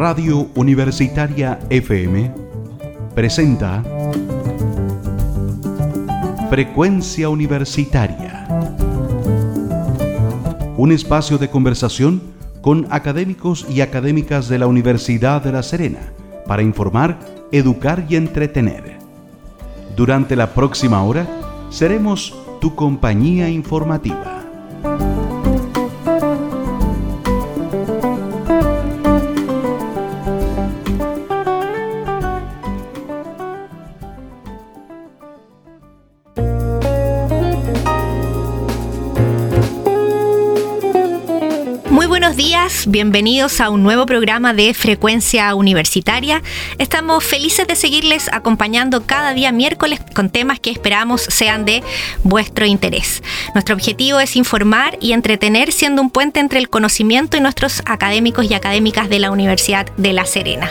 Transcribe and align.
Radio 0.00 0.48
Universitaria 0.54 1.58
FM 1.68 2.32
presenta 3.14 3.84
Frecuencia 6.48 7.28
Universitaria. 7.28 8.48
Un 10.78 10.92
espacio 10.92 11.36
de 11.36 11.50
conversación 11.50 12.22
con 12.62 12.86
académicos 12.88 13.66
y 13.68 13.82
académicas 13.82 14.48
de 14.48 14.58
la 14.58 14.68
Universidad 14.68 15.44
de 15.44 15.52
La 15.52 15.62
Serena 15.62 16.00
para 16.46 16.62
informar, 16.62 17.18
educar 17.52 18.06
y 18.08 18.16
entretener. 18.16 18.96
Durante 19.96 20.34
la 20.34 20.54
próxima 20.54 21.02
hora 21.02 21.26
seremos 21.68 22.34
tu 22.58 22.74
compañía 22.74 23.50
informativa. 23.50 25.09
Bienvenidos 42.86 43.60
a 43.60 43.68
un 43.68 43.82
nuevo 43.82 44.06
programa 44.06 44.54
de 44.54 44.72
Frecuencia 44.74 45.54
Universitaria. 45.54 46.42
Estamos 46.78 47.24
felices 47.24 47.66
de 47.66 47.76
seguirles 47.76 48.30
acompañando 48.32 49.06
cada 49.06 49.34
día 49.34 49.52
miércoles 49.52 50.00
con 50.14 50.30
temas 50.30 50.60
que 50.60 50.70
esperamos 50.70 51.20
sean 51.22 51.64
de 51.64 51.82
vuestro 52.22 52.66
interés. 52.66 53.22
Nuestro 53.54 53.74
objetivo 53.74 54.20
es 54.20 54.36
informar 54.36 54.96
y 55.00 55.12
entretener 55.12 55.72
siendo 55.72 56.00
un 56.00 56.10
puente 56.10 56.40
entre 56.40 56.58
el 56.58 56.68
conocimiento 56.68 57.36
y 57.36 57.40
nuestros 57.40 57.82
académicos 57.84 58.50
y 58.50 58.54
académicas 58.54 59.08
de 59.08 59.18
la 59.18 59.30
Universidad 59.30 59.86
de 59.96 60.12
La 60.12 60.24
Serena. 60.24 60.70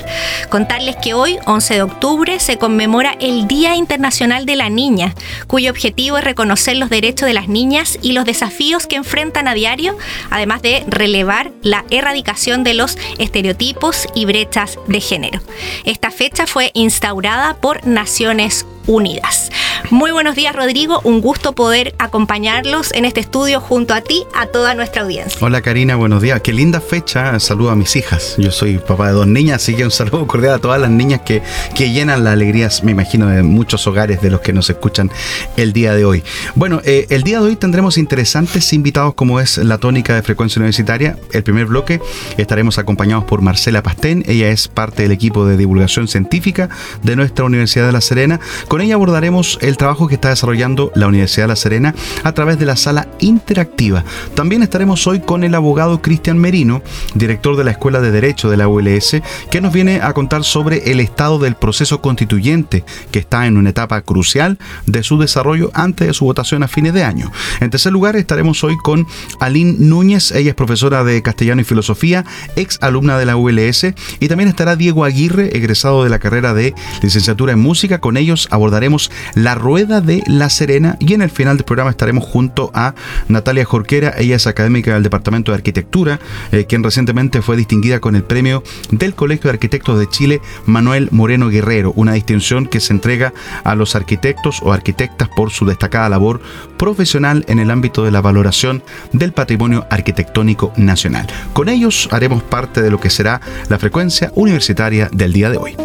Contarles 0.50 0.96
que 0.96 1.14
hoy, 1.14 1.38
11 1.46 1.74
de 1.74 1.82
octubre, 1.82 2.40
se 2.40 2.58
conmemora 2.58 3.16
el 3.20 3.48
Día 3.48 3.76
Internacional 3.76 4.46
de 4.46 4.56
la 4.56 4.70
Niña, 4.70 5.14
cuyo 5.48 5.72
objetivo 5.72 6.18
es 6.18 6.24
reconocer 6.24 6.78
los 6.78 6.90
derechos 6.90 7.28
de 7.28 7.34
las 7.34 7.48
niñas 7.48 8.00
y 8.02 8.14
los 8.14 8.26
desafíos 8.26 8.88
que 8.88 8.96
enfrentan 8.96 9.48
a 9.48 9.54
diario, 9.54 9.98
además 10.30 10.62
de 10.62 10.84
relevar 10.88 11.52
la 11.62 11.86
erradicación 12.00 12.64
de 12.64 12.74
los 12.74 12.98
estereotipos 13.18 14.08
y 14.16 14.26
brechas 14.26 14.80
de 14.88 15.00
género. 15.00 15.40
Esta 15.86 16.12
fecha 16.12 16.48
fue 16.48 16.72
instaurada 16.74 17.56
por 17.58 17.86
Naciones 17.86 18.66
Unidas. 18.88 19.52
Muy 19.92 20.12
buenos 20.12 20.36
días 20.36 20.56
Rodrigo, 20.56 21.00
un 21.04 21.22
gusto 21.22 21.54
poder 21.54 21.96
acompañarlos 22.00 22.92
en 22.94 23.06
este 23.06 23.20
estudio 23.20 23.60
junto 23.60 23.94
a 23.94 24.02
ti, 24.02 24.24
a 24.36 24.46
toda 24.48 24.76
nuestra 24.76 25.04
audiencia. 25.04 25.40
Hola 25.42 25.62
Karina, 25.62 25.96
buenos 25.96 26.22
días. 26.22 26.42
Qué 26.42 26.54
linda 26.54 26.82
fecha, 26.82 27.40
saludo 27.40 27.72
a 27.72 27.76
mis 27.76 27.96
hijas. 27.96 28.36
Yo 28.38 28.52
soy 28.52 28.78
papá 28.78 29.08
de 29.08 29.14
dos 29.14 29.28
niñas, 29.28 29.64
así 29.64 29.76
que 29.76 29.86
un 29.86 29.92
saludo 29.92 30.28
cordial 30.28 30.56
a 30.56 30.60
todas 30.60 30.80
las 30.80 30.90
niñas 30.90 31.22
que, 31.22 31.42
que 31.76 31.92
llenan 31.92 32.24
la 32.24 32.34
alegría, 32.34 32.70
me 32.84 32.92
imagino, 32.92 33.28
de 33.28 33.42
muchos 33.42 33.88
hogares 33.88 34.22
de 34.22 34.30
los 34.30 34.42
que 34.42 34.54
nos 34.54 34.70
escuchan 34.70 35.12
el 35.58 35.74
día 35.74 35.94
de 35.94 36.06
hoy. 36.06 36.24
Bueno, 36.56 36.82
eh, 36.84 37.08
el 37.10 37.24
día 37.24 37.40
de 37.40 37.48
hoy 37.48 37.56
tendremos 37.56 37.98
interesantes 37.98 38.74
invitados 38.74 39.14
como 39.14 39.40
es 39.40 39.58
la 39.58 39.78
tónica 39.78 40.14
de 40.14 40.22
frecuencia 40.22 40.60
universitaria. 40.60 41.18
El 41.32 41.44
primer 41.44 41.66
bloque 41.66 41.89
estaremos 42.38 42.78
acompañados 42.78 43.24
por 43.24 43.42
Marcela 43.42 43.82
Pastén, 43.82 44.24
ella 44.28 44.50
es 44.50 44.68
parte 44.68 45.04
del 45.04 45.12
equipo 45.12 45.46
de 45.46 45.58
divulgación 45.58 46.08
científica 46.08 46.70
de 47.04 47.16
nuestra 47.16 47.46
Universidad 47.46 47.86
de 47.86 47.92
La 47.92 48.02
Serena. 48.02 48.40
Con 48.68 48.82
ella 48.82 48.96
abordaremos 48.96 49.58
el 49.62 49.78
trabajo 49.78 50.08
que 50.08 50.16
está 50.16 50.30
desarrollando 50.30 50.92
la 50.96 51.08
Universidad 51.08 51.46
de 51.46 51.50
La 51.50 51.56
Serena 51.56 51.96
a 52.24 52.32
través 52.34 52.60
de 52.60 52.66
la 52.66 52.76
sala 52.76 53.08
interactiva. 53.20 54.04
También 54.36 54.64
estaremos 54.64 55.08
hoy 55.08 55.22
con 55.22 55.44
el 55.44 55.56
abogado 55.56 56.02
Cristian 56.02 56.38
Merino, 56.38 56.82
director 57.16 57.56
de 57.56 57.64
la 57.64 57.72
Escuela 57.72 58.02
de 58.02 58.12
Derecho 58.12 58.50
de 58.50 58.58
la 58.58 58.68
ULS, 58.68 59.22
que 59.50 59.62
nos 59.62 59.74
viene 59.74 60.02
a 60.02 60.14
contar 60.14 60.44
sobre 60.44 60.92
el 60.92 61.00
estado 61.00 61.40
del 61.40 61.56
proceso 61.56 62.02
constituyente, 62.02 62.84
que 63.12 63.20
está 63.20 63.48
en 63.48 63.58
una 63.58 63.70
etapa 63.70 64.02
crucial 64.02 64.58
de 64.86 65.04
su 65.04 65.18
desarrollo 65.18 65.72
antes 65.74 66.08
de 66.08 66.14
su 66.14 66.26
votación 66.26 66.64
a 66.64 66.68
fines 66.68 66.94
de 66.94 67.04
año. 67.04 67.32
En 67.60 67.70
tercer 67.70 67.92
lugar, 67.92 68.16
estaremos 68.16 68.64
hoy 68.64 68.78
con 68.78 69.08
Aline 69.40 69.76
Núñez, 69.80 70.32
ella 70.32 70.50
es 70.50 70.56
profesora 70.56 71.04
de 71.04 71.22
castellano 71.22 71.62
y 71.62 71.66
filosofía, 71.66 71.79
ex 72.56 72.78
alumna 72.82 73.18
de 73.18 73.26
la 73.26 73.36
ULS, 73.36 73.94
y 74.20 74.28
también 74.28 74.50
estará 74.50 74.76
Diego 74.76 75.06
Aguirre, 75.06 75.56
egresado 75.56 76.04
de 76.04 76.10
la 76.10 76.20
carrera 76.20 76.54
de 76.54 76.74
licenciatura 77.02 77.54
en 77.54 77.60
música. 77.60 78.00
Con 78.00 78.18
ellos 78.18 78.48
abordaremos 78.52 79.12
la 79.36 79.56
rueda 79.56 80.02
de 80.02 80.24
La 80.28 80.50
Serena 80.50 80.98
y 81.00 81.14
en 81.14 81.22
el 81.22 81.30
final 81.30 81.58
del 81.58 81.66
programa 81.66 81.92
estaremos 81.92 82.24
junto 82.24 82.72
a 82.74 82.96
Natalia 83.28 83.66
Jorquera, 83.66 84.14
ella 84.18 84.36
es 84.36 84.48
académica 84.48 84.94
del 84.94 85.04
Departamento 85.04 85.52
de 85.52 85.58
Arquitectura, 85.58 86.20
eh, 86.52 86.66
quien 86.68 86.84
recientemente 86.84 87.42
fue 87.42 87.58
distinguida 87.58 88.00
con 88.00 88.16
el 88.16 88.24
premio 88.24 88.64
del 88.92 89.16
Colegio 89.16 89.50
de 89.50 89.56
Arquitectos 89.56 90.00
de 90.00 90.10
Chile 90.10 90.42
Manuel 90.66 91.10
Moreno 91.12 91.50
Guerrero, 91.50 91.94
una 91.96 92.14
distinción 92.14 92.66
que 92.66 92.80
se 92.80 92.94
entrega 92.94 93.34
a 93.64 93.76
los 93.76 93.96
arquitectos 93.96 94.62
o 94.62 94.74
arquitectas 94.74 95.30
por 95.30 95.52
su 95.52 95.66
destacada 95.66 96.10
labor 96.10 96.42
profesional 96.78 97.46
en 97.48 97.60
el 97.60 97.72
ámbito 97.72 98.04
de 98.04 98.12
la 98.12 98.22
valoración 98.22 98.84
del 99.14 99.34
patrimonio 99.34 99.86
arquitectónico 99.90 100.74
nacional. 100.78 101.28
Con 101.54 101.69
ellos 101.70 102.10
haremos 102.12 102.44
parte 102.44 102.82
de 102.82 102.92
lo 102.92 103.00
que 103.00 103.10
será 103.10 103.42
la 103.70 103.80
frecuencia 103.80 104.32
universitaria 104.36 105.10
del 105.12 105.34
día 105.34 105.50
de 105.50 105.58
hoy. 105.58 105.78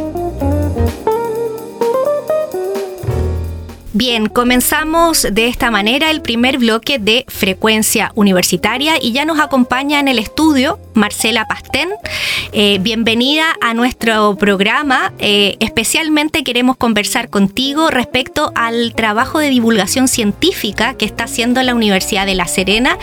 Bien, 3.96 4.26
comenzamos 4.26 5.22
de 5.22 5.46
esta 5.46 5.70
manera 5.70 6.10
el 6.10 6.20
primer 6.20 6.58
bloque 6.58 6.98
de 6.98 7.24
frecuencia 7.28 8.10
universitaria 8.16 9.00
y 9.00 9.12
ya 9.12 9.24
nos 9.24 9.38
acompaña 9.38 10.00
en 10.00 10.08
el 10.08 10.18
estudio 10.18 10.80
Marcela 10.94 11.46
Pastén. 11.46 11.90
Eh, 12.52 12.78
bienvenida 12.80 13.54
a 13.60 13.72
nuestro 13.72 14.34
programa. 14.34 15.12
Eh, 15.20 15.56
especialmente 15.60 16.42
queremos 16.42 16.76
conversar 16.76 17.30
contigo 17.30 17.88
respecto 17.88 18.50
al 18.56 18.94
trabajo 18.96 19.38
de 19.38 19.50
divulgación 19.50 20.08
científica 20.08 20.94
que 20.94 21.04
está 21.04 21.24
haciendo 21.24 21.62
la 21.62 21.76
Universidad 21.76 22.26
de 22.26 22.34
La 22.34 22.48
Serena 22.48 22.98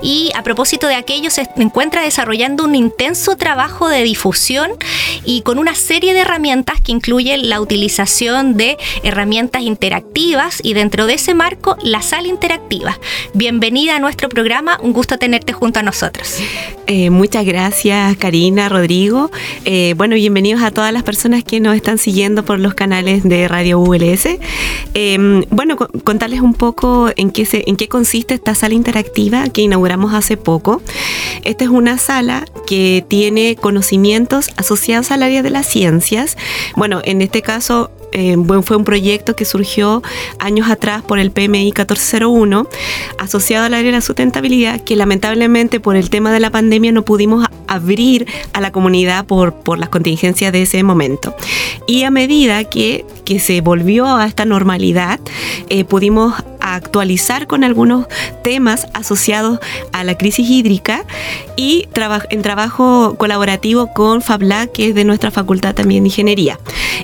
y 0.00 0.30
a 0.36 0.44
propósito 0.44 0.86
de 0.86 0.94
aquello 0.94 1.30
se 1.30 1.48
encuentra 1.56 2.02
desarrollando 2.02 2.62
un 2.62 2.76
intenso 2.76 3.36
trabajo 3.36 3.88
de 3.88 4.04
difusión 4.04 4.70
y 5.24 5.42
con 5.42 5.58
una 5.58 5.74
serie 5.74 6.14
de 6.14 6.20
herramientas 6.20 6.80
que 6.80 6.92
incluyen 6.92 7.48
la 7.48 7.60
utilización 7.60 8.56
de 8.56 8.76
herramientas 9.02 9.62
interactivas 9.62 10.35
y 10.62 10.74
dentro 10.74 11.06
de 11.06 11.14
ese 11.14 11.32
marco 11.32 11.78
la 11.82 12.02
sala 12.02 12.28
interactiva. 12.28 12.98
Bienvenida 13.32 13.96
a 13.96 14.00
nuestro 14.00 14.28
programa, 14.28 14.78
un 14.82 14.92
gusto 14.92 15.16
tenerte 15.16 15.54
junto 15.54 15.80
a 15.80 15.82
nosotros. 15.82 16.36
Eh, 16.86 17.08
muchas 17.08 17.46
gracias 17.46 18.18
Karina, 18.18 18.68
Rodrigo. 18.68 19.30
Eh, 19.64 19.94
bueno, 19.96 20.14
bienvenidos 20.14 20.62
a 20.62 20.72
todas 20.72 20.92
las 20.92 21.04
personas 21.04 21.42
que 21.42 21.58
nos 21.58 21.74
están 21.74 21.96
siguiendo 21.96 22.44
por 22.44 22.60
los 22.60 22.74
canales 22.74 23.22
de 23.22 23.48
Radio 23.48 23.80
ULS. 23.80 24.38
Em, 24.92 25.42
bueno, 25.48 25.78
contarles 26.04 26.42
un 26.42 26.52
poco 26.52 27.08
en 27.16 27.30
qué, 27.30 27.48
en 27.66 27.76
qué 27.76 27.88
consiste 27.88 28.34
esta 28.34 28.54
sala 28.54 28.74
interactiva 28.74 29.48
que 29.48 29.62
inauguramos 29.62 30.12
hace 30.12 30.36
poco. 30.36 30.82
Esta 31.44 31.64
es 31.64 31.70
una 31.70 31.96
sala 31.96 32.44
que 32.66 33.06
tiene 33.08 33.56
conocimientos 33.56 34.50
asociados 34.58 35.10
al 35.12 35.22
área 35.22 35.42
de 35.42 35.48
las 35.48 35.66
ciencias. 35.66 36.36
Bueno, 36.76 37.00
en 37.04 37.22
este 37.22 37.40
caso 37.40 37.90
eh, 38.12 38.36
fue 38.62 38.76
un 38.76 38.84
proyecto 38.84 39.36
que 39.36 39.44
surgió 39.44 40.02
años 40.38 40.70
atrás 40.70 41.02
por 41.02 41.18
el 41.18 41.30
PMI 41.30 41.64
1401, 41.66 42.68
asociado 43.18 43.66
al 43.66 43.74
área 43.74 43.86
de 43.86 43.96
la 43.96 44.00
sustentabilidad, 44.00 44.80
que 44.80 44.96
lamentablemente 44.96 45.80
por 45.80 45.96
el 45.96 46.10
tema 46.10 46.32
de 46.32 46.40
la 46.40 46.50
pandemia 46.50 46.92
no 46.92 47.02
pudimos 47.02 47.46
abrir 47.66 48.26
a 48.52 48.60
la 48.60 48.72
comunidad 48.72 49.26
por, 49.26 49.54
por 49.54 49.78
las 49.78 49.88
contingencias 49.88 50.52
de 50.52 50.62
ese 50.62 50.82
momento. 50.82 51.34
Y 51.86 52.04
a 52.04 52.10
medida 52.10 52.64
que, 52.64 53.04
que 53.24 53.38
se 53.38 53.60
volvió 53.60 54.06
a 54.06 54.26
esta 54.26 54.44
normalidad, 54.44 55.20
eh, 55.68 55.84
pudimos 55.84 56.34
actualizar 56.60 57.46
con 57.46 57.62
algunos 57.62 58.06
temas 58.42 58.88
asociados 58.92 59.60
a 59.92 60.02
la 60.04 60.18
crisis 60.18 60.48
hídrica 60.48 61.04
y 61.56 61.88
en 62.30 62.42
trabajo 62.42 63.14
colaborativo 63.16 63.92
con 63.92 64.20
FabLab, 64.20 64.72
que 64.72 64.88
es 64.88 64.94
de 64.94 65.04
nuestra 65.04 65.30
facultad 65.30 65.74
también 65.74 66.02
de 66.02 66.08
ingeniería. 66.08 66.58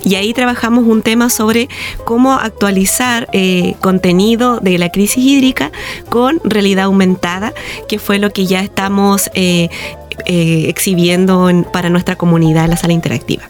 Y 0.05 0.17
ahí 0.17 0.35
trabajamos 0.35 0.85
un 0.93 1.03
tema 1.03 1.31
sobre 1.31 1.69
cómo 2.05 2.35
actualizar 2.35 3.29
eh, 3.33 3.75
contenido 3.81 4.61
de 4.61 4.79
la 4.79 4.91
crisis 4.91 5.25
hídrica 5.25 5.73
con 6.09 6.41
realidad 6.45 6.85
aumentada, 6.85 7.53
que 7.89 7.99
fue 7.99 8.19
lo 8.19 8.31
que 8.31 8.47
ya 8.47 8.61
estamos 8.61 9.31
eh, 9.35 9.69
eh, 10.27 10.67
exhibiendo 10.69 11.51
para 11.73 11.91
nuestra 11.91 12.17
comunidad 12.17 12.65
en 12.65 12.71
la 12.71 12.77
sala 12.77 12.93
interactiva. 12.93 13.49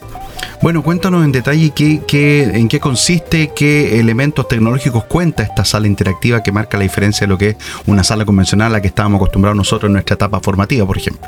Bueno, 0.63 0.83
cuéntanos 0.83 1.25
en 1.25 1.33
detalle 1.33 1.71
qué, 1.71 2.43
en 2.55 2.69
qué 2.69 2.81
consiste, 2.81 3.53
qué 3.55 3.99
elementos 3.99 4.47
tecnológicos 4.47 5.05
cuenta 5.05 5.43
esta 5.43 5.65
sala 5.65 5.87
interactiva 5.87 6.43
que 6.43 6.53
marca 6.53 6.77
la 6.77 6.85
diferencia 6.85 7.27
de 7.27 7.29
lo 7.29 7.39
que 7.39 7.51
es 7.51 7.57
una 7.87 8.05
sala 8.05 8.25
convencional 8.25 8.69
a 8.69 8.71
la 8.71 8.81
que 8.81 8.89
estábamos 8.89 9.19
acostumbrados 9.19 9.57
nosotros 9.57 9.89
en 9.89 9.95
nuestra 9.95 10.15
etapa 10.15 10.41
formativa, 10.41 10.87
por 10.87 10.99
ejemplo. 10.99 11.27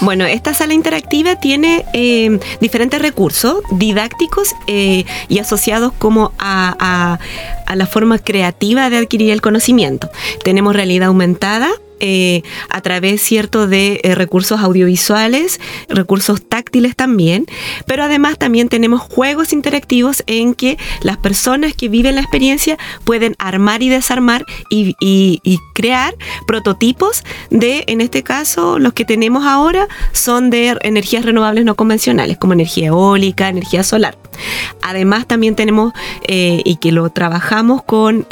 Bueno, 0.00 0.24
esta 0.24 0.54
sala 0.54 0.74
interactiva 0.74 1.36
tiene 1.36 1.84
eh, 1.92 2.38
diferentes 2.60 3.02
recursos 3.02 3.56
didácticos 3.72 4.54
eh, 4.66 5.04
y 5.28 5.38
asociados 5.38 5.92
como 5.98 6.32
a, 6.38 7.18
a 7.66 7.76
la 7.76 7.86
forma 7.86 8.18
creativa 8.18 8.88
de 8.88 8.98
adquirir 8.98 9.30
el 9.30 9.40
conocimiento. 9.40 10.10
Tenemos 10.44 10.74
realidad 10.74 11.08
aumentada, 11.08 11.70
eh, 12.00 12.42
a 12.68 12.80
través, 12.82 13.22
¿cierto?, 13.22 13.66
de 13.66 14.00
eh, 14.02 14.14
recursos 14.14 14.60
audiovisuales, 14.60 15.60
recursos 15.88 16.46
táctiles 16.46 16.94
también, 16.94 17.46
pero 17.86 18.04
además 18.04 18.38
también 18.38 18.68
tenemos 18.68 19.00
juegos 19.00 19.52
interactivos 19.52 20.22
en 20.26 20.54
que 20.54 20.78
las 21.00 21.16
personas 21.16 21.74
que 21.74 21.88
viven 21.88 22.16
la 22.16 22.20
experiencia 22.20 22.76
pueden 23.04 23.34
armar 23.38 23.82
y 23.82 23.88
desarmar 23.88 24.44
y, 24.70 24.94
crear 25.74 26.14
prototipos 26.46 27.22
de, 27.50 27.84
en 27.86 28.00
este 28.00 28.22
caso, 28.22 28.78
los 28.78 28.94
que 28.94 29.04
tenemos 29.04 29.44
ahora 29.44 29.88
son 30.12 30.48
de 30.48 30.76
energías 30.82 31.24
renovables 31.24 31.64
no 31.64 31.74
convencionales, 31.74 32.38
como 32.38 32.54
energía 32.54 32.88
eólica, 32.88 33.48
energía 33.48 33.82
solar. 33.82 34.16
Además, 34.82 35.26
también 35.26 35.54
tenemos, 35.54 35.92
eh, 36.26 36.62
y 36.64 36.76
que 36.76 36.92
lo 36.92 37.08
trabajamos 37.10 37.82
con 37.82 38.26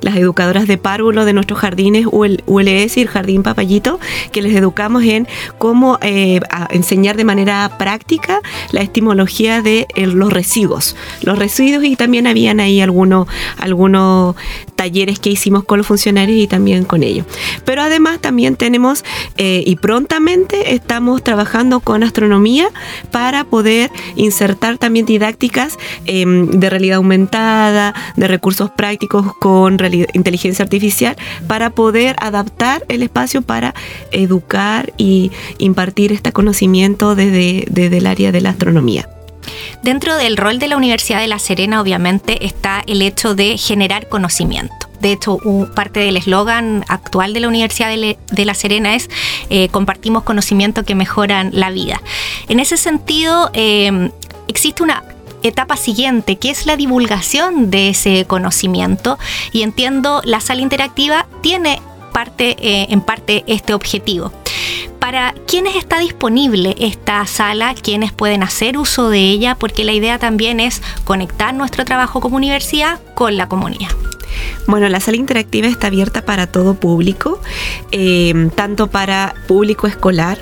las 0.00 0.16
educadoras 0.16 0.66
de 0.66 0.78
párvulo 0.78 1.24
de 1.24 1.32
nuestros 1.32 1.58
jardines 1.58 2.06
ULS 2.10 2.89
el 2.96 3.08
Jardín 3.08 3.42
Papayito, 3.42 3.98
que 4.32 4.42
les 4.42 4.54
educamos 4.54 5.04
en 5.04 5.26
cómo 5.58 5.98
eh, 6.02 6.40
enseñar 6.70 7.16
de 7.16 7.24
manera 7.24 7.76
práctica 7.78 8.40
la 8.72 8.80
estimología 8.80 9.62
de 9.62 9.86
los 9.96 10.32
residuos. 10.32 10.96
Los 11.22 11.38
residuos 11.38 11.84
y 11.84 11.96
también 11.96 12.26
habían 12.26 12.60
ahí 12.60 12.80
algunos, 12.80 13.28
algunos 13.58 14.36
talleres 14.76 15.18
que 15.18 15.30
hicimos 15.30 15.64
con 15.64 15.78
los 15.78 15.86
funcionarios 15.86 16.38
y 16.38 16.46
también 16.46 16.84
con 16.84 17.02
ellos. 17.02 17.26
Pero 17.64 17.82
además 17.82 18.20
también 18.20 18.56
tenemos 18.56 19.04
y 19.36 19.76
prontamente 19.76 20.74
estamos 20.74 21.22
trabajando 21.22 21.80
con 21.80 22.02
astronomía 22.02 22.68
para 23.10 23.44
poder 23.44 23.90
insertar 24.16 24.78
también 24.78 25.06
didácticas 25.06 25.78
em, 26.06 26.50
de 26.50 26.70
realidad 26.70 26.96
aumentada, 26.96 27.94
de 28.16 28.28
recursos 28.28 28.70
prácticos 28.70 29.34
con 29.36 29.78
inteligencia 30.12 30.64
artificial, 30.64 31.16
para 31.46 31.70
poder 31.70 32.16
adaptar 32.20 32.79
el 32.88 33.02
espacio 33.02 33.42
para 33.42 33.74
educar 34.12 34.92
y 34.96 35.30
impartir 35.58 36.12
este 36.12 36.32
conocimiento 36.32 37.14
desde, 37.14 37.96
el 37.96 38.06
área 38.06 38.32
de 38.32 38.40
la 38.40 38.50
astronomía. 38.50 39.08
Dentro 39.82 40.16
del 40.16 40.36
rol 40.36 40.58
de 40.58 40.68
la 40.68 40.76
Universidad 40.76 41.20
de 41.20 41.28
La 41.28 41.38
Serena, 41.38 41.80
obviamente, 41.80 42.46
está 42.46 42.82
el 42.86 43.02
hecho 43.02 43.34
de 43.34 43.56
generar 43.56 44.08
conocimiento. 44.08 44.74
De 45.00 45.12
hecho, 45.12 45.38
parte 45.74 46.00
del 46.00 46.18
eslogan 46.18 46.84
actual 46.88 47.32
de 47.32 47.40
la 47.40 47.48
Universidad 47.48 47.88
de, 47.88 48.44
La 48.44 48.54
Serena 48.54 48.94
es 48.94 49.08
eh, 49.48 49.68
compartimos 49.70 50.24
conocimiento 50.24 50.84
que 50.84 50.94
mejoran 50.94 51.50
la 51.54 51.70
vida. 51.70 52.02
En 52.48 52.60
ese 52.60 52.76
sentido, 52.76 53.50
em, 53.54 54.10
existe 54.46 54.82
una 54.82 55.02
etapa 55.42 55.76
siguiente, 55.76 56.36
que 56.36 56.50
es 56.50 56.66
la 56.66 56.76
divulgación 56.76 57.70
de 57.70 57.90
ese 57.90 58.24
conocimiento. 58.26 59.18
Y 59.52 59.62
entiendo, 59.62 60.20
la 60.24 60.40
sala 60.40 60.60
interactiva 60.60 61.26
tiene 61.42 61.80
parte, 62.10 62.56
eh, 62.60 62.86
en 62.90 63.00
parte 63.00 63.44
este 63.46 63.74
objetivo. 63.74 64.32
Para 64.98 65.34
quienes 65.46 65.76
está 65.76 65.98
disponible 65.98 66.76
esta 66.78 67.26
sala, 67.26 67.74
quienes 67.74 68.12
pueden 68.12 68.42
hacer 68.42 68.76
uso 68.76 69.08
de 69.08 69.20
ella, 69.20 69.54
porque 69.54 69.84
la 69.84 69.92
idea 69.92 70.18
también 70.18 70.60
es 70.60 70.82
conectar 71.04 71.54
nuestro 71.54 71.84
trabajo 71.84 72.20
como 72.20 72.36
universidad 72.36 73.00
con 73.14 73.36
la 73.36 73.48
comunidad. 73.48 73.88
Bueno, 74.66 74.88
la 74.88 75.00
sala 75.00 75.16
interactiva 75.16 75.66
está 75.68 75.88
abierta 75.88 76.22
para 76.22 76.46
todo 76.46 76.74
público, 76.74 77.40
eh, 77.92 78.50
tanto 78.54 78.88
para 78.88 79.34
público 79.48 79.86
escolar, 79.86 80.38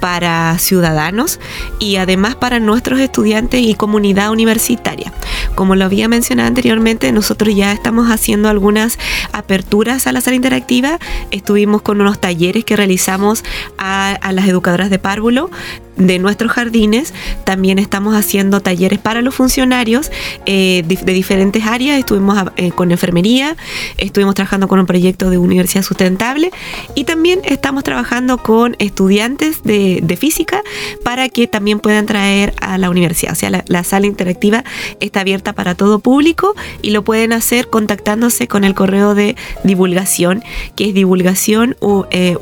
para 0.00 0.58
ciudadanos 0.58 1.40
y 1.78 1.96
además 1.96 2.34
para 2.36 2.60
nuestros 2.60 3.00
estudiantes 3.00 3.60
y 3.60 3.74
comunidad 3.74 4.30
universitaria. 4.30 5.12
Como 5.54 5.74
lo 5.74 5.84
había 5.84 6.08
mencionado 6.08 6.48
anteriormente, 6.48 7.10
nosotros 7.12 7.54
ya 7.54 7.72
estamos 7.72 8.10
haciendo 8.10 8.48
algunas 8.48 8.98
aperturas 9.32 10.06
a 10.06 10.12
la 10.12 10.20
sala 10.20 10.36
interactiva. 10.36 10.98
Estuvimos 11.30 11.82
con 11.82 12.00
unos 12.00 12.20
talleres 12.20 12.64
que 12.64 12.76
realizamos 12.76 13.42
a, 13.78 14.18
las 14.32 14.48
educadoras 14.48 14.90
de 14.90 14.98
párvulo 14.98 15.50
de 15.96 16.18
nuestros 16.18 16.52
jardines. 16.52 17.12
También 17.44 17.78
estamos 17.78 18.14
haciendo 18.14 18.60
talleres 18.60 18.98
para 18.98 19.22
los 19.22 19.34
funcionarios 19.34 20.10
eh, 20.46 20.82
de, 20.86 21.12
diferentes 21.12 21.64
áreas. 21.64 21.98
Estuvimos 21.98 22.38
eh, 22.56 22.70
con 22.70 22.90
enfermería, 22.90 23.56
estuvimos 23.98 24.34
trabajando 24.34 24.68
con 24.68 24.78
un 24.78 24.86
proyecto 24.86 25.30
de 25.30 25.38
universidad 25.38 25.82
sustentable 25.82 26.50
y 26.94 27.04
también 27.04 27.40
estamos 27.44 27.84
trabajando 27.84 28.38
con 28.38 28.76
estudiantes 28.78 29.62
de, 29.62 30.16
física 30.16 30.62
para 31.04 31.28
que 31.28 31.46
también 31.46 31.78
puedan 31.78 32.06
traer 32.06 32.54
a 32.60 32.78
la 32.78 32.88
universidad. 32.88 33.32
O 33.32 33.36
sea, 33.36 33.50
la, 33.50 33.84
sala 33.84 34.06
interactiva 34.06 34.64
está 34.98 35.20
abierta 35.20 35.52
para 35.52 35.74
todo 35.74 35.98
público 35.98 36.54
y 36.80 36.90
lo 36.90 37.04
pueden 37.04 37.32
hacer 37.34 37.68
contactándose 37.68 38.48
con 38.48 38.64
el 38.64 38.74
correo 38.74 39.14
de 39.14 39.36
divulgación 39.62 40.42
que 40.74 40.88
es 40.88 40.94
divulgación 40.94 41.76
eh, 42.10 42.36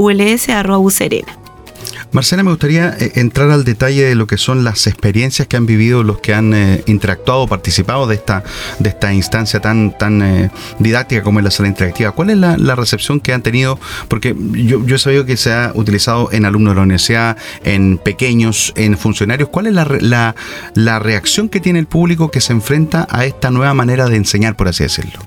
Marcela, 2.14 2.44
me 2.44 2.50
gustaría 2.50 2.94
eh, 2.96 3.10
entrar 3.16 3.50
al 3.50 3.64
detalle 3.64 4.04
de 4.04 4.14
lo 4.14 4.28
que 4.28 4.38
son 4.38 4.62
las 4.62 4.86
experiencias 4.86 5.48
que 5.48 5.56
han 5.56 5.66
vivido 5.66 6.04
los 6.04 6.20
que 6.20 6.32
han 6.32 6.54
eh, 6.54 6.84
interactuado 6.86 7.48
participado 7.48 8.06
de 8.06 8.14
esta, 8.14 8.44
de 8.78 8.88
esta 8.90 9.12
instancia 9.12 9.58
tan, 9.58 9.98
tan 9.98 10.22
eh, 10.22 10.50
didáctica 10.78 11.24
como 11.24 11.40
es 11.40 11.44
la 11.44 11.50
sala 11.50 11.68
interactiva. 11.68 12.12
¿Cuál 12.12 12.30
es 12.30 12.36
la, 12.36 12.76
recepción 12.76 13.18
que 13.18 13.32
han 13.32 13.42
tenido? 13.42 13.80
Porque 14.06 14.36
yo, 14.52 14.86
yo, 14.86 14.94
he 14.94 14.98
sabido 15.00 15.26
que 15.26 15.36
se 15.36 15.52
ha 15.52 15.72
utilizado 15.74 16.30
en 16.30 16.44
alumnos 16.44 16.74
de 16.74 16.76
la 16.76 16.82
universidad, 16.82 17.36
en 17.64 17.98
pequeños, 17.98 18.72
en 18.76 18.96
funcionarios. 18.96 19.48
¿Cuál 19.48 19.66
es 19.66 19.72
la, 19.72 20.36
la 20.74 20.98
reacción 21.00 21.48
que 21.48 21.58
tiene 21.58 21.80
el 21.80 21.86
público 21.86 22.30
que 22.30 22.40
se 22.40 22.52
enfrenta 22.52 23.08
a 23.10 23.24
esta 23.24 23.50
nueva 23.50 23.74
manera 23.74 24.06
de 24.06 24.16
enseñar, 24.16 24.56
por 24.56 24.68
así 24.68 24.84
decirlo? 24.84 25.18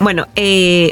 Bueno, 0.00 0.26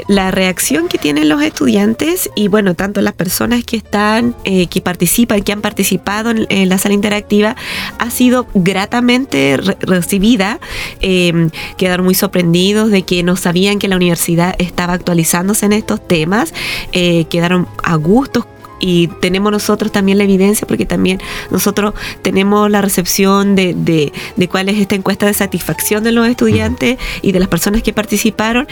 la 0.07 0.31
reacción 0.31 0.87
que 0.87 0.97
tienen 0.97 1.27
los 1.27 1.41
estudiantes 1.41 2.29
y 2.35 2.47
bueno, 2.47 2.73
tanto 2.73 3.01
las 3.01 3.13
personas 3.13 3.63
que 3.63 3.77
están, 3.77 4.33
que 4.43 4.81
participan, 4.81 5.24
que 5.25 5.51
han 5.51 5.61
participado 5.61 6.31
en, 6.31 6.69
la 6.69 6.77
sala 6.77 6.93
interactiva, 6.95 7.55
ha 7.99 8.09
sido 8.09 8.47
gratamente 8.53 9.57
recibida. 9.57 10.59
Em, 11.01 11.49
quedaron 11.77 12.05
muy 12.05 12.15
sorprendidos 12.15 12.91
de 12.91 13.03
que 13.03 13.23
no 13.23 13.35
sabían 13.35 13.79
que 13.79 13.87
la 13.87 13.95
universidad 13.95 14.55
estaba 14.59 14.93
actualizándose 14.93 15.65
en 15.65 15.73
estos 15.73 16.05
temas. 16.07 16.53
Eh, 16.91 17.25
quedaron 17.29 17.67
a 17.83 17.95
gusto 17.95 18.47
y 18.85 19.07
tenemos 19.07 19.51
nosotros 19.51 19.91
también 19.91 20.19
la 20.19 20.25
evidencia 20.25 20.67
porque 20.67 20.85
también 20.85 21.19
nosotros 21.49 21.95
tenemos 22.21 22.69
la 22.69 22.83
recepción 22.83 23.55
de, 23.55 23.73
de, 23.73 24.47
cuál 24.47 24.69
es 24.69 24.77
esta 24.77 24.93
encuesta 24.93 25.25
de 25.25 25.33
satisfacción 25.33 26.03
de 26.03 26.11
los 26.11 26.27
estudiantes 26.27 26.99
y 27.23 27.31
de 27.31 27.39
las 27.39 27.49
personas 27.49 27.81
que 27.81 27.93
participaron 27.93 28.67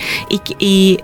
y, 0.60 1.00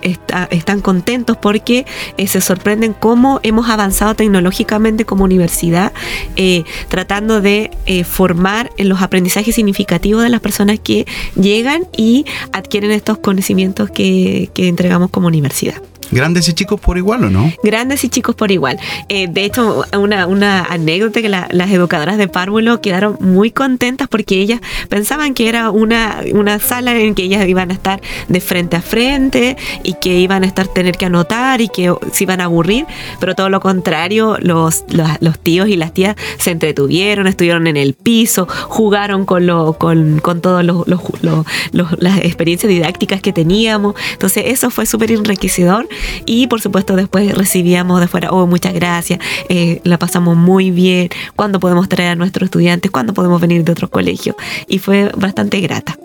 están 0.52 0.82
contentos 0.82 1.38
porque 1.38 1.86
eh, 2.18 2.28
se 2.28 2.40
sorprenden 2.40 2.94
cómo 2.94 3.40
hemos 3.42 3.70
avanzado 3.70 4.14
tecnológicamente 4.14 5.06
como 5.06 5.24
universidad 5.24 5.92
eh, 6.36 6.64
tratando 6.90 7.42
de 7.42 7.72
eh, 7.88 8.04
formar 8.04 8.72
en 8.78 8.90
los 8.90 9.02
aprendizajes 9.02 9.56
significativos 9.56 10.22
de 10.22 10.30
las 10.30 10.42
personas 10.42 10.80
que 10.80 11.08
llegan 11.36 11.88
y 11.98 12.26
adquieren 12.52 12.92
estos 12.92 13.18
conocimientos 13.18 13.90
que 13.90 14.50
entregamos 14.56 15.10
como 15.10 15.28
universidad. 15.28 15.82
¿Grandes 16.12 16.50
y 16.50 16.54
chicos 16.54 16.80
por 16.80 16.98
igual 16.98 17.24
o 17.26 17.30
no? 17.30 17.52
Grandes 17.64 18.04
y 18.04 18.10
chicos 18.10 18.36
por 18.36 18.52
igual. 18.52 18.80
Eh, 19.10 19.28
de 19.28 19.46
hecho, 19.46 19.84
una, 19.98 20.28
una 20.28 20.64
anécdota 20.64 21.22
que 21.22 21.30
las 21.30 21.72
educadoras 21.72 22.18
de 22.18 22.28
párvulo 22.28 22.82
quedaron 22.82 23.18
muy 23.20 23.52
contentas 23.52 24.08
porque 24.08 24.40
ellas 24.40 24.60
pensaban 24.90 25.34
que 25.34 25.50
era 25.50 25.72
una, 25.72 26.22
una 26.34 26.60
sala 26.60 26.98
en 26.98 27.16
que 27.16 27.24
ellas 27.24 27.48
iban 27.48 27.72
a 27.72 27.74
estar 27.74 28.02
de 28.28 28.42
frente 28.42 28.76
a 28.76 28.82
frente 28.82 29.58
y 29.84 29.94
que 29.94 30.20
iban 30.20 30.44
a 30.44 30.48
estar 30.48 30.68
tener 30.68 30.98
que 30.98 31.06
anotar 31.06 31.62
y 31.62 31.70
que 31.70 31.94
se 32.12 32.24
iban 32.24 32.42
a 32.42 32.46
aburrir, 32.46 32.86
pero 33.20 33.36
todo 33.36 33.50
lo 33.50 33.60
contrario, 33.60 34.38
los, 34.40 34.84
los, 34.90 35.40
tíos 35.40 35.70
y 35.70 35.76
las 35.76 35.94
tías 35.94 36.16
se 36.38 36.52
entretuvieron, 36.52 37.28
estuvieron 37.28 37.68
en 37.68 37.78
el 37.78 37.94
piso, 37.94 38.48
jugaron 38.68 39.26
con, 39.26 39.46
lo, 39.46 39.74
con, 39.74 40.20
con 40.20 40.42
todas 40.42 40.66
los, 40.66 40.86
las 41.32 42.18
experiencias 42.20 42.70
didácticas 42.70 43.22
que 43.22 43.34
teníamos. 43.34 43.96
Entonces 44.14 44.46
eso 44.48 44.70
fue 44.70 44.86
súper 44.86 45.12
enriquecedor 45.12 45.88
y 46.26 46.48
por 46.48 46.62
supuesto 46.62 46.96
después 46.96 47.38
recibíamos 47.38 48.00
de 48.00 48.08
fuera, 48.08 48.32
oh, 48.32 48.48
muchas 48.48 48.74
gracias, 48.74 49.20
eh, 49.50 49.82
la 49.84 49.98
pasamos 49.98 50.36
muy 50.36 50.72
bien, 50.72 51.10
cuándo 51.36 51.60
podemos 51.60 51.90
traer 51.90 52.12
a 52.12 52.16
nuestros 52.16 52.48
estudiantes, 52.48 52.92
cuándo 52.92 53.14
podemos 53.14 53.42
venir 53.42 53.64
de 53.64 53.72
otros 53.72 53.90
colegios. 53.90 54.36
Y 54.68 54.80
fue 54.80 55.12
bastante 55.16 55.60
grata. 55.62 55.98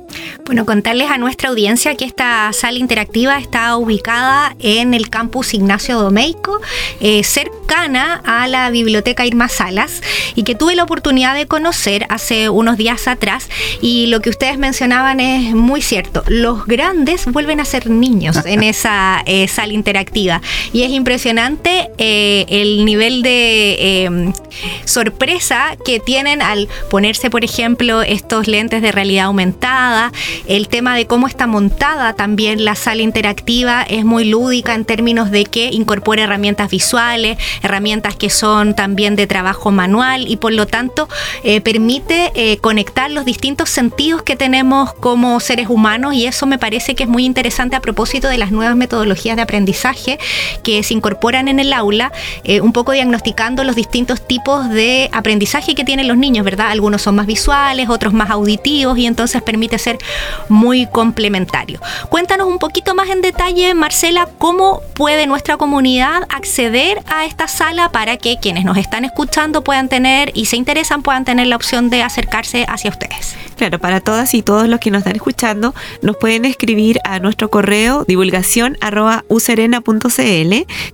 Bueno, 0.45 0.67
contarles 0.67 1.11
a 1.11 1.17
nuestra 1.17 1.49
audiencia 1.49 1.95
que 1.95 2.05
esta 2.05 2.53
sala 2.53 2.79
interactiva 2.79 3.39
está 3.39 3.77
ubicada 3.77 4.55
en 4.59 4.93
el 4.93 5.09
campus 5.09 5.55
Ignacio 5.55 5.99
Domeico, 5.99 6.61
eh, 7.01 7.25
cercana 7.25 8.21
a 8.25 8.47
la 8.47 8.71
biblioteca 8.71 9.25
Irma 9.25 9.49
Salas, 9.49 10.03
y 10.35 10.43
que 10.43 10.55
tuve 10.55 10.75
la 10.75 10.83
oportunidad 10.83 11.35
de 11.35 11.47
conocer 11.47 12.07
hace 12.11 12.49
unos 12.51 12.77
días 12.77 13.09
atrás. 13.09 13.49
Y 13.81 14.07
lo 14.09 14.21
que 14.21 14.31
ustedes 14.31 14.59
mencionaban 14.59 15.21
es 15.21 15.55
muy 15.55 15.81
cierto. 15.81 16.23
Los 16.27 16.67
grandes 16.67 17.25
vuelven 17.27 17.61
a 17.61 17.65
ser 17.65 17.89
niños 17.89 18.37
en 18.45 18.63
esa 18.65 19.23
eh, 19.27 19.49
sala 19.49 19.73
interactiva. 19.73 20.43
Y 20.73 20.83
es 20.83 20.91
impresionante 20.91 21.91
eh, 21.99 22.45
el 22.49 22.85
nivel 22.85 23.23
de 23.23 24.33
sorpresa 24.85 25.77
que 25.85 26.01
tienen 26.01 26.43
al 26.43 26.69
ponerse, 26.91 27.31
por 27.31 27.45
ejemplo, 27.45 28.03
estos 28.03 28.47
lentes 28.47 28.83
de 28.83 28.93
realidad 28.93 29.27
aumentada, 29.27 30.04
el 30.47 30.69
tema 30.69 30.97
de 30.97 31.07
cómo 31.07 31.27
está 31.27 31.47
montada 31.47 32.15
también 32.15 32.65
la 32.65 32.75
sala 32.75 33.03
interactiva 33.03 33.83
es 33.83 34.05
muy 34.05 34.25
lúdica 34.25 34.75
en 34.75 34.85
términos 34.85 35.31
de 35.31 35.45
que 35.45 35.67
incorpora 35.67 36.25
herramientas 36.25 36.71
visuales, 36.71 37.39
herramientas 37.63 38.17
que 38.17 38.31
son 38.31 38.75
también 38.75 39.17
de 39.17 39.27
trabajo 39.27 39.71
manual 39.71 40.27
y 40.29 40.37
por 40.37 40.53
lo 40.53 40.67
tanto 40.67 41.09
eh, 41.43 41.61
permite 41.61 42.33
eh, 42.35 42.59
conectar 42.59 43.11
los 43.11 43.25
distintos 43.25 43.71
sentidos 43.71 44.23
que 44.23 44.37
tenemos 44.37 44.95
como 44.95 45.41
seres 45.41 45.69
humanos 45.69 46.15
y 46.15 46.27
eso 46.27 46.47
me 46.47 46.59
parece 46.59 46.95
que 46.95 47.05
es 47.05 47.09
muy 47.09 47.25
interesante 47.25 47.77
a 47.77 47.81
propósito 47.81 48.29
de 48.29 48.39
las 48.39 48.51
nuevas 48.51 48.77
metodologías 48.77 49.37
de 49.37 49.43
aprendizaje 49.43 50.19
que 50.63 50.83
se 50.83 50.95
incorporan 50.95 51.49
en 51.49 51.61
el 51.61 51.73
aula, 51.73 52.13
eh, 52.45 52.61
un 52.61 52.73
poco 52.73 52.93
diagnosticando 52.93 53.65
los 53.65 53.77
distintos 53.77 54.27
tipos 54.27 54.69
de 54.71 55.09
aprendizaje 55.13 55.75
que 55.75 55.85
tienen 55.85 56.09
los 56.09 56.17
niños, 56.17 56.45
¿verdad? 56.45 56.71
Algunos 56.71 57.03
son 57.03 57.17
más 57.17 57.27
visuales, 57.27 57.89
otros 57.89 58.13
más 58.13 58.31
auditivos 58.31 58.99
y 58.99 59.07
entonces 59.07 59.43
permite 59.43 59.79
ser 59.79 59.94
muy 60.49 60.87
complementario. 60.87 61.81
Cuéntanos 62.09 62.47
un 62.47 62.59
poquito 62.59 62.95
más 62.95 63.09
en 63.11 63.21
detalle, 63.21 63.75
Marcela, 63.75 64.29
cómo 64.39 64.81
puede 64.95 65.27
nuestra 65.27 65.57
comunidad 65.57 66.23
acceder 66.29 67.03
a 67.07 67.25
esta 67.25 67.49
sala 67.49 67.91
para 67.91 68.17
que 68.17 68.39
quienes 68.41 68.65
nos 68.65 68.77
están 68.77 69.05
escuchando 69.05 69.65
puedan 69.65 69.89
tener 69.89 70.31
y 70.35 70.47
se 70.47 70.57
interesan 70.57 71.03
puedan 71.03 71.25
tener 71.25 71.47
la 71.47 71.57
opción 71.57 71.91
de 71.91 72.03
acercarse 72.03 72.67
hacia 72.69 72.91
ustedes. 72.91 73.37
Claro, 73.57 73.79
para 73.79 74.01
todas 74.01 74.35
y 74.35 74.43
todos 74.43 74.69
los 74.69 74.81
que 74.81 74.91
nos 74.91 75.01
están 75.01 75.17
escuchando, 75.17 75.75
nos 76.03 76.17
pueden 76.17 76.45
escribir 76.45 76.99
a 77.05 77.21
nuestro 77.21 77.51
correo 77.51 78.05
divulgación 78.07 78.77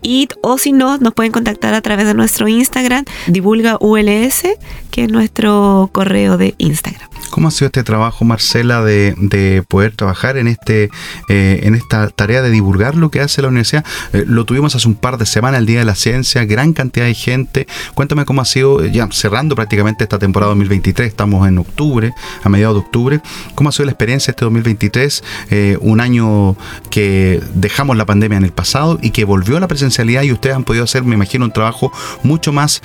y 0.02 0.28
o 0.42 0.58
si 0.58 0.72
no, 0.72 0.98
nos 0.98 1.14
pueden 1.14 1.32
contactar 1.32 1.74
a 1.74 1.80
través 1.80 2.06
de 2.06 2.14
nuestro 2.14 2.48
Instagram, 2.48 3.04
divulga 3.26 3.76
ULS, 3.80 4.42
que 4.90 5.04
es 5.04 5.10
nuestro 5.10 5.90
correo 5.92 6.36
de 6.36 6.54
Instagram. 6.58 7.08
¿Cómo 7.30 7.46
ha 7.48 7.50
sido 7.52 7.66
este 7.66 7.84
trabajo, 7.84 8.24
Marcela, 8.24 8.82
de, 8.82 9.64
poder 9.68 9.94
trabajar 9.94 10.36
en, 10.36 10.48
este, 10.48 10.90
eh, 11.28 11.60
en 11.62 11.76
esta 11.76 12.08
tarea 12.08 12.42
de 12.42 12.50
divulgar 12.50 12.96
lo 12.96 13.10
que 13.10 13.20
hace 13.20 13.40
la 13.40 13.48
universidad? 13.48 13.84
Eh, 14.12 14.24
lo 14.26 14.44
tuvimos 14.44 14.74
hace 14.74 14.88
un 14.88 14.96
par 14.96 15.16
de 15.16 15.26
semanas, 15.26 15.60
el 15.60 15.66
Día 15.66 15.78
de 15.78 15.84
la 15.84 15.94
Ciencia, 15.94 16.44
gran 16.44 16.72
cantidad 16.72 17.06
de 17.06 17.14
gente. 17.14 17.68
Cuéntame 17.94 18.24
cómo 18.24 18.42
ha 18.42 18.44
sido, 18.44 18.84
ya 18.84 19.08
cerrando 19.12 19.54
prácticamente 19.54 20.04
esta 20.04 20.18
temporada 20.18 20.50
2023, 20.50 21.06
estamos 21.06 21.46
en 21.46 21.58
octubre, 21.58 22.12
a 22.42 22.48
mediados 22.48 22.74
de 22.74 22.80
octubre. 22.80 23.20
¿Cómo 23.54 23.68
ha 23.68 23.72
sido 23.72 23.86
la 23.86 23.92
experiencia 23.92 24.32
este 24.32 24.44
2023? 24.44 25.22
Eh, 25.50 25.78
un 25.80 26.00
año 26.00 26.56
que 26.90 27.40
dejamos 27.54 27.96
la 27.96 28.06
pandemia 28.06 28.38
en 28.38 28.44
el 28.44 28.52
pasado 28.52 28.98
y 29.00 29.10
que 29.10 29.24
volvió 29.24 29.56
a 29.56 29.60
la 29.60 29.68
presencialidad 29.68 30.22
y 30.22 30.32
ustedes 30.32 30.56
han 30.56 30.64
podido 30.64 30.84
hacer, 30.84 31.04
me 31.04 31.14
imagino, 31.14 31.44
un 31.44 31.52
trabajo 31.52 31.92
mucho 32.24 32.52
más 32.52 32.82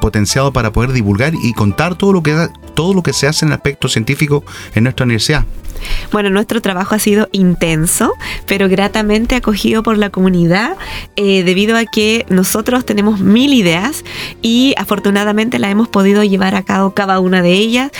potenciado 0.00 0.52
para 0.52 0.72
poder 0.72 0.92
divulgar 0.92 1.32
y 1.42 1.52
contar 1.52 1.94
todo 1.96 2.12
lo 2.12 2.22
que, 2.22 2.48
todo 2.74 2.94
lo 2.94 3.02
que 3.02 3.12
se 3.12 3.26
hace 3.26 3.44
en 3.44 3.50
el 3.50 3.54
aspecto 3.54 3.76
científico 3.88 4.44
en 4.74 4.84
nuestra 4.84 5.04
universidad. 5.04 5.44
Bueno, 6.12 6.30
nuestro 6.30 6.62
trabajo 6.62 6.94
ha 6.94 6.98
sido 6.98 7.28
intenso, 7.32 8.12
pero 8.46 8.68
gratamente 8.68 9.34
acogido 9.34 9.82
por 9.82 9.98
la 9.98 10.10
comunidad, 10.10 10.76
eh, 11.16 11.42
debido 11.44 11.76
a 11.76 11.84
que 11.84 12.24
nosotros 12.28 12.84
tenemos 12.84 13.20
mil 13.20 13.52
ideas 13.52 14.04
y 14.42 14.74
afortunadamente 14.76 15.58
la 15.58 15.70
hemos 15.70 15.88
podido 15.88 16.24
llevar 16.24 16.54
a 16.54 16.62
cabo 16.62 16.92
cada 16.92 17.20
una 17.20 17.42
de 17.42 17.52
ellas. 17.52 17.90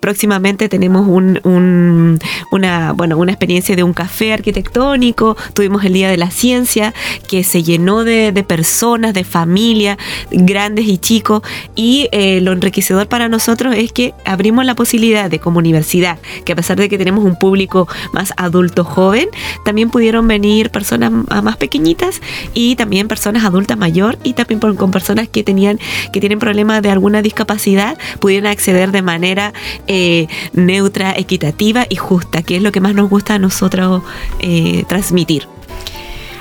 Próximamente 0.00 0.68
tenemos 0.68 1.06
una, 1.06 2.92
bueno, 2.92 3.16
una 3.18 3.32
experiencia 3.32 3.76
de 3.76 3.82
un 3.82 3.92
café 3.92 4.32
arquitectónico, 4.32 5.36
tuvimos 5.54 5.84
el 5.84 5.92
Día 5.92 6.10
de 6.10 6.16
la 6.16 6.30
Ciencia, 6.30 6.94
que 7.28 7.44
se 7.44 7.62
llenó 7.62 8.04
de, 8.04 8.32
personas, 8.46 9.14
de 9.14 9.24
familias, 9.24 9.98
grandes 10.30 10.86
y 10.86 10.98
chicos, 10.98 11.42
y 11.74 12.08
eh, 12.12 12.40
lo 12.40 12.52
enriquecedor 12.52 13.08
para 13.08 13.28
nosotros 13.28 13.74
es 13.76 13.92
que 13.92 14.14
abrimos 14.24 14.64
la 14.64 14.74
posibilidad 14.74 14.87
de 14.88 15.38
como 15.38 15.58
universidad, 15.58 16.18
que 16.44 16.52
a 16.52 16.56
pesar 16.56 16.78
de 16.78 16.88
que 16.88 16.96
tenemos 16.96 17.24
un 17.24 17.36
público 17.36 17.86
más 18.12 18.32
adulto 18.36 18.84
joven, 18.84 19.28
también 19.64 19.90
pudieron 19.90 20.26
venir 20.26 20.70
personas 20.70 21.10
más 21.10 21.56
pequeñitas 21.58 22.20
y 22.54 22.74
también 22.74 23.06
personas 23.06 23.44
adultas 23.44 23.76
mayor 23.76 24.18
y 24.24 24.32
también 24.32 24.60
con 24.60 24.90
personas 24.90 25.28
que 25.28 25.44
tenían 25.44 25.78
que 26.12 26.20
tienen 26.20 26.38
problemas 26.38 26.82
de 26.82 26.90
alguna 26.90 27.20
discapacidad 27.20 27.98
pudieron 28.18 28.46
acceder 28.46 28.90
de 28.90 29.02
manera 29.02 29.52
eh, 29.86 30.26
neutra, 30.54 31.12
equitativa 31.16 31.86
y 31.88 31.96
justa, 31.96 32.42
que 32.42 32.56
es 32.56 32.62
lo 32.62 32.72
que 32.72 32.80
más 32.80 32.94
nos 32.94 33.10
gusta 33.10 33.34
a 33.34 33.38
nosotros 33.38 34.02
eh, 34.40 34.84
transmitir 34.88 35.57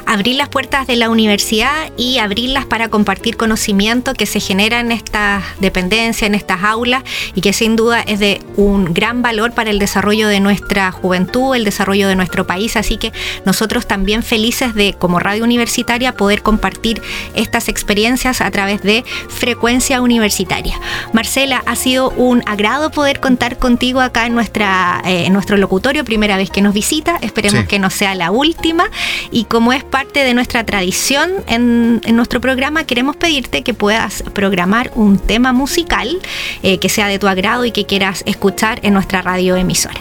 abrir 0.08 0.36
las 0.36 0.48
puertas 0.48 0.88
de 0.88 0.96
la 0.96 1.10
universidad 1.10 1.92
y 1.98 2.18
abrirlas 2.18 2.66
para 2.66 2.88
compartir 2.88 3.36
conocimiento 3.36 4.14
que 4.14 4.26
se 4.26 4.40
genera 4.40 4.80
en 4.80 4.94
estas 4.94 5.44
dependencias, 5.60 6.28
en 6.28 6.34
estas 6.34 6.64
aulas 6.64 7.04
y 7.36 7.42
que 7.42 7.52
sin 7.52 7.76
duda 7.76 8.02
es 8.02 8.20
de 8.20 8.42
un 8.56 8.94
gran 8.94 9.22
valor 9.22 9.52
para 9.52 9.70
el 9.70 9.80
desarrollo 9.80 10.30
de 10.30 10.40
nuestra 10.40 10.92
juventud, 10.92 11.56
el 11.56 11.66
desarrollo 11.66 12.08
de 12.08 12.16
nuestro 12.16 12.48
país. 12.48 12.78
Así 12.78 12.98
que 12.98 13.12
nosotros 13.46 13.86
también 13.86 14.24
felices 14.24 14.74
de, 14.74 14.94
como 14.98 15.20
radio 15.20 15.44
universitaria, 15.44 16.14
poder 16.14 16.42
compartir 16.42 17.02
estas 17.36 17.68
experiencias 17.68 18.40
a 18.40 18.50
través 18.50 18.82
de 18.82 19.04
frecuencia 19.28 20.02
universitaria. 20.02 20.80
Marcela, 21.12 21.64
ha 21.66 21.76
sido 21.76 22.12
un 22.12 22.44
agrado 22.46 22.92
poder 22.92 23.20
contar 23.20 23.58
contigo 23.58 24.00
acá 24.00 24.26
en, 24.26 24.36
nuestra, 24.36 25.02
eh, 25.06 25.26
en 25.26 25.34
nuestro 25.34 25.58
locutorio, 25.58 26.06
primera 26.06 26.38
vez 26.38 26.50
que 26.50 26.62
nos 26.62 26.74
visita. 26.74 27.18
Esperemos 27.22 27.66
que 27.66 27.78
no 27.78 27.90
sea 27.90 28.16
la 28.16 28.32
última. 28.32 28.90
Y 29.32 29.44
como 29.44 29.74
es 29.74 29.84
parte 29.98 30.24
de 30.24 30.36
nuestra 30.36 30.64
tradición 30.64 31.32
en, 31.48 32.02
nuestro 32.16 32.40
programa, 32.40 32.84
queremos 32.84 33.16
pedirte 33.16 33.64
que 33.64 33.74
puedas 33.74 34.22
programar 34.36 34.92
un 34.94 35.18
tema 35.18 35.54
musical 35.54 36.20
eh, 36.62 36.78
que 36.78 36.88
sea 36.88 37.08
de 37.08 37.18
tu 37.18 37.28
agrado 37.28 37.66
y 37.66 37.72
que 37.72 37.88
quieras 37.88 38.22
escuchar 38.28 38.80
en 38.84 38.94
nuestra 38.94 39.24
radio 39.24 39.56
emisora. 39.56 40.00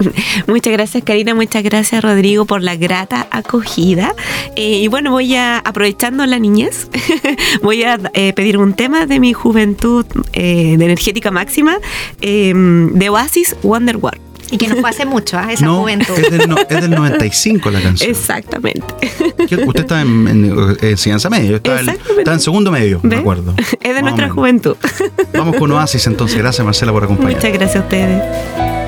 Muchas 0.48 0.72
gracias 0.72 1.04
Karina, 1.04 1.36
muchas 1.36 1.62
gracias 1.62 2.02
Rodrigo 2.02 2.46
por 2.46 2.62
la 2.62 2.74
grata 2.74 3.28
acogida. 3.30 4.12
Eh, 4.56 4.78
y 4.78 4.88
bueno, 4.88 5.12
voy 5.12 5.36
a, 5.36 5.58
aprovechando 5.58 6.26
la 6.26 6.40
niñez, 6.40 6.88
voy 7.62 7.84
a 7.84 7.96
eh, 8.14 8.32
pedir 8.32 8.58
un 8.58 8.74
tema 8.74 9.06
de 9.06 9.20
mi 9.20 9.34
juventud 9.34 10.04
de 10.32 10.72
energética 10.72 11.30
máxima, 11.30 11.78
de 12.20 13.08
Oasis 13.08 13.54
Wonderworld. 13.62 14.27
Y 14.50 14.58
que 14.58 14.68
nos 14.68 14.78
pase 14.78 15.04
mucho 15.04 15.36
a 15.36 15.46
¿ah? 15.46 15.52
esa 15.52 15.68
juventud. 15.68 16.14
Es 16.16 16.30
del, 16.30 16.54
es 16.68 16.80
del 16.80 16.90
95 16.90 17.70
la 17.70 17.80
canción. 17.80 18.10
Exactamente. 18.10 18.86
Usted 19.38 19.80
está 19.80 20.00
en, 20.00 20.28
en, 20.28 20.76
enseñanza 20.80 21.30
media, 21.30 21.50
yo 21.50 21.56
estaba, 21.56 21.80
en 21.80 22.40
segundo 22.40 22.70
medio, 22.70 23.00
me 23.02 23.16
acuerdo. 23.16 23.54
Es 23.80 23.94
de 23.94 24.02
nuestra 24.02 24.28
juventud. 24.28 24.76
Vamos 25.32 25.56
con 25.56 25.70
Oasis 25.72 26.06
entonces. 26.06 26.38
Gracias 26.38 26.64
Marcela 26.64 26.92
por 26.92 27.04
acompañarnos. 27.04 27.42
Muchas 27.42 27.58
gracias 27.58 27.82
a 27.82 27.84
ustedes. 27.84 28.87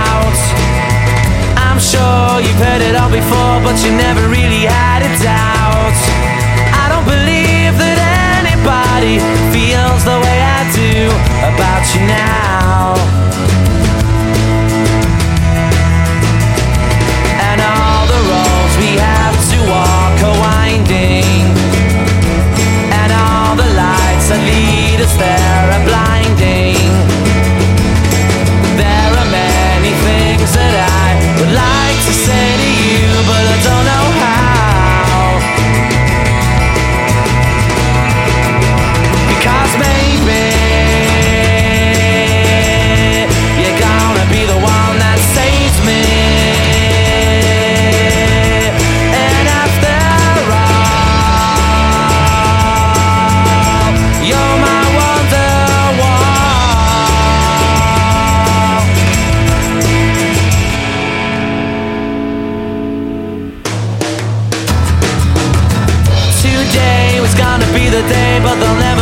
sure 1.91 2.39
you've 2.39 2.61
heard 2.63 2.81
it 2.81 2.95
all 2.95 3.11
before, 3.11 3.59
but 3.67 3.75
you 3.83 3.91
never 3.91 4.23
really 4.31 4.63
had 4.63 5.03
a 5.03 5.11
doubt. 5.19 5.97
I 6.83 6.85
don't 6.87 7.03
believe 7.03 7.75
that 7.83 7.99
anybody 8.39 9.19
feels 9.51 10.01
the 10.07 10.17
way 10.23 10.37
I 10.39 10.61
do 10.71 11.11
about 11.51 11.83
you 11.91 12.01
now. 12.07 12.95
And 17.49 17.59
all 17.59 18.03
the 18.07 18.21
roads 18.31 18.73
we 18.79 18.91
have 18.95 19.35
to 19.51 19.57
walk 19.67 20.15
are 20.31 20.37
winding, 20.47 21.43
and 22.87 23.09
all 23.11 23.51
the 23.59 23.69
lights 23.75 24.31
that 24.31 24.39
lead 24.47 24.99
us 25.03 25.13
there 25.19 25.60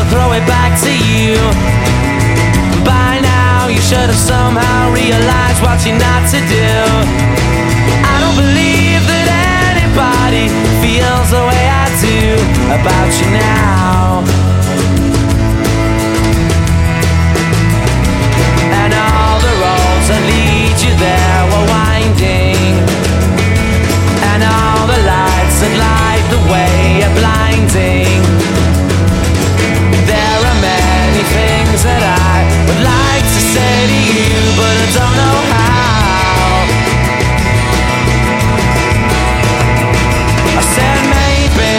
throw 0.09 0.33
it 0.33 0.45
back 0.49 0.73
to 0.81 0.89
you. 0.89 1.37
By 2.83 3.21
now, 3.21 3.67
you 3.67 3.79
should 3.79 4.09
have 4.09 4.23
somehow 4.33 4.91
realized 4.91 5.61
what 5.61 5.77
you're 5.85 6.01
not 6.01 6.23
to 6.33 6.39
do. 6.49 6.71
I 8.11 8.15
don't 8.21 8.37
believe 8.37 9.01
that 9.05 9.27
anybody 9.77 10.49
feels 10.81 11.27
the 11.29 11.43
way 11.45 11.63
I 11.69 11.85
do 12.01 12.21
about 12.73 13.09
you 13.21 13.27
now. 13.37 14.25
And 18.81 18.91
all 18.97 19.37
the 19.45 19.53
roads 19.61 20.07
that 20.09 20.23
lead 20.25 20.77
you 20.81 20.93
there 20.97 21.41
were 21.53 21.65
winding. 21.69 22.73
And 24.33 24.41
all 24.41 24.83
the 24.89 25.01
lights 25.05 25.57
that 25.61 25.73
light 25.85 26.25
the 26.33 26.41
way 26.49 27.05
are 27.05 27.13
blinding. 27.13 27.98
Many 31.19 31.29
things 31.35 31.83
that 31.83 32.03
I 32.03 32.47
would 32.67 32.79
like 32.79 33.23
to 33.23 33.41
say 33.51 33.87
to 33.91 33.99
you, 34.07 34.39
but 34.55 34.71
I 34.71 34.87
don't 34.95 35.15
know 35.19 35.37
how. 35.51 36.63
I 40.55 40.61
said 40.75 40.99
maybe 41.19 41.75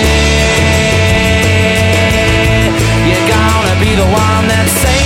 you're 3.08 3.28
gonna 3.32 3.76
be 3.80 3.92
the 3.96 4.08
one 4.12 4.44
that 4.48 4.68
saves 4.68 4.99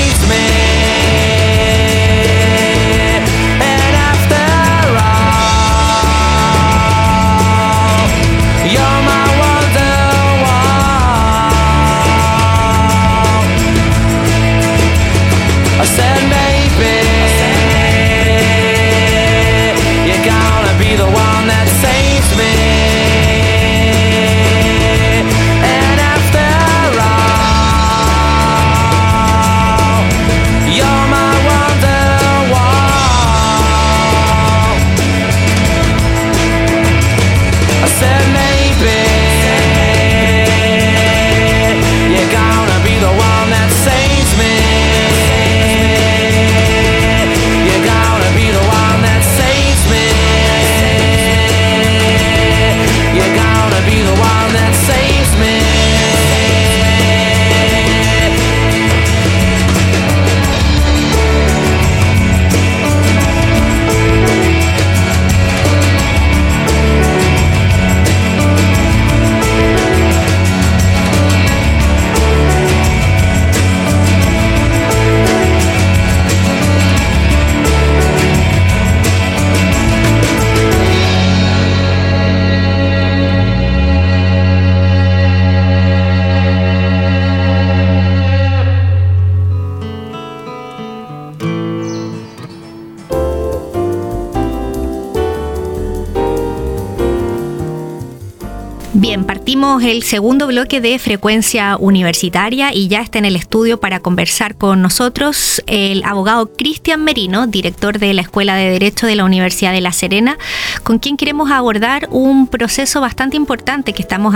el 99.84 100.02
segundo 100.02 100.46
bloque 100.46 100.80
de 100.80 100.98
frecuencia 100.98 101.76
universitaria 101.78 102.72
y 102.72 102.88
ya 102.88 103.02
está 103.02 103.18
en 103.18 103.26
el 103.26 103.36
estudio 103.36 103.80
para 103.80 104.00
conversar 104.00 104.56
con 104.56 104.80
nosotros 104.80 105.62
el 105.66 106.02
abogado 106.04 106.50
Cristian 106.52 107.04
Merino, 107.04 107.46
director 107.46 107.98
de 107.98 108.14
la 108.14 108.22
Escuela 108.22 108.56
de 108.56 108.70
Derecho 108.70 109.06
de 109.06 109.14
la 109.14 109.24
Universidad 109.24 109.72
de 109.72 109.80
La 109.80 109.92
Serena, 109.92 110.38
con 110.82 110.98
quien 110.98 111.16
queremos 111.16 111.50
abordar 111.50 112.08
un 112.10 112.46
proceso 112.46 113.00
bastante 113.00 113.36
importante 113.36 113.92
que 113.92 114.02
estamos 114.02 114.34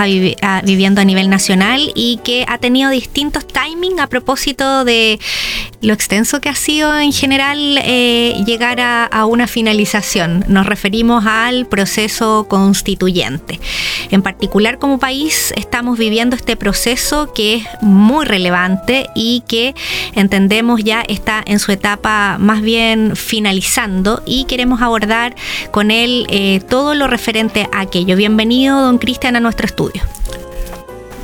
viviendo 0.65 1.01
a 1.01 1.05
nivel 1.05 1.31
nacional 1.31 1.93
y 1.95 2.21
que 2.23 2.45
ha 2.47 2.59
tenido 2.59 2.91
distintos 2.91 3.47
timing 3.47 4.01
a 4.01 4.07
propósito 4.07 4.85
de 4.85 5.19
lo 5.81 5.93
extenso 5.93 6.41
que 6.41 6.49
ha 6.49 6.55
sido 6.55 6.99
en 6.99 7.13
general 7.13 7.79
eh, 7.85 8.43
llegar 8.45 8.81
a, 8.81 9.09
una 9.27 9.47
finalización. 9.47 10.45
Nos 10.49 10.67
referimos 10.67 11.27
al 11.27 11.67
proceso 11.67 12.47
constituyente. 12.49 13.61
En 14.11 14.23
particular 14.23 14.79
como 14.79 14.99
país 14.99 15.53
estamos 15.57 15.99
viviendo 15.99 16.35
este 16.37 16.57
proceso 16.57 17.33
que 17.33 17.57
es 17.57 17.65
muy 17.81 18.25
relevante 18.25 19.09
y 19.15 19.43
que 19.47 19.75
entendemos 20.15 20.83
ya 20.83 21.03
está 21.03 21.43
en 21.45 21.59
su 21.59 21.73
etapa 21.73 22.37
más 22.39 22.63
bien 22.63 23.17
finalizando 23.17 24.23
y 24.25 24.45
queremos 24.45 24.81
abordar 24.83 25.35
con 25.71 25.91
él 25.91 26.27
eh, 26.31 26.61
todo 26.69 26.95
lo 26.95 27.07
referente 27.07 27.69
a 27.73 27.81
aquello. 27.81 28.17
Bienvenido, 28.17 28.81
don 28.81 28.99
Cristian, 28.99 29.37
a 29.37 29.41
nuestro 29.41 29.67
estudio. 29.67 30.03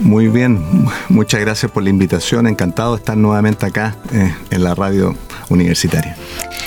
Muy 0.00 0.28
bien, 0.28 0.60
muchas 1.08 1.40
gracias 1.40 1.70
por 1.70 1.82
la 1.82 1.90
invitación. 1.90 2.46
Encantado 2.46 2.92
de 2.92 2.98
estar 2.98 3.16
nuevamente 3.16 3.66
acá 3.66 3.96
eh, 4.12 4.34
en 4.50 4.64
la 4.64 4.74
radio 4.74 5.14
universitaria. 5.48 6.16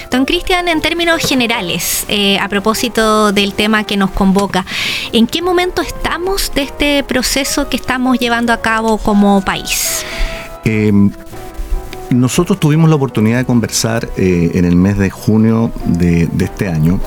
Don 0.10 0.26
Cristian, 0.26 0.68
en 0.70 0.80
términos 0.82 1.22
generales, 1.22 2.06
eh, 2.08 2.40
a 2.40 2.48
propósito 2.48 3.34
del 3.34 3.54
tema 3.54 3.84
que 3.84 3.98
nos 3.98 4.12
convoca, 4.12 4.66
¿en 5.12 5.28
qué 5.28 5.42
momento 5.42 5.82
estamos 5.82 6.52
de 6.56 6.64
este 6.64 7.04
proceso 7.04 7.68
que 7.68 7.76
estamos 7.76 8.18
llevando 8.18 8.54
a 8.54 8.62
cabo 8.62 8.98
como 8.98 9.42
país? 9.42 10.06
Eh, 10.64 10.92
nosotros 12.10 12.60
tuvimos 12.60 12.90
la 12.90 12.96
oportunidad 12.96 13.40
de 13.40 13.46
conversar 13.46 14.08
eh, 14.16 14.52
en 14.54 14.64
el 14.64 14.78
mes 14.78 14.98
de 14.98 15.10
junio 15.10 15.72
de, 15.86 16.28
de 16.28 16.46
este 16.46 16.70
año 16.70 17.02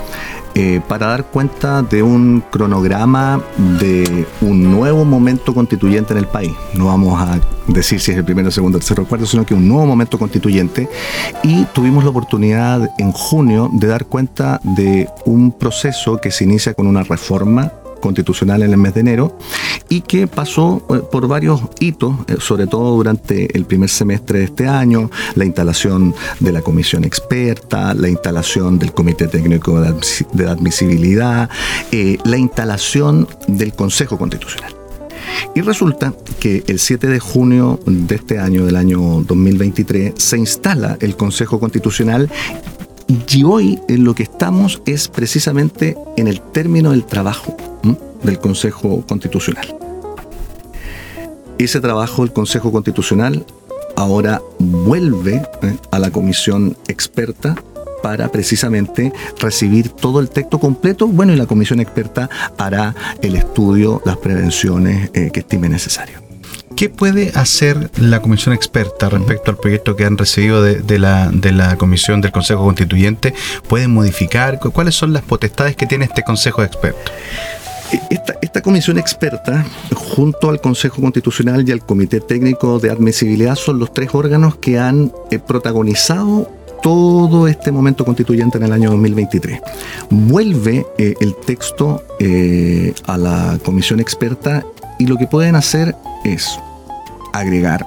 eh, 0.54 0.80
para 0.88 1.06
dar 1.06 1.24
cuenta 1.26 1.82
de 1.82 2.02
un 2.02 2.42
cronograma 2.50 3.40
de 3.78 4.26
un 4.40 4.70
nuevo 4.70 5.04
momento 5.04 5.54
constituyente 5.54 6.12
en 6.12 6.18
el 6.18 6.26
país. 6.26 6.52
No 6.74 6.86
vamos 6.86 7.20
a 7.20 7.38
decir 7.68 8.00
si 8.00 8.10
es 8.10 8.18
el 8.18 8.24
primero, 8.24 8.50
segundo, 8.50 8.78
tercero 8.78 9.04
cuarto, 9.04 9.26
sino 9.26 9.46
que 9.46 9.54
un 9.54 9.68
nuevo 9.68 9.86
momento 9.86 10.18
constituyente. 10.18 10.88
Y 11.42 11.64
tuvimos 11.66 12.04
la 12.04 12.10
oportunidad 12.10 12.90
en 12.98 13.12
junio 13.12 13.70
de 13.72 13.86
dar 13.86 14.06
cuenta 14.06 14.60
de 14.62 15.08
un 15.24 15.52
proceso 15.52 16.18
que 16.18 16.30
se 16.30 16.44
inicia 16.44 16.74
con 16.74 16.86
una 16.86 17.02
reforma 17.02 17.72
constitucional 18.00 18.62
en 18.62 18.72
el 18.72 18.76
mes 18.78 18.94
de 18.94 19.00
enero 19.00 19.38
y 19.88 20.00
que 20.02 20.26
pasó 20.26 20.82
eh, 20.90 21.00
por 21.10 21.28
varios 21.28 21.60
hitos, 21.78 22.14
eh, 22.28 22.36
sobre 22.40 22.66
todo 22.66 22.96
durante 22.96 23.56
el 23.56 23.64
primer 23.64 23.88
semestre 23.88 24.40
de 24.40 24.44
este 24.46 24.66
año, 24.66 25.10
la 25.34 25.44
instalación 25.44 26.14
de 26.40 26.52
la 26.52 26.62
comisión 26.62 27.04
experta, 27.04 27.94
la 27.94 28.08
instalación 28.08 28.78
del 28.78 28.92
comité 28.92 29.26
técnico 29.26 29.80
de 29.80 29.88
admisi- 29.90 30.30
de 30.32 30.48
admisibilidad, 30.48 31.48
eh, 31.92 32.18
la 32.24 32.36
instalación 32.36 33.28
del 33.48 33.72
Consejo 33.72 34.18
Constitucional. 34.18 34.74
Y 35.54 35.60
resulta 35.60 36.12
que 36.40 36.64
el 36.66 36.78
7 36.78 37.06
de 37.06 37.20
junio 37.20 37.78
de 37.86 38.14
este 38.16 38.38
año, 38.38 38.64
del 38.66 38.76
año 38.76 39.00
2023, 39.26 40.14
se 40.16 40.38
instala 40.38 40.96
el 41.00 41.16
Consejo 41.16 41.60
Constitucional 41.60 42.28
y 43.10 43.42
hoy 43.42 43.80
en 43.88 44.04
lo 44.04 44.14
que 44.14 44.22
estamos 44.22 44.82
es 44.86 45.08
precisamente 45.08 45.96
en 46.16 46.28
el 46.28 46.40
término 46.40 46.92
del 46.92 47.04
trabajo 47.04 47.56
del 48.22 48.38
Consejo 48.38 49.04
Constitucional. 49.06 49.76
Ese 51.58 51.80
trabajo 51.80 52.22
del 52.22 52.32
Consejo 52.32 52.70
Constitucional 52.70 53.44
ahora 53.96 54.40
vuelve 54.58 55.42
¿eh? 55.62 55.76
a 55.90 55.98
la 55.98 56.10
comisión 56.10 56.76
experta 56.86 57.56
para 58.02 58.30
precisamente 58.30 59.12
recibir 59.40 59.88
todo 59.88 60.20
el 60.20 60.30
texto 60.30 60.60
completo. 60.60 61.06
Bueno, 61.08 61.32
y 61.32 61.36
la 61.36 61.46
comisión 61.46 61.80
experta 61.80 62.30
hará 62.58 62.94
el 63.22 63.34
estudio, 63.34 64.00
las 64.04 64.18
prevenciones 64.18 65.10
eh, 65.14 65.30
que 65.32 65.40
estime 65.40 65.68
necesario. 65.68 66.29
¿Qué 66.80 66.88
puede 66.88 67.30
hacer 67.34 67.90
la 67.98 68.22
comisión 68.22 68.54
experta 68.54 69.10
respecto 69.10 69.50
al 69.50 69.58
proyecto 69.58 69.96
que 69.96 70.06
han 70.06 70.16
recibido 70.16 70.62
de, 70.62 70.98
la, 70.98 71.76
comisión 71.76 72.22
del 72.22 72.32
Consejo 72.32 72.64
Constituyente? 72.64 73.34
¿Pueden 73.68 73.90
modificar? 73.90 74.58
¿Cu- 74.58 74.70
¿Cuáles 74.70 74.94
son 74.94 75.12
las 75.12 75.20
potestades 75.22 75.76
que 75.76 75.84
tiene 75.84 76.06
este 76.06 76.22
Consejo 76.22 76.62
de 76.62 76.68
Expertos? 76.68 77.12
esta, 78.08 78.38
esta, 78.40 78.62
comisión 78.62 78.96
experta, 78.96 79.66
junto 79.94 80.48
al 80.48 80.62
Consejo 80.62 81.02
Constitucional 81.02 81.68
y 81.68 81.72
al 81.72 81.84
Comité 81.84 82.18
Técnico 82.18 82.78
de 82.78 82.88
Admisibilidad, 82.88 83.56
son 83.56 83.78
los 83.78 83.92
tres 83.92 84.14
órganos 84.14 84.56
que 84.56 84.78
han 84.78 85.12
eh, 85.30 85.38
protagonizado 85.38 86.50
todo 86.82 87.46
este 87.46 87.72
momento 87.72 88.06
constituyente 88.06 88.56
en 88.56 88.64
el 88.64 88.72
año 88.72 88.88
2023. 88.92 89.60
Vuelve 90.08 90.86
eh, 90.96 91.12
el 91.20 91.36
texto 91.44 92.02
eh, 92.20 92.94
a 93.06 93.18
la 93.18 93.58
comisión 93.62 94.00
experta 94.00 94.64
y 94.98 95.04
lo 95.04 95.18
que 95.18 95.26
pueden 95.26 95.56
hacer 95.56 95.94
es 96.24 96.58
agregar, 97.32 97.86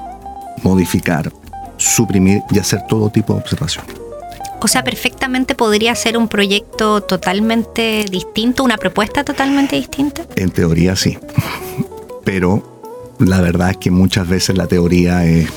modificar, 0.63 1.31
suprimir 1.77 2.41
y 2.51 2.59
hacer 2.59 2.81
todo 2.87 3.09
tipo 3.09 3.33
de 3.33 3.39
observación. 3.39 3.85
O 4.61 4.67
sea, 4.67 4.83
perfectamente 4.83 5.55
podría 5.55 5.93
ser 5.93 6.17
un 6.17 6.29
proyecto 6.29 7.01
totalmente 7.01 8.05
distinto, 8.09 8.63
una 8.63 8.77
propuesta 8.77 9.25
totalmente 9.25 9.75
distinta. 9.75 10.23
En 10.37 10.51
teoría 10.51 10.95
sí, 10.95 11.17
pero 12.23 12.63
la 13.19 13.41
verdad 13.41 13.71
es 13.71 13.77
que 13.77 13.91
muchas 13.91 14.27
veces 14.27 14.57
la 14.57 14.67
teoría 14.67 15.25
es, 15.25 15.49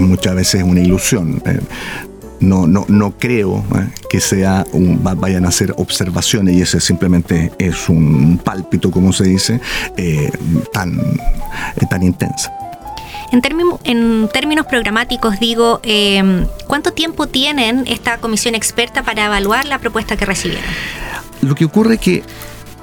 muchas 0.00 0.34
veces 0.34 0.62
una 0.64 0.80
ilusión. 0.80 1.40
Eh, 1.46 1.60
no, 2.40 2.66
no, 2.66 2.86
no 2.88 3.18
creo 3.18 3.64
eh, 3.76 3.88
que 4.08 4.20
sea 4.20 4.66
un, 4.72 5.00
vayan 5.02 5.44
a 5.44 5.52
ser 5.52 5.74
observaciones 5.76 6.56
y 6.56 6.62
ese 6.62 6.80
simplemente 6.80 7.52
es 7.58 7.88
un 7.88 8.40
pálpito, 8.42 8.90
como 8.90 9.12
se 9.12 9.24
dice, 9.24 9.60
eh, 9.96 10.30
tan, 10.72 11.00
tan 11.88 12.02
intensa. 12.02 12.52
En, 13.32 14.28
términos 14.32 14.66
programáticos, 14.66 15.38
digo, 15.38 15.80
em, 15.82 16.46
¿cuánto 16.66 16.92
tiempo 16.92 17.28
tienen 17.28 17.84
esta 17.86 18.18
comisión 18.18 18.54
experta 18.54 19.02
para 19.02 19.26
evaluar 19.26 19.66
la 19.66 19.78
propuesta 19.78 20.16
que 20.16 20.24
recibieron? 20.24 20.64
Lo 21.40 21.54
que 21.54 21.64
ocurre 21.64 21.94
es 21.94 22.00
que 22.00 22.24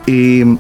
em, 0.08 0.58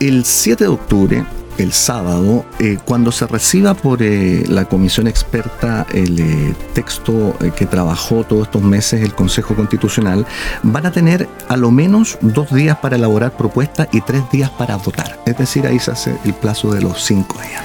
el 0.00 0.24
7 0.24 0.64
de 0.64 0.70
octubre 0.70 1.24
el 1.58 1.72
sábado, 1.72 2.44
eh, 2.58 2.78
cuando 2.84 3.12
se 3.12 3.26
reciba 3.26 3.74
por 3.74 4.02
eh, 4.02 4.44
la 4.48 4.66
comisión 4.66 5.06
experta 5.06 5.86
el 5.92 6.18
eh, 6.18 6.54
texto 6.74 7.34
que 7.56 7.66
trabajó 7.66 8.24
todos 8.24 8.46
estos 8.46 8.62
meses 8.62 9.02
el 9.02 9.14
Consejo 9.14 9.54
Constitucional, 9.54 10.26
van 10.62 10.86
a 10.86 10.92
tener 10.92 11.28
a 11.48 11.56
lo 11.56 11.70
menos 11.70 12.18
dos 12.20 12.52
días 12.52 12.76
para 12.78 12.96
elaborar 12.96 13.36
propuestas 13.36 13.88
y 13.92 14.00
tres 14.00 14.22
días 14.30 14.50
para 14.50 14.76
votar. 14.76 15.18
Es 15.26 15.38
decir, 15.38 15.66
ahí 15.66 15.78
se 15.78 15.92
hace 15.92 16.16
el 16.24 16.34
plazo 16.34 16.72
de 16.72 16.82
los 16.82 17.02
cinco 17.02 17.36
días. 17.40 17.62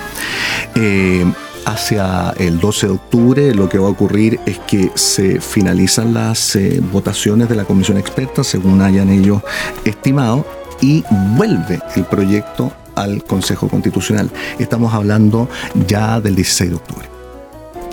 hacia 1.65 2.33
el 2.37 2.59
12 2.59 2.87
de 2.87 2.93
octubre 2.93 3.53
lo 3.53 3.69
que 3.69 3.77
va 3.77 3.87
a 3.87 3.91
ocurrir 3.91 4.39
es 4.47 4.57
que 4.59 4.91
se 4.95 5.39
finalizan 5.39 6.13
las 6.13 6.57
votaciones 6.91 7.49
de 7.49 7.55
la 7.55 7.65
comisión 7.65 7.97
experta 7.97 8.43
según 8.43 8.81
hayan 8.81 9.09
ellos 9.09 9.43
estimado 9.85 10.45
y 10.81 11.03
vuelve 11.35 11.79
el 11.95 12.05
proyecto 12.05 12.71
al 13.01 13.23
Consejo 13.23 13.67
Constitucional. 13.67 14.29
Estamos 14.59 14.93
hablando 14.93 15.49
ya 15.87 16.19
del 16.19 16.35
16 16.35 16.69
de 16.69 16.75
octubre. 16.75 17.09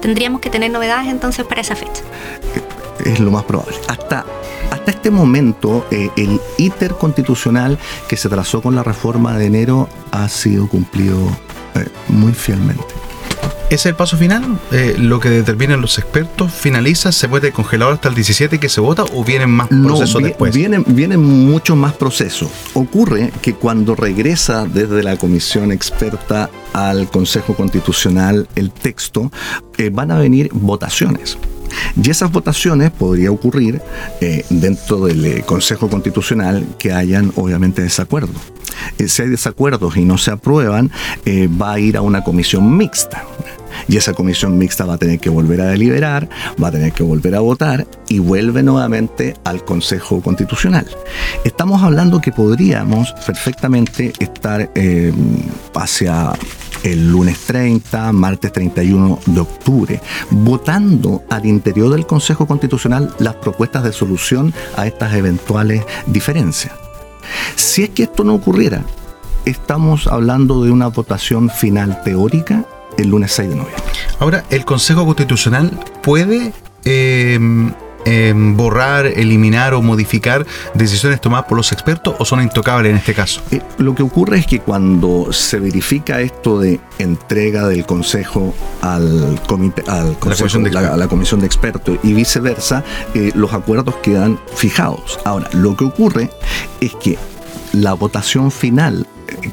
¿Tendríamos 0.00 0.40
que 0.40 0.50
tener 0.50 0.70
novedades 0.70 1.08
entonces 1.08 1.44
para 1.44 1.60
esa 1.60 1.74
fecha? 1.74 2.02
Es 3.04 3.20
lo 3.20 3.30
más 3.30 3.44
probable. 3.44 3.76
Hasta, 3.88 4.24
hasta 4.70 4.90
este 4.90 5.10
momento, 5.10 5.86
eh, 5.90 6.10
el 6.16 6.40
íter 6.56 6.94
constitucional 6.94 7.78
que 8.08 8.16
se 8.16 8.28
trazó 8.28 8.60
con 8.62 8.74
la 8.74 8.82
reforma 8.82 9.36
de 9.36 9.46
enero 9.46 9.88
ha 10.10 10.28
sido 10.28 10.68
cumplido 10.68 11.18
eh, 11.74 11.86
muy 12.08 12.32
fielmente. 12.32 13.07
¿Es 13.70 13.85
el 13.85 13.94
paso 13.94 14.16
final? 14.16 14.59
Eh, 14.72 14.94
¿Lo 14.98 15.20
que 15.20 15.28
determinan 15.28 15.83
los 15.83 15.98
expertos 15.98 16.50
finaliza? 16.52 17.12
¿Se 17.12 17.28
puede 17.28 17.52
congelar 17.52 17.92
hasta 17.92 18.09
el 18.09 18.14
17 18.14 18.59
que 18.59 18.70
se 18.70 18.81
vota 18.81 19.04
o 19.12 19.24
vienen 19.24 19.50
más 19.50 19.68
procesos 19.68 20.22
después? 20.22 20.54
Vienen, 20.54 20.85
vienen 20.87 21.20
muchos 21.20 21.76
más 21.76 21.92
procesos. 21.92 22.48
Ocurre 22.72 23.31
que 23.42 23.54
cuando 23.54 23.94
regresa 23.94 24.64
desde 24.64 25.02
la 25.02 25.18
comisión 25.18 25.70
experta 25.70 26.48
al 26.72 27.11
Consejo 27.11 27.54
Constitucional 27.54 28.48
el 28.54 28.70
texto, 28.70 29.31
eh, 29.76 29.90
van 29.92 30.12
a 30.12 30.18
venir 30.18 30.48
votaciones. 30.54 31.37
Y 32.02 32.10
esas 32.10 32.30
votaciones 32.30 32.90
podría 32.90 33.30
ocurrir 33.30 33.80
eh, 34.20 34.44
dentro 34.50 35.06
del 35.06 35.44
Consejo 35.44 35.88
Constitucional 35.88 36.66
que 36.78 36.92
hayan 36.92 37.32
obviamente 37.36 37.82
desacuerdos. 37.82 38.36
si 39.04 39.22
hay 39.22 39.28
desacuerdos 39.28 39.96
y 39.96 40.04
no 40.04 40.18
se 40.18 40.30
aprueban, 40.30 40.90
va 41.60 41.72
a 41.72 41.78
ir 41.78 41.96
a 41.96 42.02
una 42.02 42.22
comisión 42.24 42.76
mixta 42.76 43.24
y 43.86 43.96
esa 43.96 44.14
comisión 44.14 44.58
mixta 44.58 44.84
va 44.84 44.94
a 44.94 44.98
tener 44.98 45.20
que 45.20 45.30
volver 45.30 45.60
a 45.60 45.66
deliberar, 45.66 46.28
va 46.62 46.68
a 46.68 46.70
tener 46.70 46.92
que 46.92 47.02
volver 47.02 47.34
a 47.34 47.40
votar 47.40 47.86
y 48.08 48.18
vuelve 48.18 48.62
nuevamente 48.62 49.34
al 49.44 49.64
Consejo 49.64 50.20
Constitucional. 50.20 50.86
Estamos 51.44 51.82
hablando 51.82 52.20
que 52.20 52.32
podríamos 52.32 53.12
perfectamente 53.26 54.12
estar 54.18 54.70
eh, 54.74 55.12
hacia 55.74 56.32
el 56.82 57.10
lunes 57.10 57.38
30, 57.46 58.12
martes 58.12 58.52
31 58.52 59.18
de 59.26 59.40
octubre, 59.40 60.00
votando 60.30 61.22
al 61.28 61.46
interior 61.46 61.90
del 61.90 62.06
Consejo 62.06 62.46
Constitucional 62.46 63.14
las 63.18 63.34
propuestas 63.36 63.84
de 63.84 63.92
solución 63.92 64.52
a 64.76 64.86
estas 64.86 65.14
eventuales 65.14 65.84
diferencias. 66.06 66.72
Si 67.56 67.84
es 67.84 67.90
que 67.90 68.04
esto 68.04 68.24
no 68.24 68.34
ocurriera, 68.34 68.84
estamos 69.44 70.06
hablando 70.06 70.62
de 70.64 70.70
una 70.70 70.88
votación 70.88 71.50
final 71.50 72.02
teórica 72.02 72.64
el 72.96 73.08
lunes 73.08 73.32
6 73.32 73.48
de 73.48 73.56
noviembre. 73.56 73.84
Ahora, 74.18 74.44
¿el 74.50 74.64
Consejo 74.64 75.04
Constitucional 75.04 75.70
puede 76.02 76.52
em, 76.84 77.72
em, 78.08 78.56
borrar, 78.56 79.06
eliminar 79.06 79.74
o 79.74 79.82
modificar 79.82 80.46
decisiones 80.74 81.20
tomadas 81.20 81.46
por 81.46 81.56
los 81.56 81.72
expertos 81.72 82.14
o 82.18 82.24
son 82.24 82.42
intocables 82.42 82.90
en 82.90 82.96
este 82.96 83.14
caso? 83.14 83.42
Eh, 83.50 83.60
lo 83.78 83.94
que 83.94 84.02
ocurre 84.02 84.38
es 84.38 84.46
que 84.46 84.60
cuando 84.60 85.32
se 85.32 85.58
verifica 85.58 86.20
esto 86.20 86.58
de 86.58 86.80
entrega 86.98 87.66
del 87.68 87.84
Consejo 87.84 88.54
al 88.80 89.40
comité, 89.46 89.82
al 89.88 90.12
la, 90.12 90.14
comisión 90.14 90.64
de 90.64 90.70
la, 90.70 91.08
comisión 91.08 91.40
de 91.40 91.46
expertos 91.46 91.98
y 92.02 92.12
viceversa, 92.14 92.84
eh, 93.14 93.30
los 93.34 93.52
acuerdos 93.52 93.96
quedan 93.96 94.38
fijados. 94.54 95.18
Ahora, 95.24 95.48
lo 95.52 95.76
que 95.76 95.84
ocurre 95.84 96.30
es 96.80 96.94
que 96.94 97.18
la 97.72 97.92
votación 97.92 98.50
final 98.50 99.06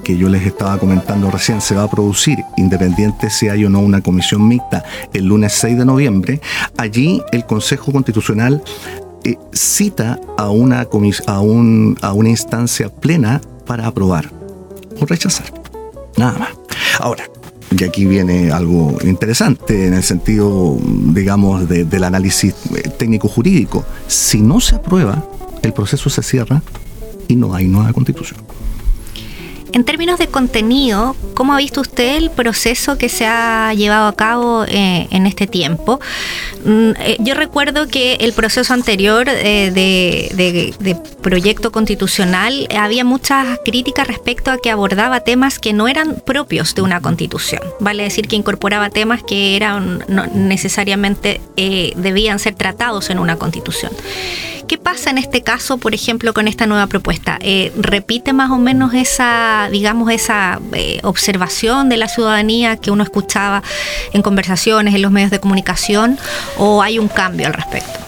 que 0.04 0.18
yo 0.18 0.30
les 0.30 0.46
estaba 0.46 0.78
comentando 0.78 1.32
recién 1.32 1.62
se 1.62 1.76
va 1.76 1.84
a 1.84 1.90
producir, 1.90 2.38
independiente 2.58 3.30
si 3.30 3.48
hay 3.48 3.66
o 3.66 3.70
no 3.70 3.80
una 3.80 4.02
comisión 4.02 4.48
mixta, 4.48 4.84
el 5.14 5.26
lunes 5.26 5.54
6 5.54 5.78
de 5.78 5.86
noviembre, 5.86 6.42
allí 6.78 7.22
el 7.32 7.46
Consejo 7.46 7.92
Constitucional 7.92 8.64
eh, 9.24 9.38
cita 9.54 10.20
a 10.38 10.50
una, 10.50 10.88
a, 11.28 11.40
un, 11.40 11.98
a 12.02 12.14
una 12.14 12.30
instancia 12.30 12.90
plena 12.90 13.42
para 13.66 13.88
aprobar 13.88 14.30
o 15.02 15.06
rechazar. 15.06 15.52
Nada 16.18 16.38
más. 16.38 16.50
Ahora, 17.00 17.26
y 17.78 17.84
aquí 17.84 18.06
viene 18.06 18.52
algo 18.52 18.98
interesante 19.04 19.88
en 19.88 19.96
el 19.96 20.04
sentido, 20.04 20.78
digamos, 20.82 21.68
del 21.68 22.04
análisis 22.04 22.54
eh, 22.76 22.90
técnico-jurídico. 22.98 23.84
Si 24.08 24.42
no 24.42 24.62
se 24.62 24.76
aprueba, 24.76 25.28
el 25.62 25.74
proceso 25.74 26.10
se 26.10 26.22
cierra 26.24 26.62
y 27.28 27.36
no 27.36 27.54
hay 27.54 27.68
nueva 27.68 27.92
constitución. 27.92 28.40
En 29.76 29.84
términos 29.84 30.18
de 30.20 30.28
contenido, 30.28 31.18
¿cómo 31.34 31.54
ha 31.54 31.58
visto 31.58 31.82
usted 31.82 32.16
el 32.16 32.32
proceso 32.32 32.98
que 32.98 33.10
se 33.10 33.26
ha 33.26 33.74
llevado 33.74 34.08
a 34.08 34.16
cabo 34.16 34.64
eh, 34.70 35.10
en 35.12 35.28
este 35.28 35.48
tiempo? 35.48 36.00
Mm, 36.64 36.92
eh, 36.98 37.18
yo 37.20 37.34
recuerdo 37.34 37.90
que 37.90 38.14
el 38.22 38.32
proceso 38.32 38.74
anterior 38.74 39.28
eh, 39.28 39.72
de, 39.72 40.98
proyecto 41.22 41.74
constitucional 41.74 42.70
había 42.80 43.04
muchas 43.04 43.60
críticas 43.66 44.08
respecto 44.08 44.50
a 44.50 44.60
que 44.60 44.72
abordaba 44.72 45.20
temas 45.20 45.60
que 45.60 45.74
no 45.74 45.90
eran 45.90 46.22
propios 46.26 46.74
de 46.74 46.82
una 46.82 47.02
constitución. 47.02 47.62
Vale 47.82 48.04
decir 48.04 48.30
que 48.30 48.38
incorporaba 48.38 48.90
temas 48.90 49.24
que 49.24 49.58
eran 49.58 50.06
necesariamente 50.34 51.42
debían 51.58 52.40
ser 52.40 52.56
tratados 52.56 53.10
en 53.10 53.20
una 53.20 53.36
constitución. 53.36 53.92
¿Qué 54.68 54.80
pasa 54.80 55.12
en 55.12 55.20
este 55.20 55.42
caso, 55.42 55.78
por 55.78 55.94
ejemplo, 55.94 56.34
con 56.34 56.48
esta 56.48 56.66
nueva 56.66 56.88
propuesta? 56.88 57.38
Eh, 57.42 57.72
¿Repite 57.78 58.34
más 58.34 58.50
o 58.50 58.58
menos 58.58 58.96
esa, 58.96 59.70
digamos, 59.72 60.12
esa 60.12 60.60
eh, 60.74 61.00
observación 61.04 61.88
de 61.88 61.98
la 61.98 62.08
ciudadanía 62.08 62.78
que 62.78 62.90
uno 62.90 63.04
escuchaba 63.04 63.62
en 64.14 64.24
conversaciones, 64.24 64.96
en 64.96 65.04
los 65.04 65.12
medios 65.12 65.30
de 65.30 65.40
comunicación, 65.40 66.18
o 66.58 66.82
hay 66.82 66.98
un 66.98 67.08
cambio 67.08 67.46
al 67.46 67.54
respecto? 67.54 68.00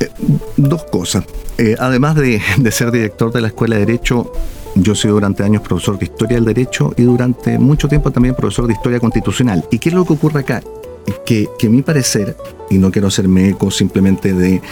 Eh, 0.00 0.10
dos 0.56 0.84
cosas. 0.84 1.24
además 1.78 2.16
de, 2.16 2.42
de 2.56 2.72
ser 2.72 2.90
director 2.90 3.32
de 3.32 3.42
la 3.42 3.48
Escuela 3.48 3.76
de 3.76 3.86
Derecho, 3.86 4.32
yo 4.74 4.94
sido 4.96 5.14
durante 5.14 5.44
años 5.44 5.62
profesor 5.62 5.98
de 5.98 6.06
Historia 6.06 6.36
del 6.36 6.46
Derecho 6.46 6.92
y 6.96 7.02
durante 7.02 7.58
mucho 7.58 7.86
tiempo 7.88 8.10
también 8.10 8.34
profesor 8.34 8.66
de 8.66 8.72
Historia 8.72 8.98
Constitucional. 8.98 9.64
¿Y 9.70 9.78
qué 9.78 9.90
es 9.90 9.94
lo 9.94 10.04
que 10.04 10.14
ocurre 10.14 10.40
acá? 10.40 10.62
Que, 11.24 11.48
que 11.58 11.66
a 11.66 11.70
mi 11.70 11.82
parecer, 11.82 12.36
y 12.70 12.78
no 12.78 12.90
quiero 12.90 13.08
hacerme 13.08 13.50
eco 13.50 13.70
simplemente 13.70 14.32
de 14.32 14.62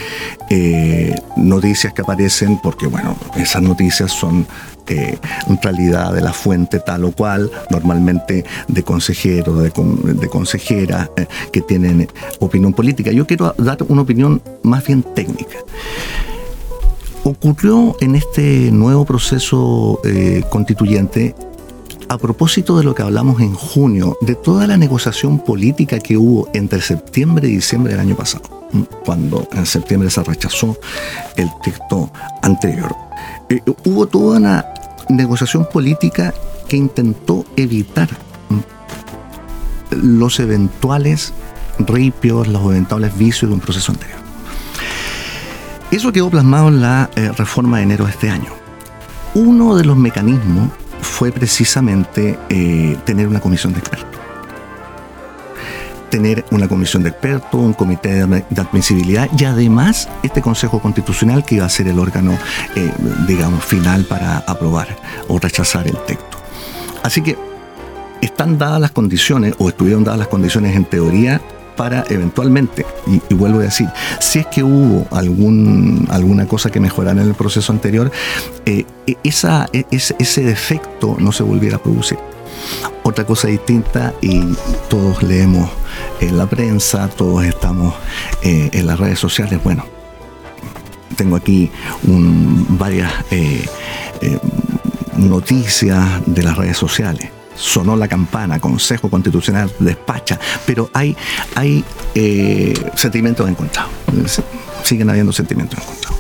eh, 0.49 1.15
noticias 1.37 1.93
que 1.93 2.03
aparecen, 2.03 2.59
porque 2.63 2.87
bueno, 2.87 3.17
esas 3.37 3.63
noticias 3.63 4.11
son 4.11 4.47
eh, 4.87 5.19
realidad 5.63 6.13
de 6.13 6.21
la 6.21 6.33
fuente 6.33 6.81
tal 6.81 7.05
o 7.05 7.13
cual, 7.13 7.51
normalmente 7.71 8.45
de 8.67 8.83
consejeros, 8.83 9.63
de, 9.63 9.73
de 10.15 10.29
consejeras 10.29 11.11
eh, 11.17 11.27
que 11.53 11.61
tienen 11.61 12.09
opinión 12.41 12.73
política. 12.73 13.13
Yo 13.13 13.27
quiero 13.27 13.55
dar 13.59 13.79
una 13.89 14.03
opinión 14.03 14.43
más 14.63 14.85
bien 14.87 15.03
técnica. 15.15 15.59
ocurrió 17.23 17.97
en 18.01 18.17
este 18.17 18.71
nuevo 18.73 19.05
proceso 19.05 20.01
constituyente 20.49 21.35
a 22.11 22.19
propósito 22.19 22.77
de 22.77 22.83
lo 22.83 22.93
que 22.93 23.03
hablamos 23.03 23.41
en 23.41 23.55
junio, 23.55 24.19
de 24.21 24.35
toda 24.35 24.67
la 24.67 24.77
negociación 24.77 25.39
política 25.39 26.01
que 26.01 26.17
hubo 26.17 26.49
entre 26.53 26.81
septiembre 26.81 27.47
y 27.47 27.53
diciembre 27.53 27.93
del 27.93 28.01
año 28.01 28.17
pasado, 28.17 28.43
cuando 29.05 29.47
en 29.53 29.65
septiembre 29.65 30.11
se 30.11 30.25
rechazó 30.25 30.77
el 31.37 31.49
texto 31.63 32.11
anterior. 32.43 32.97
Eh, 33.49 33.61
hubo 33.85 34.09
toda 34.09 34.39
una 34.39 34.67
negociación 35.09 35.69
política 35.73 36.35
que 36.67 36.77
intentó 36.77 37.45
evitar 37.57 38.09
los 39.93 40.41
eventuales 40.41 41.33
ripios, 41.79 42.49
los 42.49 42.65
eventuales 42.65 43.17
vicios 43.17 43.49
de 43.49 43.55
un 43.55 43.61
proceso 43.61 43.93
anterior. 43.93 44.19
Eso 45.93 46.11
quedó 46.11 46.29
plasmado 46.29 46.71
en 46.71 46.81
la 46.81 47.09
eh, 47.15 47.31
reforma 47.39 47.77
de 47.77 47.85
enero 47.85 48.07
de 48.07 48.11
este 48.11 48.31
año. 48.31 48.51
Uno 49.35 49.77
de 49.77 49.85
los 49.85 49.97
mecanismos 49.97 50.71
fue 51.03 51.33
precisamente 51.33 52.39
eh, 52.49 52.97
tener 53.05 53.29
una 53.29 53.41
comisión 53.41 53.73
de 53.73 53.81
expertos. 53.81 54.21
Tener 56.11 56.45
una 56.51 56.67
comisión 56.67 57.05
de 57.05 57.11
expertos, 57.11 57.61
un 57.61 57.73
comité 57.73 58.27
de 58.27 58.61
admisibilidad 58.61 59.29
y 59.37 59.45
además 59.45 60.09
este 60.25 60.43
Consejo 60.43 60.81
Constitucional 60.81 61.45
que 61.45 61.57
iba 61.57 61.67
a 61.67 61.69
ser 61.69 61.87
el 61.87 61.99
órgano, 62.01 62.37
eh, 62.75 62.93
digamos, 63.29 63.65
final 63.65 64.05
para 64.05 64.39
aprobar 64.39 64.89
o 65.29 65.39
rechazar 65.39 65.87
el 65.87 65.97
texto. 66.07 66.39
Así 67.03 67.23
que 67.23 67.39
están 68.21 68.59
dadas 68.59 68.81
las 68.81 68.91
condiciones, 68.91 69.55
o 69.59 69.69
estuvieron 69.69 70.05
dadas 70.05 70.19
las 70.19 70.29
condiciones 70.29 70.75
en 70.75 70.85
teoría, 70.85 71.41
para 71.81 72.05
eventualmente, 72.11 72.85
y, 73.07 73.33
vuelvo 73.33 73.61
a 73.61 73.63
decir, 73.63 73.89
si 74.21 74.41
es 74.41 74.47
que 74.49 74.63
hubo 74.63 75.07
algún, 75.17 76.07
alguna 76.11 76.45
cosa 76.45 76.69
que 76.69 76.79
mejorar 76.79 77.17
en 77.17 77.23
el 77.23 77.33
proceso 77.33 77.73
anterior, 77.73 78.13
eh, 78.67 78.85
e, 79.07 79.13
e, 79.13 79.87
ese, 79.91 80.43
defecto 80.43 81.17
no 81.19 81.33
se 81.33 81.43
volviera 81.43 81.77
a 81.77 81.83
producir. 81.83 82.19
Otra 83.03 83.25
cosa 83.25 83.49
distinta, 83.49 84.13
y 84.21 84.43
todos 84.91 85.23
leemos 85.23 85.71
en 86.21 86.37
la 86.37 86.45
prensa, 86.45 87.09
todos 87.09 87.47
estamos 87.47 87.95
eh, 88.43 88.69
en 88.75 88.87
las 88.87 89.01
redes 89.01 89.19
sociales, 89.19 89.59
bueno, 89.65 89.87
tengo 91.17 91.35
aquí 91.35 91.71
varias 92.79 93.11
eh, 93.31 93.67
noticias 95.17 96.21
de 96.27 96.43
las 96.43 96.59
redes 96.59 96.77
sociales 96.77 97.40
sonó 97.61 97.95
la 97.97 98.09
campana, 98.09 98.59
Consejo 98.59 99.11
Constitucional 99.11 99.71
despacha, 99.79 100.39
pero 100.67 100.91
hay, 100.93 101.17
hay 101.55 101.85
eh, 102.15 102.75
sentimientos 102.97 103.49
encontrados. 103.49 103.93
Siguen 104.83 105.11
habiendo 105.11 105.33
sentimientos 105.33 105.79
encontrados. 105.79 106.19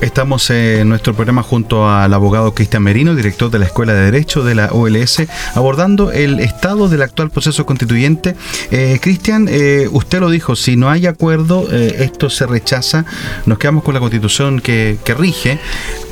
Estamos 0.00 0.48
en 0.48 0.88
nuestro 0.88 1.14
programa 1.14 1.42
junto 1.42 1.88
al 1.88 2.14
abogado 2.14 2.54
Cristian 2.54 2.82
Merino, 2.82 3.14
director 3.14 3.50
de 3.50 3.58
la 3.58 3.66
Escuela 3.66 3.92
de 3.92 4.04
Derecho 4.06 4.42
de 4.42 4.54
la 4.54 4.68
OLS, 4.72 5.24
abordando 5.54 6.10
el 6.10 6.40
estado 6.40 6.88
del 6.88 7.02
actual 7.02 7.28
proceso 7.28 7.66
constituyente. 7.66 8.34
Eh, 8.70 8.98
Cristian, 9.02 9.46
eh, 9.50 9.88
usted 9.92 10.20
lo 10.20 10.30
dijo, 10.30 10.56
si 10.56 10.76
no 10.76 10.88
hay 10.88 11.06
acuerdo, 11.06 11.70
esto 11.70 12.30
se 12.30 12.46
rechaza, 12.46 13.04
nos 13.44 13.58
quedamos 13.58 13.84
con 13.84 13.92
la 13.92 14.00
constitución 14.00 14.60
que, 14.60 14.98
que 15.04 15.12
rige, 15.12 15.60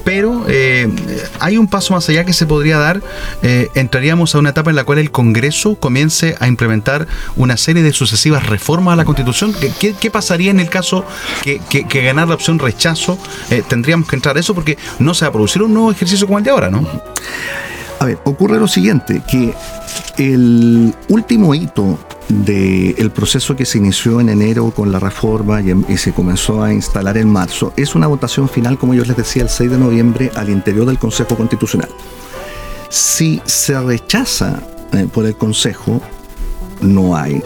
pero 0.08 0.46
eh, 0.48 0.88
hay 1.38 1.58
un 1.58 1.66
paso 1.66 1.92
más 1.92 2.08
allá 2.08 2.24
que 2.24 2.32
se 2.32 2.46
podría 2.46 2.78
dar. 2.78 3.02
Eh, 3.42 3.68
entraríamos 3.74 4.34
a 4.34 4.38
una 4.38 4.48
etapa 4.48 4.70
en 4.70 4.76
la 4.76 4.84
cual 4.84 4.96
el 4.96 5.10
Congreso 5.10 5.74
comience 5.74 6.34
a 6.40 6.48
implementar 6.48 7.06
una 7.36 7.58
serie 7.58 7.82
de 7.82 7.92
sucesivas 7.92 8.46
reformas 8.46 8.94
a 8.94 8.96
la 8.96 9.04
Constitución. 9.04 9.54
¿Qué, 9.78 10.10
pasaría 10.10 10.50
en 10.50 10.60
el 10.60 10.70
caso 10.70 11.04
que, 11.42 11.60
que, 11.68 12.02
ganar 12.02 12.26
la 12.26 12.36
opción 12.36 12.58
rechazo? 12.58 13.18
Eh, 13.50 13.62
tendríamos 13.68 14.08
que 14.08 14.16
entrar 14.16 14.34
a 14.34 14.40
eso 14.40 14.54
porque 14.54 14.78
no 14.98 15.12
se 15.12 15.26
va 15.26 15.28
a 15.28 15.32
producir 15.32 15.60
un 15.60 15.74
nuevo 15.74 15.92
ejercicio 15.92 16.26
como 16.26 16.38
el 16.38 16.44
de 16.44 16.50
ahora, 16.52 16.70
¿no? 16.70 16.88
A 18.00 18.04
ver, 18.04 18.18
ocurre 18.24 18.60
lo 18.60 18.68
siguiente, 18.68 19.22
que 19.28 19.54
el 20.18 20.94
último 21.08 21.54
hito 21.54 21.98
del 22.28 23.10
proceso 23.10 23.56
que 23.56 23.64
se 23.64 23.78
inició 23.78 24.20
en 24.20 24.28
enero 24.28 24.70
con 24.70 24.92
la 24.92 24.98
reforma 24.98 25.60
y, 25.62 25.96
se 25.96 26.12
comenzó 26.12 26.62
a 26.62 26.72
instalar 26.72 27.16
en 27.16 27.28
marzo 27.28 27.72
es 27.76 27.94
una 27.94 28.06
votación 28.06 28.48
final, 28.48 28.78
como 28.78 28.94
yo 28.94 29.04
les 29.04 29.16
decía, 29.16 29.42
el 29.42 29.48
6 29.48 29.70
de 29.70 29.78
noviembre 29.78 30.30
al 30.36 30.50
interior 30.50 30.86
del 30.86 30.98
Consejo 30.98 31.36
Constitucional. 31.36 31.88
Si 32.90 33.40
se 33.44 33.80
rechaza 33.80 34.60
eh, 34.92 35.08
por 35.12 35.26
el 35.26 35.36
Consejo, 35.36 36.00
no 36.80 37.16
hay 37.16 37.42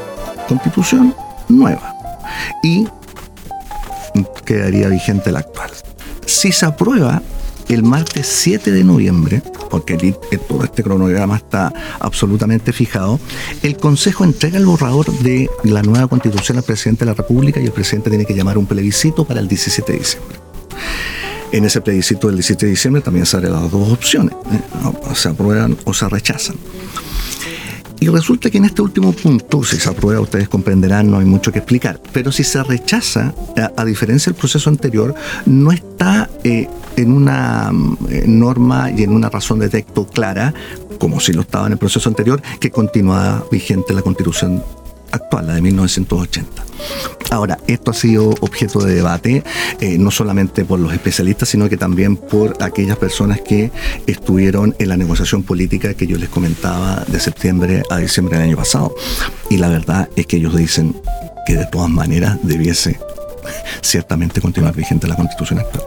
constitución 0.48 1.14
nueva 1.48 1.94
y 2.62 2.86
quedaría 4.44 4.88
vigente 4.88 5.32
la 5.32 5.40
actual. 5.40 5.70
Si 6.26 6.52
se 6.52 6.66
aprueba 6.66 7.22
el 7.74 7.82
martes 7.82 8.26
7 8.26 8.70
de 8.70 8.84
noviembre, 8.84 9.42
porque 9.70 9.94
eh, 9.94 10.38
todo 10.38 10.64
este 10.64 10.82
cronograma 10.82 11.36
está 11.36 11.72
absolutamente 12.00 12.72
fijado, 12.72 13.18
el 13.62 13.76
Consejo 13.76 14.24
entrega 14.24 14.58
el 14.58 14.66
borrador 14.66 15.10
de 15.20 15.48
la 15.64 15.82
nueva 15.82 16.06
constitución 16.08 16.58
al 16.58 16.64
presidente 16.64 17.04
de 17.04 17.10
la 17.10 17.14
República 17.14 17.60
y 17.60 17.64
el 17.64 17.72
presidente 17.72 18.10
tiene 18.10 18.24
que 18.24 18.34
llamar 18.34 18.58
un 18.58 18.66
plebiscito 18.66 19.24
para 19.24 19.40
el 19.40 19.48
17 19.48 19.92
de 19.92 19.98
diciembre. 19.98 20.36
En 21.52 21.64
ese 21.64 21.80
plebiscito 21.80 22.28
del 22.28 22.36
17 22.36 22.66
de 22.66 22.70
diciembre 22.70 23.02
también 23.02 23.26
salen 23.26 23.52
las 23.52 23.70
dos 23.70 23.92
opciones, 23.92 24.34
¿eh? 24.52 25.14
se 25.14 25.28
aprueban 25.28 25.76
o 25.84 25.92
se 25.92 26.08
rechazan. 26.08 26.56
Y 28.02 28.08
resulta 28.08 28.50
que 28.50 28.58
en 28.58 28.64
este 28.64 28.82
último 28.82 29.12
punto, 29.12 29.62
si 29.62 29.76
se 29.76 29.88
aprueba, 29.88 30.20
ustedes 30.20 30.48
comprenderán, 30.48 31.08
no 31.08 31.18
hay 31.18 31.24
mucho 31.24 31.52
que 31.52 31.60
explicar. 31.60 32.00
Pero 32.12 32.32
si 32.32 32.42
se 32.42 32.60
rechaza, 32.64 33.32
a, 33.76 33.84
diferencia 33.84 34.32
del 34.32 34.36
proceso 34.36 34.68
anterior, 34.68 35.14
no 35.46 35.70
está 35.70 36.28
eh, 36.42 36.66
en 36.96 37.12
una 37.12 37.70
eh, 38.10 38.24
norma 38.26 38.90
y 38.90 39.04
en 39.04 39.12
una 39.12 39.30
razón 39.30 39.60
de 39.60 39.68
texto 39.68 40.04
clara, 40.04 40.52
como 40.98 41.20
si 41.20 41.32
lo 41.32 41.42
estaba 41.42 41.68
en 41.68 41.74
el 41.74 41.78
proceso 41.78 42.08
anterior, 42.08 42.42
que 42.58 42.72
continuaba 42.72 43.44
vigente 43.52 43.94
la 43.94 44.02
constitución 44.02 44.64
actual, 45.12 45.46
la 45.46 45.54
de 45.54 45.62
1980. 45.62 46.64
Ahora, 47.30 47.58
esto 47.66 47.92
ha 47.92 47.94
sido 47.94 48.30
objeto 48.40 48.80
de 48.80 48.94
debate, 48.94 49.42
eh, 49.80 49.96
no 49.98 50.10
solamente 50.10 50.64
por 50.64 50.78
los 50.78 50.92
especialistas, 50.92 51.48
sino 51.48 51.68
que 51.68 51.76
también 51.76 52.16
por 52.16 52.62
aquellas 52.62 52.98
personas 52.98 53.40
que 53.40 53.70
estuvieron 54.06 54.74
en 54.78 54.88
la 54.88 54.96
negociación 54.96 55.42
política 55.42 55.94
que 55.94 56.06
yo 56.06 56.18
les 56.18 56.28
comentaba 56.28 57.04
de 57.06 57.20
septiembre 57.20 57.82
a 57.90 57.98
diciembre 57.98 58.36
del 58.36 58.48
año 58.48 58.56
pasado. 58.56 58.94
Y 59.48 59.56
la 59.56 59.68
verdad 59.68 60.08
es 60.16 60.26
que 60.26 60.36
ellos 60.36 60.56
dicen 60.56 60.94
que 61.46 61.54
de 61.54 61.66
todas 61.66 61.88
maneras 61.88 62.38
debiese 62.42 62.98
ciertamente 63.80 64.40
continuar 64.40 64.74
vigente 64.74 65.06
la 65.06 65.16
constitución 65.16 65.60
actual. 65.60 65.84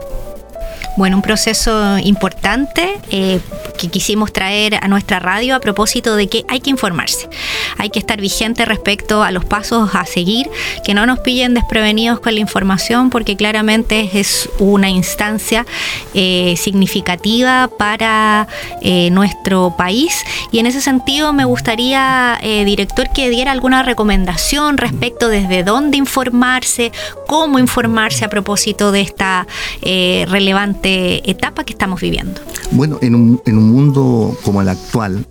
Bueno, 0.96 1.16
un 1.16 1.22
proceso 1.22 1.98
importante 1.98 2.98
eh, 3.10 3.38
que 3.78 3.88
quisimos 3.88 4.32
traer 4.32 4.76
a 4.82 4.88
nuestra 4.88 5.18
radio 5.18 5.54
a 5.54 5.60
propósito 5.60 6.16
de 6.16 6.28
que 6.28 6.46
hay 6.48 6.60
que 6.60 6.70
informarse, 6.70 7.28
hay 7.76 7.90
que 7.90 7.98
estar 7.98 8.18
vigente 8.18 8.64
respecto 8.64 9.22
a 9.22 9.30
los 9.30 9.44
pasos 9.44 9.94
a 9.94 10.06
seguir, 10.06 10.48
que 10.84 10.94
no 10.94 11.04
nos 11.04 11.18
pillen 11.18 11.52
desprevenidos 11.52 12.20
con 12.20 12.34
la 12.34 12.40
información 12.40 13.10
porque 13.10 13.36
claramente 13.36 14.08
es 14.14 14.48
una 14.58 14.88
instancia 14.88 15.66
eh, 16.14 16.54
significativa 16.56 17.68
para 17.78 18.48
eh, 18.80 19.10
nuestro 19.10 19.74
país. 19.76 20.24
Y 20.50 20.60
en 20.60 20.66
ese 20.66 20.80
sentido 20.80 21.34
me 21.34 21.44
gustaría, 21.44 22.40
director, 22.42 23.10
que 23.12 23.28
diera 23.28 23.52
alguna 23.52 23.82
recomendación 23.82 24.78
respecto 24.78 25.28
desde 25.28 25.62
dónde 25.62 25.98
informarse, 25.98 26.92
cómo 27.26 27.58
informarse 27.58 28.24
a 28.24 28.30
propósito 28.30 28.92
de 28.92 29.02
esta 29.02 29.46
relevante 29.82 30.85
etapa 30.86 31.64
que 31.64 31.72
estamos 31.72 32.00
viviendo. 32.00 32.40
Bueno, 32.72 32.98
en 33.02 33.14
un, 33.14 33.42
en 33.46 33.58
un 33.58 33.70
mundo 33.70 34.36
como 34.44 34.62
el 34.62 34.68
actual, 34.68 35.26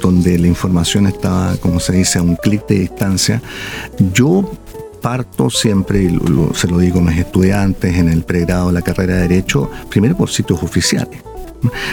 donde 0.00 0.38
la 0.38 0.46
información 0.46 1.06
está, 1.06 1.56
como 1.60 1.80
se 1.80 1.92
dice, 1.92 2.18
a 2.18 2.22
un 2.22 2.36
clic 2.36 2.66
de 2.66 2.80
distancia, 2.80 3.42
yo 4.12 4.50
parto 5.02 5.50
siempre, 5.50 6.02
y 6.02 6.18
se 6.54 6.68
lo 6.68 6.78
digo 6.78 6.98
a 6.98 7.02
mis 7.02 7.18
estudiantes 7.18 7.96
en 7.96 8.08
el 8.08 8.22
pregrado 8.22 8.68
de 8.68 8.72
la 8.72 8.82
carrera 8.82 9.14
de 9.14 9.22
Derecho, 9.22 9.70
primero 9.90 10.16
por 10.16 10.30
sitios 10.30 10.62
oficiales 10.62 11.20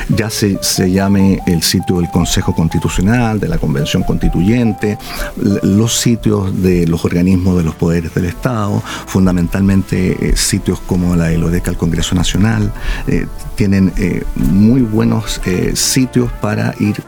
ya 0.10 0.30
se, 0.30 0.62
se 0.62 0.91
llame 0.91 1.41
el 1.47 1.62
sitio 1.63 1.97
del 1.97 2.10
Consejo 2.10 2.54
Constitucional, 2.54 3.39
de 3.39 3.47
la 3.47 3.58
Convención 3.58 4.04
Constituyente, 4.04 4.97
los 5.36 5.95
sitios 5.97 6.62
de 6.62 6.88
los 6.88 7.06
organismos 7.06 7.58
de 7.58 7.63
los 7.63 7.75
poderes 7.75 8.13
del 8.13 8.25
Estado, 8.25 8.82
fundamentalmente 9.08 10.30
eh, 10.30 10.38
sitios 10.38 10.80
como 10.82 11.15
la 11.15 11.32
Elodeca 11.32 11.71
al 11.71 11.78
Congreso 11.78 12.15
Nacional, 12.15 12.71
eh, 13.08 13.28
tienen 13.56 13.93
eh, 13.97 14.23
muy 14.36 14.82
buenos 14.82 15.39
sitios 15.75 16.30
para 16.41 16.75
ir 16.80 17.01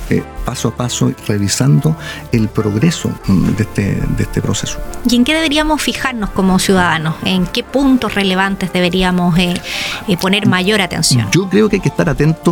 paso 0.46 0.70
a 0.70 0.76
paso 0.76 1.12
revisando 1.28 1.98
el 2.32 2.48
progreso 2.48 3.12
mm, 3.28 3.50
de 3.50 3.64
este, 3.64 3.84
de 4.18 4.24
este 4.24 4.42
proceso. 4.42 4.80
¿Y 5.10 5.18
en 5.18 5.26
qué 5.26 5.34
deberíamos 5.34 5.82
fijarnos 5.82 6.30
como 6.30 6.58
ciudadanos? 6.58 7.16
¿En 7.26 7.46
qué 7.48 7.64
puntos 7.64 8.16
relevantes 8.16 8.72
deberíamos 8.72 9.36
poner 10.22 10.48
mayor 10.48 10.82
atención? 10.82 11.28
Yo 11.32 11.50
creo 11.50 11.68
que 11.68 11.78
hay 11.78 11.82
que 11.82 11.90
estar 11.90 12.08
atentos 12.08 12.47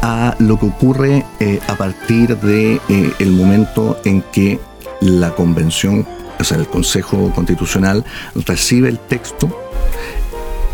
a 0.00 0.34
lo 0.38 0.58
que 0.58 0.66
ocurre 0.66 1.26
eh, 1.38 1.60
a 1.68 1.74
partir 1.74 2.34
de 2.38 2.80
eh, 2.88 3.26
momento 3.26 3.98
en 4.06 4.22
que 4.22 4.58
la 5.02 5.34
convención, 5.34 6.06
o 6.40 6.44
sea, 6.44 6.56
el 6.56 6.66
Consejo 6.66 7.30
Constitucional 7.34 8.06
recibe 8.46 8.88
el 8.88 8.98
texto 8.98 9.50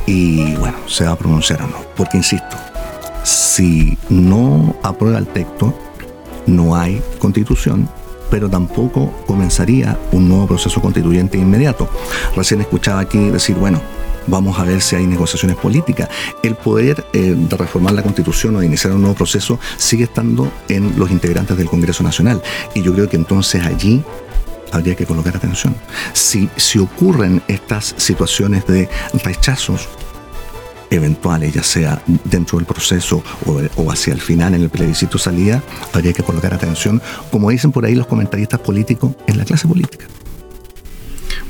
y 0.07 0.55
bueno, 0.55 0.77
se 0.87 1.05
va 1.05 1.13
a 1.13 1.17
pronunciar 1.17 1.63
o 1.63 1.67
no. 1.67 1.79
Porque 1.97 2.17
insisto, 2.17 2.57
si 3.25 3.99
no 4.09 4.77
aprueba 4.85 5.19
el 5.19 5.27
texto, 5.27 5.75
no 6.47 6.77
hay 6.77 7.03
constitución, 7.19 7.89
pero 8.31 8.49
tampoco 8.49 9.13
comenzaría 9.27 9.99
un 10.13 10.29
nuevo 10.29 10.47
proceso 10.47 10.81
constituyente 10.81 11.39
inmediato. 11.39 11.89
Recién 12.37 12.61
escuchaba 12.61 13.01
aquí 13.01 13.31
decir, 13.31 13.57
bueno, 13.57 13.81
vamos 14.27 14.59
a 14.59 14.65
ver 14.65 14.81
si 14.81 14.97
hay 14.97 15.07
negociaciones 15.07 15.57
políticas. 15.57 16.09
El 16.43 16.55
poder 16.55 17.05
eh, 17.13 17.35
de 17.37 17.57
reformar 17.57 17.95
la 17.95 18.03
constitución 18.03 18.57
o 18.57 18.61
de 18.61 18.67
iniciar 18.67 18.93
un 18.95 19.03
nuevo 19.03 19.17
proceso 19.17 19.59
sigue 19.77 20.05
estando 20.05 20.51
en 20.69 20.99
los 20.99 21.11
integrantes 21.11 21.57
del 21.57 21.69
Congreso 21.69 22.03
Nacional. 22.03 22.43
Y 22.75 22.83
yo 22.83 22.93
creo 22.95 23.09
que 23.09 23.17
entonces 23.17 23.65
allí 23.65 24.03
habría 24.73 24.95
que 24.95 25.07
colocar 25.07 25.37
atención. 25.37 25.75
Si, 26.13 26.49
si 26.57 26.79
ocurren 26.79 27.43
estas 27.49 27.95
situaciones 27.97 28.67
de 28.67 28.89
rechazos 29.23 29.89
eventuales, 30.91 31.53
ya 31.55 31.63
sea 31.63 32.03
dentro 32.25 32.59
del 32.59 32.67
proceso 32.67 33.23
o, 33.47 33.61
o, 33.77 33.91
hacia 33.91 34.13
el 34.13 34.21
final 34.21 34.55
en 34.55 34.63
el 34.63 34.71
plebiscito 34.71 35.19
salida, 35.19 35.63
habría 35.93 36.13
que 36.13 36.23
colocar 36.23 36.55
atención, 36.55 37.01
como 37.31 37.51
dicen 37.51 37.73
por 37.73 37.85
ahí 37.85 37.95
los 37.95 38.07
comentaristas 38.07 38.61
políticos, 38.61 39.13
en 39.27 39.39
la 39.39 39.45
clase 39.45 39.67
política. 39.67 40.07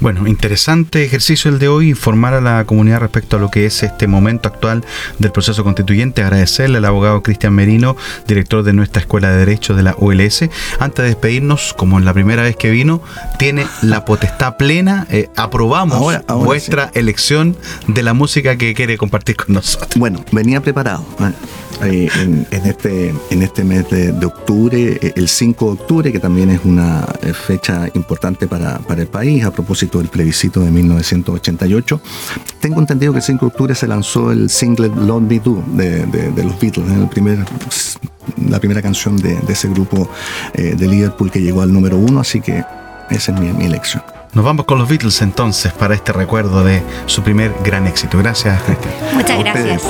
Bueno, 0.04 0.26
interesante 0.26 1.02
ejercicio 1.02 1.50
el 1.50 1.58
de 1.58 1.68
hoy, 1.68 1.88
informar 1.88 2.34
a 2.34 2.42
la 2.42 2.66
comunidad 2.66 3.00
respecto 3.00 3.38
a 3.38 3.40
lo 3.40 3.50
que 3.50 3.64
es 3.64 3.82
este 3.82 4.06
momento 4.06 4.50
actual 4.50 4.84
del 5.18 5.32
proceso 5.32 5.64
constituyente. 5.64 6.22
Agradecerle 6.22 6.76
al 6.76 6.84
abogado 6.84 7.22
Cristian 7.22 7.54
Merino, 7.54 7.96
director 8.28 8.62
de 8.64 8.74
nuestra 8.74 9.00
Escuela 9.00 9.30
de 9.30 9.38
Derecho 9.38 9.74
de 9.74 9.82
la 9.82 9.94
ULS. 9.96 10.50
Antes 10.78 11.04
de 11.04 11.08
despedirnos, 11.08 11.72
como 11.72 11.98
en 11.98 12.04
la 12.04 12.12
primera 12.12 12.42
vez 12.42 12.54
que 12.54 12.68
vino, 12.68 13.00
tiene 13.38 13.66
la 13.80 14.04
potestad 14.04 14.58
plena. 14.58 15.06
Eh, 15.08 15.30
aprobamos 15.36 15.96
Ahora- 15.96 16.22
ahora 16.28 16.44
vuestra 16.44 16.90
elección 16.92 17.56
de 17.86 18.02
la 18.02 18.12
música 18.12 18.58
que 18.58 18.74
quiere 18.74 18.98
compartir 18.98 19.36
con 19.36 19.54
nosotros. 19.54 19.92
Bueno, 19.96 20.22
venía 20.32 20.60
preparado. 20.60 21.02
¿Eh? 21.82 22.08
En, 22.20 22.46
en 22.50 22.66
este, 22.66 23.14
en 23.30 23.42
este 23.42 23.64
mes 23.64 23.88
de, 23.90 24.12
de 24.12 24.26
octubre, 24.26 24.98
eh, 25.00 25.12
el 25.16 25.28
5 25.28 25.64
de 25.66 25.72
octubre, 25.72 26.12
que 26.12 26.20
también 26.20 26.50
es 26.50 26.60
una 26.64 27.04
eh, 27.22 27.32
fecha 27.32 27.88
importante 27.94 28.46
para, 28.46 28.78
para 28.78 29.02
el 29.02 29.08
país, 29.08 29.44
a 29.44 29.50
propósito 29.50 29.98
del 29.98 30.08
plebiscito 30.08 30.60
de 30.60 30.70
1988. 30.70 32.00
Tengo 32.60 32.80
entendido 32.80 33.12
que 33.12 33.18
el 33.18 33.24
5 33.24 33.46
de 33.46 33.48
octubre 33.48 33.74
se 33.74 33.86
lanzó 33.86 34.30
el 34.32 34.48
single 34.50 34.88
Love 34.88 35.22
Me 35.22 35.38
Do 35.40 35.62
de, 35.74 36.06
de- 36.06 36.30
de 36.32 36.44
los 36.44 36.58
Beatles, 36.60 36.90
el 36.90 37.08
primer, 37.08 37.38
la 38.48 38.58
primera 38.58 38.80
canción 38.82 39.16
de, 39.16 39.34
de 39.36 39.52
ese 39.52 39.68
grupo 39.68 40.08
eh, 40.54 40.74
de 40.76 40.86
Liverpool 40.88 41.30
que 41.30 41.40
llegó 41.40 41.62
al 41.62 41.72
número 41.72 41.96
uno, 41.98 42.20
así 42.20 42.40
que 42.40 42.64
esa 43.10 43.32
es 43.32 43.40
mi, 43.40 43.52
mi 43.52 43.64
elección. 43.66 44.02
Nos 44.32 44.44
vamos 44.44 44.64
con 44.66 44.78
los 44.78 44.88
Beatles 44.88 45.22
entonces 45.22 45.72
para 45.72 45.94
este 45.94 46.12
recuerdo 46.12 46.64
de 46.64 46.82
su 47.06 47.22
primer 47.22 47.52
gran 47.64 47.86
éxito. 47.86 48.18
Gracias, 48.18 48.60
Cristian. 48.62 48.92
Muchas 49.14 49.38
gracias. 49.38 49.82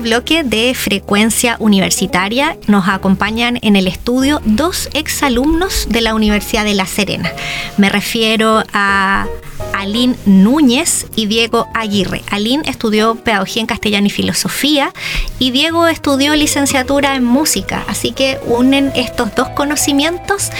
Bloque 0.00 0.44
de 0.44 0.74
frecuencia 0.74 1.56
universitaria, 1.58 2.56
nos 2.68 2.88
acompañan 2.88 3.58
en 3.62 3.74
el 3.74 3.88
estudio 3.88 4.40
dos 4.44 4.88
exalumnos 4.94 5.86
de 5.88 6.00
la 6.00 6.14
Universidad 6.14 6.64
de 6.64 6.74
La 6.74 6.86
Serena. 6.86 7.30
Me 7.78 7.88
refiero 7.88 8.62
a 8.72 9.26
Aline 9.74 10.14
Núñez 10.24 11.06
y 11.16 11.26
Diego 11.26 11.66
Aguirre. 11.74 12.22
Aline 12.30 12.62
estudió 12.66 13.16
Pedagogía 13.16 13.60
en 13.60 13.66
Castellano 13.66 14.06
y 14.06 14.10
Filosofía 14.10 14.92
y 15.38 15.50
Diego 15.50 15.88
estudió 15.88 16.36
licenciatura 16.36 17.16
en 17.16 17.24
Música. 17.24 17.84
Así 17.88 18.12
que 18.12 18.38
unen 18.46 18.92
estos 18.94 19.34
dos 19.34 19.48
conocimientos 19.50 20.50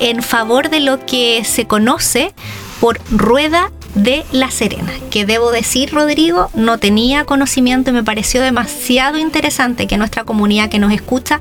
en 0.00 0.22
favor 0.22 0.70
de 0.70 0.80
lo 0.80 1.06
que 1.06 1.44
se 1.44 1.66
conoce 1.66 2.34
por 2.80 3.00
rueda 3.10 3.70
de 4.02 4.24
La 4.32 4.50
Serena, 4.50 4.92
que 5.10 5.24
debo 5.24 5.52
decir, 5.52 5.92
Rodrigo, 5.92 6.50
no 6.54 6.78
tenía 6.78 7.24
conocimiento 7.24 7.90
y 7.90 7.94
me 7.94 8.02
pareció 8.02 8.42
demasiado 8.42 9.18
interesante 9.18 9.86
que 9.86 9.96
nuestra 9.96 10.24
comunidad 10.24 10.68
que 10.68 10.78
nos 10.78 10.92
escucha 10.92 11.40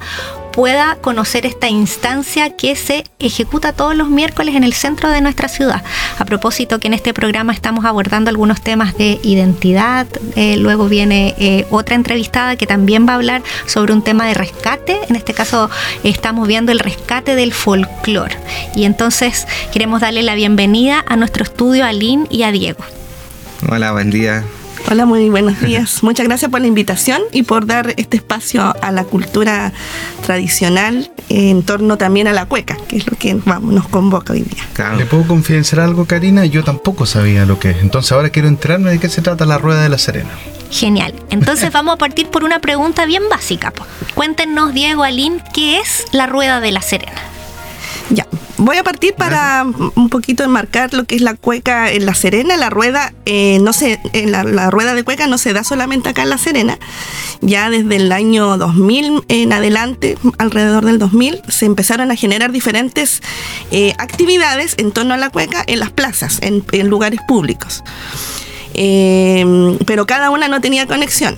pueda 0.52 0.98
conocer 1.02 1.46
esta 1.46 1.70
instancia 1.70 2.56
que 2.56 2.76
se 2.76 3.04
ejecuta 3.20 3.74
todos 3.74 3.96
los 3.96 4.10
miércoles 4.10 4.56
en 4.56 4.64
el 4.64 4.74
centro 4.74 5.10
de 5.10 5.22
nuestra 5.22 5.48
ciudad. 5.48 5.84
A 6.20 6.26
propósito 6.26 6.80
que 6.80 6.88
en 6.88 6.94
este 6.94 7.14
programa 7.14 7.54
estamos 7.54 7.86
abordando 7.86 8.30
algunos 8.30 8.62
temas 8.62 8.98
de 8.98 9.20
identidad, 9.24 10.08
eh, 10.36 10.58
luego 10.58 10.88
viene 10.88 11.36
eh, 11.38 11.66
otra 11.70 11.96
entrevistada 11.96 12.56
que 12.56 12.68
también 12.68 13.08
va 13.08 13.14
a 13.14 13.16
hablar 13.16 13.44
sobre 13.66 13.94
un 13.94 14.04
tema 14.04 14.28
de 14.28 14.34
rescate, 14.34 14.98
en 15.08 15.16
este 15.16 15.34
caso 15.34 15.70
estamos 16.04 16.48
viendo 16.48 16.72
el 16.72 16.80
rescate 16.80 17.36
del 17.36 17.54
folclore. 17.54 18.38
Y 18.76 18.86
entonces 18.86 19.48
queremos 19.72 20.02
darle 20.02 20.24
la 20.24 20.36
bienvenida 20.36 21.04
a 21.08 21.16
nuestro 21.16 21.44
estudio 21.44 21.86
a 21.86 21.94
Lynn 21.94 22.28
y 22.30 22.44
a 22.44 22.52
Diego. 22.52 22.84
Hola, 23.70 23.92
buen 23.92 24.10
día. 24.10 24.44
Hola, 24.90 25.06
muy 25.06 25.30
buenos 25.30 25.62
días. 25.62 26.04
Muchas 26.04 26.26
gracias 26.28 26.50
por 26.52 26.60
la 26.60 26.68
invitación 26.68 27.22
y 27.32 27.44
por 27.44 27.66
dar 27.66 27.94
este 27.98 28.18
espacio 28.18 28.76
a 28.82 28.92
la 28.92 29.04
cultura 29.04 29.72
tradicional 30.22 31.12
en 31.30 31.64
torno 31.64 31.98
también 31.98 32.28
a 32.28 32.34
la 32.34 32.46
cueca, 32.46 32.78
que 32.88 32.98
es 32.98 33.08
lo 33.08 33.18
que 33.18 33.36
vamos, 33.46 33.74
nos 33.74 33.88
convoca 33.88 34.34
hoy 34.34 34.42
día. 34.42 34.64
Claro. 34.74 34.98
¿Le 34.98 35.06
puedo 35.06 35.26
confidenciar 35.28 35.82
algo, 35.82 36.06
Karina? 36.06 36.46
Yo 36.46 36.64
tampoco 36.64 37.06
sabía 37.06 37.46
lo 37.46 37.60
que 37.60 37.72
es. 37.72 37.78
Entonces 37.82 38.12
ahora 38.12 38.30
quiero 38.30 38.48
enterarme 38.48 38.92
de 38.92 39.00
qué 39.00 39.10
se 39.10 39.22
trata 39.22 39.46
la 39.46 39.58
Rueda 39.58 39.84
de 39.84 39.90
la 39.90 39.98
Serena. 39.98 40.32
Genial. 40.70 41.14
Entonces 41.30 41.72
vamos 41.74 41.96
a 41.96 41.98
partir 41.98 42.28
por 42.28 42.44
una 42.44 42.60
pregunta 42.60 43.06
bien 43.06 43.24
básica. 43.30 43.74
Cuéntenos, 44.16 44.74
Diego, 44.74 45.04
Alín, 45.04 45.42
¿qué 45.54 45.80
es 45.80 46.06
la 46.12 46.28
Rueda 46.28 46.60
de 46.60 46.72
la 46.72 46.82
Serena? 46.82 47.31
Voy 48.64 48.78
a 48.78 48.84
partir 48.84 49.16
para 49.16 49.66
un 49.96 50.10
poquito 50.10 50.44
enmarcar 50.44 50.94
lo 50.94 51.06
que 51.06 51.16
es 51.16 51.22
la 51.22 51.34
cueca 51.34 51.92
en 51.92 52.06
La 52.06 52.14
Serena. 52.14 52.58
La 52.58 52.70
rueda, 52.70 53.12
eh, 53.26 53.58
no 53.60 53.74
se, 53.74 54.00
en 54.14 54.32
la, 54.32 54.70
rueda 54.70 54.94
de 54.94 55.04
cueca 55.04 55.26
no 55.26 55.40
se 55.40 55.52
da 55.52 55.64
solamente 55.64 56.10
acá 56.10 56.22
en 56.22 56.30
La 56.30 56.38
Serena. 56.38 56.78
Ya 57.42 57.72
desde 57.72 57.96
el 57.96 58.12
año 58.12 58.60
2000 58.60 59.24
en 59.30 59.52
adelante, 59.52 60.16
alrededor 60.38 60.86
del 60.86 61.00
2000, 61.00 61.42
se 61.48 61.66
empezaron 61.66 62.12
a 62.12 62.16
generar 62.16 62.52
diferentes 62.52 63.24
eh, 63.72 63.96
actividades 63.98 64.76
en 64.78 64.92
torno 64.92 65.16
a 65.16 65.18
la 65.18 65.32
cueca 65.32 65.64
en 65.66 65.80
las 65.80 65.90
plazas, 65.90 66.38
en, 66.44 66.64
en 66.72 66.88
lugares 66.88 67.20
públicos. 67.28 67.84
Eh, 68.76 69.76
pero 69.88 70.06
cada 70.06 70.30
una 70.30 70.48
no 70.48 70.62
tenía 70.62 70.86
conexión. 70.86 71.36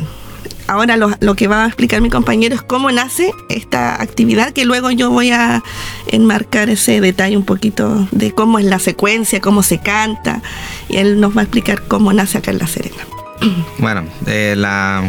Ahora 0.67 0.97
lo, 0.97 1.35
que 1.35 1.47
va 1.47 1.65
a 1.65 1.67
explicar 1.67 2.01
mi 2.01 2.09
compañero 2.09 2.55
es 2.55 2.61
cómo 2.61 2.89
nace 2.91 3.31
esta 3.49 4.01
actividad, 4.01 4.53
que 4.53 4.65
luego 4.65 4.91
yo 4.91 5.09
voy 5.09 5.31
a 5.31 5.61
enmarcar 6.07 6.69
ese 6.69 7.01
detalle 7.01 7.35
un 7.35 7.43
poquito 7.43 8.07
de 8.11 8.31
cómo 8.31 8.59
es 8.59 8.65
la 8.65 8.79
secuencia, 8.79 9.41
cómo 9.41 9.61
se 9.61 9.79
canta, 9.79 10.41
y 10.87 10.97
él 10.97 11.19
nos 11.19 11.35
va 11.35 11.41
a 11.41 11.43
explicar 11.43 11.83
cómo 11.87 12.13
nace 12.13 12.37
acá 12.37 12.51
en 12.51 12.59
La 12.59 12.67
Serena. 12.67 13.03
Bueno, 13.79 14.05
eh, 14.27 14.53
la, 14.55 15.03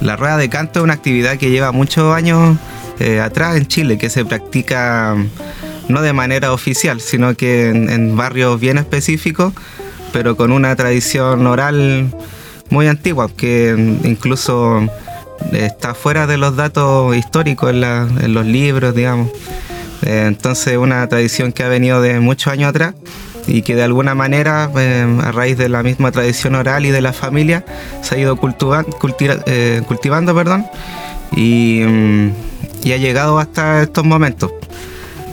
la 0.00 0.16
rueda 0.16 0.38
de 0.38 0.48
canto 0.48 0.80
es 0.80 0.84
una 0.84 0.94
actividad 0.94 1.36
que 1.36 1.50
lleva 1.50 1.70
muchos 1.72 2.14
años 2.14 2.56
eh, 2.98 3.20
atrás 3.20 3.56
en 3.56 3.66
Chile, 3.66 3.98
que 3.98 4.08
se 4.08 4.24
practica 4.24 5.14
mm, 5.14 5.92
no 5.92 6.00
de 6.00 6.14
manera 6.14 6.52
oficial, 6.52 7.00
sino 7.00 7.34
que 7.34 7.68
en, 7.68 7.90
en 7.90 8.16
barrios 8.16 8.58
bien 8.58 8.78
específicos, 8.78 9.52
pero 10.12 10.36
con 10.36 10.50
una 10.50 10.74
tradición 10.76 11.46
oral 11.46 12.10
muy 12.70 12.86
antigua, 12.86 13.28
que 13.34 13.74
incluso 14.04 14.86
está 15.52 15.94
fuera 15.94 16.26
de 16.26 16.36
los 16.36 16.56
datos 16.56 17.16
históricos 17.16 17.70
en, 17.70 18.34
los 18.34 18.46
libros, 18.46 18.94
digamos. 18.94 19.30
Eh, 20.02 20.24
entonces, 20.26 20.76
una 20.76 21.06
tradición 21.08 21.52
que 21.52 21.62
ha 21.64 21.68
venido 21.68 22.00
de 22.00 22.20
muchos 22.20 22.52
años 22.52 22.70
atrás 22.70 22.94
y 23.46 23.62
que 23.62 23.74
de 23.74 23.82
alguna 23.82 24.14
manera, 24.14 24.70
eh, 24.76 25.18
a 25.24 25.32
raíz 25.32 25.56
de 25.56 25.68
la 25.68 25.82
misma 25.82 26.12
tradición 26.12 26.54
oral 26.54 26.84
y 26.86 26.90
de 26.90 27.00
la 27.00 27.12
familia, 27.12 27.64
se 28.02 28.14
ha 28.14 28.18
ido 28.18 28.36
cultiva- 28.36 28.84
cultiva- 28.84 29.42
eh, 29.46 29.82
cultivando 29.86 30.34
perdón, 30.34 30.66
y, 31.34 31.82
mm, 31.86 32.30
y 32.84 32.92
ha 32.92 32.96
llegado 32.96 33.38
hasta 33.38 33.82
estos 33.82 34.04
momentos. 34.04 34.52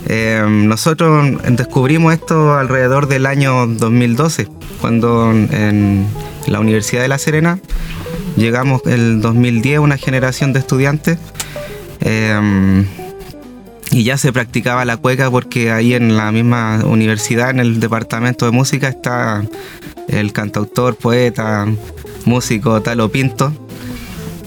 Eh, 0.08 0.44
nosotros 0.48 1.32
descubrimos 1.50 2.14
esto 2.14 2.54
alrededor 2.54 3.08
del 3.08 3.26
año 3.26 3.66
2012, 3.68 4.48
cuando 4.80 5.32
en 5.32 6.06
la 6.48 6.60
Universidad 6.60 7.02
de 7.02 7.08
La 7.08 7.18
Serena. 7.18 7.60
Llegamos 8.36 8.82
el 8.86 9.22
2010 9.22 9.80
una 9.80 9.98
generación 9.98 10.54
de 10.54 10.60
estudiantes. 10.60 11.18
Eh, 12.02 12.86
y 13.92 14.04
ya 14.04 14.18
se 14.18 14.34
practicaba 14.34 14.84
la 14.84 14.98
cueca 14.98 15.32
porque 15.32 15.72
ahí 15.72 15.94
en 15.94 16.18
la 16.18 16.32
misma 16.32 16.82
universidad, 16.84 17.52
en 17.52 17.60
el 17.60 17.80
departamento 17.80 18.46
de 18.46 18.52
música, 18.52 18.90
está 18.90 19.46
el 20.10 20.34
cantautor, 20.34 20.96
poeta, 20.96 21.66
músico 22.26 22.82
Talo 22.82 23.10
Pinto. 23.10 23.54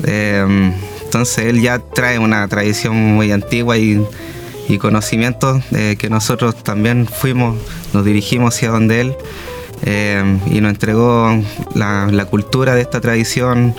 Eh, 0.04 0.72
entonces 1.02 1.46
él 1.46 1.62
ya 1.62 1.78
trae 1.78 2.18
una 2.18 2.46
tradición 2.48 2.94
muy 2.94 3.32
antigua 3.32 3.78
y, 3.78 4.04
y 4.68 4.76
conocimientos 4.76 5.64
eh, 5.72 5.96
que 5.98 6.10
nosotros 6.10 6.62
también 6.62 7.06
fuimos, 7.06 7.56
nos 7.94 8.04
dirigimos 8.04 8.54
hacia 8.54 8.68
donde 8.68 9.00
él 9.00 9.16
eh, 9.84 10.38
y 10.50 10.60
nos 10.60 10.70
entregó 10.70 11.30
la, 11.74 12.26
cultura 12.30 12.74
de 12.74 12.82
esta 12.82 13.00
tradición, 13.00 13.74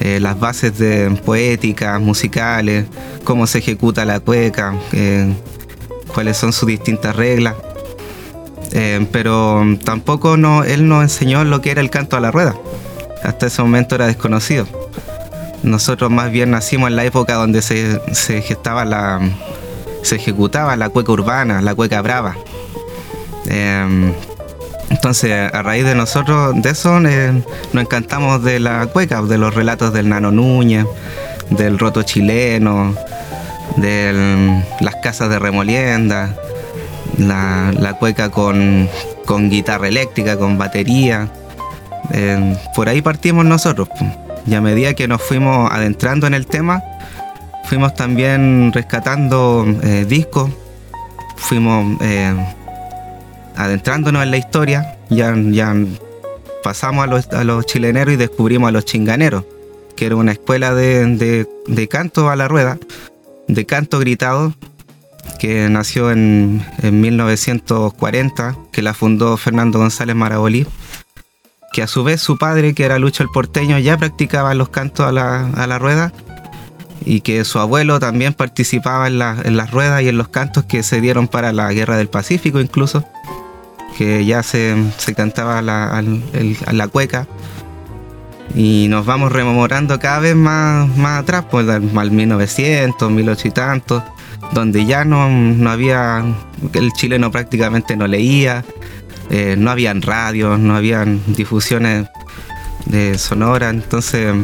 eh, 0.00 0.20
las 0.20 0.38
bases 0.38 0.78
de 0.78 1.10
poéticas, 1.24 2.00
musicales, 2.00 2.86
cómo 3.24 3.46
se 3.46 3.58
ejecuta 3.58 4.04
la 4.04 4.20
cueca, 4.20 4.74
eh, 4.92 5.32
cuáles 6.12 6.36
son 6.36 6.52
sus 6.52 6.68
distintas 6.68 7.16
reglas. 7.16 7.54
Pero 9.12 9.64
tampoco 9.84 10.36
no, 10.36 10.62
él 10.62 10.86
nos 10.86 11.02
enseñó 11.02 11.42
lo 11.42 11.60
que 11.60 11.72
era 11.72 11.80
el 11.80 11.90
canto 11.90 12.16
a 12.16 12.20
la 12.20 12.30
rueda. 12.30 12.54
Hasta 13.24 13.46
ese 13.46 13.62
momento 13.62 13.96
era 13.96 14.06
desconocido. 14.06 14.68
Nosotros 15.64 16.08
más 16.08 16.30
bien 16.30 16.52
nacimos 16.52 16.88
en 16.88 16.96
la 16.96 17.04
época 17.04 17.34
donde 17.34 17.62
se, 17.62 18.00
se 18.14 18.40
gestaba 18.42 18.84
la, 18.84 19.20
se 20.02 20.16
ejecutaba 20.16 20.76
la 20.76 20.88
cueca 20.88 21.10
urbana, 21.12 21.60
la 21.60 21.74
cueca 21.74 22.00
brava. 22.00 22.36
Entonces, 24.90 25.32
a 25.32 25.62
raíz 25.62 25.84
de 25.84 25.94
nosotros, 25.94 26.60
de 26.60 26.70
eso, 26.70 26.98
eh, 27.06 27.42
nos 27.72 27.82
encantamos 27.82 28.42
de 28.42 28.58
la 28.58 28.86
cueca, 28.86 29.22
de 29.22 29.38
los 29.38 29.54
relatos 29.54 29.92
del 29.92 30.08
Nano 30.08 30.32
Núñez, 30.32 30.84
del 31.48 31.78
roto 31.78 32.02
chileno, 32.02 32.96
de 33.76 34.62
las 34.80 34.96
casas 34.96 35.30
de 35.30 35.38
remolienda, 35.38 36.34
la, 37.18 37.96
cueca 38.00 38.30
con, 38.30 38.88
guitarra 39.48 39.86
eléctrica, 39.86 40.36
con 40.36 40.58
batería. 40.58 41.28
Eh, 42.12 42.56
por 42.74 42.88
ahí 42.88 43.00
partimos 43.00 43.44
nosotros. 43.44 43.88
Y 44.44 44.54
a 44.54 44.60
medida 44.60 44.94
que 44.94 45.06
nos 45.06 45.22
fuimos 45.22 45.70
adentrando 45.70 46.26
en 46.26 46.34
el 46.34 46.46
tema, 46.46 46.82
fuimos 47.64 47.94
también 47.94 48.72
rescatando 48.74 49.64
eh, 49.84 50.04
discos, 50.08 50.50
fuimos 51.36 51.96
adentrándonos 53.64 54.22
en 54.22 54.30
la 54.30 54.36
historia, 54.36 54.96
ya, 55.10 55.34
pasamos 56.62 57.04
a 57.32 57.44
los, 57.44 57.66
chileneros 57.66 58.14
y 58.14 58.16
descubrimos 58.16 58.68
a 58.68 58.72
los 58.72 58.84
chinganeros, 58.84 59.44
que 59.96 60.06
era 60.06 60.16
una 60.16 60.32
escuela 60.32 60.74
de, 60.74 61.46
de- 61.66 61.88
canto 61.88 62.28
a 62.30 62.36
la 62.36 62.48
rueda, 62.48 62.78
de 63.48 63.66
canto 63.66 63.98
gritado, 63.98 64.54
que 65.38 65.68
nació 65.68 66.10
en, 66.10 66.64
en 66.82 67.00
1940, 67.00 68.56
que 68.72 68.82
la 68.82 68.94
fundó 68.94 69.36
Fernando 69.36 69.78
González 69.78 70.14
Marabolí, 70.16 70.66
que 71.72 71.82
a 71.82 71.86
su 71.86 72.02
vez 72.04 72.20
su 72.20 72.36
padre, 72.36 72.74
que 72.74 72.84
era 72.84 72.98
Lucho 72.98 73.22
el 73.22 73.28
Porteño, 73.30 73.78
ya 73.78 73.96
practicaba 73.96 74.54
los 74.54 74.68
cantos 74.70 75.06
a 75.06 75.12
la, 75.12 75.46
a 75.48 75.66
la 75.66 75.78
rueda 75.78 76.12
y 77.04 77.20
que 77.22 77.44
su 77.44 77.58
abuelo 77.58 77.98
también 78.00 78.34
participaba 78.34 79.06
en, 79.06 79.18
la- 79.18 79.36
en 79.44 79.56
las 79.56 79.70
ruedas 79.70 80.02
y 80.02 80.08
en 80.08 80.18
los 80.18 80.28
cantos 80.28 80.64
que 80.64 80.82
se 80.82 81.00
dieron 81.00 81.28
para 81.28 81.52
la 81.52 81.72
Guerra 81.72 81.96
del 81.96 82.08
Pacífico 82.08 82.60
incluso, 82.60 83.04
que 84.00 84.24
ya 84.24 84.42
se, 84.42 84.74
se 84.96 85.14
cantaba 85.14 85.60
la, 85.60 86.02
la 86.72 86.88
cueca. 86.88 87.26
Y 88.54 88.86
nos 88.88 89.04
vamos 89.04 89.30
rememorando 89.30 89.98
cada 89.98 90.20
vez 90.20 90.34
más, 90.34 90.88
más 90.96 91.20
atrás, 91.20 91.44
pues 91.50 91.68
al 91.68 91.90
al 91.94 92.10
1900, 92.10 93.10
1800 93.10 93.44
y 93.44 93.50
tantos, 93.50 94.02
donde 94.54 94.86
ya 94.86 95.04
no, 95.04 95.28
no 95.28 95.70
había, 95.70 96.24
el 96.72 96.92
chileno 96.94 97.30
prácticamente 97.30 97.94
no 97.94 98.06
leía, 98.06 98.64
eh, 99.28 99.56
no 99.58 99.70
habían 99.70 100.00
radios, 100.00 100.58
no 100.58 100.76
habían 100.76 101.20
difusiones 101.34 102.08
de 102.86 103.18
sonora, 103.18 103.68
entonces 103.68 104.34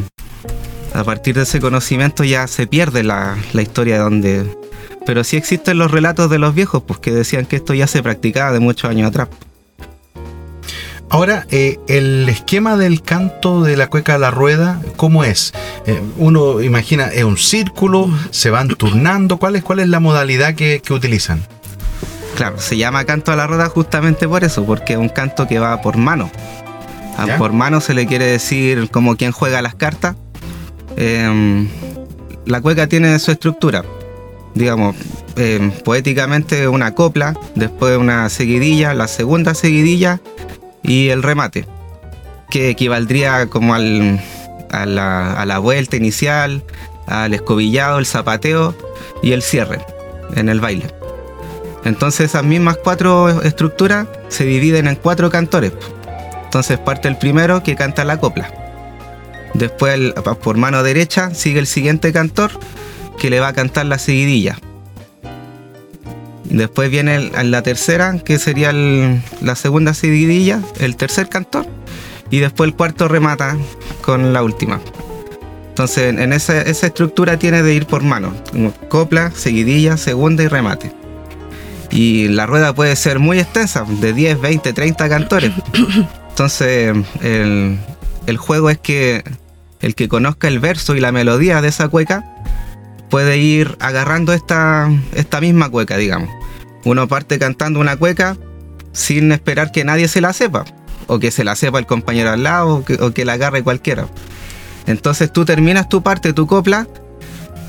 a 0.93 1.03
partir 1.03 1.35
de 1.35 1.45
ese 1.45 1.61
conocimiento 1.61 2.25
ya 2.25 2.47
se 2.47 2.67
pierde 2.67 3.03
la, 3.03 3.39
la 3.55 3.63
historia 3.63 3.95
de 3.95 4.01
donde... 4.03 4.66
Pero 5.07 5.25
sí 5.25 5.37
existen 5.37 5.79
los 5.79 5.91
relatos 5.91 6.29
de 6.29 6.39
los 6.39 6.55
viejos, 6.55 6.83
pues 6.83 6.99
que 6.99 7.13
decían 7.13 7.47
que 7.47 7.57
esto 7.57 7.73
ya 7.73 7.87
se 7.87 8.03
practicaba 8.03 8.53
de 8.53 8.61
muchos 8.61 8.91
años 8.91 9.09
atrás. 9.09 9.29
Ahora, 11.09 11.47
eh, 11.51 11.79
el 11.87 12.29
esquema 12.29 12.77
del 12.77 13.01
canto 13.01 13.63
de 13.63 13.77
la 13.77 13.87
cueca 13.87 14.17
a 14.17 14.19
la 14.19 14.33
rueda, 14.33 14.81
¿cómo 14.97 15.23
es? 15.23 15.55
Eh, 15.87 16.03
uno 16.19 16.61
imagina, 16.61 17.07
es 17.07 17.23
un 17.23 17.39
círculo, 17.39 18.11
se 18.31 18.51
van 18.51 18.69
turnando, 18.69 19.37
¿cuál 19.37 19.55
es, 19.55 19.63
cuál 19.63 19.79
es 19.79 19.89
la 19.89 20.01
modalidad 20.01 20.57
que, 20.57 20.83
que 20.85 20.93
utilizan? 20.93 21.47
Claro, 22.35 22.59
se 22.59 22.77
llama 22.77 23.05
canto 23.05 23.31
a 23.31 23.37
la 23.37 23.47
rueda 23.47 23.69
justamente 23.69 24.27
por 24.27 24.43
eso, 24.43 24.67
porque 24.67 24.95
es 24.95 24.99
un 24.99 25.09
canto 25.09 25.47
que 25.47 25.61
va 25.61 25.81
por 25.81 25.97
mano. 25.97 26.29
A 27.17 27.27
¿Ya? 27.27 27.39
por 27.39 27.53
mano 27.53 27.81
se 27.81 27.95
le 27.95 28.07
quiere 28.07 28.27
decir 28.27 28.91
como 28.91 29.17
quien 29.17 29.31
juega 29.31 29.63
las 29.63 29.77
cartas. 29.77 30.17
Eh, 30.97 31.69
la 32.47 32.61
cueca 32.61 32.89
tiene 32.89 33.19
su 33.21 33.31
estructura. 33.31 33.85
Digamos, 34.57 34.97
eh, 35.37 35.71
poéticamente 35.85 36.67
una 36.67 36.95
copla, 36.95 37.39
después 37.55 37.99
una 37.99 38.29
seguidilla, 38.31 38.95
la 38.95 39.07
segunda 39.07 39.55
seguidilla 39.55 40.19
y 40.83 41.11
el 41.11 41.23
remate, 41.23 41.67
que 42.49 42.71
equivaldría 42.71 43.49
como 43.49 43.75
al, 43.75 44.19
a, 44.71 44.87
la, 44.87 45.35
a 45.35 45.45
la 45.45 45.59
vuelta 45.59 45.97
inicial, 45.97 46.65
al 47.07 47.35
escobillado, 47.35 47.99
el 47.99 48.07
zapateo 48.07 48.75
y 49.23 49.33
el 49.33 49.43
cierre 49.43 49.85
en 50.35 50.49
el 50.49 50.61
baile. 50.61 50.87
Entonces 51.85 52.31
esas 52.31 52.43
mismas 52.43 52.79
cuatro 52.83 53.43
estructuras 53.43 54.09
se 54.29 54.47
dividen 54.47 54.89
en 54.89 54.97
cuatro 54.97 55.31
cantores. 55.31 55.73
Entonces 56.45 56.79
parte 56.79 57.09
el 57.09 57.19
primero 57.19 57.63
que 57.63 57.77
canta 57.77 58.05
la 58.05 58.19
copla. 58.19 58.51
Después 59.53 60.15
por 60.43 60.57
mano 60.57 60.83
derecha 60.83 61.35
sigue 61.35 61.59
el 61.59 61.67
siguiente 61.67 62.11
cantor 62.11 62.53
que 63.19 63.31
le 63.31 63.41
va 63.41 63.49
a 63.49 63.53
cantar 63.53 63.87
la 63.87 63.99
seguidilla. 63.99 64.59
Después 66.45 66.91
viene 66.91 67.17
el- 67.17 67.51
la 67.51 67.63
tercera, 67.63 68.19
que 68.25 68.39
sería 68.39 68.71
el- 68.71 69.21
la 69.43 69.57
segunda 69.57 69.95
seguidilla, 69.95 70.61
el 70.79 70.97
tercer 70.97 71.29
cantor. 71.29 71.67
Y 72.31 72.39
después 72.39 72.69
el 72.69 72.77
cuarto 72.77 73.09
remata 73.09 73.57
con 74.03 74.33
la 74.33 74.43
última. 74.43 74.81
Entonces, 75.69 76.19
en 76.19 76.33
esa, 76.33 76.63
esa 76.63 76.87
estructura 76.87 77.37
tiene 77.39 77.63
de 77.63 77.75
ir 77.75 77.87
por 77.87 78.03
mano. 78.03 78.33
Copla, 78.89 79.31
seguidilla, 79.33 79.97
segunda 79.97 80.43
y 80.43 80.49
remate. 80.49 80.91
Y 81.91 82.29
la 82.29 82.47
rueda 82.47 82.75
puede 82.75 82.97
ser 82.97 83.19
muy 83.19 83.39
extensa, 83.39 83.85
de 84.01 84.13
10, 84.13 84.41
20, 84.41 84.73
30 84.73 85.09
cantores. 85.09 85.53
Entonces, 86.31 86.95
el, 87.23 87.79
el 88.27 88.37
juego 88.39 88.71
es 88.71 88.79
que 88.79 89.23
el 89.81 89.95
que 89.95 90.09
conozca 90.09 90.49
el 90.49 90.59
verso 90.59 90.97
y 90.97 91.01
la 91.01 91.13
melodía 91.13 91.61
de 91.61 91.69
esa 91.69 91.89
cueca 91.89 92.25
puede 93.11 93.39
ir 93.39 93.77
agarrando 93.81 94.33
esta, 94.33 94.91
esta 95.15 95.41
misma 95.41 95.69
cueca, 95.69 95.97
digamos. 95.97 96.29
Uno 96.85 97.09
parte 97.09 97.39
cantando 97.39 97.81
una 97.81 97.97
cueca 97.97 98.37
sin 98.93 99.33
esperar 99.33 99.73
que 99.73 99.85
nadie 99.85 100.09
se 100.09 100.21
la 100.21 100.33
sepa, 100.33 100.65
o 101.07 101.19
que 101.19 101.31
se 101.31 101.45
la 101.45 101.57
sepa 101.57 101.79
el 101.79 101.87
compañero 101.87 102.31
al 102.31 102.43
lado, 102.43 102.77
o 102.77 102.85
que, 102.85 102.95
o 102.95 103.13
que 103.13 103.25
la 103.25 103.35
agarre 103.35 103.63
cualquiera. 103.63 104.09
Entonces 104.87 105.33
tú 105.33 105.45
terminas 105.45 105.89
tu 105.89 106.03
parte, 106.03 106.33
tu 106.33 106.47
copla, 106.47 106.87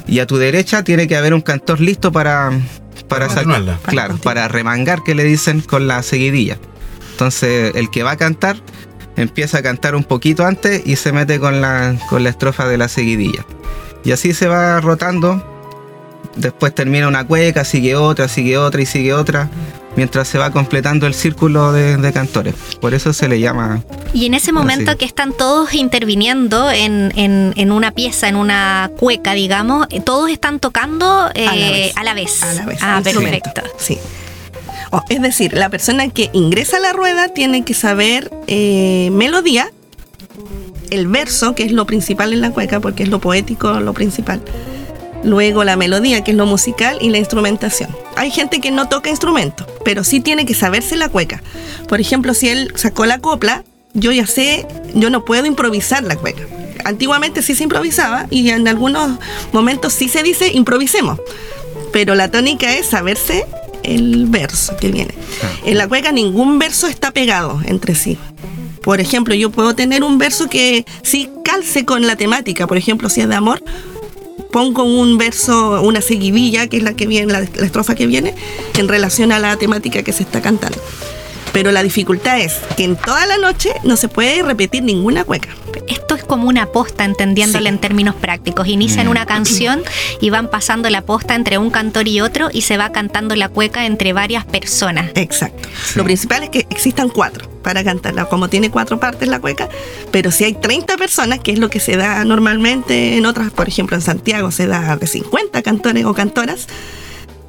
y 0.08 0.20
a 0.20 0.28
tu 0.28 0.38
derecha 0.38 0.84
tiene 0.84 1.08
que 1.08 1.18
haber 1.18 1.34
un 1.34 1.42
cantor 1.42 1.82
listo 1.82 2.12
para, 2.12 2.52
para 3.08 3.28
continuarla. 3.28 3.80
Claro, 3.86 4.18
para 4.18 4.48
remangar, 4.48 5.04
que 5.04 5.16
le 5.16 5.24
dicen 5.24 5.62
con 5.62 5.88
la 5.88 6.02
seguidilla. 6.04 6.58
Entonces 7.12 7.76
el 7.76 7.90
que 7.90 8.04
va 8.04 8.12
a 8.12 8.18
cantar 8.18 8.58
empieza 9.18 9.58
a 9.58 9.64
cantar 9.64 9.96
un 9.96 10.04
poquito 10.04 10.46
antes 10.46 10.84
y 10.86 10.96
se 10.96 11.12
mete 11.12 11.40
con 11.40 11.60
la, 11.60 11.96
con 12.10 12.24
la 12.24 12.30
estrofa 12.30 12.68
de 12.68 12.78
la 12.78 12.88
seguidilla. 12.88 13.46
Y 14.08 14.14
así 14.14 14.34
se 14.34 14.48
va 14.48 14.80
rotando. 14.80 15.44
Después 16.38 16.74
termina 16.74 17.10
una 17.10 17.28
cueca, 17.28 17.66
sigue 17.66 17.96
otra, 17.96 18.30
sigue 18.30 18.58
otra 18.58 18.82
y 18.82 18.86
sigue 18.86 19.14
otra. 19.14 19.50
Mientras 19.98 20.30
se 20.30 20.38
va 20.38 20.52
completando 20.52 21.08
el 21.08 21.14
círculo 21.14 21.74
de, 21.74 21.98
de 21.98 22.14
cantores. 22.14 22.54
Por 22.80 22.94
eso 22.94 23.12
se 23.12 23.28
le 23.28 23.42
llama. 23.42 23.82
Y 24.14 24.28
en 24.28 24.34
ese 24.36 24.54
momento 24.54 24.92
Así. 24.92 25.00
que 25.00 25.06
están 25.06 25.34
todos 25.34 25.74
interviniendo 25.74 26.72
en, 26.72 27.12
en- 27.18 27.54
en 27.58 27.72
una 27.74 27.92
pieza, 27.92 28.30
en 28.30 28.38
una 28.38 28.92
cueca, 28.98 29.34
digamos, 29.34 29.88
todos 30.06 30.30
están 30.30 30.60
tocando 30.62 31.30
eh, 31.36 31.50
vez. 31.50 31.98
a 31.98 32.04
la 32.06 32.14
vez. 32.14 32.44
A 32.44 32.54
la 32.54 32.66
vez. 32.66 32.80
Ah, 32.82 33.02
instrumento. 33.04 33.52
perfecto. 33.52 33.62
Sí. 33.78 33.98
O, 34.92 35.02
es 35.10 35.22
decir, 35.22 35.52
la 35.54 35.68
persona 35.70 36.08
que 36.08 36.30
ingresa 36.32 36.78
a 36.78 36.80
la 36.80 36.94
rueda 36.94 37.28
tiene 37.28 37.66
que 37.66 37.74
saber 37.74 38.32
eh, 38.48 39.10
melodía, 39.12 39.70
el 40.90 41.08
verso, 41.08 41.56
que 41.56 41.64
es 41.64 41.72
lo 41.72 41.86
principal 41.86 42.34
en 42.34 42.42
la 42.42 42.52
cueca, 42.52 42.80
porque 42.80 43.04
es 43.04 43.10
lo 43.10 43.20
poético, 43.20 43.80
lo 43.80 43.94
principal. 43.94 44.42
Luego 45.24 45.64
la 45.64 45.76
melodía, 45.76 46.24
que 46.24 46.32
es 46.32 46.38
lo 46.38 46.46
musical, 46.46 46.98
y 47.02 47.10
la 47.10 47.18
instrumentación. 47.18 47.90
Hay 48.16 48.32
gente 48.32 48.62
que 48.62 48.72
no 48.72 48.88
toca 48.88 49.10
instrumento, 49.10 49.66
pero 49.84 50.04
sí 50.04 50.20
tiene 50.20 50.46
que 50.46 50.54
saberse 50.54 50.96
la 50.96 51.10
cueca. 51.10 51.42
Por 51.88 52.00
ejemplo, 52.00 52.34
si 52.34 52.50
él 52.50 52.72
sacó 52.76 53.06
la 53.06 53.20
copla, 53.20 53.64
yo 53.94 54.12
ya 54.12 54.28
sé, 54.28 54.68
yo 54.94 55.10
no 55.10 55.26
puedo 55.26 55.46
improvisar 55.46 56.04
la 56.04 56.16
cueca. 56.16 56.44
Antiguamente 56.86 57.42
sí 57.42 57.56
se 57.56 57.64
improvisaba 57.64 58.28
y 58.30 58.50
en 58.50 58.68
algunos 58.68 59.20
momentos 59.52 59.94
sí 59.94 60.08
se 60.08 60.24
dice 60.24 60.52
improvisemos. 60.54 61.20
Pero 61.92 62.16
la 62.16 62.30
tónica 62.30 62.74
es 62.74 62.86
saberse 62.86 63.46
el 63.84 64.28
verso 64.28 64.78
que 64.78 64.92
viene. 64.92 65.14
En 65.66 65.78
la 65.78 65.88
cueca 65.88 66.12
ningún 66.12 66.60
verso 66.60 66.88
está 66.88 67.12
pegado 67.12 67.60
entre 67.66 67.96
sí. 67.96 68.18
Por 68.88 69.02
ejemplo, 69.02 69.36
yo 69.36 69.50
puedo 69.50 69.76
tener 69.76 70.02
un 70.02 70.18
verso 70.18 70.48
que 70.48 70.86
sí 71.02 71.30
calce 71.44 71.84
con 71.84 72.08
la 72.08 72.16
temática. 72.16 72.68
Por 72.68 72.78
ejemplo, 72.78 73.10
si 73.10 73.20
es 73.20 73.28
de 73.28 73.36
amor, 73.36 73.62
pongo 74.50 74.84
un 74.84 75.18
verso, 75.18 75.82
una 75.82 76.00
seguidilla, 76.00 76.68
que 76.68 76.78
es 76.78 76.84
la 76.84 76.94
que 76.94 77.06
viene, 77.06 77.34
la, 77.34 77.42
la 77.42 77.66
estrofa 77.66 77.96
que 77.96 78.08
viene, 78.08 78.34
en 78.78 78.88
relación 78.88 79.34
a 79.34 79.40
la 79.40 79.58
temática 79.58 80.04
que 80.04 80.14
se 80.14 80.24
está 80.24 80.42
cantando. 80.42 80.80
Pero 81.54 81.72
la 81.72 81.82
dificultad 81.84 82.40
es 82.40 82.54
que 82.76 82.84
en 82.84 82.96
toda 82.96 83.26
la 83.26 83.38
noche 83.38 83.72
no 83.84 83.96
se 83.98 84.08
puede 84.10 84.44
repetir 84.44 84.84
ninguna 84.84 85.24
cueca. 85.24 85.50
Esto 85.88 86.16
es 86.16 86.24
como 86.24 86.48
una 86.48 86.68
posta, 86.68 87.06
entendiéndole 87.06 87.70
Sí. 87.70 87.76
en 87.76 87.80
términos 87.80 88.16
prácticos. 88.16 88.68
Inician 88.68 89.08
Mm. 89.08 89.10
una 89.12 89.26
canción 89.26 89.84
y 90.22 90.30
van 90.30 90.50
pasando 90.50 90.90
la 90.90 91.02
posta 91.02 91.36
entre 91.36 91.58
un 91.58 91.70
cantor 91.70 92.08
y 92.08 92.22
otro 92.22 92.50
y 92.52 92.62
se 92.62 92.78
va 92.78 92.92
cantando 92.92 93.36
la 93.36 93.50
cueca 93.50 93.86
entre 93.86 94.14
varias 94.14 94.46
personas. 94.46 95.12
Exacto. 95.16 95.68
Lo 95.96 96.04
principal 96.04 96.44
es 96.44 96.50
que 96.50 96.68
existan 96.70 97.10
cuatro 97.10 97.50
para 97.64 97.84
cantarla, 97.84 98.26
como 98.26 98.50
tiene 98.50 98.70
cuatro 98.70 99.00
partes 99.00 99.28
la 99.28 99.40
cueca, 99.40 99.68
pero 100.12 100.32
si 100.32 100.44
hay 100.44 100.54
30 100.54 100.96
personas, 100.98 101.40
que 101.40 101.52
es 101.52 101.60
lo 101.60 101.70
que 101.70 101.80
se 101.80 101.98
da 101.98 102.24
normalmente 102.24 103.18
en 103.18 103.26
otras, 103.26 103.52
por 103.52 103.68
ejemplo 103.68 103.96
en 103.96 104.02
Santiago 104.02 104.52
se 104.52 104.68
da 104.68 104.96
de 104.96 105.08
50 105.08 105.62
cantores 105.64 106.06
o 106.06 106.14
cantoras, 106.14 106.68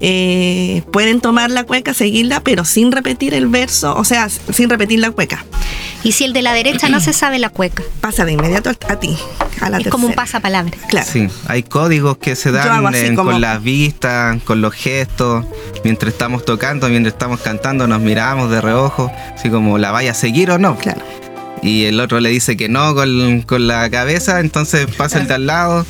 eh, 0.01 0.83
pueden 0.93 1.21
tomar 1.21 1.51
la 1.51 1.65
cueca, 1.65 1.95
seguirla, 1.95 2.41
pero 2.41 2.65
sin 2.65 2.93
repetir 2.93 3.35
el 3.35 3.47
verso, 3.49 3.95
o 3.97 4.05
sea, 4.05 4.29
sin 4.29 4.71
repetir 4.71 5.01
la 5.01 5.11
cueca. 5.11 5.45
Y 6.05 6.13
si 6.13 6.25
el 6.25 6.33
de 6.33 6.43
la 6.43 6.53
derecha 6.53 6.89
no 6.89 7.01
se 7.01 7.13
sabe 7.13 7.39
la 7.41 7.49
cueca, 7.51 7.83
Pasa 8.01 8.25
de 8.25 8.33
inmediato 8.33 8.71
a 8.71 9.01
ti, 9.01 9.17
a 9.61 9.69
la 9.71 9.79
es 9.79 9.89
como 9.89 10.07
un 10.07 10.13
pasapalabra. 10.15 10.77
Claro. 10.89 11.07
Sí, 11.11 11.29
hay 11.49 11.65
códigos 11.65 12.17
que 12.19 12.37
se 12.37 12.53
dan 12.53 12.87
así 12.87 13.07
en- 13.07 13.17
como- 13.17 13.33
con 13.33 13.41
las 13.41 13.61
vistas, 13.63 14.41
con 14.45 14.61
los 14.61 14.73
gestos, 14.75 15.45
mientras 15.85 16.13
estamos 16.13 16.45
tocando, 16.45 16.89
mientras 16.89 17.15
estamos 17.15 17.41
cantando, 17.41 17.87
nos 17.89 18.01
miramos 18.01 18.51
de 18.51 18.61
reojo, 18.61 19.11
así 19.35 19.51
como 19.51 19.77
la 19.79 19.91
vaya 19.91 20.13
a 20.13 20.15
seguir 20.15 20.51
o 20.53 20.59
no. 20.59 20.77
Claro. 20.77 21.03
Y 21.63 21.85
el 21.87 21.99
otro 22.01 22.21
le 22.21 22.31
dice 22.31 22.57
que 22.57 22.69
no 22.69 22.95
con, 22.95 23.43
con 23.43 23.67
la 23.67 23.89
cabeza, 23.91 24.41
entonces 24.41 24.87
pasa 24.97 25.19
el 25.21 25.27
de 25.29 25.35
al 25.35 25.47
lado 25.47 25.87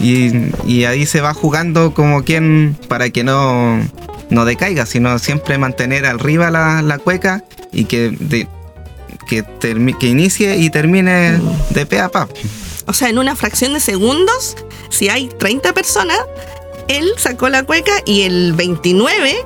y, 0.00 0.30
y 0.66 0.84
ahí 0.84 1.06
se 1.06 1.20
va 1.20 1.34
jugando 1.34 1.92
como 1.94 2.22
quien 2.24 2.76
para 2.88 3.10
que 3.10 3.24
no, 3.24 3.80
no 4.30 4.44
decaiga, 4.44 4.86
sino 4.86 5.18
siempre 5.18 5.58
mantener 5.58 6.06
arriba 6.06 6.50
la, 6.50 6.82
la 6.82 6.98
cueca 6.98 7.44
y 7.72 7.84
que, 7.86 8.10
de- 8.18 8.46
que, 9.28 9.44
que 9.98 10.06
inicie 10.06 10.56
y 10.56 10.70
termine 10.70 11.38
de 11.70 11.86
pe 11.86 12.00
a 12.00 12.08
pa. 12.08 12.28
O 12.86 12.92
sea, 12.92 13.08
en 13.08 13.18
una 13.18 13.34
fracción 13.36 13.72
de 13.74 13.80
segundos, 13.80 14.56
si 14.90 15.08
hay 15.08 15.28
30 15.28 15.72
personas, 15.72 16.18
él 16.88 17.08
sacó 17.16 17.48
la 17.48 17.62
cueca 17.62 17.92
y 18.04 18.22
el 18.22 18.52
29, 18.54 19.36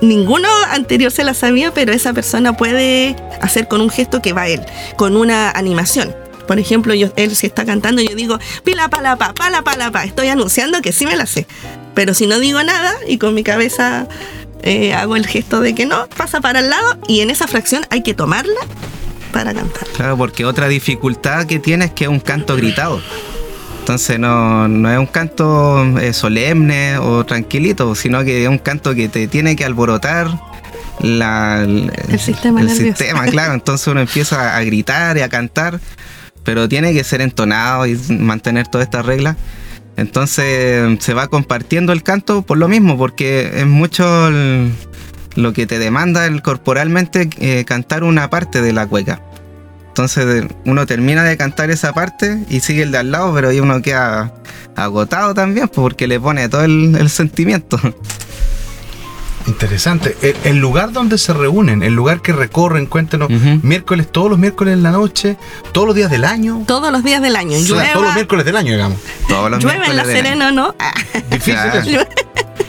ninguno 0.00 0.48
anterior 0.70 1.10
se 1.10 1.24
la 1.24 1.34
sabía, 1.34 1.72
pero 1.72 1.92
esa 1.92 2.12
persona 2.12 2.56
puede 2.56 3.16
hacer 3.40 3.68
con 3.68 3.80
un 3.80 3.90
gesto 3.90 4.22
que 4.22 4.32
va 4.32 4.48
él, 4.48 4.60
con 4.96 5.16
una 5.16 5.50
animación. 5.50 6.14
Por 6.46 6.58
ejemplo, 6.58 6.94
yo, 6.94 7.08
él 7.16 7.36
si 7.36 7.46
está 7.46 7.66
cantando, 7.66 8.00
yo 8.00 8.14
digo, 8.16 8.38
pila 8.64 8.88
pala 8.88 9.16
pa, 9.16 9.34
pala 9.34 9.62
pala 9.62 9.90
pa. 9.90 10.04
Estoy 10.04 10.28
anunciando 10.28 10.80
que 10.80 10.92
sí 10.92 11.04
me 11.04 11.14
la 11.14 11.26
sé. 11.26 11.46
Pero 11.94 12.14
si 12.14 12.26
no 12.26 12.40
digo 12.40 12.62
nada 12.62 12.94
y 13.06 13.18
con 13.18 13.34
mi 13.34 13.42
cabeza 13.42 14.08
eh, 14.62 14.94
hago 14.94 15.16
el 15.16 15.26
gesto 15.26 15.60
de 15.60 15.74
que 15.74 15.84
no, 15.84 16.08
pasa 16.08 16.40
para 16.40 16.60
el 16.60 16.70
lado 16.70 16.96
y 17.06 17.20
en 17.20 17.30
esa 17.30 17.46
fracción 17.46 17.84
hay 17.90 18.02
que 18.02 18.14
tomarla 18.14 18.60
para 19.32 19.52
cantar. 19.52 19.86
Claro, 19.88 20.16
porque 20.16 20.44
otra 20.46 20.68
dificultad 20.68 21.46
que 21.46 21.58
tiene 21.58 21.86
es 21.86 21.90
que 21.92 22.04
es 22.04 22.10
un 22.10 22.20
canto 22.20 22.56
gritado. 22.56 23.02
Entonces 23.88 24.18
no, 24.18 24.68
no 24.68 24.92
es 24.92 24.98
un 24.98 25.06
canto 25.06 25.98
eh, 25.98 26.12
solemne 26.12 26.98
o 26.98 27.24
tranquilito, 27.24 27.94
sino 27.94 28.22
que 28.22 28.42
es 28.42 28.48
un 28.50 28.58
canto 28.58 28.94
que 28.94 29.08
te 29.08 29.28
tiene 29.28 29.56
que 29.56 29.64
alborotar 29.64 30.28
la, 31.00 31.62
el, 31.62 31.90
sistema 32.18 32.60
el 32.60 32.66
nervioso. 32.66 32.84
sistema, 32.98 33.24
claro. 33.28 33.54
Entonces 33.54 33.86
uno 33.86 34.00
empieza 34.02 34.58
a 34.58 34.62
gritar 34.62 35.16
y 35.16 35.22
a 35.22 35.30
cantar, 35.30 35.80
pero 36.44 36.68
tiene 36.68 36.92
que 36.92 37.02
ser 37.02 37.22
entonado 37.22 37.86
y 37.86 37.98
mantener 38.10 38.68
todas 38.68 38.86
estas 38.88 39.06
reglas. 39.06 39.36
Entonces 39.96 40.98
se 41.02 41.14
va 41.14 41.28
compartiendo 41.28 41.94
el 41.94 42.02
canto 42.02 42.42
por 42.42 42.58
lo 42.58 42.68
mismo, 42.68 42.98
porque 42.98 43.52
es 43.54 43.66
mucho 43.66 44.28
el- 44.28 44.70
lo 45.34 45.54
que 45.54 45.66
te 45.66 45.78
demanda 45.78 46.26
el 46.26 46.42
corporalmente 46.42 47.30
eh, 47.40 47.64
cantar 47.64 48.04
una 48.04 48.28
parte 48.28 48.60
de 48.60 48.74
la 48.74 48.86
cueca. 48.86 49.22
Entonces 49.98 50.44
uno 50.64 50.86
termina 50.86 51.24
de 51.24 51.36
cantar 51.36 51.72
esa 51.72 51.92
parte 51.92 52.44
y 52.48 52.60
sigue 52.60 52.84
el 52.84 52.92
de 52.92 52.98
al 52.98 53.10
lado, 53.10 53.34
pero 53.34 53.48
ahí 53.48 53.58
uno 53.58 53.82
queda 53.82 54.32
agotado 54.76 55.34
también, 55.34 55.66
pues, 55.66 55.80
porque 55.80 56.06
le 56.06 56.20
pone 56.20 56.48
todo 56.48 56.62
el, 56.62 56.94
el 56.94 57.10
sentimiento. 57.10 57.80
Interesante. 59.48 60.16
El, 60.22 60.36
el 60.44 60.58
lugar 60.58 60.92
donde 60.92 61.18
se 61.18 61.32
reúnen, 61.32 61.82
el 61.82 61.94
lugar 61.94 62.22
que 62.22 62.32
recorren, 62.32 62.86
cuéntenos, 62.86 63.28
miércoles, 63.64 64.06
todos 64.12 64.30
los 64.30 64.38
miércoles 64.38 64.74
en 64.74 64.84
la 64.84 64.92
noche, 64.92 65.36
todos 65.72 65.88
los 65.88 65.96
días 65.96 66.12
del 66.12 66.24
año. 66.24 66.62
Todos 66.64 66.92
los 66.92 67.02
días 67.02 67.20
del 67.20 67.34
año. 67.34 67.58
O 67.58 67.60
sea, 67.60 67.68
Llueva, 67.68 67.92
todos 67.92 68.04
los 68.04 68.14
miércoles 68.14 68.44
del 68.44 68.56
año, 68.56 68.72
digamos. 68.74 68.98
Todos 69.26 69.50
los 69.50 69.64
llueve 69.64 69.84
en 69.84 69.96
la. 69.96 70.04
Serena, 70.04 70.52
¿no? 70.52 70.76
Difícil 71.28 71.54
Claro. 71.54 72.06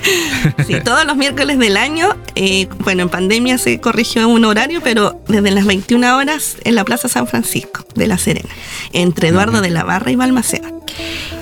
sí, 0.68 0.76
todos 0.84 1.06
los 1.06 1.16
miércoles 1.18 1.60
del 1.60 1.78
año. 1.78 2.16
eh, 2.36 2.68
bueno, 2.80 3.04
en 3.04 3.10
pandemia 3.10 3.58
se 3.58 3.80
corrigió 3.80 4.28
un 4.28 4.46
horario, 4.46 4.82
pero 4.84 5.22
desde 5.28 5.52
las 5.52 5.66
21 5.66 6.16
horas 6.18 6.58
en 6.64 6.76
la 6.76 6.84
Plaza 6.86 7.10
San 7.10 7.28
Francisco 7.28 7.86
de 7.96 8.08
La 8.08 8.18
Serena, 8.18 8.50
entre 8.94 9.30
Eduardo 9.30 9.62
de 9.62 9.70
la 9.70 9.84
Barra 9.84 10.12
y 10.12 10.16
Balmaceda. 10.16 10.72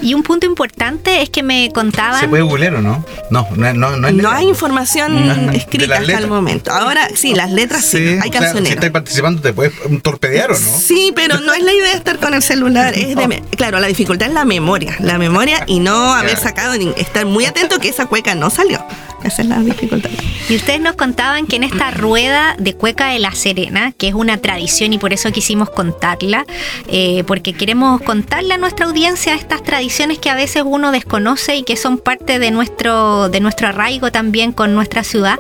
Y 0.02 0.14
un 0.14 0.22
punto 0.24 0.46
importante 0.46 1.22
es 1.24 1.30
que 1.30 1.42
me 1.42 1.72
contaban... 1.74 2.20
¿Se 2.20 2.28
puede 2.28 2.44
googlear 2.44 2.76
o 2.76 2.82
no? 2.82 3.04
No, 3.32 3.48
no, 3.56 3.74
no, 3.74 3.98
no, 3.98 4.08
es 4.08 4.14
No 4.14 4.30
hay 4.30 4.48
información 4.48 5.50
¿De 5.52 5.58
escrita 5.58 5.86
hasta 5.96 6.06
letras? 6.06 6.24
el 6.24 6.30
momento. 6.30 6.72
Ahora 6.72 7.08
sí, 7.16 7.34
las 7.34 7.52
letras 7.52 7.84
sí, 7.84 7.98
Sí, 7.98 8.04
hay 8.04 8.18
o 8.20 8.22
sea, 8.22 8.32
cancioneros. 8.32 8.68
si 8.68 8.74
estás 8.76 8.90
participando, 8.92 9.42
¿te 9.42 9.54
puedes 9.54 9.74
torpedear 10.04 10.52
o 10.52 10.60
no? 10.60 10.78
Sí, 10.80 11.12
pero 11.16 11.40
no 11.40 11.52
es 11.54 11.64
la 11.64 11.74
idea 11.74 11.94
estar 11.94 12.20
con 12.20 12.34
el 12.36 12.44
celular. 12.44 12.94
Es 12.96 13.16
de 13.16 13.42
claro, 13.56 13.80
la 13.80 13.88
dificultad 13.88 14.28
es 14.28 14.34
la 14.36 14.46
memoria. 14.46 14.96
La 15.00 15.18
memoria 15.18 15.64
y 15.66 15.80
no 15.80 16.14
haber 16.14 16.38
sacado, 16.38 16.78
ni 16.78 16.94
estar 16.98 17.26
muy 17.26 17.46
atento 17.46 17.80
que 17.80 17.90
esa 17.90 18.06
cueca 18.06 18.36
no 18.36 18.52
salió. 18.58 18.84
Esa 19.24 19.42
es 19.42 19.48
la 19.48 19.60
dificultad. 19.60 20.10
Y 20.50 20.56
ustedes 20.56 20.80
nos 20.80 20.96
contaban 20.96 21.48
que 21.48 21.56
en 21.56 21.64
esta 21.64 21.92
rueda 22.04 22.56
de 22.60 22.74
Cueca 22.74 23.10
de 23.10 23.20
la 23.20 23.32
Serena, 23.32 23.92
que 23.92 24.08
es 24.10 24.14
una 24.14 24.38
tradición 24.38 24.94
y 24.94 24.98
por 24.98 25.14
eso 25.14 25.32
quisimos 25.32 25.70
contarla, 25.70 26.46
eh, 26.88 27.24
porque 27.26 27.54
queremos 27.54 28.02
contarle 28.02 28.54
a 28.54 28.58
nuestra 28.58 28.86
audiencia 28.86 29.34
estas 29.34 29.64
tradiciones 29.64 30.20
que 30.20 30.30
a 30.30 30.36
veces 30.36 30.64
uno 30.66 30.92
desconoce 30.92 31.56
y 31.58 31.64
que 31.64 31.76
son 31.78 31.98
parte 31.98 32.40
de 32.40 32.52
nuestro, 32.52 33.30
de 33.30 33.40
nuestro 33.40 33.68
arraigo 33.68 34.12
también 34.12 34.52
con 34.52 34.74
nuestra 34.74 35.04
ciudad. 35.04 35.40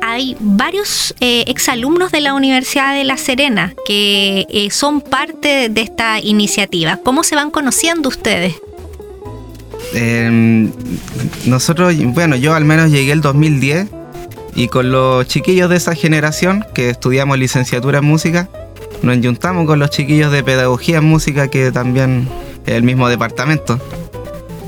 Hay 0.00 0.36
varios 0.40 1.14
eh, 1.20 1.44
exalumnos 1.46 2.10
de 2.10 2.20
la 2.20 2.34
Universidad 2.34 2.94
de 2.94 3.04
La 3.04 3.16
Serena 3.16 3.72
que 3.86 4.46
eh, 4.50 4.70
son 4.72 5.00
parte 5.00 5.68
de 5.68 5.80
esta 5.80 6.18
iniciativa. 6.18 6.98
¿Cómo 7.04 7.22
se 7.22 7.36
van 7.36 7.52
conociendo 7.52 8.08
ustedes? 8.08 8.56
Eh, 9.94 10.68
nosotros, 11.46 11.94
bueno, 12.06 12.36
yo 12.36 12.54
al 12.54 12.64
menos 12.64 12.90
llegué 12.90 13.12
el 13.12 13.20
2010 13.20 13.88
y 14.54 14.68
con 14.68 14.90
los 14.90 15.26
chiquillos 15.26 15.68
de 15.70 15.76
esa 15.76 15.94
generación 15.94 16.64
que 16.74 16.90
estudiamos 16.90 17.38
licenciatura 17.38 17.98
en 17.98 18.04
música, 18.04 18.48
nos 19.02 19.18
juntamos 19.18 19.66
con 19.66 19.78
los 19.78 19.90
chiquillos 19.90 20.30
de 20.32 20.42
pedagogía 20.44 20.98
en 20.98 21.04
música 21.04 21.48
que 21.48 21.72
también 21.72 22.28
es 22.66 22.74
el 22.74 22.82
mismo 22.82 23.08
departamento. 23.08 23.78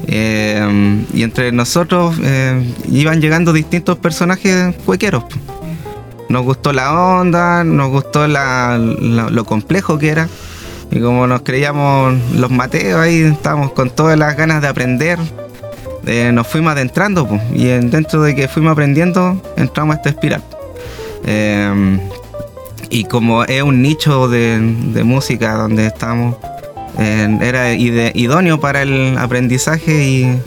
Eh, 0.07 1.05
y 1.15 1.23
entre 1.23 1.51
nosotros 1.53 2.17
eh, 2.23 2.63
iban 2.91 3.21
llegando 3.21 3.53
distintos 3.53 3.99
personajes 3.99 4.75
cuequeros. 4.85 5.25
Nos 6.29 6.43
gustó 6.43 6.73
la 6.73 6.93
onda, 6.93 7.65
nos 7.65 7.91
gustó 7.91 8.27
la- 8.27 8.77
lo 8.79 9.45
complejo 9.45 9.99
que 9.99 10.09
era. 10.09 10.29
Y 10.95 11.01
como 11.01 11.27
nos 11.27 11.43
creíamos 11.43 12.15
los 12.35 12.51
mateos 12.51 13.01
ahí, 13.01 13.21
estábamos 13.23 13.73
con 13.73 13.91
todas 13.91 14.17
las 14.17 14.37
ganas 14.37 14.63
de 14.63 14.69
aprender, 14.69 15.19
eh, 16.07 16.31
nos 16.33 16.47
fuimos 16.47 16.73
adentrando. 16.73 17.29
y 17.53 17.69
en- 17.69 17.91
dentro 17.91 18.23
de 18.23 18.35
que 18.35 18.47
fuimos 18.49 18.73
aprendiendo, 18.73 19.43
entramos 19.57 19.95
a 19.95 19.99
esta 19.99 20.09
espiral. 20.11 20.43
Eh, 21.27 21.99
y 22.91 23.05
como 23.05 23.45
es 23.45 23.63
un 23.63 23.83
nicho 23.83 24.29
de, 24.29 24.59
música 25.05 25.55
donde 25.55 25.87
estamos, 25.87 26.37
era 26.97 27.73
idóneo 27.75 28.61
para 28.61 28.83
el 28.83 29.19
aprendizaje 29.19 30.41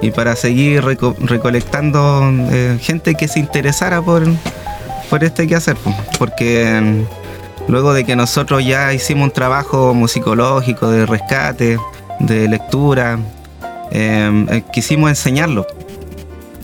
y, 0.00 0.10
para 0.12 0.34
seguir 0.34 0.82
reco- 0.82 1.14
recolectando 1.18 2.22
eh, 2.50 2.78
gente 2.80 3.14
que 3.16 3.28
se 3.28 3.38
interesara 3.38 4.00
por, 4.00 4.22
por 5.10 5.22
este 5.24 5.46
quehacer. 5.46 5.76
Porque 6.18 6.62
eh, 6.78 7.04
luego 7.70 7.92
de 7.92 8.04
que 8.04 8.16
nosotros 8.16 8.64
ya 8.64 8.92
hicimos 8.92 9.24
un 9.24 9.30
trabajo 9.30 9.94
musicológico 9.94 10.90
de 10.90 11.06
rescate, 11.06 11.78
de 12.18 12.48
lectura, 12.48 13.18
eh, 13.92 14.46
eh, 14.50 14.62
quisimos 14.72 15.10
enseñarlo. 15.10 15.66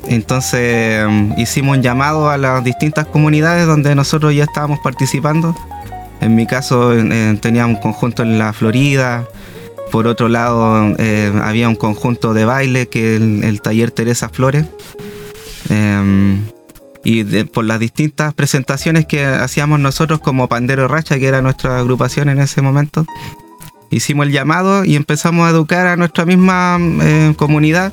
Entonces 0.08 0.60
eh, 0.62 1.34
hicimos 1.36 1.76
un 1.76 1.82
llamado 1.82 2.30
a 2.30 2.36
las 2.36 2.62
distintas 2.62 3.06
comunidades 3.06 3.66
donde 3.66 3.94
nosotros 3.94 4.34
ya 4.34 4.44
estábamos 4.44 4.78
participando. 4.80 5.54
En 6.20 6.34
mi 6.34 6.46
caso 6.46 6.92
tenía 7.40 7.66
un 7.66 7.76
conjunto 7.76 8.22
en 8.22 8.38
la 8.38 8.52
Florida. 8.52 9.24
Por 9.90 10.06
otro 10.06 10.28
lado 10.28 10.94
eh, 10.98 11.32
había 11.42 11.68
un 11.68 11.76
conjunto 11.76 12.34
de 12.34 12.44
baile 12.44 12.88
que 12.88 13.16
el, 13.16 13.44
el 13.44 13.60
taller 13.60 13.90
Teresa 13.90 14.28
Flores. 14.28 14.66
Y 17.08 17.22
por 17.44 17.64
las 17.64 17.78
distintas 17.78 18.34
presentaciones 18.34 19.06
que 19.06 19.24
hacíamos 19.24 19.78
nosotros 19.78 20.18
como 20.18 20.48
Pandero 20.48 20.88
Racha, 20.88 21.20
que 21.20 21.28
era 21.28 21.40
nuestra 21.40 21.78
agrupación 21.78 22.28
en 22.28 22.40
ese 22.40 22.62
momento, 22.62 23.06
hicimos 23.92 24.26
el 24.26 24.32
llamado 24.32 24.84
y 24.84 24.96
empezamos 24.96 25.46
a 25.46 25.50
educar 25.50 25.86
a 25.86 25.96
nuestra 25.96 26.24
misma 26.24 26.78
eh, 26.80 27.32
comunidad 27.36 27.92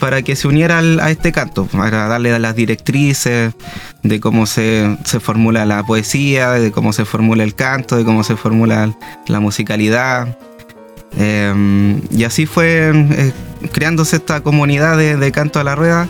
para 0.00 0.22
que 0.22 0.34
se 0.34 0.48
uniera 0.48 0.80
a 0.80 1.10
este 1.12 1.30
canto, 1.30 1.66
para 1.66 2.08
darle 2.08 2.36
las 2.40 2.56
directrices 2.56 3.54
de 4.02 4.18
cómo 4.18 4.46
se, 4.46 4.98
se 5.04 5.20
formula 5.20 5.64
la 5.64 5.84
poesía, 5.84 6.50
de 6.50 6.72
cómo 6.72 6.92
se 6.92 7.04
formula 7.04 7.44
el 7.44 7.54
canto, 7.54 7.96
de 7.96 8.04
cómo 8.04 8.24
se 8.24 8.34
formula 8.34 8.92
la 9.28 9.38
musicalidad. 9.38 10.36
Eh, 11.16 12.00
y 12.10 12.24
así 12.24 12.46
fue 12.46 12.90
eh, 12.92 13.32
creándose 13.70 14.16
esta 14.16 14.40
comunidad 14.40 14.98
de 14.98 15.30
canto 15.30 15.60
a 15.60 15.64
la 15.64 15.76
rueda, 15.76 16.08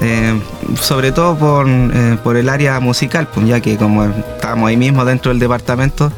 eh, 0.00 0.40
sobre 0.80 1.12
todo 1.12 1.36
por, 1.36 1.66
eh, 1.68 2.18
por 2.22 2.36
el 2.36 2.48
área 2.48 2.80
musical, 2.80 3.28
pues, 3.32 3.46
ya 3.46 3.60
que 3.60 3.76
como 3.76 4.04
estábamos 4.04 4.68
ahí 4.68 4.76
mismo 4.76 5.04
dentro 5.04 5.30
del 5.30 5.38
departamento, 5.38 6.12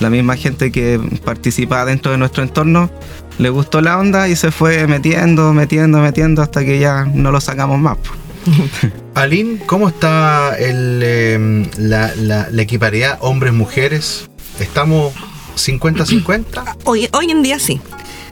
la 0.00 0.10
misma 0.10 0.36
gente 0.36 0.70
que 0.70 1.00
participaba 1.24 1.86
dentro 1.86 2.12
de 2.12 2.18
nuestro 2.18 2.42
entorno 2.42 2.90
le 3.38 3.48
gustó 3.48 3.80
la 3.80 3.98
onda 3.98 4.28
y 4.28 4.36
se 4.36 4.50
fue 4.50 4.86
metiendo, 4.86 5.52
metiendo, 5.52 5.98
metiendo 5.98 6.42
hasta 6.42 6.64
que 6.64 6.78
ya 6.78 7.04
no 7.04 7.30
lo 7.30 7.40
sacamos 7.40 7.78
más. 7.78 7.96
pues. 7.98 8.92
Aline, 9.14 9.60
¿cómo 9.66 9.88
está 9.88 10.56
el, 10.58 11.00
eh, 11.02 11.68
la, 11.78 12.14
la, 12.16 12.48
la 12.50 12.62
equiparidad 12.62 13.18
hombres-mujeres? 13.20 14.28
¿Estamos 14.60 15.14
50-50? 15.56 16.76
Hoy, 16.84 17.08
hoy 17.12 17.30
en 17.30 17.42
día 17.42 17.58
sí. 17.58 17.80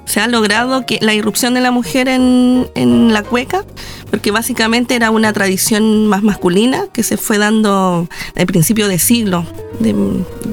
Se 0.07 0.21
ha 0.21 0.27
logrado 0.29 0.85
que 0.87 0.99
la 1.01 1.15
irrupción 1.15 1.55
de 1.55 1.61
la 1.61 1.71
mujer 1.71 2.09
en, 2.09 2.69
en 2.75 3.13
la 3.13 3.23
cueca, 3.23 3.65
porque 4.11 4.31
básicamente 4.31 4.95
era 4.95 5.11
una 5.11 5.33
tradición 5.33 6.07
más 6.07 6.23
masculina 6.23 6.85
que 6.93 7.03
se 7.03 7.17
fue 7.17 7.39
dando 7.39 8.07
al 8.37 8.47
principio 8.47 8.87
de 8.89 8.99
siglo, 8.99 9.45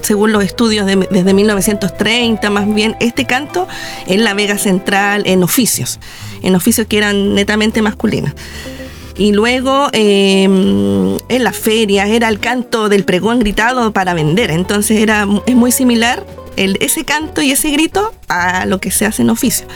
según 0.01 0.31
los 0.31 0.43
estudios 0.43 0.85
de- 0.85 1.07
desde 1.11 1.33
1930 1.33 2.49
más 2.49 2.73
bien, 2.73 2.95
este 2.99 3.25
canto 3.25 3.67
en 4.07 4.23
la 4.23 4.33
Vega 4.33 4.57
Central, 4.57 5.23
en 5.25 5.43
oficios, 5.43 5.99
en 6.41 6.55
oficios 6.55 6.87
que 6.87 6.97
eran 6.97 7.35
netamente 7.35 7.81
masculinos. 7.81 8.31
Y 9.21 9.33
luego 9.33 9.87
eh, 9.93 10.45
en 10.45 11.43
las 11.43 11.55
ferias 11.55 12.09
era 12.09 12.27
el 12.27 12.39
canto 12.39 12.89
del 12.89 13.03
pregón 13.03 13.37
gritado 13.37 13.93
para 13.93 14.15
vender. 14.15 14.49
Entonces 14.49 14.99
era, 14.99 15.27
es 15.45 15.55
muy 15.55 15.71
similar 15.71 16.25
el, 16.55 16.79
ese 16.81 17.05
canto 17.05 17.43
y 17.43 17.51
ese 17.51 17.69
grito 17.69 18.15
a 18.29 18.65
lo 18.65 18.81
que 18.81 18.89
se 18.89 19.05
hace 19.05 19.21
en 19.21 19.29
oficio. 19.29 19.67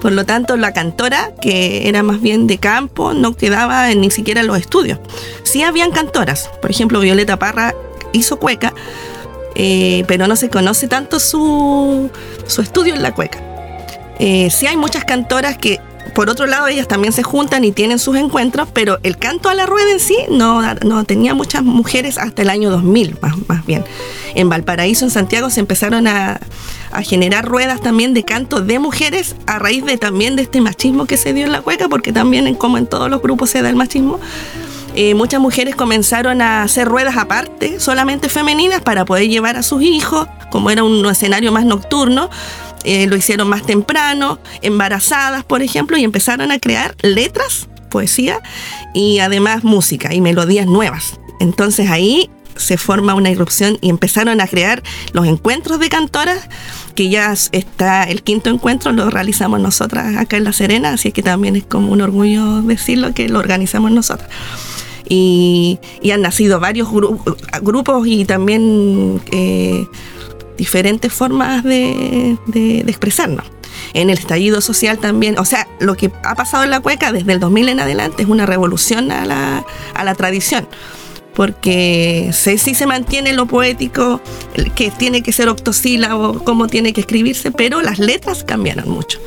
Por 0.00 0.12
lo 0.12 0.24
tanto, 0.24 0.56
la 0.56 0.72
cantora, 0.72 1.32
que 1.42 1.86
era 1.86 2.02
más 2.02 2.22
bien 2.22 2.46
de 2.46 2.56
campo, 2.56 3.12
no 3.12 3.36
quedaba 3.36 3.92
ni 3.94 4.10
siquiera 4.10 4.40
en 4.40 4.46
los 4.46 4.56
estudios. 4.56 4.98
Sí 5.42 5.62
habían 5.62 5.90
cantoras. 5.90 6.48
Por 6.62 6.70
ejemplo, 6.70 6.98
Violeta 7.00 7.38
Parra 7.38 7.74
hizo 8.14 8.38
cueca, 8.38 8.72
eh, 9.54 10.04
pero 10.08 10.26
no 10.28 10.34
se 10.34 10.48
conoce 10.48 10.88
tanto 10.88 11.20
su, 11.20 12.10
su 12.46 12.62
estudio 12.62 12.94
en 12.94 13.02
la 13.02 13.12
cueca. 13.14 13.38
Eh, 14.18 14.48
sí 14.50 14.66
hay 14.66 14.78
muchas 14.78 15.04
cantoras 15.04 15.58
que, 15.58 15.78
por 16.14 16.28
otro 16.30 16.46
lado, 16.46 16.68
ellas 16.68 16.86
también 16.86 17.12
se 17.12 17.22
juntan 17.22 17.64
y 17.64 17.72
tienen 17.72 17.98
sus 17.98 18.16
encuentros, 18.16 18.68
pero 18.72 18.98
el 19.02 19.16
canto 19.16 19.48
a 19.48 19.54
la 19.54 19.66
rueda 19.66 19.90
en 19.90 20.00
sí 20.00 20.16
no, 20.30 20.62
no 20.84 21.04
tenía 21.04 21.34
muchas 21.34 21.62
mujeres 21.62 22.18
hasta 22.18 22.42
el 22.42 22.50
año 22.50 22.70
2000, 22.70 23.18
más, 23.20 23.34
más 23.48 23.66
bien. 23.66 23.84
En 24.34 24.48
Valparaíso, 24.48 25.04
en 25.04 25.10
Santiago, 25.10 25.50
se 25.50 25.60
empezaron 25.60 26.06
a, 26.06 26.40
generar 27.02 27.44
ruedas 27.44 27.80
también 27.80 28.14
de 28.14 28.22
canto 28.24 28.60
de 28.60 28.78
mujeres 28.78 29.34
a 29.46 29.58
raíz 29.58 29.84
de 29.84 29.98
también 29.98 30.36
de 30.36 30.42
este 30.42 30.60
machismo 30.60 31.06
que 31.06 31.16
se 31.16 31.32
dio 31.32 31.44
en 31.44 31.50
la 31.50 31.60
cueca, 31.60 31.88
porque 31.88 32.12
también, 32.12 32.46
en- 32.46 32.54
como 32.54 32.78
en 32.78 32.86
todos 32.86 33.10
los 33.10 33.20
grupos, 33.20 33.50
se 33.50 33.62
da 33.62 33.68
el 33.68 33.74
machismo. 33.74 34.20
Eh, 34.94 35.14
muchas 35.14 35.40
mujeres 35.40 35.74
comenzaron 35.74 36.40
a 36.40 36.62
hacer 36.62 36.86
ruedas 36.86 37.16
aparte, 37.16 37.80
solamente 37.80 38.28
femeninas, 38.28 38.80
para 38.80 39.04
poder 39.04 39.28
llevar 39.28 39.56
a 39.56 39.64
sus 39.64 39.82
hijos, 39.82 40.28
como 40.52 40.70
era 40.70 40.84
un 40.84 41.04
escenario 41.06 41.50
más 41.50 41.64
nocturno, 41.64 42.30
eh, 42.84 43.06
lo 43.06 43.16
hicieron 43.16 43.48
más 43.48 43.64
temprano, 43.64 44.38
embarazadas, 44.62 45.44
por 45.44 45.62
ejemplo, 45.62 45.96
y 45.96 46.04
empezaron 46.04 46.52
a 46.52 46.58
crear 46.58 46.94
letras, 47.02 47.68
poesía 47.90 48.40
y 48.94 49.18
además 49.20 49.64
música 49.64 50.14
y 50.14 50.20
melodías 50.20 50.66
nuevas. 50.66 51.18
Entonces 51.40 51.90
ahí 51.90 52.30
se 52.56 52.76
forma 52.76 53.14
una 53.14 53.30
irrupción 53.30 53.78
y 53.80 53.90
empezaron 53.90 54.40
a 54.40 54.46
crear 54.46 54.82
los 55.12 55.26
encuentros 55.26 55.80
de 55.80 55.88
cantoras, 55.88 56.48
que 56.94 57.08
ya 57.08 57.34
está 57.52 58.04
el 58.04 58.22
quinto 58.22 58.50
encuentro, 58.50 58.92
lo 58.92 59.10
realizamos 59.10 59.60
nosotras 59.60 60.16
acá 60.16 60.36
en 60.36 60.44
La 60.44 60.52
Serena, 60.52 60.90
así 60.90 61.10
que 61.10 61.22
también 61.22 61.56
es 61.56 61.64
como 61.64 61.90
un 61.92 62.00
orgullo 62.00 62.62
decirlo 62.62 63.12
que 63.12 63.28
lo 63.28 63.40
organizamos 63.40 63.90
nosotras. 63.90 64.30
Y, 65.08 65.78
han 66.12 66.22
nacido 66.22 66.60
varios 66.60 66.88
gru- 66.88 67.36
grupos 67.60 68.06
y 68.06 68.24
también 68.24 69.20
eh, 69.32 69.84
diferentes 70.56 71.12
formas 71.12 71.64
de, 71.64 72.36
de- 72.46 72.80
expresarnos. 72.80 73.44
En 73.92 74.10
el 74.10 74.18
estallido 74.18 74.60
social 74.60 74.98
también, 74.98 75.38
o 75.38 75.44
sea, 75.44 75.66
lo 75.80 75.96
que 75.96 76.10
ha 76.22 76.34
pasado 76.34 76.64
en 76.64 76.70
la 76.70 76.80
cueca 76.80 77.12
desde 77.12 77.32
el 77.32 77.40
2000 77.40 77.68
en 77.70 77.80
adelante 77.80 78.22
es 78.22 78.28
una 78.28 78.46
revolución 78.46 79.10
a 79.10 79.24
la, 79.24 79.64
a 79.94 80.04
la 80.04 80.14
tradición, 80.14 80.66
porque 81.34 82.30
se, 82.32 82.58
sí 82.58 82.74
se 82.74 82.86
mantiene 82.86 83.32
lo 83.32 83.46
poético, 83.46 84.20
que 84.76 84.90
tiene 84.90 85.22
que 85.22 85.32
ser 85.32 85.48
octosílabo, 85.48 86.44
cómo 86.44 86.68
tiene 86.68 86.92
que 86.92 87.00
escribirse, 87.00 87.50
pero 87.50 87.82
las 87.82 87.98
letras 87.98 88.44
cambiaron 88.44 88.88
mucho. 88.88 89.18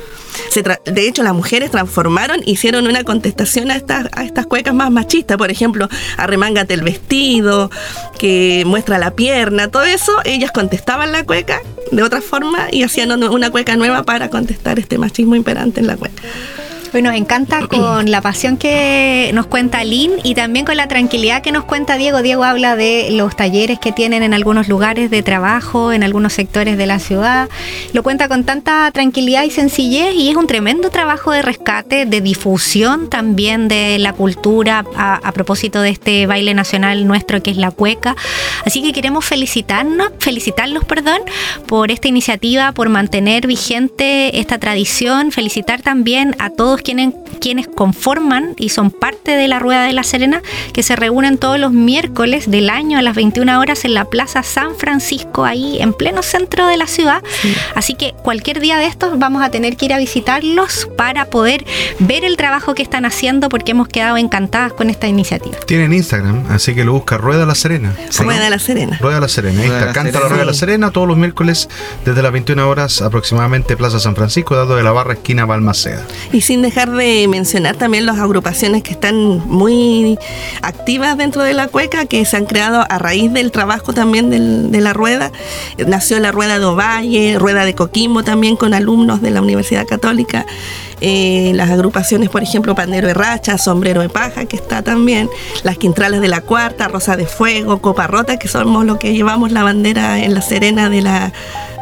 Se 0.50 0.62
de 0.62 1.08
hecho, 1.08 1.22
las 1.22 1.34
mujeres 1.34 1.70
transformaron, 1.70 2.40
hicieron 2.44 2.86
una 2.86 3.04
contestación 3.04 3.70
a 3.70 3.76
estas, 3.76 4.08
a 4.12 4.24
estas 4.24 4.46
cuecas 4.46 4.74
más 4.74 4.90
machistas. 4.90 5.36
Por 5.36 5.50
ejemplo, 5.50 5.88
arremángate 6.16 6.74
el 6.74 6.82
vestido, 6.82 7.70
que 8.18 8.64
muestra 8.66 8.98
la 8.98 9.12
pierna, 9.12 9.68
todo 9.68 9.84
eso. 9.84 10.12
Ellas 10.24 10.52
contestaban 10.52 11.12
la 11.12 11.24
cueca 11.24 11.60
de 11.90 12.02
otra 12.02 12.20
forma 12.20 12.68
y 12.70 12.82
hacían 12.82 13.22
una 13.22 13.50
cueca 13.50 13.76
nueva 13.76 14.02
para 14.02 14.28
contestar 14.28 14.78
este 14.78 14.98
machismo 14.98 15.34
imperante 15.36 15.80
en 15.80 15.86
la 15.86 15.96
cueca. 15.96 16.22
Pues 16.90 17.04
nos 17.04 17.14
encanta 17.14 17.66
con 17.66 18.10
la 18.10 18.22
pasión 18.22 18.56
que 18.56 19.30
nos 19.34 19.46
cuenta 19.46 19.84
Lynn 19.84 20.12
y 20.22 20.34
también 20.34 20.64
con 20.64 20.76
la 20.76 20.88
tranquilidad 20.88 21.42
que 21.42 21.52
nos 21.52 21.64
cuenta 21.64 21.98
Diego. 21.98 22.22
Diego 22.22 22.44
habla 22.44 22.76
de 22.76 23.10
los 23.10 23.36
talleres 23.36 23.78
que 23.78 23.92
tienen 23.92 24.22
en 24.22 24.32
algunos 24.32 24.68
lugares 24.68 25.10
de 25.10 25.22
trabajo, 25.22 25.92
en 25.92 26.02
algunos 26.02 26.32
sectores 26.32 26.78
de 26.78 26.86
la 26.86 26.98
ciudad. 26.98 27.50
Lo 27.92 28.02
cuenta 28.02 28.28
con 28.28 28.44
tanta 28.44 28.90
tranquilidad 28.90 29.44
y 29.44 29.50
sencillez 29.50 30.14
y 30.14 30.30
es 30.30 30.36
un 30.36 30.46
tremendo 30.46 30.88
trabajo 30.88 31.30
de 31.30 31.42
rescate, 31.42 32.06
de 32.06 32.20
difusión 32.22 33.10
también 33.10 33.68
de 33.68 33.98
la 33.98 34.14
cultura 34.14 34.84
a, 34.96 35.32
propósito 35.32 35.82
de 35.82 35.90
este 35.90 36.26
baile 36.26 36.54
nacional 36.54 37.06
nuestro 37.06 37.42
que 37.42 37.50
es 37.50 37.58
la 37.58 37.70
cueca. 37.70 38.16
Así 38.64 38.82
que 38.82 38.92
queremos 38.92 39.24
felicitarnos, 39.24 40.08
felicitarlos, 40.18 40.84
perdón, 40.84 41.20
por 41.66 41.90
esta 41.90 42.08
iniciativa, 42.08 42.72
por 42.72 42.88
mantener 42.88 43.46
vigente 43.46 44.40
esta 44.40 44.58
tradición, 44.58 45.32
felicitar 45.32 45.82
también 45.82 46.34
a 46.38 46.50
todos 46.50 46.77
quienes, 46.82 47.14
quienes 47.40 47.68
conforman 47.68 48.54
y 48.56 48.70
son 48.70 48.90
parte 48.90 49.32
de 49.32 49.48
la 49.48 49.58
Rueda 49.58 49.84
de 49.84 49.92
la 49.92 50.02
Serena, 50.02 50.42
que 50.72 50.82
se 50.82 50.96
reúnen 50.96 51.38
todos 51.38 51.58
los 51.58 51.72
miércoles 51.72 52.50
del 52.50 52.70
año 52.70 52.98
a 52.98 53.02
las 53.02 53.14
21 53.14 53.58
horas 53.58 53.84
en 53.84 53.94
la 53.94 54.04
Plaza 54.04 54.42
San 54.42 54.74
Francisco, 54.76 55.44
ahí 55.44 55.80
en 55.80 55.92
pleno 55.92 56.22
centro 56.22 56.66
de 56.66 56.76
la 56.76 56.86
ciudad. 56.86 57.22
Así 57.74 57.94
que 57.94 58.14
cualquier 58.22 58.60
día 58.60 58.78
de 58.78 58.86
estos 58.86 59.18
vamos 59.18 59.42
a 59.42 59.50
tener 59.50 59.76
que 59.76 59.86
ir 59.86 59.92
a 59.92 59.98
visitarlos 59.98 60.88
para 60.96 61.26
poder 61.26 61.64
ver 61.98 62.24
el 62.24 62.36
trabajo 62.36 62.74
que 62.74 62.82
están 62.82 63.04
haciendo, 63.04 63.48
porque 63.48 63.72
hemos 63.72 63.88
quedado 63.88 64.16
encantadas 64.16 64.72
con 64.72 64.90
esta 64.90 65.08
iniciativa. 65.08 65.58
Tienen 65.66 65.92
Instagram, 65.92 66.46
así 66.50 66.74
que 66.74 66.84
lo 66.84 66.92
busca 66.92 67.18
Rueda 67.18 67.46
La 67.46 67.54
Serena. 67.54 67.94
Rueda 68.18 68.44
de 68.44 68.50
la 68.50 68.58
Serena. 68.58 68.98
Rueda 69.00 69.20
La 69.20 69.28
Serena. 69.28 69.60
Ahí 69.60 69.68
está, 69.68 69.92
canta 69.92 70.20
la 70.20 70.28
Rueda 70.28 70.40
de 70.40 70.46
la 70.46 70.54
Serena 70.54 70.90
todos 70.90 71.08
los 71.08 71.16
miércoles 71.16 71.68
desde 72.04 72.22
las 72.22 72.32
21 72.32 72.68
horas 72.68 73.02
aproximadamente 73.02 73.76
Plaza 73.76 74.00
San 74.00 74.14
Francisco, 74.14 74.56
dado 74.56 74.76
de 74.76 74.82
la 74.82 74.92
barra 74.92 75.14
esquina 75.14 75.46
Balmaceda. 75.46 76.04
Y 76.32 76.40
sin 76.40 76.62
dejar 76.68 76.90
de 76.90 77.26
mencionar 77.28 77.76
también 77.76 78.04
las 78.04 78.18
agrupaciones 78.18 78.82
que 78.82 78.92
están 78.92 79.16
muy 79.48 80.18
activas 80.60 81.16
dentro 81.16 81.42
de 81.42 81.54
la 81.54 81.68
cueca, 81.68 82.04
que 82.04 82.24
se 82.26 82.36
han 82.36 82.44
creado 82.44 82.84
a 82.88 82.98
raíz 82.98 83.32
del 83.32 83.50
trabajo 83.52 83.94
también 83.94 84.70
de 84.70 84.80
la 84.80 84.92
rueda. 84.92 85.32
Nació 85.86 86.20
la 86.20 86.30
rueda 86.30 86.58
de 86.58 86.66
Ovalle, 86.66 87.38
rueda 87.38 87.64
de 87.64 87.74
Coquimbo 87.74 88.22
también 88.22 88.56
con 88.56 88.74
alumnos 88.74 89.22
de 89.22 89.30
la 89.30 89.40
Universidad 89.40 89.86
Católica. 89.86 90.44
Eh, 91.00 91.52
las 91.54 91.70
agrupaciones, 91.70 92.28
por 92.28 92.42
ejemplo, 92.42 92.74
Pandero 92.74 93.06
de 93.06 93.14
Racha, 93.14 93.56
Sombrero 93.56 94.02
de 94.02 94.10
Paja, 94.10 94.44
que 94.44 94.56
está 94.56 94.82
también, 94.82 95.30
las 95.62 95.78
Quintrales 95.78 96.20
de 96.20 96.28
la 96.28 96.42
Cuarta, 96.42 96.88
Rosa 96.88 97.16
de 97.16 97.24
Fuego, 97.24 97.80
Copa 97.80 98.06
Rota, 98.06 98.38
que 98.38 98.48
somos 98.48 98.84
los 98.84 98.98
que 98.98 99.14
llevamos 99.14 99.52
la 99.52 99.62
bandera 99.62 100.18
en 100.18 100.34
la 100.34 100.42
Serena 100.42 100.90
de 100.90 101.00
la, 101.00 101.32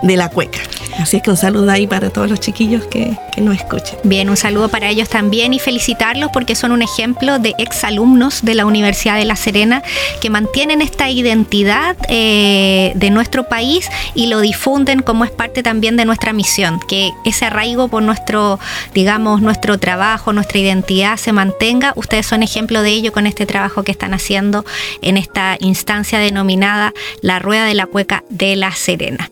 de 0.03 0.16
la 0.16 0.28
Cueca. 0.28 0.61
Así 0.99 1.18
es 1.18 1.22
que 1.22 1.30
un 1.30 1.36
saludo 1.36 1.70
ahí 1.70 1.86
para 1.86 2.11
todos 2.11 2.30
los 2.30 2.40
chiquillos 2.40 2.84
que, 2.86 3.16
que 3.34 3.40
nos 3.40 3.57
escuchen. 3.57 3.99
Bien, 4.03 4.30
un 4.30 4.36
saludo 4.36 4.68
para 4.68 4.88
ellos 4.88 5.09
también 5.09 5.53
y 5.53 5.59
felicitarlos 5.59 6.30
porque 6.32 6.55
son 6.55 6.72
un 6.72 6.80
ejemplo 6.80 7.38
de 7.38 7.55
exalumnos 7.59 8.42
de 8.42 8.55
la 8.55 8.64
Universidad 8.64 9.16
de 9.16 9.26
La 9.26 9.36
Serena 9.36 9.82
que 10.20 10.30
mantienen 10.30 10.80
esta 10.80 11.11
identidad 11.11 11.97
eh, 12.09 12.92
de 12.94 13.11
nuestro 13.11 13.49
país 13.49 13.88
y 14.14 14.28
lo 14.28 14.40
difunden 14.40 15.01
como 15.01 15.24
es 15.24 15.30
parte 15.30 15.62
también 15.62 15.97
de 15.97 16.05
nuestra 16.05 16.32
misión, 16.32 16.80
que 16.88 17.12
ese 17.24 17.44
arraigo 17.44 17.88
por 17.88 18.03
nuestro, 18.03 18.59
digamos, 18.94 19.42
nuestro 19.42 19.78
trabajo, 19.78 20.32
nuestra 20.32 20.59
identidad 20.59 21.16
se 21.18 21.32
mantenga. 21.32 21.92
Ustedes 21.97 22.26
son 22.26 22.42
ejemplo 22.42 22.82
de 22.82 22.90
ello 22.90 23.12
con 23.12 23.26
este 23.26 23.44
trabajo 23.44 23.82
que 23.82 23.92
están 23.92 24.14
haciendo 24.14 24.64
en 25.03 25.16
esta 25.16 25.57
instancia 25.61 26.18
denominada 26.18 26.92
la 27.20 27.38
Rueda 27.38 27.66
de 27.66 27.74
la 27.74 27.86
Cueca 27.86 28.24
de 28.30 28.57
La 28.57 28.72
Serena. 28.72 29.28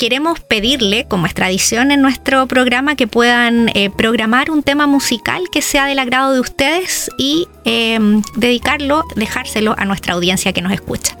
Queremos 0.00 0.40
pedirle 0.40 1.04
como 1.06 1.26
es 1.26 1.34
tradición 1.34 1.90
en 1.90 2.00
nuestro 2.00 2.46
programa, 2.46 2.96
que 2.96 3.06
puedan 3.06 3.68
eh, 3.74 3.90
programar 3.94 4.50
un 4.50 4.62
tema 4.62 4.86
musical 4.86 5.42
que 5.52 5.60
sea 5.60 5.84
del 5.84 5.98
agrado 5.98 6.32
de 6.32 6.40
ustedes 6.40 7.10
y 7.18 7.48
em, 7.66 8.22
dedicarlo, 8.34 9.04
dejárselo 9.14 9.74
a 9.76 9.84
nuestra 9.84 10.14
audiencia 10.14 10.54
que 10.54 10.62
nos 10.62 10.72
escucha. 10.72 11.18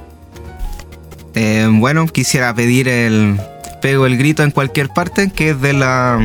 Eh, 1.34 1.68
bueno, 1.70 2.06
quisiera 2.06 2.54
pedir 2.54 2.88
el 2.88 3.38
Pego 3.82 4.06
el 4.06 4.16
Grito 4.16 4.42
en 4.44 4.50
cualquier 4.50 4.88
parte, 4.88 5.30
que 5.30 5.50
es 5.50 5.60
de 5.60 5.74
la 5.74 6.18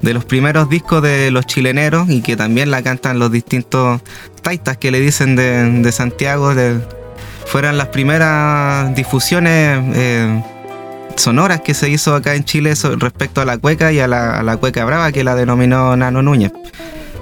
de 0.00 0.14
los 0.14 0.24
primeros 0.24 0.70
discos 0.70 1.02
de 1.02 1.30
los 1.30 1.44
chileneros 1.44 2.08
y 2.08 2.22
que 2.22 2.36
también 2.36 2.70
la 2.70 2.80
cantan 2.80 3.18
los 3.18 3.30
distintos 3.30 4.00
taitas 4.40 4.78
que 4.78 4.90
le 4.90 4.98
dicen 4.98 5.36
de, 5.36 5.92
Santiago. 5.92 6.54
De, 6.54 6.80
fueron 7.44 7.76
las 7.76 7.88
primeras 7.88 8.94
difusiones 8.94 9.78
eh, 9.94 10.42
sonoras 11.16 11.60
que 11.60 11.74
se 11.74 11.88
hizo 11.88 12.14
acá 12.14 12.34
en 12.34 12.44
Chile 12.44 12.74
respecto 12.98 13.40
a 13.40 13.44
la 13.44 13.58
cueca 13.58 13.92
y 13.92 14.00
a 14.00 14.08
la, 14.08 14.56
cueca 14.58 14.84
brava 14.84 15.12
que 15.12 15.24
la 15.24 15.34
denominó 15.34 15.96
Nano 15.96 16.22
Núñez. 16.22 16.52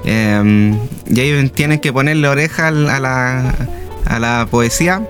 Em, 0.05 0.79
y 1.07 1.21
ellos 1.21 1.53
tienen 1.53 1.79
que 1.79 1.93
ponerle 1.93 2.27
oreja 2.29 2.69
a 2.69 2.71
la, 2.71 3.55
a 4.07 4.19
la 4.19 4.49
poesía 4.51 5.03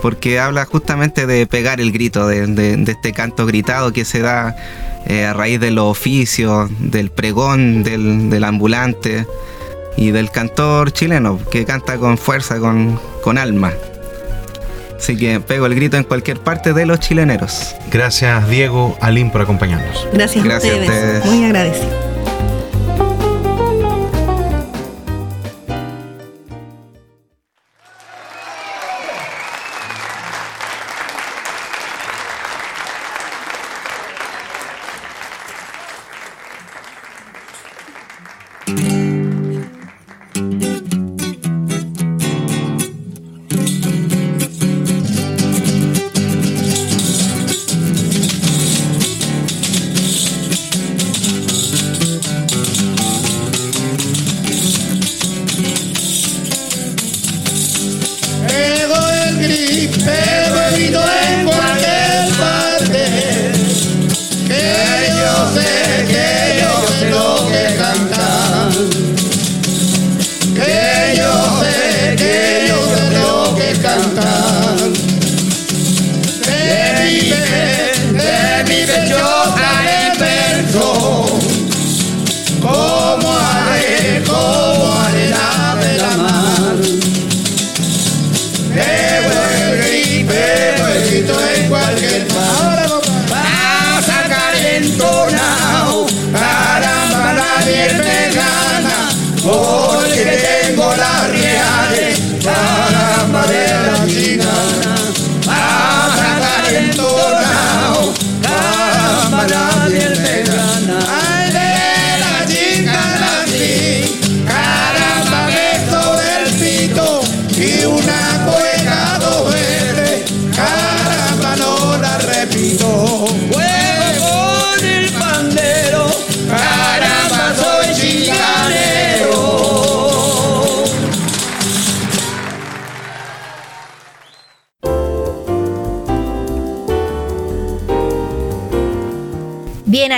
porque 0.00 0.38
habla 0.38 0.64
justamente 0.64 1.26
de 1.26 1.46
pegar 1.46 1.80
el 1.80 1.92
grito, 1.92 2.26
de, 2.26 2.84
este 2.86 3.12
canto 3.12 3.46
gritado 3.46 3.92
que 3.92 4.04
se 4.04 4.20
da 4.20 4.54
eh, 5.06 5.24
a 5.24 5.32
raíz 5.32 5.60
de 5.60 5.70
los 5.70 5.86
oficios, 5.86 6.70
del 6.78 7.10
pregón 7.10 7.82
del, 7.82 8.44
ambulante 8.44 9.26
y 9.96 10.10
del 10.10 10.30
cantor 10.30 10.92
chileno 10.92 11.40
que 11.50 11.64
canta 11.64 11.96
con 11.96 12.18
fuerza, 12.18 12.58
con, 12.58 13.00
con 13.22 13.38
alma. 13.38 13.72
Así 14.98 15.16
que 15.16 15.40
pego 15.40 15.66
el 15.66 15.74
grito 15.74 15.96
en 15.96 16.04
cualquier 16.04 16.38
parte 16.40 16.72
de 16.72 16.86
los 16.86 17.00
chileneros. 17.00 17.74
Gracias 17.90 18.48
Diego, 18.48 18.96
Alín 19.00 19.30
por 19.30 19.42
acompañarnos. 19.42 20.08
Gracias, 20.12 20.44
Gracias 20.44 20.76
a 20.76 20.80
ustedes. 20.80 21.24
Muy 21.26 21.44
agradecido. 21.44 22.15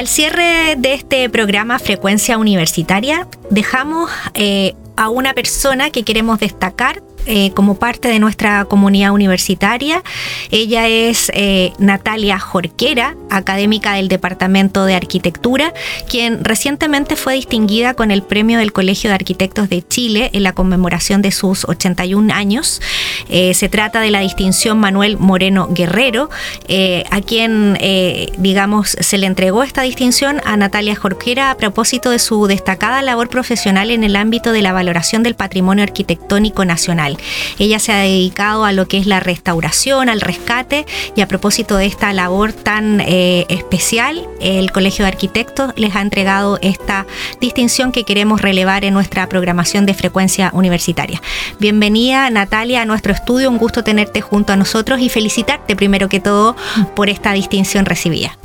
Cierre 0.08 0.74
de 0.76 0.94
este 0.94 1.28
programa 1.28 1.78
Frecuencia 1.78 2.38
Universitaria, 2.38 3.28
dejamos 3.50 4.10
eh, 4.34 4.74
a 4.96 5.10
una 5.10 5.34
persona 5.34 5.90
que 5.90 6.02
queremos 6.02 6.40
destacar 6.40 7.02
eh, 7.26 7.52
como 7.52 7.74
parte 7.74 8.08
de 8.08 8.18
nuestra 8.18 8.64
comunidad 8.64 9.12
universitaria. 9.12 10.02
Ella 10.50 10.88
es 10.88 11.30
eh, 11.34 11.72
Natalia 11.78 12.38
Jorquera, 12.38 13.16
académica 13.30 13.94
del 13.94 14.08
Departamento 14.08 14.84
de 14.84 14.94
Arquitectura, 14.94 15.72
quien 16.08 16.44
recientemente 16.44 17.16
fue 17.16 17.34
distinguida 17.34 17.94
con 17.94 18.10
el 18.10 18.22
Premio 18.22 18.58
del 18.58 18.72
Colegio 18.72 19.10
de 19.10 19.14
Arquitectos 19.14 19.68
de 19.68 19.86
Chile 19.86 20.30
en 20.32 20.42
la 20.42 20.52
conmemoración 20.52 21.22
de 21.22 21.32
sus 21.32 21.64
81 21.64 22.32
años. 22.32 22.80
Eh, 23.28 23.54
se 23.54 23.68
trata 23.68 24.00
de 24.00 24.10
la 24.10 24.20
distinción 24.20 24.78
Manuel 24.78 25.18
Moreno 25.18 25.68
Guerrero, 25.70 26.30
a 27.10 27.20
quien, 27.20 27.78
digamos, 28.38 28.96
se 29.00 29.18
le 29.18 29.26
entregó 29.26 29.62
esta 29.62 29.82
distinción 29.82 30.40
a 30.44 30.56
Natalia 30.56 30.94
Jorquera 30.94 31.50
a 31.50 31.56
propósito 31.56 32.10
de 32.10 32.18
su 32.18 32.46
destacada 32.46 33.02
labor 33.02 33.28
profesional 33.28 33.90
en 33.90 34.04
el 34.04 34.16
ámbito 34.16 34.52
de 34.52 34.62
la 34.62 34.72
valoración 34.72 35.22
del 35.22 35.34
patrimonio 35.34 35.84
arquitectónico 35.84 36.64
nacional. 36.64 37.18
Ella 37.58 37.78
se 37.78 37.92
ha 37.92 37.98
dedicado 37.98 38.64
a 38.64 38.72
lo 38.72 38.86
que 38.86 38.98
es 38.98 39.06
la 39.06 39.20
restauración, 39.20 40.08
al 40.08 40.20
rescate 40.20 40.86
y 41.16 41.20
a 41.20 41.28
propósito 41.28 41.76
de 41.76 41.86
esta 41.86 42.12
labor 42.12 42.52
tan 42.52 43.00
eh, 43.20 43.46
especial, 43.48 44.28
el 44.40 44.70
Colegio 44.70 45.04
de 45.04 45.08
Arquitectos 45.08 45.72
les 45.74 45.96
ha 45.96 46.02
entregado 46.02 46.56
esta 46.62 47.04
distinción 47.40 47.90
que 47.90 48.04
queremos 48.04 48.42
relevar 48.42 48.84
en 48.84 48.94
nuestra 48.94 49.28
programación 49.28 49.86
de 49.86 49.94
frecuencia 49.94 50.50
universitaria. 50.54 51.20
Bienvenida 51.58 52.30
Natalia 52.30 52.82
a 52.82 52.84
nuestro 52.84 53.12
estudio, 53.12 53.50
un 53.50 53.58
gusto 53.58 53.82
tenerte 53.82 54.20
junto 54.20 54.52
a 54.52 54.56
nosotros 54.56 55.00
y 55.00 55.08
felicitarte 55.08 55.74
primero 55.74 56.08
que 56.08 56.20
todo 56.20 56.54
por 56.94 57.08
esta 57.08 57.32
distinción 57.32 57.86
recibida. 57.86 58.38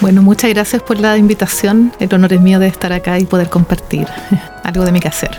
Bueno, 0.00 0.22
muchas 0.22 0.50
gracias 0.50 0.82
por 0.82 0.98
la 0.98 1.16
invitación. 1.16 1.92
El 2.00 2.12
honor 2.12 2.32
es 2.32 2.40
mío 2.40 2.58
de 2.58 2.66
estar 2.66 2.92
acá 2.92 3.20
y 3.20 3.26
poder 3.26 3.48
compartir 3.48 4.08
algo 4.64 4.84
de 4.84 4.90
mi 4.90 4.98
quehacer. 4.98 5.38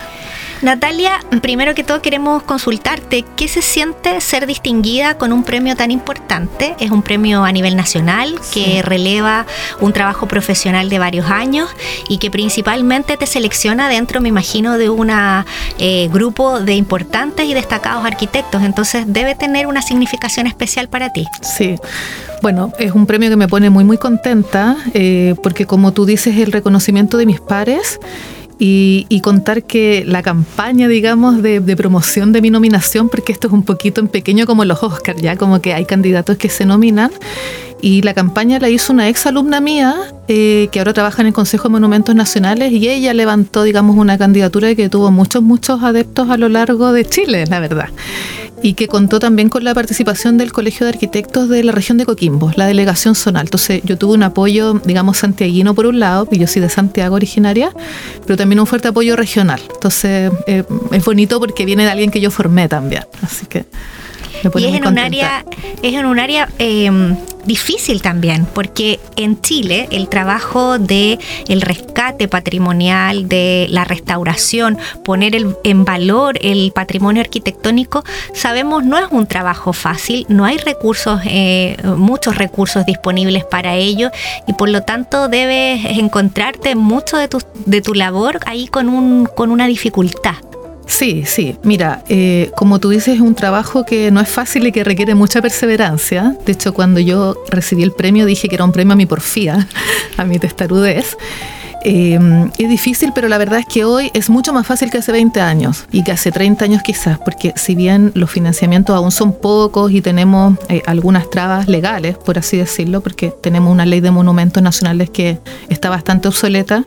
Natalia, 0.62 1.20
primero 1.42 1.76
que 1.76 1.84
todo 1.84 2.02
queremos 2.02 2.42
consultarte, 2.42 3.24
¿qué 3.36 3.48
se 3.48 3.62
siente 3.62 4.20
ser 4.22 4.48
distinguida 4.48 5.16
con 5.16 5.32
un 5.32 5.44
premio 5.44 5.76
tan 5.76 5.92
importante? 5.92 6.76
Es 6.80 6.90
un 6.90 7.04
premio 7.04 7.44
a 7.44 7.52
nivel 7.52 7.76
nacional 7.76 8.34
que 8.52 8.82
releva 8.82 9.46
un 9.82 9.94
trabajo 9.94 10.28
profesional 10.28 10.90
de 10.90 10.98
varios 10.98 11.30
años 11.30 11.70
y 12.10 12.18
que 12.18 12.32
principalmente 12.32 13.18
te 13.18 13.28
selecciona 13.28 13.88
dentro, 13.88 14.20
me 14.20 14.30
imagino, 14.30 14.80
de 14.80 14.90
un 14.90 15.12
eh, 15.78 16.10
grupo 16.12 16.60
de 16.60 16.74
importantes 16.74 17.46
y 17.46 17.54
destacados 17.54 18.04
arquitectos. 18.04 18.64
Entonces 18.64 19.06
debe 19.08 19.36
tener 19.36 19.68
una 19.68 19.84
significación 19.84 20.48
especial 20.48 20.90
para 20.90 21.14
ti. 21.14 21.26
Sí. 21.42 21.76
Bueno, 22.42 22.74
es 22.80 22.94
un 22.94 23.06
premio 23.06 23.30
que 23.30 23.36
me 23.36 23.48
pone 23.48 23.70
muy 23.70 23.84
muy 23.84 23.98
contenta 23.98 24.78
eh, 24.94 25.36
porque 25.42 25.66
como 25.66 25.92
tú 25.92 26.06
dices, 26.06 26.38
el 26.38 26.52
reconocimiento 26.52 27.18
de 27.18 27.26
mis 27.26 27.40
pares 27.40 28.00
y, 28.60 29.22
contar 29.22 29.64
que 29.64 30.04
la 30.06 30.24
campaña, 30.24 30.88
digamos, 30.88 31.42
de, 31.42 31.62
promoción 31.76 32.32
de 32.32 32.42
mi 32.42 32.50
nominación, 32.50 33.10
porque 33.10 33.32
esto 33.32 33.48
es 33.48 33.54
un 33.54 33.64
poquito 33.64 34.02
en 34.02 34.08
pequeño 34.08 34.46
como 34.46 34.66
los 34.66 34.82
Oscars, 34.84 35.22
ya 35.22 35.36
como 35.36 35.62
que 35.62 35.74
hay 35.74 35.86
candidatos 35.86 36.38
que 36.38 36.50
se 36.50 36.66
nominan, 36.66 37.12
y 37.82 38.02
la 38.02 38.14
campaña 38.14 38.60
la 38.60 38.70
hizo 38.70 38.92
una 38.92 39.08
ex 39.08 39.28
alumna 39.28 39.62
mía 39.62 39.96
eh, 40.28 40.68
que 40.72 40.80
ahora 40.80 40.94
trabaja 40.94 41.22
en 41.22 41.28
el 41.28 41.34
Consejo 41.34 41.66
de 41.66 41.74
Monumentos 41.74 42.16
Nacionales 42.16 42.72
y 42.72 42.90
ella 42.90 43.14
levantó, 43.14 43.64
digamos, 43.64 43.96
una 43.98 44.18
candidatura 44.18 44.74
que 44.74 44.90
tuvo 44.90 45.12
muchos, 45.12 45.44
muchos 45.44 45.84
adeptos 45.84 46.30
a 46.32 46.38
lo 46.38 46.50
largo 46.50 46.92
de 46.92 47.06
Chile, 47.06 47.46
la 47.48 47.60
verdad 47.60 47.90
y 48.62 48.74
que 48.74 48.88
contó 48.88 49.20
también 49.20 49.50
con 49.50 49.64
la 49.64 49.74
participación 49.74 50.38
del 50.38 50.52
Colegio 50.52 50.86
de 50.86 50.94
Arquitectos 50.94 51.50
de 51.50 51.64
la 51.64 51.72
región 51.72 51.98
de 51.98 52.06
Coquimbo, 52.06 52.52
la 52.56 52.66
delegación 52.66 53.16
zonal. 53.16 53.46
Entonces 53.46 53.82
yo 53.84 53.98
tuve 53.98 54.14
un 54.14 54.24
apoyo, 54.24 54.74
digamos, 54.86 55.18
santiaguino 55.18 55.76
por 55.76 55.86
un 55.86 56.00
lado, 56.00 56.28
y 56.32 56.40
yo 56.40 56.48
soy 56.48 56.62
de 56.62 56.70
Santiago 56.70 57.16
originaria, 57.16 57.72
pero 58.26 58.38
también 58.38 58.60
un 58.60 58.68
fuerte 58.68 58.88
apoyo 58.88 59.16
regional. 59.16 59.62
Entonces 59.74 60.32
eh, 60.48 60.64
es 60.92 61.06
bonito 61.06 61.40
porque 61.40 61.66
viene 61.66 61.84
de 61.84 61.92
alguien 61.92 62.12
que 62.12 62.20
yo 62.20 62.32
formé 62.32 62.68
también. 62.68 63.04
Así 63.22 63.46
que 63.46 63.66
y 64.56 64.66
es 64.66 64.76
en, 64.76 64.88
un 64.88 65.00
área, 65.00 65.46
es 65.82 65.94
en 65.94 66.06
un 66.06 66.20
área 66.20 66.50
em, 66.60 67.16
difícil 67.46 68.02
también, 68.02 68.46
porque 68.54 69.00
en 69.16 69.42
Chile 69.42 69.88
el 69.92 70.10
trabajo 70.10 70.78
de 70.78 71.18
el 71.48 71.62
rescate 71.62 72.28
patrimonial, 72.28 73.28
de 73.28 73.68
la 73.70 73.86
restauración, 73.86 74.78
poner 75.04 75.36
en 75.64 75.86
valor 75.86 76.38
el 76.42 76.72
patrimonio 76.74 77.22
arquitectónico, 77.22 78.04
sabemos 78.34 78.84
no 78.84 78.98
es 78.98 79.06
un 79.10 79.28
trabajo 79.28 79.74
fácil, 79.74 80.26
no 80.30 80.46
hay 80.46 80.58
recursos, 80.58 81.22
eh, 81.26 81.78
muchos 81.84 82.36
recursos 82.38 82.86
disponibles 82.86 83.46
para 83.46 83.76
ello 83.76 84.12
y 84.48 84.54
por 84.54 84.70
lo 84.70 84.82
tanto 84.84 85.30
debes 85.30 85.86
encontrarte 85.86 86.76
mucho 86.76 87.18
de 87.18 87.28
tu, 87.28 87.42
de 87.66 87.82
tu 87.82 87.94
labor 87.94 88.40
ahí 88.46 88.68
con, 88.68 88.90
un, 88.90 89.26
con 89.26 89.52
una 89.52 89.68
dificultad. 89.68 90.36
Sí, 90.88 91.24
sí. 91.26 91.58
Mira, 91.64 92.04
eh, 92.08 92.50
como 92.56 92.80
tú 92.80 92.90
dices, 92.90 93.16
es 93.16 93.22
un 93.22 93.36
trabajo 93.36 93.86
que 93.86 94.10
no 94.10 94.22
es 94.22 94.30
fácil 94.30 94.66
y 94.68 94.72
que 94.72 94.84
requiere 94.84 95.16
mucha 95.16 95.42
perseverancia. 95.42 96.36
De 96.46 96.54
hecho, 96.54 96.74
cuando 96.74 97.00
yo 97.00 97.36
recibí 97.50 97.84
el 97.84 97.92
premio 97.92 98.26
dije 98.26 98.48
que 98.48 98.56
era 98.56 98.64
un 98.64 98.72
premio 98.72 98.94
a 98.94 98.96
mi 98.96 99.06
porfía, 99.06 99.68
a 100.18 100.24
mi 100.24 100.40
testarudez. 100.40 101.18
Eh, 101.84 102.20
es 102.58 102.70
difícil, 102.70 103.12
pero 103.14 103.28
la 103.28 103.38
verdad 103.38 103.60
es 103.60 103.66
que 103.66 103.86
hoy 103.86 104.12
es 104.14 104.30
mucho 104.30 104.54
más 104.54 104.66
fácil 104.66 104.90
que 104.90 104.98
hace 104.98 105.12
20 105.12 105.40
años 105.42 105.86
y 105.92 106.04
que 106.04 106.12
hace 106.12 106.32
30 106.32 106.66
años 106.66 106.82
quizás, 106.84 107.20
porque 107.20 107.54
si 107.56 107.76
bien 107.76 108.12
los 108.16 108.32
financiamientos 108.32 108.96
aún 108.96 109.12
son 109.12 109.34
pocos 109.34 109.92
y 109.92 110.02
tenemos 110.02 110.58
eh, 110.70 110.82
algunas 110.86 111.30
trabas 111.30 111.68
legales, 111.68 112.18
por 112.18 112.38
así 112.38 112.58
decirlo, 112.58 113.02
porque 113.02 113.34
tenemos 113.42 113.72
una 113.72 113.86
ley 113.86 114.02
de 114.02 114.12
monumentos 114.12 114.62
nacionales 114.62 115.10
que 115.10 115.40
está 115.70 115.90
bastante 115.90 116.28
obsoleta 116.28 116.84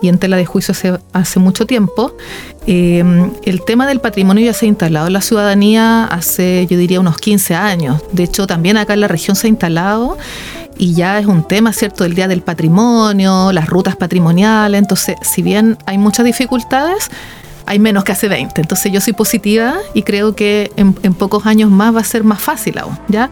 y 0.00 0.08
en 0.08 0.18
tela 0.18 0.36
de 0.36 0.44
juicio 0.44 0.72
hace, 0.72 0.98
hace 1.12 1.38
mucho 1.38 1.66
tiempo, 1.66 2.14
eh, 2.66 3.02
el 3.44 3.64
tema 3.64 3.86
del 3.86 4.00
patrimonio 4.00 4.44
ya 4.44 4.52
se 4.52 4.66
ha 4.66 4.68
instalado 4.68 5.08
en 5.08 5.12
la 5.12 5.20
ciudadanía 5.20 6.04
hace, 6.04 6.66
yo 6.68 6.78
diría, 6.78 7.00
unos 7.00 7.18
15 7.18 7.54
años. 7.54 8.00
De 8.12 8.24
hecho, 8.24 8.46
también 8.46 8.76
acá 8.76 8.94
en 8.94 9.00
la 9.00 9.08
región 9.08 9.36
se 9.36 9.46
ha 9.46 9.50
instalado 9.50 10.16
y 10.78 10.94
ya 10.94 11.18
es 11.18 11.26
un 11.26 11.46
tema, 11.46 11.72
¿cierto?, 11.72 12.04
del 12.04 12.14
Día 12.14 12.28
del 12.28 12.42
Patrimonio, 12.42 13.52
las 13.52 13.68
rutas 13.68 13.96
patrimoniales. 13.96 14.78
Entonces, 14.78 15.16
si 15.22 15.42
bien 15.42 15.78
hay 15.86 15.98
muchas 15.98 16.24
dificultades, 16.24 17.10
hay 17.66 17.78
menos 17.78 18.04
que 18.04 18.12
hace 18.12 18.28
20. 18.28 18.60
Entonces 18.60 18.92
yo 18.92 19.00
soy 19.00 19.12
positiva 19.12 19.74
y 19.94 20.02
creo 20.02 20.34
que 20.34 20.72
en, 20.76 20.92
pocos 21.14 21.46
años 21.46 21.70
más 21.70 21.94
va 21.94 22.00
a 22.00 22.04
ser 22.04 22.24
más 22.24 22.40
fácil 22.40 22.78
aún. 22.78 22.98
¿ya? 23.08 23.30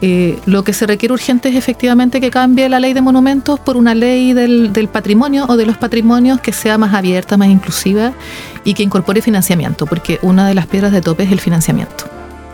Eh, 0.00 0.38
lo 0.46 0.64
que 0.64 0.72
se 0.72 0.86
requiere 0.86 1.12
urgente 1.12 1.48
es 1.48 1.56
efectivamente 1.56 2.20
que 2.20 2.30
cambie 2.30 2.68
la 2.68 2.80
ley 2.80 2.92
de 2.92 3.00
monumentos 3.00 3.58
por 3.60 3.76
una 3.76 3.94
ley 3.94 4.32
del, 4.32 4.72
del 4.72 4.88
patrimonio 4.88 5.46
o 5.48 5.56
de 5.56 5.66
los 5.66 5.76
patrimonios 5.76 6.40
que 6.40 6.52
sea 6.52 6.78
más 6.78 6.94
abierta, 6.94 7.36
más 7.36 7.48
inclusiva 7.48 8.12
y 8.64 8.74
que 8.74 8.82
incorpore 8.82 9.20
financiamiento, 9.22 9.86
porque 9.86 10.18
una 10.22 10.48
de 10.48 10.54
las 10.54 10.66
piedras 10.66 10.92
de 10.92 11.00
tope 11.00 11.24
es 11.24 11.32
el 11.32 11.40
financiamiento. 11.40 12.04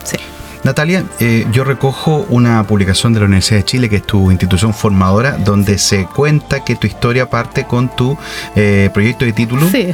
Sí. 0.03 0.17
Natalia, 0.63 1.05
eh, 1.19 1.47
yo 1.51 1.63
recojo 1.63 2.27
una 2.29 2.63
publicación 2.65 3.13
de 3.13 3.19
la 3.19 3.25
Universidad 3.25 3.59
de 3.59 3.65
Chile, 3.65 3.89
que 3.89 3.95
es 3.97 4.03
tu 4.03 4.29
institución 4.29 4.75
formadora, 4.75 5.37
donde 5.37 5.79
se 5.79 6.05
cuenta 6.05 6.63
que 6.63 6.75
tu 6.75 6.85
historia 6.85 7.29
parte 7.29 7.65
con 7.65 7.95
tu 7.95 8.15
eh, 8.55 8.91
proyecto 8.93 9.25
de 9.25 9.33
título, 9.33 9.67
sí. 9.71 9.87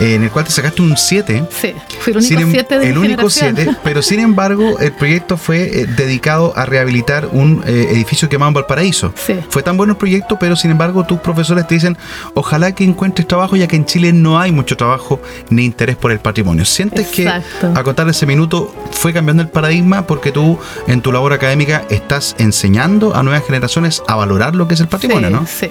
en 0.00 0.22
el 0.22 0.30
cual 0.30 0.46
te 0.46 0.52
sacaste 0.52 0.80
un 0.80 0.96
7. 0.96 1.44
Sí, 1.50 1.74
fue 2.00 2.12
el 2.12 2.18
único 2.18 2.50
7 2.50 2.74
em- 2.74 2.80
de 2.80 2.88
El 2.88 2.98
único 2.98 3.28
7, 3.28 3.76
pero 3.84 4.00
sin 4.00 4.20
embargo, 4.20 4.78
el 4.78 4.92
proyecto 4.92 5.36
fue 5.36 5.82
eh, 5.82 5.86
dedicado 5.86 6.56
a 6.56 6.64
rehabilitar 6.64 7.28
un 7.32 7.62
edificio 7.66 8.28
quemado 8.28 8.48
en 8.48 8.54
Valparaíso. 8.54 9.12
Sí. 9.14 9.34
Fue 9.50 9.62
tan 9.62 9.76
bueno 9.76 9.92
el 9.92 9.98
proyecto, 9.98 10.38
pero 10.38 10.56
sin 10.56 10.70
embargo, 10.70 11.04
tus 11.04 11.18
profesores 11.18 11.66
te 11.66 11.74
dicen, 11.74 11.98
ojalá 12.32 12.72
que 12.72 12.84
encuentres 12.84 13.28
trabajo, 13.28 13.56
ya 13.56 13.66
que 13.66 13.76
en 13.76 13.84
Chile 13.84 14.14
no 14.14 14.40
hay 14.40 14.50
mucho 14.50 14.78
trabajo 14.78 15.20
ni 15.50 15.64
interés 15.64 15.96
por 15.96 16.10
el 16.10 16.20
patrimonio. 16.20 16.64
¿Sientes 16.64 17.06
Exacto. 17.18 17.72
que 17.72 17.78
a 17.78 17.82
contar 17.82 18.08
ese 18.08 18.24
minuto 18.24 18.74
fue 18.92 19.12
cambiando 19.12 19.42
el 19.42 19.48
paradigma? 19.48 20.05
Porque 20.06 20.32
tú 20.32 20.58
en 20.86 21.02
tu 21.02 21.12
labor 21.12 21.32
académica 21.32 21.84
estás 21.90 22.36
enseñando 22.38 23.14
a 23.14 23.22
nuevas 23.22 23.44
generaciones 23.44 24.02
a 24.06 24.16
valorar 24.16 24.54
lo 24.54 24.68
que 24.68 24.74
es 24.74 24.80
el 24.80 24.88
patrimonio, 24.88 25.30
¿no? 25.30 25.46
Sí. 25.46 25.68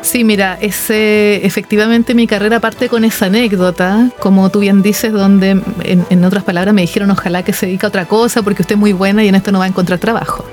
Sí, 0.00 0.22
mira, 0.22 0.56
ese, 0.60 1.44
efectivamente 1.44 2.14
mi 2.14 2.26
carrera 2.26 2.60
parte 2.60 2.88
con 2.88 3.04
esa 3.04 3.26
anécdota, 3.26 4.10
como 4.20 4.48
tú 4.48 4.60
bien 4.60 4.80
dices, 4.80 5.12
donde 5.12 5.50
en, 5.50 6.06
en 6.08 6.24
otras 6.24 6.44
palabras 6.44 6.72
me 6.72 6.82
dijeron 6.82 7.10
ojalá 7.10 7.42
que 7.42 7.52
se 7.52 7.66
dedique 7.66 7.84
a 7.84 7.88
otra 7.88 8.06
cosa 8.06 8.42
porque 8.42 8.62
usted 8.62 8.76
es 8.76 8.78
muy 8.78 8.92
buena 8.92 9.24
y 9.24 9.28
en 9.28 9.34
esto 9.34 9.50
no 9.50 9.58
va 9.58 9.64
a 9.64 9.68
encontrar 9.68 9.98
trabajo. 9.98 10.44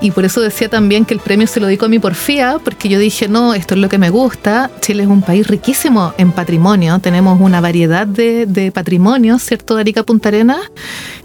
Y 0.00 0.12
por 0.12 0.24
eso 0.24 0.40
decía 0.40 0.68
también 0.68 1.04
que 1.04 1.14
el 1.14 1.20
premio 1.20 1.46
se 1.48 1.58
lo 1.58 1.66
dedico 1.66 1.86
a 1.86 1.88
mi 1.88 1.98
porfía, 1.98 2.58
porque 2.62 2.88
yo 2.88 3.00
dije, 3.00 3.26
no, 3.26 3.54
esto 3.54 3.74
es 3.74 3.80
lo 3.80 3.88
que 3.88 3.98
me 3.98 4.10
gusta. 4.10 4.70
Chile 4.80 5.02
es 5.02 5.08
un 5.08 5.22
país 5.22 5.46
riquísimo 5.48 6.14
en 6.18 6.30
patrimonio. 6.30 7.00
Tenemos 7.00 7.40
una 7.40 7.60
variedad 7.60 8.06
de, 8.06 8.46
de 8.46 8.70
patrimonios, 8.70 9.42
¿cierto? 9.42 9.74
De 9.74 9.80
Arica 9.80 10.04
Punta 10.04 10.28
Arenas, 10.28 10.60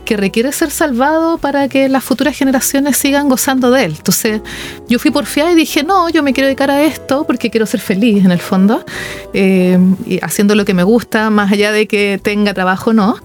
que 0.06 0.18
requiere 0.18 0.52
ser 0.52 0.72
salvado 0.72 1.38
para 1.38 1.68
que 1.68 1.88
las 1.88 2.04
futuras 2.04 2.36
generaciones 2.36 2.98
sigan 2.98 3.30
gozando 3.30 3.70
de 3.70 3.86
él. 3.86 3.94
Entonces, 3.96 4.42
yo 4.90 4.98
fui 4.98 5.12
porfiada 5.12 5.52
y 5.52 5.56
dije, 5.56 5.84
no, 5.84 6.10
yo 6.10 6.24
me 6.24 6.34
quiero 6.34 6.48
dedicar 6.48 6.72
a 6.72 6.82
esto 6.82 7.26
porque 7.26 7.52
quiero 7.52 7.68
ser 7.68 7.80
feliz 7.80 8.26
en 8.26 8.32
el 8.32 8.40
fondo, 8.40 8.84
eh, 9.34 9.78
haciendo 10.24 10.56
lo 10.56 10.66
que 10.66 10.74
me 10.74 10.84
gusta, 10.84 11.30
más 11.30 11.52
allá 11.52 11.72
de 11.72 11.88
que 11.88 12.20
tenga 12.22 12.54
trabajo 12.56 12.90
o 12.90 12.94
no. 12.94 13.18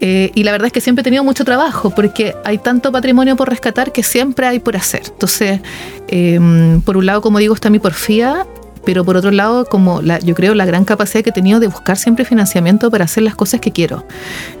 Eh, 0.00 0.30
y 0.34 0.44
la 0.44 0.52
verdad 0.52 0.66
es 0.66 0.72
que 0.72 0.80
siempre 0.80 1.00
he 1.00 1.04
tenido 1.04 1.24
mucho 1.24 1.44
trabajo 1.44 1.90
porque 1.90 2.34
hay 2.44 2.58
tanto 2.58 2.92
patrimonio 2.92 3.36
por 3.36 3.48
rescatar 3.48 3.92
que 3.92 4.02
siempre 4.02 4.46
hay 4.46 4.58
por 4.60 4.76
hacer. 4.76 5.02
Entonces, 5.06 5.60
em, 6.08 6.80
por 6.82 6.96
un 6.96 7.06
lado, 7.06 7.20
como 7.20 7.38
digo, 7.38 7.54
está 7.54 7.68
mi 7.70 7.78
porfía, 7.78 8.46
pero 8.84 9.04
por 9.04 9.16
otro 9.16 9.30
lado, 9.30 9.66
como 9.66 10.00
la, 10.00 10.18
yo 10.20 10.34
creo 10.34 10.54
la 10.54 10.64
gran 10.64 10.84
capacidad 10.84 11.22
que 11.22 11.30
he 11.30 11.32
tenido 11.32 11.60
de 11.60 11.66
buscar 11.66 11.96
siempre 11.96 12.24
financiamiento 12.24 12.90
para 12.90 13.04
hacer 13.04 13.22
las 13.22 13.34
cosas 13.34 13.60
que 13.60 13.72
quiero. 13.72 14.06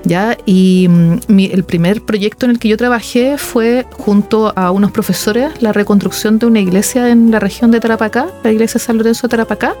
¿ya? 0.04 0.36
Y 0.44 0.86
mm, 0.88 1.38
el 1.50 1.64
primer 1.64 2.02
proyecto 2.02 2.44
en 2.44 2.50
el 2.50 2.58
que 2.58 2.68
yo 2.68 2.76
trabajé 2.76 3.38
fue 3.38 3.86
junto 3.92 4.52
a 4.56 4.70
unos 4.70 4.90
profesores 4.90 5.62
la 5.62 5.72
reconstrucción 5.72 6.38
de 6.38 6.46
una 6.46 6.60
iglesia 6.60 7.10
en 7.10 7.30
la 7.30 7.38
región 7.38 7.70
de 7.70 7.80
Tarapacá, 7.80 8.28
la 8.42 8.52
iglesia 8.52 8.80
San 8.80 8.98
Lorenzo 8.98 9.28
de 9.28 9.30
Tarapacá. 9.30 9.76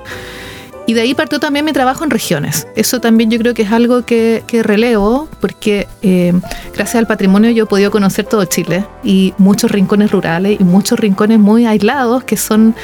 Y 0.88 0.94
de 0.94 1.02
ahí 1.02 1.12
partió 1.12 1.38
también 1.38 1.66
mi 1.66 1.74
trabajo 1.74 2.02
en 2.02 2.08
regiones. 2.08 2.66
Eso 2.74 2.98
también 2.98 3.30
yo 3.30 3.38
creo 3.38 3.52
que 3.52 3.60
es 3.60 3.72
algo 3.72 4.06
que, 4.06 4.42
relevo, 4.62 5.28
porque 5.38 5.86
eh, 6.00 6.32
gracias 6.72 6.94
al 6.94 7.06
patrimonio 7.06 7.50
yo 7.50 7.64
he 7.64 7.66
podido 7.66 7.90
conocer 7.90 8.24
todo 8.24 8.46
Chile 8.46 8.86
y 9.04 9.34
muchos 9.36 9.70
rincones 9.70 10.10
rurales 10.10 10.58
y 10.58 10.64
muchos 10.64 10.98
rincones 10.98 11.40
muy 11.40 11.66
aislados 11.66 12.24
que 12.24 12.38
son 12.38 12.74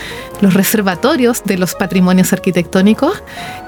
los 0.42 0.52
reservatorios 0.52 1.44
de 1.46 1.56
los 1.56 1.74
patrimonios 1.74 2.30
arquitectónicos, 2.34 3.22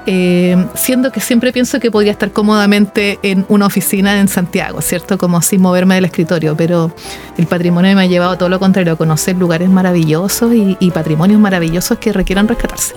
eh, 0.05 0.67
siendo 0.75 1.11
que 1.11 1.19
siempre 1.19 1.51
pienso 1.51 1.79
que 1.79 1.89
podría 1.89 2.11
estar 2.11 2.31
cómodamente 2.31 3.17
en 3.23 3.43
una 3.49 3.65
oficina 3.65 4.19
en 4.19 4.27
Santiago, 4.27 4.81
¿cierto? 4.81 5.17
Como 5.17 5.41
sin 5.41 5.61
moverme 5.61 5.95
del 5.95 6.05
escritorio, 6.05 6.55
pero 6.55 6.93
el 7.39 7.47
patrimonio 7.47 7.95
me 7.95 8.03
ha 8.03 8.05
llevado 8.05 8.33
a 8.33 8.37
todo 8.37 8.49
lo 8.49 8.59
contrario, 8.59 8.93
a 8.93 8.97
conocer 8.97 9.35
lugares 9.35 9.67
maravillosos 9.67 10.53
y, 10.53 10.77
y 10.79 10.91
patrimonios 10.91 11.39
maravillosos 11.39 11.97
que 11.97 12.13
requieran 12.13 12.47
rescatarse 12.47 12.93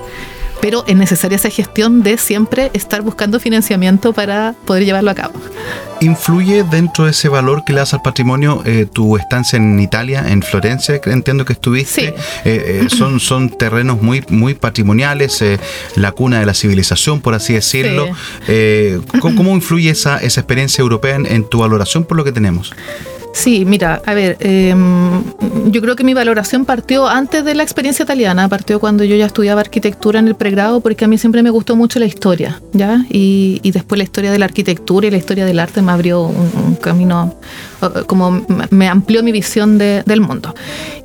pero 0.61 0.85
es 0.87 0.97
necesaria 0.97 1.37
esa 1.37 1.51
gestión 1.51 2.03
de 2.03 2.19
siempre 2.19 2.71
estar 2.75 3.03
buscando 3.03 3.41
financiamiento 3.41 4.13
para 4.13 4.55
poder 4.65 4.85
llevarlo 4.85 5.11
a 5.11 5.15
cabo. 5.15 5.35
¿Influye 6.01 6.65
dentro 6.65 7.05
de 7.05 7.11
ese 7.11 7.29
valor 7.29 7.63
que 7.65 7.75
le 7.75 7.81
das 7.81 7.93
al 7.93 8.01
patrimonio 8.01 8.63
eh, 8.65 8.87
tu 8.91 9.17
estancia 9.17 9.59
en 9.59 9.79
Italia, 9.81 10.25
en 10.29 10.43
Florencia, 10.43 10.99
entiendo 11.05 11.45
que 11.45 11.53
estuviste? 11.53 12.09
Eh, 12.09 12.15
eh, 12.45 12.87
son, 12.97 13.21
son 13.21 13.51
terrenos 13.51 14.01
muy, 14.01 14.25
muy 14.29 14.55
patrimoniales, 14.55 15.45
la 15.97 16.13
cuna 16.13 16.41
de 16.41 16.47
la 16.47 16.55
civilización, 16.55 17.21
por 17.21 17.35
así 17.35 17.53
decirlo. 17.53 18.09
¿cómo, 19.21 19.55
influye 19.55 19.91
esa, 19.91 20.19
esa 20.19 20.41
experiencia 20.41 20.83
europea 20.83 21.17
en 21.17 21.49
tu 21.49 21.59
valoración 21.59 22.05
por 22.05 22.17
lo 22.17 22.25
que 22.25 22.33
tenemos? 22.33 22.73
Sí, 23.33 23.65
mira, 23.65 24.03
a 24.07 24.15
ver, 24.15 24.37
em, 24.41 25.23
yo 25.71 25.81
creo 25.81 25.95
que 25.95 26.03
mi 26.03 26.15
valoración 26.15 26.65
partió 26.65 27.07
antes 27.07 27.45
de 27.45 27.55
la 27.55 27.63
experiencia 27.63 28.03
italiana, 28.03 28.49
partió 28.49 28.81
cuando 28.81 29.05
yo 29.05 29.15
ya 29.15 29.27
estudiaba 29.27 29.61
arquitectura 29.61 30.19
en 30.19 30.27
el 30.27 30.35
pregrado, 30.35 30.81
porque 30.81 31.05
a 31.05 31.09
mí 31.09 31.17
siempre 31.17 31.43
me 31.43 31.51
gustó 31.51 31.77
mucho 31.77 31.99
la 32.01 32.07
historia, 32.07 32.61
¿ya? 32.73 33.05
Y, 33.09 33.61
después 33.71 33.99
la 33.99 34.05
historia 34.05 34.33
de 34.33 34.39
la 34.39 34.47
arquitectura 34.47 35.07
y 35.07 35.11
la 35.13 35.17
historia 35.17 35.47
del 35.47 35.61
arte 35.61 35.81
me 35.81 35.93
abrió 35.93 36.23
un, 36.23 36.75
camino, 36.81 37.35
como 38.07 38.45
me 38.71 38.89
amplió 38.89 39.23
mi 39.23 39.33
visión 39.33 39.79
del 39.79 40.21
mundo. 40.21 40.55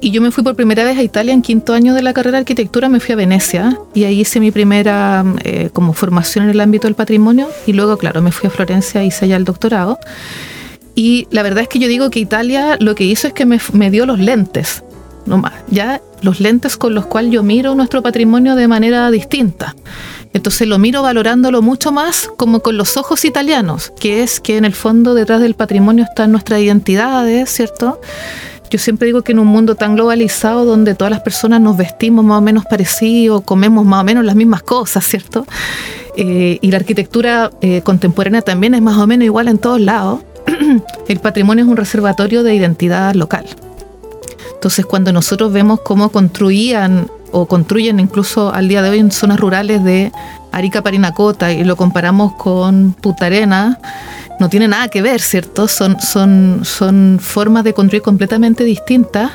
Y 0.01 0.11
yo 0.11 0.21
me 0.21 0.31
fui 0.31 0.43
por 0.43 0.55
primera 0.55 0.83
vez 0.83 0.97
a 0.97 1.03
Italia 1.03 1.33
en 1.33 1.41
quinto 1.41 1.73
año 1.73 1.93
de 1.93 2.01
la 2.01 2.13
carrera 2.13 2.37
de 2.37 2.41
arquitectura, 2.41 2.89
me 2.89 2.99
fui 2.99 3.13
a 3.13 3.15
Venecia 3.17 3.77
y 3.93 4.05
ahí 4.05 4.21
hice 4.21 4.39
mi 4.39 4.51
primera 4.51 5.23
eh, 5.43 5.69
como 5.73 5.93
formación 5.93 6.45
en 6.45 6.51
el 6.51 6.61
ámbito 6.61 6.87
del 6.87 6.95
patrimonio 6.95 7.47
y 7.67 7.73
luego, 7.73 7.97
claro, 7.97 8.21
me 8.21 8.31
fui 8.31 8.47
a 8.47 8.49
Florencia 8.49 9.03
y 9.03 9.07
hice 9.07 9.25
allá 9.25 9.35
el 9.35 9.45
doctorado. 9.45 9.99
Y 10.95 11.27
la 11.29 11.43
verdad 11.43 11.63
es 11.63 11.67
que 11.67 11.79
yo 11.79 11.89
digo 11.89 12.09
que 12.09 12.19
Italia 12.19 12.77
lo 12.79 12.95
que 12.95 13.03
hizo 13.03 13.27
es 13.27 13.33
que 13.33 13.45
me, 13.45 13.91
dio 13.91 14.05
los 14.05 14.19
lentes, 14.19 14.83
nomás, 15.25 15.53
ya 15.69 16.01
los 16.21 16.39
lentes 16.39 16.77
con 16.77 16.95
los 16.95 17.05
cuales 17.05 17.31
yo 17.31 17.43
miro 17.43 17.75
nuestro 17.75 18.01
patrimonio 18.01 18.55
de 18.55 18.67
manera 18.69 19.11
distinta. 19.11 19.75
Entonces 20.33 20.67
lo 20.67 20.79
miro 20.79 21.01
valorándolo 21.01 21.61
mucho 21.61 21.91
más 21.91 22.29
como 22.37 22.61
con 22.61 22.77
los 22.77 22.97
ojos 22.97 23.23
italianos, 23.25 23.93
que 23.99 24.23
es 24.23 24.39
que 24.39 24.57
en 24.57 24.65
el 24.65 24.73
fondo 24.73 25.13
detrás 25.13 25.41
del 25.41 25.53
patrimonio 25.53 26.05
están 26.05 26.31
nuestras 26.31 26.61
identidades, 26.61 27.49
¿cierto? 27.49 27.99
Yo 28.69 28.79
siempre 28.79 29.05
digo 29.05 29.21
que 29.21 29.31
en 29.31 29.39
un 29.39 29.47
mundo 29.47 29.75
tan 29.75 29.95
globalizado 29.95 30.65
donde 30.65 30.95
todas 30.95 31.11
las 31.11 31.21
personas 31.21 31.61
nos 31.61 31.77
vestimos 31.77 32.25
más 32.25 32.39
o 32.39 32.41
menos 32.41 32.65
parecidos, 32.65 33.43
comemos 33.43 33.85
más 33.85 34.01
o 34.01 34.03
menos 34.03 34.25
las 34.25 34.35
mismas 34.35 34.63
cosas, 34.63 35.05
¿cierto? 35.05 35.45
Eh, 36.17 36.57
y 36.61 36.71
la 36.71 36.77
arquitectura 36.77 37.51
eh, 37.61 37.81
contemporánea 37.81 38.41
también 38.41 38.73
es 38.73 38.81
más 38.81 38.97
o 38.97 39.07
menos 39.07 39.25
igual 39.25 39.47
en 39.47 39.57
todos 39.57 39.79
lados. 39.79 40.21
el 41.07 41.19
patrimonio 41.19 41.63
es 41.63 41.69
un 41.69 41.77
reservatorio 41.77 42.43
de 42.43 42.55
identidad 42.55 43.13
local. 43.13 43.45
Entonces, 44.53 44.85
cuando 44.85 45.13
nosotros 45.13 45.53
vemos 45.53 45.81
cómo 45.81 46.09
construían 46.09 47.07
o 47.31 47.45
construyen 47.45 47.99
incluso 47.99 48.53
al 48.53 48.67
día 48.67 48.81
de 48.81 48.89
hoy 48.89 48.99
en 48.99 49.11
zonas 49.11 49.39
rurales 49.39 49.83
de 49.83 50.11
Arica 50.51 50.81
Parinacota 50.81 51.51
y 51.51 51.63
lo 51.63 51.75
comparamos 51.75 52.33
con 52.33 52.93
Punta 52.93 53.25
Arena, 53.25 53.79
no 54.39 54.49
tiene 54.49 54.67
nada 54.67 54.87
que 54.87 55.01
ver, 55.01 55.21
¿cierto? 55.21 55.67
Son, 55.67 55.99
son, 55.99 56.61
son 56.63 57.19
formas 57.21 57.63
de 57.63 57.73
construir 57.73 58.01
completamente 58.01 58.63
distintas 58.63 59.31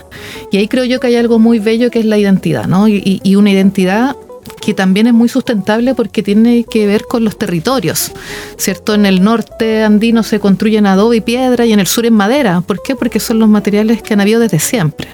y 0.50 0.56
ahí 0.56 0.68
creo 0.68 0.84
yo 0.84 0.98
que 0.98 1.08
hay 1.08 1.16
algo 1.16 1.38
muy 1.38 1.58
bello 1.58 1.90
que 1.90 2.00
es 2.00 2.06
la 2.06 2.18
identidad, 2.18 2.66
¿no? 2.66 2.88
Y, 2.88 3.20
y 3.22 3.36
una 3.36 3.50
identidad 3.50 4.16
que 4.60 4.74
también 4.74 5.06
es 5.06 5.14
muy 5.14 5.28
sustentable 5.28 5.94
porque 5.94 6.22
tiene 6.22 6.64
que 6.64 6.86
ver 6.86 7.04
con 7.04 7.24
los 7.24 7.36
territorios, 7.36 8.12
¿cierto? 8.56 8.94
En 8.94 9.06
el 9.06 9.22
norte 9.22 9.82
andino 9.82 10.22
se 10.22 10.40
construyen 10.40 10.86
adobe 10.86 11.16
y 11.16 11.20
piedra 11.20 11.66
y 11.66 11.72
en 11.72 11.80
el 11.80 11.86
sur 11.86 12.06
en 12.06 12.14
madera. 12.14 12.60
¿Por 12.60 12.82
qué? 12.82 12.94
Porque 12.94 13.20
son 13.20 13.38
los 13.38 13.48
materiales 13.48 14.02
que 14.02 14.14
han 14.14 14.20
habido 14.20 14.40
desde 14.40 14.58
siempre. 14.58 15.08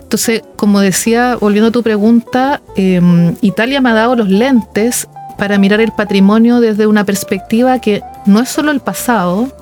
Entonces, 0.00 0.42
como 0.56 0.80
decía, 0.80 1.36
volviendo 1.36 1.68
a 1.68 1.72
tu 1.72 1.82
pregunta, 1.82 2.60
em, 2.74 3.36
Italia 3.42 3.80
me 3.80 3.90
ha 3.90 3.94
dado 3.94 4.16
los 4.16 4.28
lentes 4.28 5.06
para 5.38 5.56
mirar 5.56 5.80
el 5.80 5.92
patrimonio 5.92 6.60
desde 6.60 6.86
una 6.86 7.04
perspectiva 7.04 7.80
que 7.80 8.02
no 8.26 8.40
es 8.40 8.48
solo 8.48 8.72
el 8.72 8.80
pasado, 8.80 9.52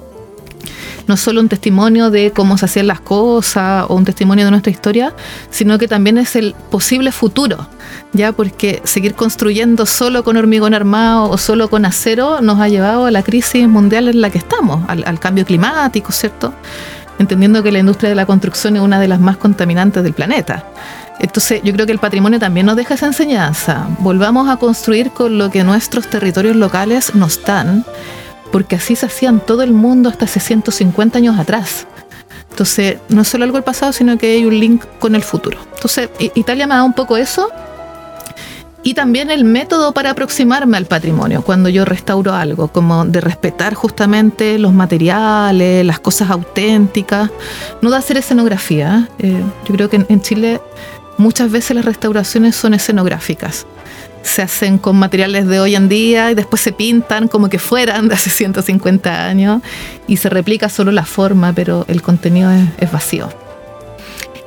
no 1.07 1.17
solo 1.17 1.41
un 1.41 1.49
testimonio 1.49 2.11
de 2.11 2.33
cómo 2.33 2.59
se 2.59 2.67
hacían 2.67 2.87
las 2.87 3.01
cosas 3.01 3.87
o 3.89 3.95
un 3.95 4.05
testimonio 4.05 4.45
de 4.45 4.51
nuestra 4.51 4.71
historia, 4.71 5.15
sino 5.51 5.79
que 5.79 5.89
también 5.89 6.19
es 6.19 6.37
el 6.37 6.55
posible 6.71 7.13
futuro, 7.13 7.67
ya 8.13 8.33
porque 8.33 8.81
seguir 8.85 9.15
construyendo 9.15 9.87
solo 9.87 10.23
con 10.25 10.37
hormigón 10.37 10.75
armado 10.75 11.31
o 11.31 11.39
solo 11.39 11.69
con 11.69 11.85
acero 11.85 12.41
nos 12.41 12.61
ha 12.61 12.69
llevado 12.69 13.07
a 13.07 13.11
la 13.11 13.23
crisis 13.23 13.67
mundial 13.69 14.09
en 14.09 14.21
la 14.21 14.31
que 14.31 14.39
estamos, 14.39 14.85
al, 14.89 15.19
cambio 15.19 15.45
climático, 15.45 16.13
¿cierto? 16.13 16.53
Entendiendo 17.19 17.63
que 17.63 17.73
la 17.73 17.81
industria 17.81 18.11
de 18.11 18.15
la 18.15 18.27
construcción 18.27 18.77
es 18.77 18.83
una 18.83 19.01
de 19.01 19.09
las 19.09 19.19
más 19.19 19.37
contaminantes 19.37 20.05
del 20.05 20.13
planeta. 20.13 20.65
Entonces 21.19 21.61
yo 21.65 21.73
creo 21.73 21.85
que 21.85 21.91
el 21.91 21.99
patrimonio 21.99 22.39
también 22.39 22.67
nos 22.67 22.77
deja 22.77 22.95
esa 22.95 23.07
enseñanza. 23.07 23.89
Volvamos 23.99 24.49
a 24.49 24.57
construir 24.57 25.11
con 25.11 25.37
lo 25.37 25.51
que 25.51 25.65
nuestros 25.65 26.09
territorios 26.09 26.55
locales 26.55 27.17
nos 27.17 27.43
dan 27.43 27.85
porque 28.51 28.77
así 28.77 28.97
se 28.97 29.07
hacía 29.07 29.29
en 29.29 29.41
todo 29.41 29.63
el 29.63 29.73
mundo 29.73 30.09
hasta 30.09 30.25
hace 30.25 30.41
150 30.41 31.19
años 31.19 31.39
atrás. 31.39 31.87
Entonces, 32.51 32.99
no 33.09 33.25
solo 33.25 33.45
algo 33.45 33.57
del 33.57 33.65
pasado, 33.65 33.93
sino 33.93 34.19
que 34.19 34.33
hay 34.33 34.45
un 34.45 34.59
link 34.59 34.85
con 34.99 35.15
el 35.15 35.23
futuro. 35.23 35.59
Entonces, 35.75 36.11
Italia 36.35 36.67
me 36.67 36.75
da 36.75 36.83
un 36.83 36.93
poco 36.93 37.17
eso. 37.17 37.51
Y 38.83 38.95
también 38.95 39.31
el 39.31 39.45
método 39.45 39.93
para 39.93 40.11
aproximarme 40.11 40.77
al 40.77 40.87
patrimonio 40.87 41.43
cuando 41.43 41.69
yo 41.69 41.85
restauro 41.85 42.33
algo, 42.35 42.69
como 42.69 43.05
de 43.05 43.21
respetar 43.21 43.75
justamente 43.75 44.59
los 44.59 44.73
materiales, 44.73 45.85
las 45.85 46.01
cosas 46.01 46.31
auténticas, 46.31 47.31
no 47.83 47.91
de 47.91 47.97
hacer 47.97 48.17
escenografía. 48.17 49.09
Eh, 49.19 49.43
yo 49.69 49.75
creo 49.75 49.91
que 49.91 50.05
en 50.09 50.21
Chile 50.23 50.61
muchas 51.17 51.51
veces 51.51 51.77
las 51.77 51.85
restauraciones 51.85 52.57
son 52.57 52.73
escenográficas 52.73 53.67
se 54.23 54.43
hacen 54.43 54.79
con 54.79 54.97
materiales 54.97 55.47
de 55.47 55.61
hoy 55.61 55.75
en 55.75 55.89
día 55.89 56.31
y 56.31 56.35
después 56.35 56.63
se 56.63 56.73
pintan 56.73 57.29
como 57.29 57.49
que 57.49 57.59
fueran 57.59 58.09
de 58.09 58.15
hace 58.15 58.31
150 58.39 59.27
años 59.27 59.63
y 60.07 60.17
se 60.17 60.29
replica 60.29 60.69
solo 60.69 60.93
la 60.93 61.05
forma, 61.05 61.53
pero 61.53 61.85
el 61.89 62.03
contenido 62.03 62.51
es, 62.79 62.93
vacío. 62.93 63.29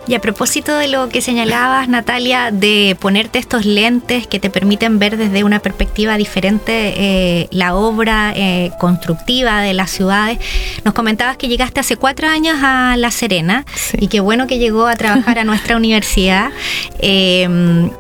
Y 0.08 0.16
a 0.16 0.20
propósito 0.20 0.76
de 0.76 0.88
lo 0.88 1.10
que 1.10 1.22
señalabas, 1.22 1.88
Natalia, 1.88 2.50
de 2.52 2.98
ponerte 3.00 3.38
estos 3.38 3.66
lentes 3.66 4.26
que 4.26 4.40
te 4.40 4.50
permiten 4.50 4.98
ver 4.98 5.16
desde 5.16 5.44
una 5.44 5.60
perspectiva 5.60 6.18
diferente 6.18 6.94
eh, 6.98 7.48
la 7.52 7.76
obra 7.76 8.34
eh, 8.36 8.72
constructiva 8.80 9.62
de 9.62 9.76
las 9.76 9.92
ciudades, 9.92 10.40
nos 10.84 10.96
comentabas 10.96 11.38
que 11.38 11.48
llegaste 11.48 11.80
hace 11.80 11.98
cuatro 11.98 12.28
años 12.28 12.58
a 12.64 12.96
La 12.98 13.12
Serena 13.12 13.64
y 13.94 14.08
qué 14.08 14.20
bueno 14.22 14.48
que 14.48 14.58
llegó 14.58 14.88
a 14.88 14.96
trabajar 14.96 15.38
a 15.38 15.44
nuestra 15.44 15.76
universidad. 15.78 16.50
Eh, 16.98 17.92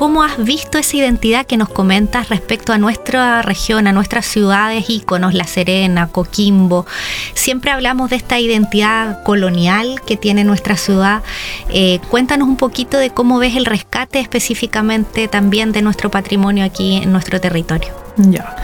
¿Cómo 0.00 0.22
has 0.22 0.42
visto 0.42 0.78
esa 0.78 0.96
identidad 0.96 1.44
que 1.44 1.58
nos 1.58 1.68
comentas 1.68 2.30
respecto 2.30 2.72
a 2.72 2.78
nuestra 2.78 3.42
región, 3.42 3.86
a 3.86 3.92
nuestras 3.92 4.24
ciudades, 4.24 4.88
íconos, 4.88 5.34
La 5.34 5.44
Serena, 5.44 6.06
Coquimbo? 6.06 6.86
Siempre 7.34 7.70
hablamos 7.70 8.08
de 8.08 8.16
esta 8.16 8.40
identidad 8.40 9.22
colonial 9.24 10.00
que 10.06 10.16
tiene 10.16 10.42
nuestra 10.42 10.78
ciudad. 10.78 11.22
Eh, 11.68 12.00
cuéntanos 12.08 12.48
un 12.48 12.56
poquito 12.56 12.96
de 12.96 13.10
cómo 13.10 13.38
ves 13.38 13.56
el 13.56 13.66
rescate 13.66 14.20
específicamente 14.20 15.28
también 15.28 15.70
de 15.70 15.82
nuestro 15.82 16.10
patrimonio 16.10 16.64
aquí 16.64 17.02
en 17.02 17.12
nuestro 17.12 17.38
territorio. 17.38 17.92
Ya. 18.16 18.56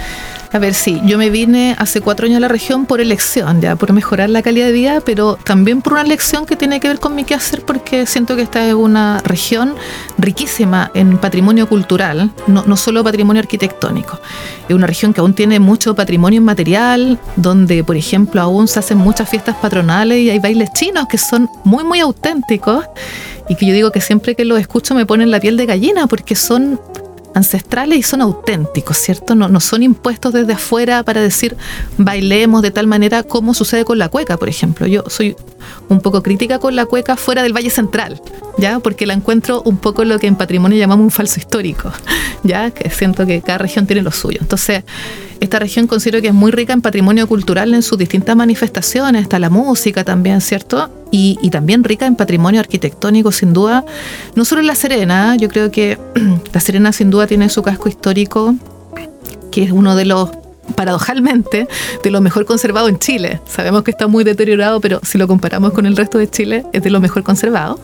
A 0.52 0.58
ver, 0.58 0.74
sí, 0.74 1.00
yo 1.04 1.18
me 1.18 1.30
vine 1.30 1.74
hace 1.78 2.00
cuatro 2.00 2.26
años 2.26 2.38
a 2.38 2.40
la 2.40 2.48
región 2.48 2.86
por 2.86 3.00
elección, 3.00 3.60
ya, 3.60 3.76
por 3.76 3.92
mejorar 3.92 4.30
la 4.30 4.42
calidad 4.42 4.66
de 4.66 4.72
vida, 4.72 5.00
pero 5.04 5.36
también 5.36 5.82
por 5.82 5.94
una 5.94 6.02
elección 6.02 6.46
que 6.46 6.56
tiene 6.56 6.80
que 6.80 6.88
ver 6.88 6.98
con 6.98 7.14
mi 7.14 7.24
quehacer, 7.24 7.62
porque 7.62 8.06
siento 8.06 8.36
que 8.36 8.42
esta 8.42 8.66
es 8.66 8.74
una 8.74 9.20
región 9.24 9.74
riquísima 10.18 10.90
en 10.94 11.18
patrimonio 11.18 11.68
cultural, 11.68 12.30
no, 12.46 12.64
no 12.66 12.76
solo 12.76 13.02
patrimonio 13.02 13.40
arquitectónico. 13.40 14.20
Es 14.68 14.74
una 14.74 14.86
región 14.86 15.12
que 15.12 15.20
aún 15.20 15.34
tiene 15.34 15.58
mucho 15.60 15.94
patrimonio 15.94 16.38
inmaterial, 16.38 17.18
donde, 17.36 17.84
por 17.84 17.96
ejemplo, 17.96 18.40
aún 18.40 18.68
se 18.68 18.78
hacen 18.78 18.98
muchas 18.98 19.28
fiestas 19.28 19.56
patronales 19.56 20.18
y 20.18 20.30
hay 20.30 20.38
bailes 20.38 20.72
chinos 20.72 21.06
que 21.08 21.18
son 21.18 21.50
muy, 21.64 21.84
muy 21.84 22.00
auténticos 22.00 22.84
y 23.48 23.56
que 23.56 23.66
yo 23.66 23.74
digo 23.74 23.90
que 23.90 24.00
siempre 24.00 24.34
que 24.34 24.44
los 24.44 24.60
escucho 24.60 24.94
me 24.94 25.06
ponen 25.06 25.30
la 25.30 25.40
piel 25.40 25.56
de 25.56 25.66
gallina 25.66 26.06
porque 26.06 26.34
son 26.34 26.80
ancestrales 27.36 27.98
y 27.98 28.02
son 28.02 28.22
auténticos, 28.22 28.96
¿cierto? 28.96 29.34
No, 29.34 29.48
no 29.48 29.60
son 29.60 29.82
impuestos 29.82 30.32
desde 30.32 30.54
afuera 30.54 31.02
para 31.02 31.20
decir 31.20 31.54
bailemos 31.98 32.62
de 32.62 32.70
tal 32.70 32.86
manera 32.86 33.22
como 33.22 33.52
sucede 33.52 33.84
con 33.84 33.98
la 33.98 34.08
cueca, 34.08 34.38
por 34.38 34.48
ejemplo. 34.48 34.86
Yo 34.86 35.04
soy 35.08 35.36
un 35.88 36.00
poco 36.00 36.22
crítica 36.22 36.58
con 36.58 36.76
la 36.76 36.86
cueca 36.86 37.16
fuera 37.16 37.42
del 37.42 37.52
Valle 37.52 37.70
Central, 37.70 38.20
¿ya? 38.58 38.80
Porque 38.80 39.06
la 39.06 39.14
encuentro 39.14 39.62
un 39.62 39.76
poco 39.78 40.04
lo 40.04 40.18
que 40.18 40.26
en 40.26 40.36
patrimonio 40.36 40.78
llamamos 40.78 41.04
un 41.04 41.10
falso 41.10 41.38
histórico, 41.38 41.92
¿ya? 42.42 42.70
Que 42.70 42.90
siento 42.90 43.26
que 43.26 43.40
cada 43.40 43.58
región 43.58 43.86
tiene 43.86 44.02
lo 44.02 44.10
suyo. 44.10 44.38
Entonces, 44.40 44.84
esta 45.40 45.58
región 45.58 45.86
considero 45.86 46.22
que 46.22 46.28
es 46.28 46.34
muy 46.34 46.50
rica 46.50 46.72
en 46.72 46.82
patrimonio 46.82 47.26
cultural 47.26 47.74
en 47.74 47.82
sus 47.82 47.98
distintas 47.98 48.34
manifestaciones, 48.36 49.22
está 49.22 49.38
la 49.38 49.50
música 49.50 50.02
también, 50.04 50.40
¿cierto? 50.40 50.90
Y, 51.10 51.38
y 51.42 51.50
también 51.50 51.84
rica 51.84 52.06
en 52.06 52.16
patrimonio 52.16 52.60
arquitectónico, 52.60 53.30
sin 53.32 53.52
duda. 53.52 53.84
No 54.34 54.44
solo 54.44 54.60
en 54.62 54.66
La 54.66 54.74
Serena, 54.74 55.36
yo 55.36 55.48
creo 55.48 55.70
que 55.70 55.98
La 56.52 56.60
Serena 56.60 56.92
sin 56.92 57.10
duda 57.10 57.26
tiene 57.26 57.48
su 57.48 57.62
casco 57.62 57.88
histórico, 57.88 58.54
que 59.52 59.62
es 59.62 59.70
uno 59.70 59.94
de 59.94 60.06
los 60.06 60.30
paradojalmente, 60.74 61.68
de 62.02 62.10
lo 62.10 62.20
mejor 62.20 62.44
conservado 62.44 62.88
en 62.88 62.98
Chile. 62.98 63.40
Sabemos 63.46 63.82
que 63.82 63.90
está 63.90 64.06
muy 64.06 64.24
deteriorado, 64.24 64.80
pero 64.80 65.00
si 65.02 65.18
lo 65.18 65.28
comparamos 65.28 65.72
con 65.72 65.86
el 65.86 65.96
resto 65.96 66.18
de 66.18 66.28
Chile, 66.28 66.64
es 66.72 66.82
de 66.82 66.90
lo 66.90 67.00
mejor 67.00 67.22
conservado. 67.22 67.78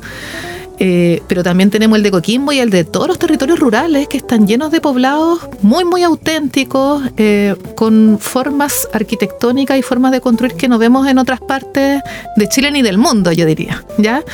Eh, 0.78 1.22
pero 1.28 1.42
también 1.42 1.70
tenemos 1.70 1.96
el 1.96 2.02
de 2.02 2.10
Coquimbo 2.10 2.52
y 2.52 2.58
el 2.58 2.70
de 2.70 2.84
todos 2.84 3.06
los 3.06 3.18
territorios 3.18 3.58
rurales 3.58 4.08
que 4.08 4.16
están 4.16 4.46
llenos 4.46 4.70
de 4.70 4.80
poblados 4.80 5.40
muy, 5.60 5.84
muy 5.84 6.02
auténticos, 6.02 7.02
eh, 7.16 7.54
con 7.76 8.18
formas 8.18 8.88
arquitectónicas 8.92 9.78
y 9.78 9.82
formas 9.82 10.12
de 10.12 10.20
construir 10.20 10.54
que 10.54 10.68
no 10.68 10.78
vemos 10.78 11.06
en 11.06 11.18
otras 11.18 11.40
partes 11.40 12.02
de 12.36 12.48
Chile 12.48 12.70
ni 12.70 12.82
del 12.82 12.98
mundo, 12.98 13.32
yo 13.32 13.46
diría. 13.46 13.84
¿ya? 13.98 14.24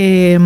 Eh, 0.00 0.38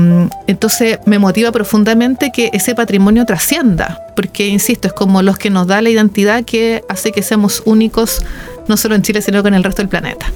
entonces 0.47 0.99
me 1.05 1.19
motiva 1.19 1.53
profundamente 1.53 2.31
que 2.33 2.49
ese 2.55 2.75
patrimonio 2.75 3.27
trascienda, 3.27 4.01
porque, 4.17 4.47
insisto, 4.47 4.89
es 4.89 4.95
como 4.95 5.21
los 5.21 5.37
que 5.37 5.51
nos 5.51 5.67
da 5.67 5.83
la 5.83 5.91
identidad 5.91 6.45
que 6.45 6.83
hace 6.89 7.13
que 7.13 7.23
seamos 7.23 7.63
únicos 7.67 8.23
no 8.69 8.77
solo 8.77 8.95
en 8.95 9.03
Chile, 9.03 9.23
sino 9.23 9.41
en 9.41 9.55
el 9.55 9.65
resto 9.65 9.83
del 9.83 9.89
planeta. 9.89 10.27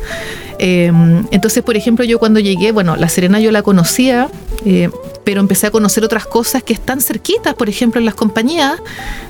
Eh, 0.59 0.93
entonces, 1.31 1.63
por 1.63 1.77
ejemplo, 1.77 2.05
yo 2.05 2.19
cuando 2.19 2.41
llegué, 2.41 2.73
bueno, 2.73 2.97
La 2.97 3.09
Serena 3.09 3.41
yo 3.41 3.51
la 3.53 3.63
conocía, 3.63 4.29
eh, 4.65 4.91
pero 5.25 5.41
empecé 5.41 5.67
a 5.67 5.71
conocer 5.71 6.05
otras 6.05 6.27
cosas 6.27 6.63
que 6.63 6.73
están 6.73 7.01
cerquitas, 7.01 7.55
por 7.55 7.69
ejemplo, 7.69 7.99
en 7.99 8.05
las 8.05 8.15
compañías, 8.15 8.81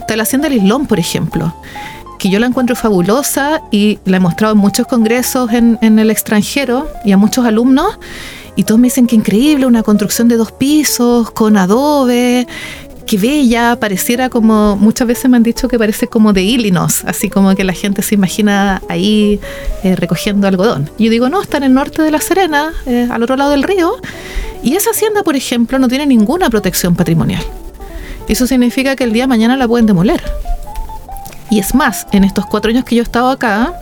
está 0.01 0.16
la 0.16 0.22
Hacienda 0.22 0.49
del 0.49 0.59
Islón, 0.59 0.86
por 0.86 0.99
ejemplo 0.99 1.55
que 2.18 2.30
yo 2.30 2.38
la 2.38 2.47
encuentro 2.47 2.74
fabulosa 2.74 3.61
y 3.70 3.99
la 4.07 4.16
he 4.16 4.20
mostrado 4.20 4.55
en 4.55 4.59
muchos 4.59 4.86
congresos 4.86 5.53
en, 5.53 5.78
en, 5.82 5.99
el 5.99 6.11
extranjero 6.11 6.88
y 7.05 7.12
a 7.12 7.18
muchos 7.18 7.44
alumnos. 7.44 7.99
Y 8.57 8.64
todos 8.64 8.80
me 8.80 8.86
dicen 8.86 9.07
que 9.07 9.16
increíble, 9.16 9.66
una 9.66 9.82
construcción 9.82 10.28
de 10.28 10.38
dos 10.38 10.51
pisos, 10.51 11.30
con 11.30 11.59
adobe, 11.59 12.47
qué 13.07 13.17
bella, 13.17 13.77
pareciera 13.77 14.29
como, 14.29 14.77
muchas 14.77 15.07
veces 15.07 15.31
me 15.31 15.37
han 15.37 15.43
dicho 15.43 15.69
que 15.69 15.79
parece 15.79 16.09
como 16.09 16.33
de 16.33 16.43
Illinois, 16.43 17.05
así 17.07 17.31
como 17.31 17.55
que 17.55 17.65
la 17.65 17.73
gente 17.73 18.03
se 18.03 18.17
imagina 18.17 18.83
ahí 18.89 19.41
eh, 19.85 19.97
recogiendo 19.97 20.47
algodón. 20.49 20.91
Yo 20.99 21.11
digo, 21.11 21.29
no, 21.29 21.41
está 21.41 21.57
en 21.57 21.65
el 21.65 21.75
norte 21.75 22.03
de 22.03 22.11
La 22.11 22.21
Serena, 22.21 22.73
eh, 22.87 23.09
al 23.11 23.23
otro 23.23 23.37
lado 23.37 23.51
del 23.51 23.63
río, 23.63 23.97
y 24.63 24.75
esa 24.75 24.91
hacienda, 24.91 25.23
por 25.23 25.37
ejemplo, 25.37 25.79
no 25.79 25.89
tiene 25.89 26.07
ninguna 26.07 26.51
protección 26.51 26.97
patrimonial. 26.97 27.45
Eso 28.29 28.47
significa 28.47 28.97
que 28.97 29.05
el 29.05 29.13
día 29.13 29.25
de 29.25 29.29
mañana 29.29 29.57
la 29.57 29.69
pueden 29.69 29.87
demoler. 29.87 30.23
Y 31.49 31.61
es 31.61 31.75
más, 31.75 32.09
en 32.11 32.25
estos 32.25 32.45
cuatro 32.47 32.71
años 32.71 32.85
que 32.85 32.97
yo 32.97 33.03
he 33.03 33.05
estado 33.05 33.31
acá, 33.31 33.73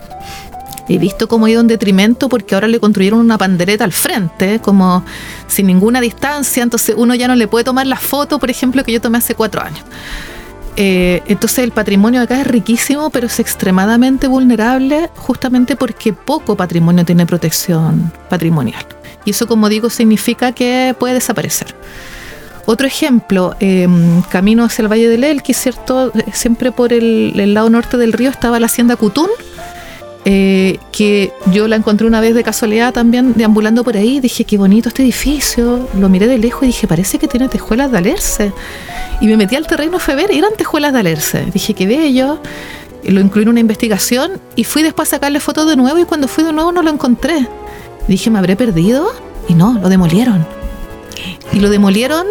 he 0.87 0.97
visto 0.97 1.27
cómo 1.27 1.45
ha 1.45 1.49
ido 1.49 1.61
en 1.61 1.67
detrimento 1.67 2.29
porque 2.29 2.55
ahora 2.55 2.67
le 2.67 2.79
construyeron 2.79 3.19
una 3.19 3.37
pandereta 3.37 3.83
al 3.83 3.91
frente, 3.91 4.59
como 4.59 5.03
sin 5.47 5.67
ninguna 5.67 6.01
distancia, 6.01 6.63
entonces 6.63 6.95
uno 6.97 7.15
ya 7.15 7.27
no 7.27 7.35
le 7.35 7.47
puede 7.47 7.65
tomar 7.65 7.87
la 7.87 7.97
foto, 7.97 8.39
por 8.39 8.49
ejemplo, 8.49 8.83
que 8.83 8.91
yo 8.91 9.01
tomé 9.01 9.17
hace 9.17 9.35
cuatro 9.35 9.61
años. 9.61 9.83
Eh, 10.77 11.23
entonces 11.27 11.59
el 11.59 11.71
patrimonio 11.71 12.21
acá 12.21 12.41
es 12.41 12.47
riquísimo, 12.47 13.09
pero 13.09 13.27
es 13.27 13.39
extremadamente 13.39 14.27
vulnerable 14.27 15.09
justamente 15.15 15.75
porque 15.75 16.11
poco 16.11 16.57
patrimonio 16.57 17.05
tiene 17.05 17.25
protección 17.25 18.11
patrimonial. 18.29 18.85
Y 19.23 19.31
eso, 19.31 19.47
como 19.47 19.69
digo, 19.69 19.89
significa 19.89 20.51
que 20.51 20.95
puede 20.99 21.15
desaparecer. 21.15 21.75
Otro 22.65 22.87
ejemplo, 22.87 23.55
eh, 23.59 23.87
camino 24.29 24.63
hacia 24.63 24.81
el 24.83 24.91
Valle 24.91 25.07
del 25.07 25.23
Elqui, 25.23 25.53
¿cierto? 25.53 26.11
Siempre 26.33 26.71
por 26.71 26.93
el, 26.93 27.33
el 27.39 27.53
lado 27.53 27.69
norte 27.69 27.97
del 27.97 28.11
río 28.11 28.29
estaba 28.29 28.59
la 28.59 28.65
hacienda 28.65 28.95
Cutún, 28.95 29.29
eh, 30.27 30.79
que 30.91 31.31
yo 31.51 31.67
la 31.67 31.75
encontré 31.75 32.07
una 32.07 32.19
vez 32.19 32.33
de 32.33 32.43
casualidad 32.43 32.93
también 32.93 33.33
deambulando 33.35 33.83
por 33.83 33.95
ahí. 33.95 34.19
Dije, 34.19 34.43
qué 34.43 34.57
bonito 34.57 34.89
este 34.89 35.03
edificio. 35.03 35.87
Lo 35.99 36.09
miré 36.09 36.25
de 36.25 36.39
lejos 36.39 36.63
y 36.63 36.67
dije, 36.67 36.87
parece 36.87 37.19
que 37.19 37.27
tiene 37.27 37.47
tejuelas 37.47 37.91
de 37.91 37.99
alerce. 37.99 38.51
Y 39.21 39.27
me 39.27 39.37
metí 39.37 39.55
al 39.55 39.67
terreno, 39.67 39.99
fue 39.99 40.15
ver, 40.15 40.31
eran 40.31 40.53
tejuelas 40.57 40.93
de 40.93 40.99
alerce. 40.99 41.45
Dije, 41.53 41.75
qué 41.75 41.85
bello. 41.85 42.39
Lo 43.03 43.21
incluí 43.21 43.43
en 43.43 43.49
una 43.49 43.59
investigación 43.59 44.41
y 44.55 44.63
fui 44.63 44.81
después 44.81 45.09
a 45.09 45.11
sacarle 45.11 45.39
fotos 45.39 45.67
de 45.67 45.75
nuevo 45.75 45.99
y 45.99 46.05
cuando 46.05 46.27
fui 46.27 46.43
de 46.43 46.51
nuevo 46.51 46.71
no 46.71 46.81
lo 46.81 46.89
encontré. 46.89 47.47
Dije, 48.07 48.31
¿me 48.31 48.39
habré 48.39 48.55
perdido? 48.55 49.11
Y 49.47 49.53
no, 49.53 49.77
lo 49.79 49.89
demolieron. 49.89 50.45
Y 51.53 51.59
lo 51.59 51.69
demolieron 51.69 52.25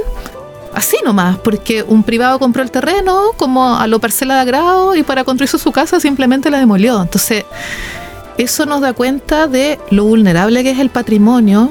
así 0.75 0.97
nomás, 1.05 1.39
porque 1.39 1.83
un 1.83 2.03
privado 2.03 2.39
compró 2.39 2.63
el 2.63 2.71
terreno 2.71 3.31
como 3.37 3.77
a 3.77 3.87
lo 3.87 4.01
parcela 4.01 4.35
de 4.35 4.41
agrado 4.41 4.95
y 4.95 5.03
para 5.03 5.25
construirse 5.25 5.59
su 5.59 5.73
casa 5.73 6.01
simplemente 6.01 6.51
la 6.51 6.59
demolió. 6.59 7.01
Entonces, 7.01 7.45
eso 8.37 8.67
nos 8.67 8.81
da 8.81 8.93
cuenta 8.93 9.47
de 9.47 9.79
lo 9.91 10.05
vulnerable 10.05 10.63
que 10.63 10.73
es 10.73 10.79
el 10.81 10.91
patrimonio, 10.91 11.71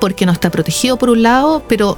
porque 0.00 0.26
no 0.26 0.32
está 0.32 0.50
protegido 0.50 0.96
por 0.96 1.10
un 1.10 1.22
lado, 1.22 1.62
pero 1.68 1.96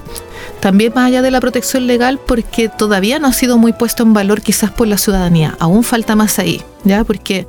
también 0.61 0.93
más 0.95 1.07
allá 1.07 1.23
de 1.23 1.31
la 1.31 1.41
protección 1.41 1.87
legal, 1.87 2.21
porque 2.25 2.69
todavía 2.69 3.19
no 3.19 3.29
ha 3.29 3.33
sido 3.33 3.59
muy 3.59 3.73
puesto 3.73 4.03
en 4.03 4.13
valor 4.13 4.43
quizás 4.43 4.71
por 4.71 4.87
la 4.87 4.99
ciudadanía. 4.99 5.57
Aún 5.59 5.83
falta 5.83 6.15
más 6.15 6.39
ahí, 6.39 6.63
¿ya? 6.85 7.05
Porque 7.05 7.47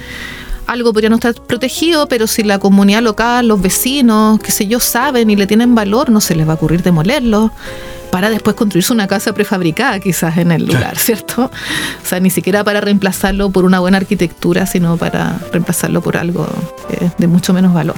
algo 0.66 0.94
podría 0.94 1.10
no 1.10 1.16
estar 1.16 1.34
protegido, 1.34 2.08
pero 2.08 2.28
si 2.28 2.44
la 2.44 2.60
comunidad 2.60 3.02
local, 3.02 3.48
los 3.48 3.62
vecinos, 3.62 4.40
qué 4.40 4.52
sé 4.52 4.68
yo, 4.68 4.80
saben 4.80 5.30
y 5.30 5.36
le 5.36 5.48
tienen 5.48 5.76
valor, 5.76 6.10
no 6.10 6.22
se 6.22 6.36
les 6.36 6.48
va 6.48 6.54
a 6.54 6.56
ocurrir 6.56 6.82
demolerlo 6.82 7.52
para 8.12 8.30
después 8.30 8.56
construirse 8.56 8.94
una 8.94 9.08
casa 9.08 9.34
prefabricada 9.34 10.00
quizás 10.00 10.38
en 10.38 10.52
el 10.52 10.66
lugar, 10.66 10.98
¿cierto? 10.98 11.46
O 11.46 12.06
sea, 12.06 12.20
ni 12.20 12.30
siquiera 12.30 12.64
para 12.64 12.82
reemplazarlo 12.82 13.50
por 13.50 13.66
una 13.66 13.80
buena 13.80 13.98
arquitectura, 13.98 14.66
sino 14.66 14.98
para 14.98 15.38
reemplazarlo 15.52 16.02
por 16.02 16.18
algo 16.18 16.48
eh, 16.90 17.10
de 17.18 17.28
mucho 17.28 17.54
menos 17.54 17.74
valor. 17.74 17.98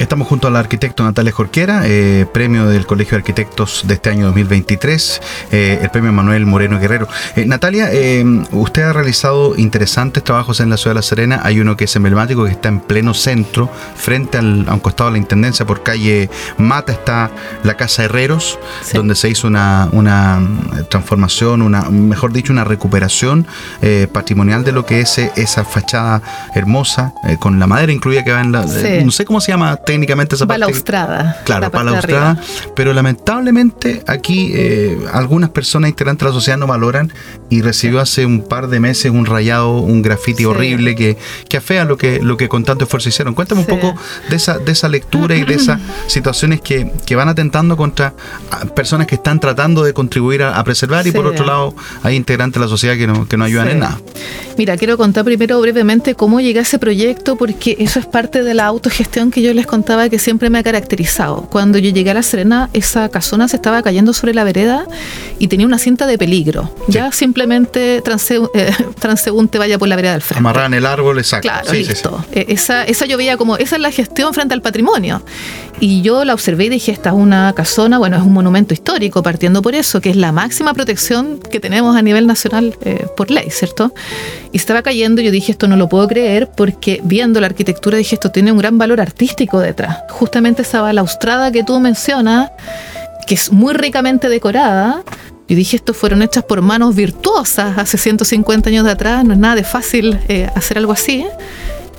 Estamos 0.00 0.28
junto 0.28 0.48
al 0.48 0.56
arquitecto 0.56 1.04
Natalia 1.04 1.30
Jorquera, 1.30 1.82
eh, 1.84 2.24
premio 2.32 2.66
del 2.66 2.86
Colegio 2.86 3.10
de 3.10 3.16
Arquitectos 3.18 3.84
de 3.86 3.92
este 3.92 4.08
año 4.08 4.24
2023, 4.28 5.20
eh, 5.52 5.78
el 5.82 5.90
premio 5.90 6.10
Manuel 6.10 6.46
Moreno 6.46 6.80
Guerrero. 6.80 7.06
Eh, 7.36 7.44
Natalia, 7.44 7.90
eh, 7.92 8.24
usted 8.50 8.80
ha 8.80 8.94
realizado 8.94 9.56
interesantes 9.58 10.24
trabajos 10.24 10.60
en 10.60 10.70
la 10.70 10.78
ciudad 10.78 10.92
de 10.92 11.00
La 11.00 11.02
Serena. 11.02 11.40
Hay 11.44 11.60
uno 11.60 11.76
que 11.76 11.84
es 11.84 11.94
emblemático, 11.96 12.46
que 12.46 12.50
está 12.50 12.70
en 12.70 12.80
pleno 12.80 13.12
centro, 13.12 13.70
frente 13.94 14.38
al, 14.38 14.66
a 14.70 14.72
un 14.72 14.80
costado 14.80 15.10
de 15.10 15.12
la 15.12 15.18
intendencia, 15.18 15.66
por 15.66 15.82
calle 15.82 16.30
Mata, 16.56 16.92
está 16.92 17.30
la 17.62 17.76
Casa 17.76 18.04
Herreros, 18.04 18.58
sí. 18.82 18.96
donde 18.96 19.14
se 19.14 19.28
hizo 19.28 19.48
una, 19.48 19.90
una, 19.92 20.40
transformación, 20.88 21.60
una, 21.60 21.82
mejor 21.90 22.32
dicho, 22.32 22.54
una 22.54 22.64
recuperación 22.64 23.46
patrimonial 24.14 24.64
de 24.64 24.72
lo 24.72 24.86
que 24.86 25.00
es 25.00 25.18
esa 25.18 25.66
fachada 25.66 26.22
hermosa, 26.54 27.12
con 27.38 27.58
la 27.58 27.66
madera 27.66 27.92
incluida 27.92 28.24
que 28.24 28.32
va 28.32 28.40
en 28.40 28.52
la. 28.52 28.66
Sí. 28.66 29.04
no 29.04 29.10
sé 29.10 29.26
cómo 29.26 29.42
se 29.42 29.52
llama 29.52 29.76
técnicamente 29.90 30.36
esa 30.36 30.44
balaustrada. 30.44 31.24
Parte, 31.24 31.44
claro, 31.44 31.70
balaustrada. 31.70 32.40
Pero 32.76 32.92
lamentablemente 32.92 34.04
aquí 34.06 34.52
eh, 34.54 34.96
algunas 35.12 35.50
personas 35.50 35.90
integrantes 35.90 36.24
de 36.24 36.30
la 36.30 36.32
sociedad 36.32 36.56
no 36.56 36.68
valoran 36.68 37.12
y 37.48 37.60
recibió 37.62 38.00
hace 38.00 38.24
un 38.24 38.42
par 38.42 38.68
de 38.68 38.78
meses 38.78 39.10
un 39.10 39.26
rayado, 39.26 39.78
un 39.78 40.00
grafiti 40.00 40.42
sí. 40.42 40.44
horrible 40.44 40.94
que, 40.94 41.18
que 41.48 41.56
afea 41.56 41.84
lo 41.84 41.96
que, 41.96 42.20
lo 42.20 42.36
que 42.36 42.48
con 42.48 42.62
tanto 42.62 42.84
esfuerzo 42.84 43.08
hicieron. 43.08 43.34
Cuéntame 43.34 43.64
sí. 43.64 43.72
un 43.72 43.80
poco 43.80 44.00
de 44.28 44.36
esa, 44.36 44.58
de 44.58 44.70
esa 44.70 44.88
lectura 44.88 45.34
y 45.34 45.42
de 45.42 45.54
esas 45.60 45.80
situaciones 46.06 46.60
que, 46.60 46.92
que, 47.04 47.16
van 47.16 47.28
atentando 47.28 47.76
contra 47.76 48.14
personas 48.76 49.08
que 49.08 49.16
están 49.16 49.40
tratando 49.40 49.82
de 49.82 49.92
contribuir 49.92 50.44
a, 50.44 50.56
a 50.56 50.62
preservar 50.62 51.04
y 51.08 51.10
por 51.10 51.26
otro 51.26 51.44
lado 51.44 51.74
hay 52.04 52.14
integrantes 52.14 52.60
de 52.60 52.66
la 52.66 52.70
sociedad 52.70 52.96
que 52.96 53.08
no, 53.08 53.26
que 53.26 53.36
no 53.36 53.44
ayudan 53.44 53.68
en 53.70 53.80
nada. 53.80 54.00
Mira, 54.56 54.76
quiero 54.76 54.96
contar 54.96 55.24
primero 55.24 55.60
brevemente 55.60 56.14
cómo 56.14 56.40
llegué 56.40 56.60
a 56.60 56.62
ese 56.62 56.78
proyecto 56.78 57.34
porque 57.34 57.76
eso 57.80 57.98
es 57.98 58.06
parte 58.06 58.44
de 58.44 58.54
la 58.54 58.66
autogestión 58.66 59.32
que 59.32 59.42
yo 59.42 59.52
les 59.52 59.66
contaba 59.80 60.10
que 60.10 60.18
siempre 60.18 60.50
me 60.50 60.58
ha 60.58 60.62
caracterizado. 60.62 61.48
Cuando 61.50 61.78
yo 61.78 61.88
llegué 61.88 62.10
a 62.10 62.14
La 62.14 62.22
Serena, 62.22 62.68
esa 62.74 63.08
casona 63.08 63.48
se 63.48 63.56
estaba 63.56 63.82
cayendo 63.82 64.12
sobre 64.12 64.34
la 64.34 64.44
vereda 64.44 64.84
y 65.38 65.48
tenía 65.48 65.64
una 65.64 65.78
cinta 65.78 66.06
de 66.06 66.18
peligro. 66.18 66.70
Sí. 66.84 66.92
Ya 66.92 67.10
simplemente 67.12 68.02
transe, 68.02 68.40
eh, 68.52 68.72
transeúnte 69.00 69.56
vaya 69.56 69.78
por 69.78 69.88
la 69.88 69.96
vereda 69.96 70.12
del 70.12 70.20
frente. 70.20 70.40
Amarran 70.40 70.74
el 70.74 70.84
árbol, 70.84 71.18
exacto. 71.18 71.48
Claro, 71.48 71.70
sí, 71.70 71.82
listo. 71.82 72.22
Sí, 72.30 72.44
esa, 72.48 72.84
esa 72.84 73.06
yo 73.06 73.16
veía 73.16 73.38
como, 73.38 73.56
esa 73.56 73.76
es 73.76 73.80
la 73.80 73.90
gestión 73.90 74.34
frente 74.34 74.52
al 74.52 74.60
patrimonio. 74.60 75.22
Y 75.82 76.02
yo 76.02 76.26
la 76.26 76.34
observé 76.34 76.66
y 76.66 76.68
dije, 76.68 76.92
esta 76.92 77.08
es 77.08 77.16
una 77.16 77.54
casona, 77.54 77.96
bueno, 77.96 78.18
es 78.18 78.22
un 78.22 78.34
monumento 78.34 78.74
histórico, 78.74 79.22
partiendo 79.22 79.62
por 79.62 79.74
eso, 79.74 80.02
que 80.02 80.10
es 80.10 80.16
la 80.16 80.30
máxima 80.30 80.74
protección 80.74 81.40
que 81.50 81.58
tenemos 81.58 81.96
a 81.96 82.02
nivel 82.02 82.26
nacional 82.26 82.76
eh, 82.82 83.06
por 83.16 83.30
ley, 83.30 83.48
¿cierto? 83.48 83.94
Y 84.52 84.58
estaba 84.58 84.82
cayendo 84.82 85.22
y 85.22 85.24
yo 85.24 85.30
dije, 85.30 85.52
esto 85.52 85.68
no 85.68 85.76
lo 85.76 85.88
puedo 85.88 86.06
creer, 86.06 86.50
porque 86.54 87.00
viendo 87.02 87.40
la 87.40 87.46
arquitectura 87.46 87.96
dije, 87.96 88.14
esto 88.14 88.30
tiene 88.30 88.52
un 88.52 88.58
gran 88.58 88.76
valor 88.76 89.00
artístico 89.00 89.58
detrás. 89.70 89.98
Justamente 90.10 90.62
esa 90.62 90.82
balaustrada 90.82 91.50
que 91.50 91.64
tú 91.64 91.78
mencionas, 91.80 92.50
que 93.26 93.34
es 93.34 93.50
muy 93.52 93.74
ricamente 93.74 94.28
decorada, 94.28 95.02
Yo 95.48 95.56
dije, 95.56 95.76
esto 95.76 95.94
fueron 95.94 96.22
hechas 96.22 96.44
por 96.44 96.62
manos 96.62 96.94
virtuosas 96.94 97.76
hace 97.76 97.98
150 97.98 98.70
años 98.70 98.84
de 98.84 98.92
atrás, 98.92 99.24
no 99.24 99.32
es 99.32 99.38
nada 99.38 99.56
de 99.56 99.64
fácil 99.64 100.16
eh, 100.28 100.48
hacer 100.54 100.78
algo 100.78 100.92
así. 100.92 101.26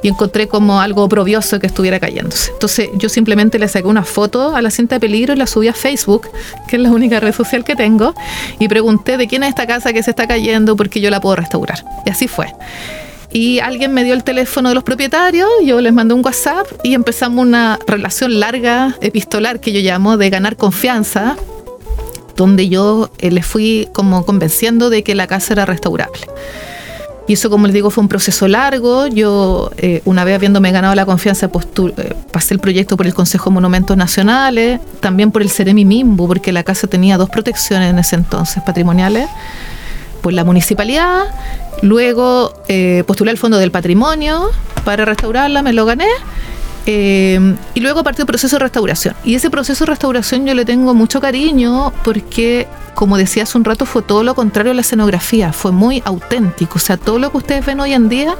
Y 0.03 0.07
encontré 0.07 0.48
como 0.48 0.80
algo 0.80 1.03
oprobioso 1.03 1.60
que 1.60 1.68
estuviera 1.68 1.99
cayéndose. 1.99 2.49
Entonces 2.53 2.89
yo 2.95 3.07
simplemente 3.07 3.60
le 3.60 3.68
saqué 3.68 3.88
una 3.88 4.03
foto 4.03 4.56
a 4.56 4.61
la 4.61 4.72
cinta 4.72 4.95
de 4.95 4.99
peligro 4.99 5.34
y 5.34 5.35
la 5.35 5.45
subí 5.45 5.68
a 5.68 5.73
Facebook, 5.73 6.27
que 6.68 6.77
es 6.77 6.81
la 6.81 6.89
única 6.89 7.19
red 7.19 7.34
social 7.35 7.64
que 7.64 7.76
tengo, 7.76 8.15
y 8.57 8.68
pregunté 8.68 9.18
de 9.18 9.27
quién 9.27 9.43
es 9.43 9.49
esta 9.49 9.68
casa 9.68 9.93
que 9.93 10.02
se 10.02 10.10
está 10.10 10.26
cayendo 10.27 10.76
porque 10.76 11.02
yo 11.02 11.10
la 11.11 11.19
puedo 11.19 11.35
restaurar. 11.35 11.84
Y 12.06 12.10
así 12.10 12.27
fue 12.27 12.48
y 13.32 13.60
alguien 13.60 13.94
me 13.94 14.03
dio 14.03 14.14
el 14.14 14.24
teléfono 14.24 14.70
de 14.70 14.76
los 14.76 14.84
propietarios, 14.84 15.49
yo 15.64 15.80
les 15.82 15.94
mandé 15.94 16.14
un 16.14 16.24
WhatsApp 16.24 16.68
y 16.84 16.94
empezamos 16.94 17.45
una 17.45 17.80
relación 17.88 18.40
larga, 18.40 18.98
epistolar 19.02 19.60
que 19.60 19.72
yo 19.72 19.80
llamo, 19.80 20.18
de 20.18 20.30
ganar 20.30 20.58
confianza, 20.58 21.38
donde 22.36 22.70
yo 22.70 23.10
eh, 23.20 23.32
les 23.32 23.45
fui 23.45 23.88
como 23.94 24.26
convenciendo 24.26 24.90
de 24.90 25.03
que 25.03 25.16
la 25.16 25.28
casa 25.28 25.53
era 25.53 25.66
restaurable. 25.66 26.22
Y 27.28 27.34
eso, 27.34 27.49
como 27.49 27.68
les 27.68 27.74
digo, 27.74 27.90
fue 27.91 28.02
un 28.02 28.10
proceso 28.10 28.48
largo. 28.48 29.08
Yo, 29.08 29.72
eh, 29.78 30.02
una 30.03 30.26
vez 30.26 30.36
habiéndome 30.36 30.72
ganado 30.72 30.95
la 30.95 31.06
confianza, 31.06 31.45
eh, 31.45 32.16
pasé 32.32 32.53
el 32.53 32.60
proyecto 32.60 32.98
por 32.98 33.06
el 33.06 33.14
Consejo 33.14 33.49
de 33.49 33.53
Monumentos 33.53 33.95
Nacionales, 33.95 34.82
también 34.99 35.32
por 35.32 35.41
el 35.41 35.49
Ceremi 35.49 35.86
Mimbu, 35.86 36.28
porque 36.28 36.52
la 36.52 36.64
casa 36.64 36.88
tenía 36.88 37.18
dos 37.18 37.30
protecciones 37.30 37.91
en 37.91 37.99
ese 37.99 38.18
entonces 38.18 38.62
patrimoniales, 38.66 39.30
por 40.22 40.34
la 40.34 40.43
municipalidad. 40.43 41.23
Luego 41.81 42.53
postulé 43.06 43.31
al 43.31 43.38
Fondo 43.38 43.57
del 43.57 43.72
Patrimonio 43.72 44.49
para 44.85 45.06
restaurarla, 45.06 45.61
me 45.61 45.73
lo 45.73 45.85
gané. 45.85 46.07
Eh, 46.85 47.56
y 47.73 47.80
luego 47.80 48.03
partió 48.03 48.23
el 48.23 48.27
proceso 48.27 48.56
de 48.56 48.64
restauración. 48.64 49.15
Y 49.23 49.35
ese 49.35 49.49
proceso 49.49 49.85
de 49.85 49.91
restauración 49.91 50.45
yo 50.45 50.53
le 50.53 50.65
tengo 50.65 50.93
mucho 50.93 51.22
cariño 51.22 51.93
porque 52.03 52.68
como 52.93 53.18
decía 53.18 53.43
hace 53.43 53.57
un 53.57 53.65
rato, 53.65 53.85
fue 53.85 54.01
todo 54.01 54.23
lo 54.23 54.35
contrario 54.35 54.72
a 54.72 54.76
la 54.76 54.81
escenografía, 54.81 55.53
fue 55.53 55.72
muy 55.72 56.01
auténtico. 56.05 56.73
O 56.76 56.80
sea, 56.80 56.97
todo 56.97 57.19
lo 57.19 57.31
que 57.31 57.38
ustedes 57.38 57.65
ven 57.65 57.80
hoy 57.80 57.93
en 57.93 58.09
día 58.09 58.35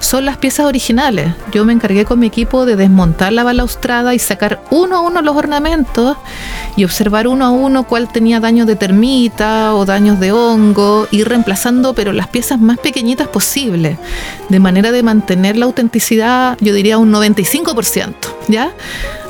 son 0.00 0.24
las 0.24 0.36
piezas 0.36 0.66
originales. 0.66 1.32
Yo 1.52 1.64
me 1.64 1.72
encargué 1.72 2.04
con 2.04 2.18
mi 2.18 2.26
equipo 2.26 2.66
de 2.66 2.76
desmontar 2.76 3.32
la 3.32 3.44
balaustrada 3.44 4.14
y 4.14 4.18
sacar 4.18 4.62
uno 4.70 4.96
a 4.96 5.00
uno 5.00 5.22
los 5.22 5.36
ornamentos 5.36 6.16
y 6.76 6.84
observar 6.84 7.26
uno 7.28 7.44
a 7.44 7.50
uno 7.50 7.84
cuál 7.84 8.10
tenía 8.10 8.40
daños 8.40 8.66
de 8.66 8.76
termita 8.76 9.74
o 9.74 9.84
daños 9.84 10.18
de 10.20 10.32
hongo, 10.32 11.06
ir 11.10 11.28
reemplazando, 11.28 11.94
pero 11.94 12.12
las 12.12 12.28
piezas 12.28 12.60
más 12.60 12.78
pequeñitas 12.78 13.28
posibles, 13.28 13.98
de 14.48 14.60
manera 14.60 14.92
de 14.92 15.02
mantener 15.02 15.56
la 15.56 15.66
autenticidad, 15.66 16.56
yo 16.60 16.74
diría 16.74 16.98
un 16.98 17.12
95%, 17.12 18.14
¿ya? 18.48 18.72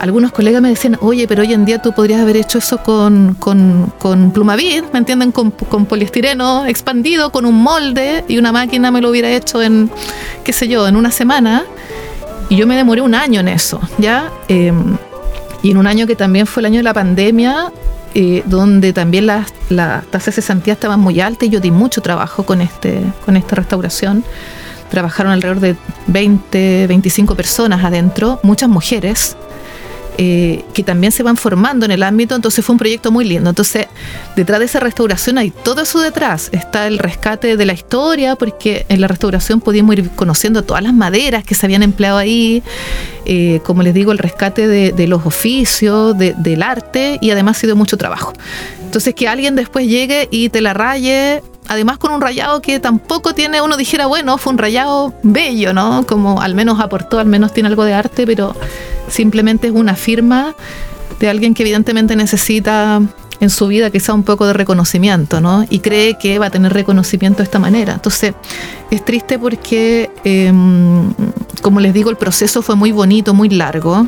Algunos 0.01 0.33
colegas 0.33 0.63
me 0.63 0.69
decían, 0.69 0.99
oye, 1.01 1.29
pero 1.29 1.43
hoy 1.43 1.53
en 1.53 1.65
día 1.65 1.81
tú 1.81 1.93
podrías 1.93 2.21
haber 2.21 2.37
hecho 2.37 2.59
eso 2.59 2.79
con, 2.79 3.35
con, 3.39 3.93
con 3.99 4.33
¿me 4.93 4.99
entienden? 4.99 5.33
Con, 5.33 5.53
poliestireno 5.53 6.67
expandido, 6.67 7.31
con 7.31 7.47
un 7.47 7.63
molde 7.63 8.25
y 8.29 8.39
una 8.39 8.53
máquina 8.53 8.91
me 8.91 9.01
lo 9.01 9.11
hubiera 9.11 9.31
hecho 9.31 9.63
en, 9.63 9.91
qué 10.45 10.53
sé 10.53 10.69
yo, 10.69 10.87
en 10.89 10.97
una 10.97 11.11
semana. 11.11 11.65
Y 12.49 12.57
yo 12.57 12.67
me 12.67 12.77
demoré 12.77 13.01
un 13.01 13.15
año 13.15 13.41
en 13.41 13.49
eso, 13.49 13.81
¿ya? 13.99 14.31
Em, 14.49 14.97
y 15.63 15.71
en 15.71 15.77
un 15.79 15.87
año 15.87 16.07
que 16.07 16.17
también 16.17 16.47
fue 16.47 16.61
el 16.61 16.67
año 16.67 16.79
de 16.79 16.83
la 16.83 16.95
pandemia, 16.95 17.73
eh, 18.15 18.43
donde 18.47 18.93
también 18.93 19.27
las, 19.27 19.55
las 19.71 20.05
tasas 20.07 20.27
de 20.27 20.43
cesantía 20.43 20.75
estaban 20.75 21.01
muy 21.01 21.21
altas 21.21 21.49
y 21.49 21.51
yo 21.51 21.61
di 21.61 21.71
mucho 21.71 22.03
trabajo 22.03 22.45
con, 22.45 22.61
este, 22.61 23.01
con 23.25 23.37
esta 23.37 23.57
restauración. 23.57 24.25
Trabajaron 24.91 25.33
alrededor 25.33 25.61
de 25.61 25.77
20, 26.09 26.87
25 26.89 27.35
personas 27.35 27.83
adentro, 27.83 28.39
muchas 28.43 28.69
mujeres, 28.69 29.37
eh, 30.19 30.65
que 30.75 30.83
también 30.83 31.11
se 31.11 31.23
van 31.23 31.37
formando 31.37 31.87
en 31.87 31.91
el 31.91 32.03
ámbito, 32.03 32.35
entonces 32.35 32.65
fue 32.65 32.75
un 32.75 32.79
proyecto 32.79 33.11
muy 33.11 33.25
lindo. 33.25 33.49
Entonces, 33.51 33.87
detrás 34.37 34.59
de 34.59 34.67
esa 34.67 34.81
restauración 34.81 35.39
hay 35.39 35.51
todo 35.51 35.83
eso 35.83 36.01
detrás. 36.01 36.51
Está 36.53 36.87
el 36.87 36.99
rescate 36.99 37.57
de 37.57 37.67
la 37.67 37.73
historia, 37.73 38.37
porque 38.37 38.85
en 38.89 39.01
la 39.01 39.09
restauración 39.09 39.61
pudimos 39.61 39.97
ir 39.97 40.11
conociendo 40.11 40.63
todas 40.65 40.83
las 40.83 40.93
maderas 40.93 41.45
que 41.45 41.55
se 41.55 41.67
habían 41.67 41.83
empleado 41.83 42.19
ahí, 42.19 42.63
eh, 43.25 43.61
como 43.65 43.83
les 43.83 43.95
digo, 43.95 44.13
el 44.13 44.19
rescate 44.19 44.69
de, 44.69 45.07
los 45.07 45.27
oficios, 45.27 46.17
del 46.17 46.63
arte, 46.63 47.19
y 47.21 47.31
además 47.31 47.57
ha 47.57 47.61
sido 47.61 47.77
mucho 47.77 47.97
trabajo. 47.97 48.33
Entonces, 48.85 49.15
que 49.15 49.29
alguien 49.29 49.57
después 49.57 49.87
llegue 49.87 50.29
y 50.31 50.51
te 50.51 50.61
la 50.61 50.75
raye, 50.75 51.43
además 51.73 51.99
con 51.99 52.13
un 52.13 52.21
rayado 52.21 52.61
que 52.61 52.79
tampoco 52.81 53.35
tiene, 53.35 53.63
uno 53.63 53.77
dijera, 53.77 54.07
bueno, 54.07 54.37
fue 54.39 54.53
un 54.53 54.59
rayado 54.59 55.15
bello, 55.23 55.73
¿no? 55.73 56.07
Como 56.07 56.43
al 56.43 56.55
menos 56.55 56.81
aportó, 56.81 57.19
al 57.19 57.27
menos 57.27 57.53
tiene 57.53 57.69
algo 57.69 57.85
de 57.85 57.95
arte, 57.95 58.27
pero 58.27 58.55
simplemente 59.09 59.69
es 59.69 59.73
una 59.73 59.95
firma 59.95 60.55
de 61.19 61.29
alguien 61.29 61.55
que 61.55 61.63
evidentemente 61.63 62.15
necesita 62.15 63.01
en 63.41 63.51
su 63.51 63.67
vida 63.67 63.91
quizá 63.91 64.13
un 64.15 64.23
poco 64.23 64.47
de 64.47 64.53
reconocimiento, 64.53 65.41
¿no? 65.41 65.65
Y 65.69 65.81
cree 65.81 66.17
que 66.17 66.39
va 66.39 66.47
a 66.47 66.51
tener 66.51 66.73
reconocimiento 66.73 67.39
de 67.39 67.45
esta 67.45 67.59
manera. 67.59 67.95
Entonces, 67.95 68.35
es 68.91 69.05
triste 69.05 69.39
porque, 69.39 70.11
em, 70.23 71.13
como 71.61 71.81
les 71.81 71.93
digo, 71.93 72.11
el 72.11 72.17
proceso 72.17 72.63
fue 72.63 72.77
muy 72.77 72.93
bonito, 72.93 73.35
muy 73.35 73.49
largo 73.49 74.07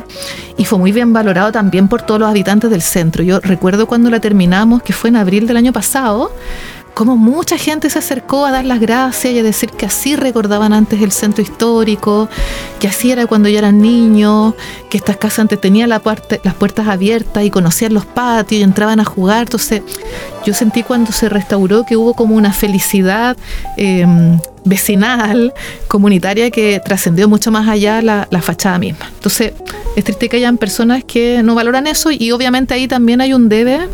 y 0.55 0.63
fue 0.63 0.77
muy 0.79 0.93
bien 0.93 1.11
valorado 1.11 1.51
también 1.51 1.89
por 1.89 2.03
todos 2.03 2.19
los 2.21 2.29
habitantes 2.29 2.69
del 2.69 2.81
centro. 2.81 3.23
Yo 3.23 3.39
recuerdo 3.41 3.87
cuando 3.87 4.09
la 4.09 4.21
terminamos, 4.21 4.83
que 4.83 4.93
fue 4.93 5.09
en 5.09 5.17
abril 5.17 5.47
del 5.47 5.57
año 5.57 5.73
pasado, 5.73 6.31
como 6.95 7.17
mucha 7.17 7.57
gente 7.57 7.89
se 7.89 7.99
acercó 7.99 8.45
a 8.45 8.51
dar 8.51 8.65
las 8.65 8.79
gracias 8.79 9.33
y 9.33 9.39
a 9.39 9.43
decir 9.43 9.69
que 9.69 9.85
así 9.85 10.15
recordaban 10.15 10.71
antes 10.71 11.01
el 11.01 11.11
centro 11.11 11.43
histórico, 11.43 12.29
que 12.79 12.87
así 12.87 13.11
era 13.11 13.27
cuando 13.27 13.49
ya 13.49 13.59
eran 13.59 13.81
niños, 13.81 14.53
que 14.89 14.97
estas 14.97 15.17
casas 15.17 15.39
antes 15.39 15.59
tenían 15.59 15.89
la 15.89 16.01
las 16.43 16.53
puertas 16.53 16.87
abiertas 16.87 17.43
y 17.43 17.51
conocían 17.51 17.93
los 17.93 18.05
patios 18.05 18.61
y 18.61 18.63
entraban 18.63 19.01
a 19.01 19.05
jugar. 19.05 19.43
Entonces 19.43 19.81
yo 20.45 20.53
sentí 20.53 20.83
cuando 20.83 21.11
se 21.11 21.27
restauró 21.27 21.85
que 21.85 21.97
hubo 21.97 22.13
como 22.13 22.33
una 22.33 22.53
felicidad 22.53 23.35
em, 23.75 24.39
vecinal, 24.63 25.53
comunitaria, 25.89 26.49
que 26.49 26.81
trascendió 26.83 27.27
mucho 27.27 27.51
más 27.51 27.67
allá 27.67 28.01
la, 28.01 28.25
la 28.31 28.41
fachada 28.41 28.79
misma. 28.79 29.11
Entonces 29.13 29.51
es 29.97 30.03
triste 30.05 30.29
que 30.29 30.37
hayan 30.37 30.57
personas 30.57 31.03
que 31.03 31.43
no 31.43 31.55
valoran 31.55 31.87
eso 31.87 32.09
y 32.09 32.31
obviamente 32.31 32.73
ahí 32.73 32.87
también 32.87 33.19
hay 33.19 33.33
un 33.33 33.49
debe 33.49 33.89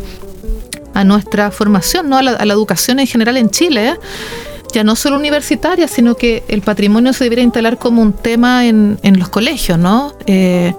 a 0.94 1.04
nuestra 1.04 1.50
formación, 1.50 2.08
¿no? 2.08 2.18
a, 2.18 2.22
la, 2.22 2.52
educación 2.52 3.00
en 3.00 3.06
general 3.06 3.36
en 3.36 3.50
Chile, 3.50 3.94
ya 4.72 4.84
no 4.84 4.96
solo 4.96 5.16
universitaria, 5.16 5.88
sino 5.88 6.14
que 6.14 6.44
el 6.48 6.62
patrimonio 6.62 7.12
se 7.12 7.24
debería 7.24 7.44
instalar 7.44 7.78
como 7.78 8.02
un 8.02 8.12
tema 8.12 8.66
en, 8.66 8.98
los 9.18 9.28
colegios, 9.28 9.78
¿no? 9.78 10.14
Eh, 10.26 10.74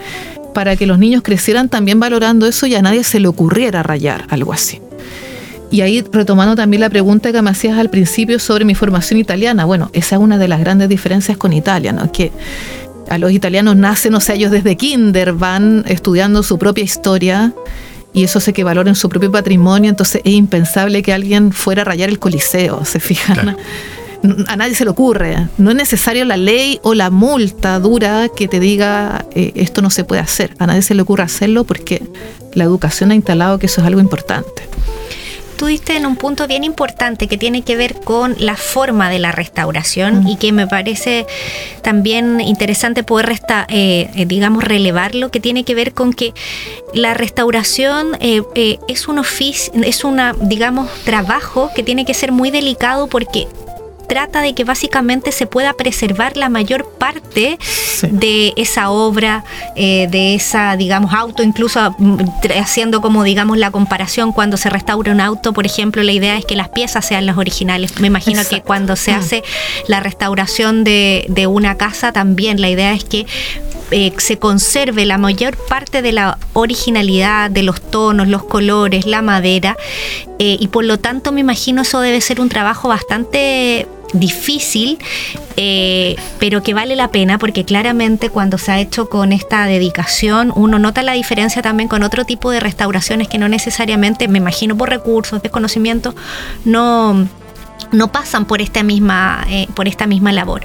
para 0.53 0.76
que 0.76 0.85
los 0.85 0.99
niños 0.99 1.23
crecieran 1.23 1.69
también 1.69 1.99
valorando 1.99 2.45
eso 2.45 2.68
y 2.68 2.76
a 2.76 2.81
nadie 2.81 3.03
se 3.03 3.19
le 3.19 3.27
ocurriera 3.27 3.84
rayar 3.84 4.26
algo 4.30 4.53
así. 4.53 4.81
Y 5.72 5.81
ahí 5.81 6.03
retomando 6.11 6.56
también 6.56 6.81
la 6.81 6.90
pregunta 6.91 7.31
que 7.31 7.41
me 7.41 7.49
hacías 7.49 7.80
al 7.80 7.90
principio 7.90 8.38
sobre 8.38 8.64
mi 8.64 8.76
formación 8.76 9.19
italiana, 9.19 9.65
bueno, 9.65 9.90
esa 9.94 10.18
es 10.18 10.22
una 10.22 10.38
de 10.38 10.48
las 10.48 10.60
grandes 10.60 10.88
diferencias 10.88 11.35
con 11.35 11.52
Italia, 11.52 11.91
¿no? 11.91 12.11
Que 12.11 12.31
a 13.10 13.18
los 13.18 13.31
italianos 13.31 13.76
nacen, 13.76 14.14
o 14.14 14.19
sea, 14.19 14.35
ellos 14.35 14.52
desde 14.52 14.77
kinder 14.77 15.34
van 15.34 15.84
estudiando 15.88 16.44
su 16.44 16.60
propia 16.60 16.84
historia, 16.84 17.53
y 18.14 18.23
eso 18.23 18.38
hace 18.38 18.53
que 18.53 18.64
valoren 18.64 18.95
su 18.95 19.10
propio 19.10 19.31
patrimonio, 19.31 19.90
entonces 19.90 20.22
es 20.23 20.34
impensable 20.34 21.02
que 21.02 21.14
alguien 21.14 21.52
fuera 21.52 21.81
a 21.81 21.85
rayar 21.85 22.10
el 22.10 22.19
coliseo, 22.19 22.85
¿se 22.85 22.99
fijan? 22.99 23.57
A 24.48 24.56
nadie 24.56 24.73
se 24.73 24.85
le 24.85 24.91
ocurre. 24.91 25.49
No 25.57 25.72
es 25.72 25.76
necesario 25.76 26.23
la 26.23 26.38
ley 26.38 26.80
o 26.84 26.94
la 26.94 27.10
multa 27.10 27.77
dura 27.80 28.30
que 28.34 28.48
te 28.48 28.61
diga 28.61 29.26
eh, 29.35 29.52
esto 29.56 29.81
no 29.81 29.90
se 29.90 30.06
puede 30.06 30.22
hacer. 30.22 30.56
A 30.60 30.68
nadie 30.68 30.81
se 30.81 30.95
le 30.95 31.02
ocurre 31.02 31.23
hacerlo 31.23 31.65
porque 31.65 32.02
la 32.53 32.64
educación 32.64 33.11
ha 33.11 33.15
instalado 33.15 33.60
que 33.60 33.65
eso 33.65 33.81
es 33.81 33.88
algo 33.88 33.99
importante 33.99 34.64
tú 35.64 35.68
diste 35.68 35.95
en 35.95 36.06
un 36.06 36.18
punto 36.18 36.45
bien 36.45 36.65
importante 36.65 37.30
que 37.30 37.38
tiene 37.38 37.61
que 37.61 37.77
ver 37.77 38.02
con 38.02 38.35
la 38.38 38.57
forma 38.57 39.10
de 39.10 39.18
la 39.18 39.31
restauración 39.31 40.27
y 40.27 40.35
que 40.35 40.52
me 40.52 40.68
parece 40.68 41.26
también 41.81 42.41
interesante 42.41 43.02
poder, 43.03 43.27
resta 43.27 43.65
eh, 43.69 44.10
eh, 44.14 44.26
digamos, 44.26 44.65
relevarlo, 44.65 45.31
que 45.31 45.40
tiene 45.40 45.64
que 45.64 45.73
ver 45.73 45.94
con 45.94 46.11
que 46.11 46.34
la 46.94 47.14
restauración 47.14 48.18
eh, 48.19 48.41
es 48.90 49.07
un 49.07 49.19
oficio, 49.19 49.72
es 49.85 50.03
una, 50.03 50.35
digamos, 50.38 50.90
trabajo 51.06 51.72
que 51.73 51.81
tiene 51.81 52.03
que 52.03 52.14
ser 52.14 52.34
muy 52.34 52.52
delicado 52.52 53.07
porque 53.07 53.48
trata 54.08 54.42
de 54.42 54.54
que 54.54 54.64
básicamente 54.64 55.32
se 55.32 55.48
pueda 55.48 55.74
preservar 55.74 56.38
la 56.38 56.50
mayor 56.50 56.88
parte 56.98 57.58
de 58.10 58.54
esa 58.58 58.90
obra, 58.90 59.44
eh, 59.76 60.08
de 60.10 60.36
esa, 60.36 60.76
digamos, 60.76 61.14
auto, 61.14 61.44
incluso 61.44 61.96
mm, 61.98 62.20
haciendo 62.60 63.02
como, 63.02 63.24
digamos, 63.24 63.58
la 63.58 63.72
comparación 63.72 64.32
cuando 64.32 64.58
se 64.58 64.70
restaura 64.70 65.12
un 65.12 65.22
auto, 65.22 65.54
por 65.54 65.66
ejemplo, 65.66 66.04
la 66.04 66.12
idea 66.12 66.38
es 66.38 66.46
que 66.46 66.56
las 66.56 66.70
piezas 66.70 67.06
sean 67.06 67.26
las 67.26 67.38
originales. 67.38 68.00
Me 68.00 68.08
imagino 68.08 68.42
que 68.50 68.62
cuando 68.62 68.96
se 68.96 69.12
mm. 69.12 69.16
hace 69.16 69.44
la 69.88 70.00
restauración 70.00 70.84
de, 70.84 71.26
de 71.30 71.48
una 71.48 71.78
casa 71.78 72.12
también 72.12 72.62
la 72.62 72.70
idea 72.70 72.94
es 72.94 73.04
que 73.04 73.26
eh, 73.94 74.11
se 74.18 74.40
conserve 74.40 75.06
la 75.06 75.20
mayor 75.20 75.56
parte 75.56 76.02
de 76.02 76.11
la 76.11 76.40
originalidad 76.53 77.52
de 77.52 77.61
los 77.61 77.80
tonos, 77.80 78.28
los 78.28 78.44
colores, 78.44 79.06
la 79.06 79.22
madera, 79.22 79.78
eh, 80.40 80.57
y 80.60 80.68
por 80.70 80.84
lo 80.84 80.98
tanto 80.98 81.32
me 81.32 81.41
imagino 81.41 81.84
eso 81.84 81.99
debe 82.02 82.20
ser 82.20 82.41
un 82.41 82.49
trabajo 82.49 82.88
bastante 82.88 83.88
difícil, 84.14 84.98
eh, 85.57 86.15
pero 86.40 86.64
que 86.64 86.74
vale 86.74 86.95
la 86.95 87.10
pena 87.10 87.38
porque 87.38 87.65
claramente 87.65 88.30
cuando 88.30 88.57
se 88.57 88.72
ha 88.72 88.80
hecho 88.80 89.10
con 89.10 89.32
esta 89.32 89.65
dedicación 89.65 90.52
uno 90.56 90.80
nota 90.80 91.03
la 91.03 91.14
diferencia 91.14 91.61
también 91.61 91.88
con 91.88 92.02
otro 92.02 92.26
tipo 92.26 92.49
de 92.49 92.60
restauraciones 92.60 93.28
que 93.28 93.38
no 93.38 93.48
necesariamente, 93.48 94.28
me 94.28 94.40
imagino 94.40 94.76
por 94.76 94.90
recursos, 94.90 95.41
desconocimiento, 95.41 96.15
no 96.65 97.28
no 97.94 98.11
pasan 98.11 98.45
por 98.45 98.61
esta 98.61 98.84
misma, 98.84 99.45
eh, 99.49 99.68
por 99.74 99.88
esta 99.88 100.07
misma 100.07 100.34
labor. 100.34 100.64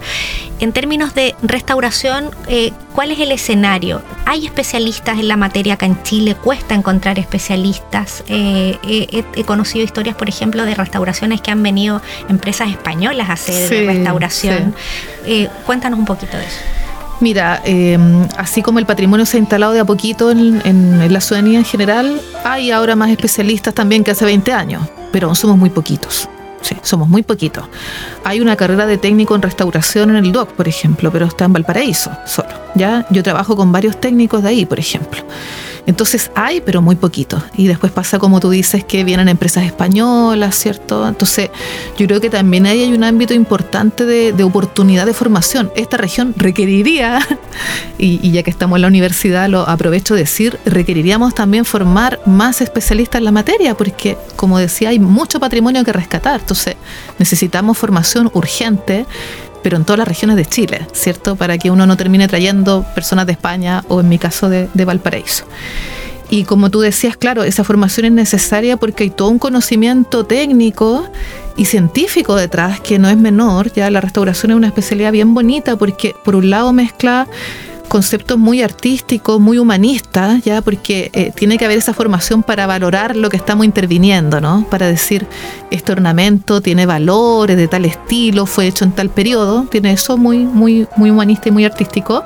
En 0.58 0.72
términos 0.72 1.14
de 1.14 1.36
restauración, 1.42 2.30
eh, 2.48 2.72
¿cuál 2.94 3.12
es 3.12 3.20
el 3.20 3.30
escenario? 3.30 4.02
¿Hay 4.26 4.46
especialistas 4.46 5.18
en 5.18 5.28
la 5.28 5.36
materia 5.36 5.74
acá 5.74 5.86
en 5.86 6.02
Chile? 6.02 6.34
¿Cuesta 6.34 6.74
encontrar 6.74 7.18
especialistas? 7.18 8.24
Eh, 8.26 8.78
he, 8.82 9.44
conocido 9.44 9.84
historias, 9.84 10.16
por 10.16 10.28
ejemplo, 10.28 10.64
de 10.64 10.74
restauraciones 10.74 11.40
que 11.40 11.50
han 11.50 11.62
venido 11.62 12.02
empresas 12.28 12.70
españolas 12.70 13.28
a 13.30 13.34
hacer 13.34 13.86
restauración. 13.86 14.74
cuéntanos 15.64 15.98
un 15.98 16.06
poquito 16.06 16.36
de 16.36 16.44
eso. 16.44 16.60
Mira, 17.20 17.62
así 18.36 18.62
como 18.62 18.78
el 18.78 18.86
patrimonio 18.86 19.26
se 19.26 19.36
ha 19.36 19.40
instalado 19.40 19.72
de 19.72 19.80
a 19.80 19.84
poquito 19.84 20.30
en, 20.30 20.60
en, 20.64 21.12
la 21.12 21.20
ciudadanía 21.20 21.58
en 21.58 21.64
general, 21.64 22.20
hay 22.44 22.70
ahora 22.70 22.96
más 22.96 23.10
especialistas 23.10 23.74
también 23.74 24.04
que 24.04 24.12
hace 24.12 24.24
20 24.24 24.52
años, 24.52 24.82
pero 25.12 25.34
somos 25.34 25.56
muy 25.56 25.70
poquitos. 25.70 26.28
Sí, 26.60 26.76
somos 26.82 27.08
muy 27.08 27.22
poquitos. 27.22 27.64
Hay 28.24 28.40
una 28.40 28.56
carrera 28.56 28.86
de 28.86 28.98
técnico 28.98 29.34
en 29.34 29.42
restauración 29.42 30.10
en 30.10 30.24
el 30.24 30.32
DOC, 30.32 30.52
por 30.52 30.68
ejemplo, 30.68 31.10
pero 31.10 31.26
está 31.26 31.44
en 31.44 31.52
Valparaíso 31.52 32.10
solo. 32.26 32.48
¿ya? 32.74 33.06
Yo 33.10 33.22
trabajo 33.22 33.56
con 33.56 33.72
varios 33.72 34.00
técnicos 34.00 34.42
de 34.42 34.48
ahí, 34.48 34.66
por 34.66 34.78
ejemplo. 34.78 35.22
Entonces 35.86 36.30
hay, 36.34 36.60
pero 36.60 36.82
muy 36.82 36.96
poquito. 36.96 37.42
Y 37.56 37.66
después 37.66 37.92
pasa, 37.92 38.18
como 38.18 38.40
tú 38.40 38.50
dices, 38.50 38.84
que 38.84 39.04
vienen 39.04 39.28
empresas 39.28 39.64
españolas, 39.64 40.56
¿cierto? 40.56 41.06
Entonces 41.06 41.50
yo 41.96 42.06
creo 42.06 42.20
que 42.20 42.30
también 42.30 42.66
ahí 42.66 42.82
hay 42.82 42.92
un 42.92 43.04
ámbito 43.04 43.34
importante 43.34 44.04
de, 44.04 44.42
oportunidad 44.42 45.06
de 45.06 45.12
formación. 45.14 45.70
Esta 45.76 45.96
región 45.96 46.34
requeriría, 46.36 47.20
y, 47.98 48.30
ya 48.30 48.42
que 48.42 48.50
estamos 48.50 48.76
en 48.76 48.82
la 48.82 48.88
universidad, 48.88 49.48
lo 49.48 49.68
aprovecho 49.68 50.14
de 50.14 50.20
decir, 50.20 50.58
requeriríamos 50.64 51.34
también 51.34 51.64
formar 51.64 52.20
más 52.26 52.60
especialistas 52.60 53.18
en 53.18 53.24
la 53.24 53.32
materia, 53.32 53.74
porque, 53.74 54.16
como 54.36 54.58
decía, 54.58 54.90
hay 54.90 54.98
mucho 54.98 55.40
patrimonio 55.40 55.84
que 55.84 55.92
rescatar. 55.92 56.40
Entonces 56.40 56.76
necesitamos 57.18 57.76
formación 57.76 58.30
urgente 58.32 59.06
pero 59.68 59.76
en 59.76 59.84
todas 59.84 59.98
las 59.98 60.08
regiones 60.08 60.38
de 60.38 60.46
Chile, 60.46 60.86
¿cierto? 60.94 61.36
Para 61.36 61.58
que 61.58 61.70
uno 61.70 61.86
no 61.86 61.94
termine 61.98 62.26
trayendo 62.26 62.86
personas 62.94 63.26
de 63.26 63.32
España 63.32 63.84
o 63.88 64.00
en 64.00 64.08
mi 64.08 64.18
caso 64.18 64.48
de, 64.48 64.66
Valparaíso. 64.74 65.44
Y 66.30 66.44
como 66.44 66.70
tú 66.70 66.80
decías, 66.80 67.18
claro, 67.18 67.44
esa 67.44 67.64
formación 67.64 68.06
es 68.06 68.12
necesaria 68.12 68.78
porque 68.78 69.04
hay 69.04 69.10
todo 69.10 69.28
un 69.28 69.38
conocimiento 69.38 70.24
técnico 70.24 71.06
y 71.58 71.66
científico 71.66 72.34
detrás 72.34 72.80
que 72.80 72.98
no 72.98 73.10
es 73.10 73.18
menor. 73.18 73.70
Ya 73.70 73.90
la 73.90 74.00
restauración 74.00 74.52
es 74.52 74.56
una 74.56 74.68
especialidad 74.68 75.12
bien 75.12 75.34
bonita 75.34 75.76
porque 75.76 76.14
por 76.24 76.34
un 76.34 76.48
lado 76.48 76.72
mezcla 76.72 77.26
conceptos 77.88 78.38
muy 78.38 78.62
artísticos, 78.62 79.40
muy 79.40 79.58
humanistas, 79.58 80.44
ya 80.44 80.62
porque 80.62 81.10
eh, 81.12 81.32
tiene 81.34 81.58
que 81.58 81.64
haber 81.64 81.78
esa 81.78 81.94
formación 81.94 82.42
para 82.42 82.66
valorar 82.66 83.16
lo 83.16 83.30
que 83.30 83.36
estamos 83.36 83.64
interviniendo, 83.64 84.40
¿no? 84.40 84.66
Para 84.70 84.86
decir 84.86 85.26
este 85.70 85.92
ornamento 85.92 86.60
tiene 86.60 86.86
valores 86.86 87.56
de 87.56 87.66
tal 87.66 87.84
estilo, 87.84 88.46
fue 88.46 88.66
hecho 88.66 88.84
en 88.84 88.92
tal 88.92 89.10
periodo, 89.10 89.66
tiene 89.70 89.92
eso 89.92 90.16
muy, 90.16 90.38
muy, 90.38 90.86
muy 90.96 91.10
humanista 91.10 91.48
y 91.48 91.52
muy 91.52 91.64
artístico, 91.64 92.22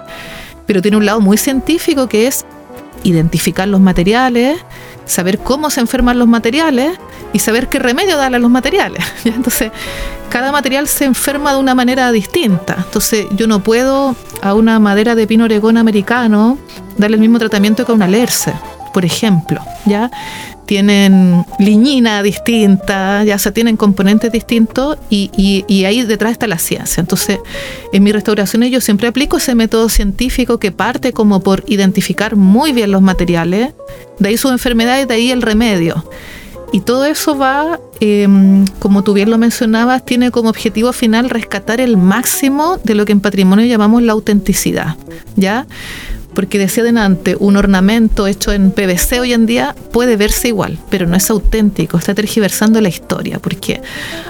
pero 0.67 0.83
tiene 0.83 0.97
un 0.97 1.07
lado 1.07 1.21
muy 1.21 1.37
científico 1.37 2.09
que 2.09 2.27
es 2.27 2.45
identificar 3.05 3.69
los 3.69 3.81
materiales, 3.81 4.59
saber 5.07 5.39
cómo 5.39 5.71
se 5.71 5.81
enferman 5.81 6.19
los 6.19 6.29
materiales 6.29 6.99
y 7.33 7.39
saber 7.39 7.69
qué 7.69 7.79
remedio 7.79 8.17
darle 8.17 8.37
a 8.37 8.41
los 8.41 8.51
materiales. 8.51 9.05
Entonces, 9.25 9.73
cada 10.29 10.53
material 10.53 10.89
se 10.89 11.05
enferma 11.05 11.53
de 11.53 11.59
una 11.59 11.75
manera 11.75 12.11
distinta. 12.13 12.77
Entonces, 12.79 13.27
yo 13.33 13.47
no 13.47 13.63
puedo 13.63 14.17
a 14.41 14.55
una 14.55 14.79
madera 14.79 15.15
de 15.15 15.27
pino 15.27 15.45
oregón 15.45 15.77
americano 15.77 16.59
darle 16.97 17.17
el 17.17 17.21
mismo 17.21 17.39
tratamiento 17.39 17.85
que 17.85 17.93
a 17.93 17.95
una 17.95 18.09
lerce, 18.09 18.53
por 18.93 19.05
ejemplo, 19.05 19.61
¿ya? 19.87 20.11
Tienen 20.67 21.45
liñina 21.59 22.23
distinta, 22.23 23.25
ya 23.25 23.39
se 23.39 23.53
tienen 23.53 23.77
componentes 23.77 24.31
distintos 24.33 24.97
y, 25.11 25.31
y, 25.69 25.85
ahí 25.85 26.03
detrás 26.03 26.33
está 26.33 26.47
la 26.47 26.59
ciencia. 26.59 27.01
Entonces, 27.01 27.39
en 27.93 28.03
mi 28.03 28.13
restauración 28.13 28.63
yo 28.65 28.81
siempre 28.81 29.09
aplico 29.09 29.39
ese 29.39 29.55
método 29.55 29.89
científico 29.89 30.59
que 30.59 30.73
parte 30.73 31.13
como 31.13 31.41
por 31.41 31.65
identificar 31.67 32.37
muy 32.37 32.73
bien 32.73 32.93
los 32.93 33.03
materiales, 33.03 33.73
de 34.19 34.29
ahí 34.29 34.37
sus 34.37 34.53
enfermedades, 34.53 35.09
de 35.09 35.15
ahí 35.15 35.31
el 35.31 35.43
remedio. 35.43 36.05
Y 36.73 36.81
todo 36.81 37.05
eso 37.05 37.37
va, 37.37 37.79
em, 38.01 38.65
como 38.79 39.05
tú 39.05 39.13
bien 39.13 39.29
lo 39.29 39.37
mencionabas, 39.37 40.05
tiene 40.07 40.31
como 40.31 40.49
objetivo 40.49 40.93
final 40.95 41.29
rescatar 41.29 41.83
el 41.83 41.99
máximo 41.99 42.79
de 42.83 42.95
lo 42.95 43.05
que 43.05 43.13
en 43.13 43.21
patrimonio 43.21 43.67
llamamos 43.67 44.03
la 44.03 44.13
autenticidad, 44.13 44.97
¿ya? 45.37 45.67
Porque 46.35 46.59
decía 46.59 46.83
delante, 46.83 47.37
un 47.39 47.57
ornamento 47.57 48.27
hecho 48.27 48.53
en 48.53 48.71
PVC 48.71 49.21
hoy 49.21 49.33
en 49.33 49.47
día 49.47 49.75
puede 49.93 50.17
verse 50.17 50.49
igual, 50.49 50.79
pero 50.91 51.07
no 51.07 51.17
es 51.17 51.29
auténtico, 51.31 51.99
está 51.99 52.15
tergiversando 52.15 52.81
la 52.81 52.89
historia, 52.89 53.39
porque 53.39 53.81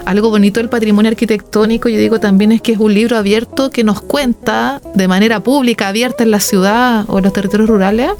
algo 0.05 0.31
bonito 0.31 0.61
del 0.61 0.69
patrimonio 0.69 1.11
arquitectónico, 1.11 1.89
yo 1.89 1.99
digo 1.99 2.19
también 2.19 2.53
es 2.53 2.61
que 2.61 2.73
es 2.73 2.79
un 2.79 2.93
libro 2.93 3.17
abierto 3.17 3.71
que 3.71 3.85
nos 3.85 4.01
cuenta 4.01 4.81
de 4.95 5.09
manera 5.09 5.41
pública, 5.41 5.89
abierta 5.89 6.25
en 6.25 6.31
la 6.31 6.41
ciudad 6.41 7.05
o 7.09 7.19
en 7.19 7.25
los 7.25 7.33
territorios 7.33 7.69
rurales, 7.69 8.11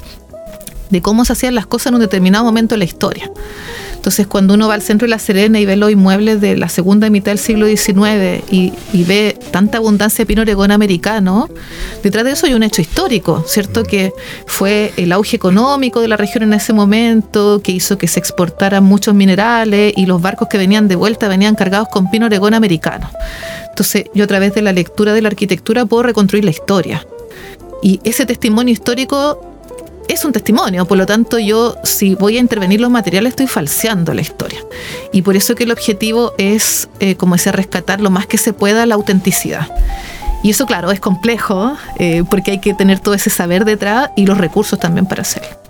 de 0.93 1.01
cómo 1.01 1.25
se 1.25 1.33
hacían 1.33 1.55
las 1.55 1.65
cosas 1.65 1.87
en 1.87 1.95
un 1.95 2.01
determinado 2.01 2.45
momento 2.45 2.75
de 2.75 2.79
la 2.79 2.85
historia. 2.85 3.29
Entonces, 4.03 4.27
cuando 4.27 4.53
uno 4.55 4.67
va 4.67 4.73
al 4.73 4.81
centro 4.81 5.05
de 5.05 5.11
La 5.11 5.17
Serena 5.17 5.61
y 5.61 5.65
ve 5.65 5.77
los 5.77 5.89
inmuebles 5.89 6.41
de 6.41 6.57
la 6.57 6.67
segunda 6.67 7.09
mitad 7.09 7.31
del 7.31 7.39
siglo 7.39 7.67
XIX 7.67 8.43
y, 8.51 8.73
ve 9.07 9.39
tanta 9.51 9.77
abundancia 9.77 10.23
de 10.23 10.25
pino 10.25 10.41
oregón 10.41 10.71
americano, 10.71 11.47
detrás 12.03 12.25
de 12.25 12.31
eso 12.31 12.45
hay 12.45 12.53
un 12.53 12.63
hecho 12.63 12.81
histórico, 12.81 13.45
¿cierto? 13.47 13.83
Que 13.83 14.11
fue 14.45 14.91
el 14.97 15.13
auge 15.13 15.37
económico 15.37 16.01
de 16.01 16.09
la 16.09 16.17
región 16.17 16.43
en 16.43 16.51
ese 16.51 16.73
momento, 16.73 17.61
que 17.63 17.71
hizo 17.71 17.97
que 17.97 18.09
se 18.09 18.19
exportaran 18.19 18.83
muchos 18.83 19.15
minerales 19.15 19.93
y 19.95 20.05
los 20.05 20.21
barcos 20.21 20.49
que 20.49 20.57
venían 20.57 20.89
de 20.89 20.97
vuelta 20.97 21.29
venían 21.29 21.55
cargados 21.55 21.87
con 21.87 22.11
pino 22.11 22.25
oregón 22.25 22.53
americano. 22.53 23.09
Entonces, 23.69 24.03
yo 24.13 24.25
a 24.25 24.27
través 24.27 24.53
de 24.53 24.63
la 24.63 24.73
lectura 24.73 25.13
de 25.13 25.21
la 25.21 25.29
arquitectura 25.29 25.85
puedo 25.85 26.03
reconstruir 26.03 26.43
la 26.43 26.51
historia. 26.51 27.07
Y 27.81 28.01
ese 28.03 28.25
testimonio 28.25 28.73
histórico 28.73 29.52
es 30.07 30.25
un 30.25 30.31
testimonio, 30.31 30.85
por 30.85 30.97
lo 30.97 31.05
tanto 31.05 31.39
yo 31.39 31.77
si 31.83 32.15
voy 32.15 32.37
a 32.37 32.39
intervenir 32.39 32.81
los 32.81 32.91
materiales 32.91 33.31
estoy 33.31 33.47
falseando 33.47 34.13
la 34.13 34.21
historia. 34.21 34.59
Y 35.11 35.21
por 35.21 35.35
eso 35.35 35.55
que 35.55 35.63
el 35.63 35.71
objetivo 35.71 36.33
es, 36.37 36.89
eh, 36.99 37.15
como 37.15 37.35
decía, 37.35 37.51
rescatar 37.51 38.01
lo 38.01 38.09
más 38.09 38.27
que 38.27 38.37
se 38.37 38.53
pueda 38.53 38.85
la 38.85 38.95
autenticidad. 38.95 39.67
Y 40.43 40.49
eso, 40.49 40.65
claro, 40.65 40.91
es 40.91 40.99
complejo 40.99 41.77
eh, 41.97 42.23
porque 42.29 42.51
hay 42.51 42.59
que 42.59 42.73
tener 42.73 42.99
todo 42.99 43.13
ese 43.13 43.29
saber 43.29 43.63
detrás 43.63 44.09
y 44.17 44.25
los 44.25 44.37
recursos 44.37 44.77
también 44.77 45.05
para 45.05 45.21
hacerlo. 45.21 45.62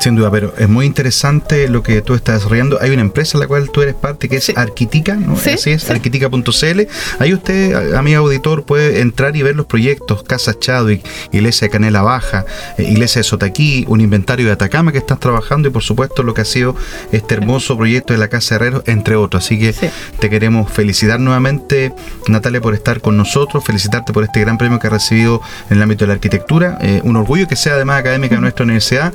Sin 0.00 0.16
duda, 0.16 0.30
pero 0.30 0.54
es 0.58 0.68
muy 0.68 0.86
interesante 0.86 1.68
lo 1.68 1.82
que 1.82 2.02
tú 2.02 2.14
estás 2.14 2.36
desarrollando. 2.36 2.78
Hay 2.80 2.90
una 2.90 3.02
empresa 3.02 3.36
en 3.36 3.40
la 3.40 3.46
cual 3.46 3.70
tú 3.70 3.82
eres 3.82 3.94
parte 3.94 4.28
que 4.28 4.36
es 4.36 4.52
Arquitica, 4.56 5.14
¿no? 5.14 5.34
Así 5.34 5.70
es, 5.70 5.90
arquitica.cl. 5.90 6.80
Ahí 7.18 7.34
usted, 7.34 7.94
amigo 7.94 8.20
auditor, 8.20 8.64
puede 8.64 9.00
entrar 9.00 9.36
y 9.36 9.42
ver 9.42 9.56
los 9.56 9.66
proyectos 9.66 10.22
Casa 10.24 10.58
Chadwick, 10.58 11.06
Iglesia 11.32 11.66
de 11.66 11.70
Canela 11.70 12.02
Baja, 12.02 12.44
eh, 12.78 12.84
Iglesia 12.84 13.20
de 13.20 13.24
Sotaquí, 13.24 13.84
un 13.88 14.00
inventario 14.00 14.46
de 14.46 14.52
Atacama 14.52 14.92
que 14.92 14.98
estás 14.98 15.20
trabajando 15.20 15.68
y 15.68 15.70
por 15.70 15.82
supuesto 15.82 16.22
lo 16.22 16.34
que 16.34 16.42
ha 16.42 16.44
sido 16.44 16.76
este 17.12 17.34
hermoso 17.34 17.76
proyecto 17.76 18.12
de 18.12 18.18
la 18.18 18.28
Casa 18.28 18.56
Herrero, 18.56 18.82
entre 18.86 19.16
otros. 19.16 19.44
Así 19.44 19.58
que 19.58 19.74
te 20.18 20.30
queremos 20.30 20.70
felicitar 20.70 21.20
nuevamente, 21.20 21.92
Natalia, 22.28 22.60
por 22.60 22.74
estar 22.74 23.00
con 23.00 23.16
nosotros, 23.16 23.64
felicitarte 23.64 24.12
por 24.12 24.24
este 24.24 24.40
gran 24.40 24.58
premio 24.58 24.78
que 24.78 24.86
has 24.86 24.92
recibido 24.92 25.40
en 25.70 25.76
el 25.76 25.82
ámbito 25.82 26.04
de 26.04 26.08
la 26.08 26.14
arquitectura. 26.14 26.78
Eh, 26.80 27.00
un 27.04 27.16
orgullo 27.16 27.46
que 27.48 27.56
sea 27.56 27.74
además 27.74 28.00
académica 28.00 28.34
de 28.34 28.40
nuestra 28.40 28.64
universidad. 28.64 29.12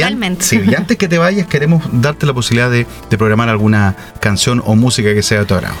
Totalmente. 0.00 0.44
Sí, 0.44 0.60
y 0.64 0.74
antes 0.74 0.96
que 0.96 1.08
te 1.08 1.18
vayas, 1.18 1.46
queremos 1.46 1.84
darte 1.92 2.26
la 2.26 2.34
posibilidad 2.34 2.70
de, 2.70 2.86
programar 3.16 3.48
alguna 3.48 3.96
canción 4.20 4.62
o 4.64 4.74
música 4.74 5.12
que 5.14 5.22
sea 5.22 5.40
de 5.40 5.46
tu 5.46 5.54
agrado. 5.54 5.76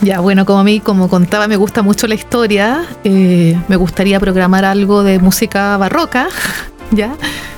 Ya, 0.00 0.20
bueno, 0.20 0.44
como 0.44 0.60
a 0.60 0.64
mí, 0.64 0.80
como 0.80 1.08
contaba, 1.08 1.46
me 1.48 1.56
gusta 1.56 1.82
mucho 1.82 2.06
la 2.08 2.14
historia, 2.14 2.84
eh, 3.04 3.56
me 3.68 3.76
gustaría 3.76 4.18
programar 4.18 4.64
algo 4.64 5.04
de 5.04 5.18
música 5.18 5.76
barroca, 5.76 6.28
¿ya? 6.90 7.14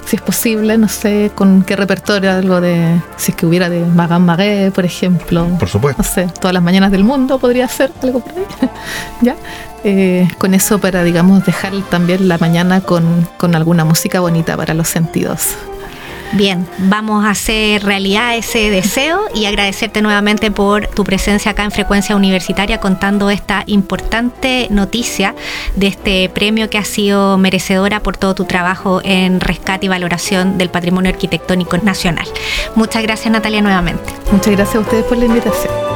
Si 0.06 0.16
es 0.16 0.22
posible, 0.22 0.76
no 0.76 0.88
sé 0.88 1.32
con 1.34 1.62
qué 1.62 1.76
repertorio, 1.76 2.30
algo 2.30 2.60
de, 2.60 3.00
si 3.16 3.32
es 3.32 3.36
que 3.36 3.46
hubiera 3.46 3.70
de 3.70 3.80
Magan 3.86 4.22
Magué, 4.26 4.70
por 4.74 4.84
ejemplo. 4.84 5.46
Por 5.58 5.68
supuesto. 5.68 6.02
No 6.02 6.08
sé, 6.08 6.28
todas 6.38 6.52
las 6.52 6.62
mañanas 6.62 6.90
del 6.90 7.04
mundo 7.04 7.38
podría 7.38 7.66
ser 7.68 7.90
algo 8.02 8.20
por 8.20 8.32
ahí, 8.32 8.44
¿ya? 9.22 9.36
Eh, 9.82 10.28
con 10.38 10.54
eso 10.54 10.78
para, 10.78 11.02
digamos, 11.02 11.44
dejar 11.44 11.72
también 11.90 12.28
la 12.28 12.38
mañana 12.38 12.80
con, 12.80 13.28
con 13.38 13.54
alguna 13.54 13.84
música 13.84 14.20
bonita 14.20 14.56
para 14.56 14.74
los 14.74 14.88
sentidos. 14.88 15.48
Bien, 16.32 16.66
vamos 16.78 17.24
a 17.24 17.30
hacer 17.30 17.84
realidad 17.84 18.36
ese 18.36 18.70
deseo 18.70 19.20
y 19.34 19.44
agradecerte 19.44 20.02
nuevamente 20.02 20.50
por 20.50 20.88
tu 20.88 21.04
presencia 21.04 21.52
acá 21.52 21.64
en 21.64 21.70
Frecuencia 21.70 22.16
Universitaria 22.16 22.80
contando 22.80 23.30
esta 23.30 23.62
importante 23.66 24.66
noticia 24.70 25.34
de 25.76 25.86
este 25.86 26.28
premio 26.28 26.68
que 26.70 26.78
ha 26.78 26.84
sido 26.84 27.38
merecedora 27.38 28.00
por 28.00 28.16
todo 28.16 28.34
tu 28.34 28.46
trabajo 28.46 29.00
en 29.04 29.40
rescate 29.40 29.86
y 29.86 29.88
valoración 29.88 30.58
del 30.58 30.70
patrimonio 30.70 31.10
arquitectónico 31.10 31.78
nacional. 31.78 32.26
Muchas 32.74 33.02
gracias 33.02 33.30
Natalia 33.30 33.60
nuevamente. 33.60 34.12
Muchas 34.32 34.54
gracias 34.54 34.76
a 34.76 34.80
ustedes 34.80 35.04
por 35.04 35.18
la 35.18 35.26
invitación. 35.26 35.93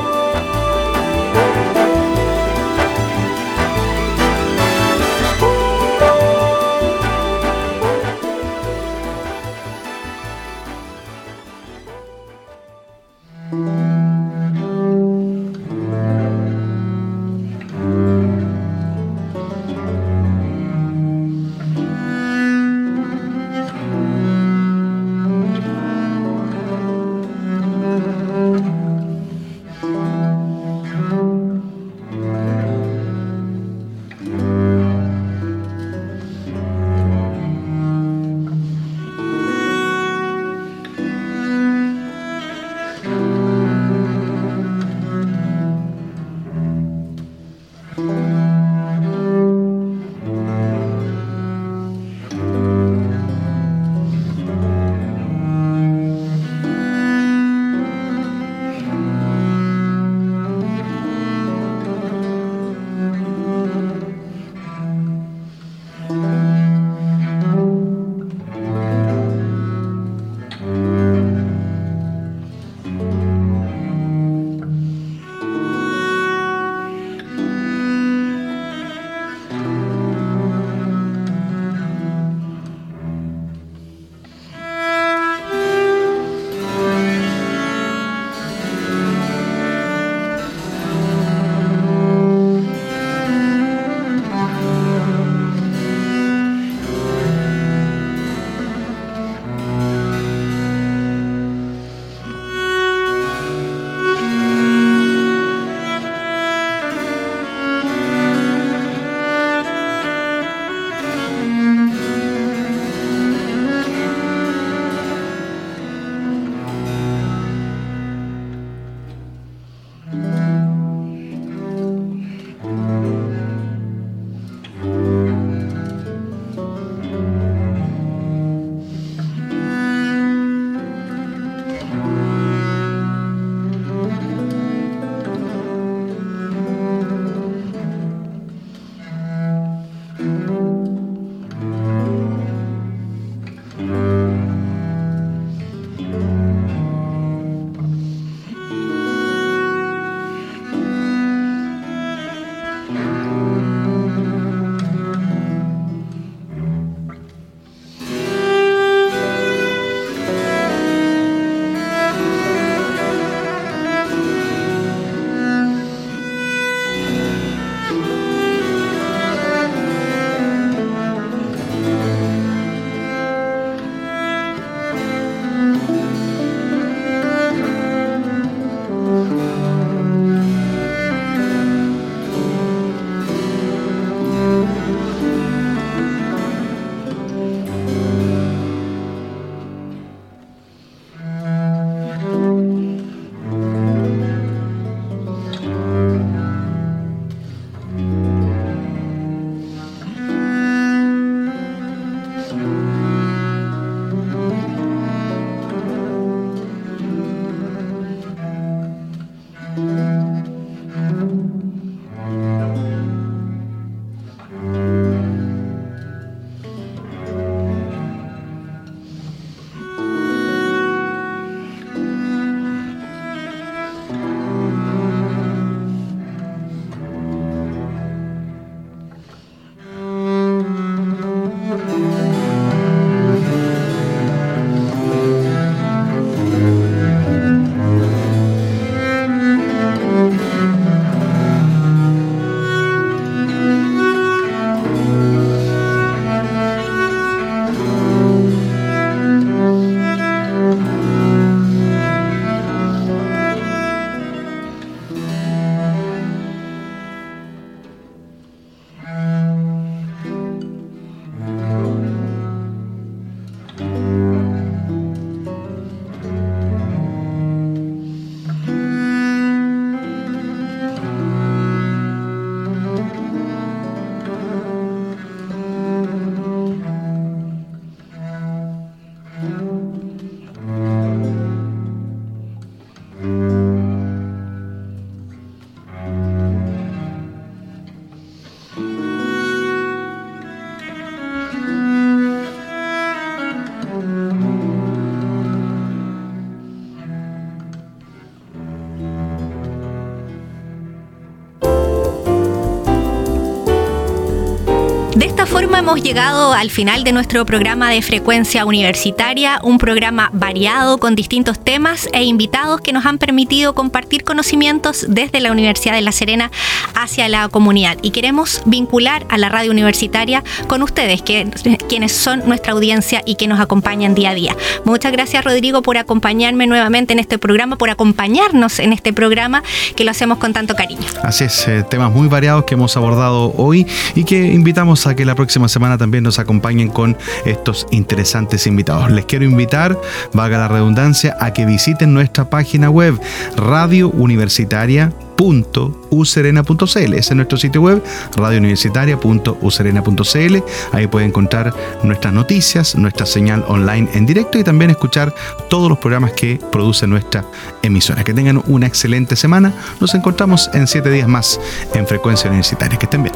Hemos 305.88 306.02
llegado 306.02 306.52
al 306.52 306.70
final 306.70 307.02
de 307.02 307.12
nuestro 307.12 307.46
programa 307.46 307.90
de 307.90 308.02
frecuencia 308.02 308.66
universitaria, 308.66 309.58
un 309.62 309.78
programa 309.78 310.28
variado 310.34 310.98
con 310.98 311.14
distintos 311.14 311.58
temas 311.58 312.10
e 312.12 312.24
invitados 312.24 312.67
que 312.76 312.92
nos 312.92 313.06
han 313.06 313.18
permitido 313.18 313.74
compartir 313.74 314.24
conocimientos 314.24 315.06
desde 315.08 315.40
la 315.40 315.50
Universidad 315.50 315.94
de 315.94 316.02
La 316.02 316.12
Serena 316.12 316.50
hacia 316.94 317.28
la 317.28 317.48
comunidad. 317.48 317.96
Y 318.02 318.10
queremos 318.10 318.62
vincular 318.66 319.26
a 319.30 319.38
la 319.38 319.48
radio 319.48 319.70
universitaria 319.70 320.44
con 320.66 320.82
ustedes, 320.82 321.22
que, 321.22 321.48
quienes 321.88 322.12
son 322.12 322.42
nuestra 322.46 322.72
audiencia 322.72 323.22
y 323.24 323.36
que 323.36 323.46
nos 323.48 323.60
acompañan 323.60 324.14
día 324.14 324.30
a 324.30 324.34
día. 324.34 324.56
Muchas 324.84 325.12
gracias 325.12 325.44
Rodrigo 325.44 325.82
por 325.82 325.96
acompañarme 325.96 326.66
nuevamente 326.66 327.14
en 327.14 327.18
este 327.18 327.38
programa, 327.38 327.76
por 327.76 327.90
acompañarnos 327.90 328.78
en 328.78 328.92
este 328.92 329.12
programa 329.12 329.62
que 329.96 330.04
lo 330.04 330.10
hacemos 330.10 330.38
con 330.38 330.52
tanto 330.52 330.74
cariño. 330.74 331.06
Así 331.22 331.44
es, 331.44 331.66
eh, 331.68 331.84
temas 331.88 332.12
muy 332.12 332.28
variados 332.28 332.64
que 332.64 332.74
hemos 332.74 332.96
abordado 332.96 333.54
hoy 333.56 333.86
y 334.14 334.24
que 334.24 334.36
invitamos 334.52 335.06
a 335.06 335.16
que 335.16 335.24
la 335.24 335.34
próxima 335.34 335.68
semana 335.68 335.96
también 335.96 336.24
nos 336.24 336.38
acompañen 336.38 336.88
con 336.88 337.16
estos 337.46 337.86
interesantes 337.90 338.66
invitados. 338.66 339.10
Les 339.10 339.24
quiero 339.24 339.44
invitar, 339.44 339.98
valga 340.32 340.58
la 340.58 340.68
redundancia, 340.68 341.36
a 341.40 341.52
que 341.52 341.64
visiten 341.64 342.12
nuestra 342.12 342.50
página 342.50 342.57
web 342.90 343.18
Radio 343.56 344.10
Universitaria 344.10 345.12
radiouniversitaria.userena.cl. 345.38 347.14
Ese 347.14 347.18
es 347.18 347.36
nuestro 347.36 347.58
sitio 347.58 347.82
web, 347.82 348.02
radiouniversitaria.userena.cl. 348.36 350.56
Ahí 350.92 351.06
pueden 351.06 351.28
encontrar 351.28 351.72
nuestras 352.02 352.34
noticias, 352.34 352.96
nuestra 352.96 353.24
señal 353.26 353.64
online 353.68 354.08
en 354.14 354.26
directo 354.26 354.58
y 354.58 354.64
también 354.64 354.90
escuchar 354.90 355.32
todos 355.68 355.88
los 355.88 355.98
programas 355.98 356.32
que 356.32 356.58
produce 356.72 357.06
nuestra 357.06 357.44
emisora. 357.82 358.24
Que 358.24 358.34
tengan 358.34 358.60
una 358.66 358.86
excelente 358.86 359.36
semana. 359.36 359.72
Nos 360.00 360.14
encontramos 360.14 360.70
en 360.74 360.86
siete 360.86 361.10
días 361.10 361.28
más 361.28 361.58
en 361.94 362.06
Frecuencia 362.06 362.48
Universitaria. 362.48 362.98
Que 362.98 363.06
estén 363.06 363.22
bien. 363.22 363.34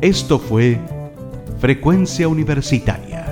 Esto 0.00 0.38
fue 0.38 0.80
Frecuencia 1.58 2.28
Universitaria 2.28 3.24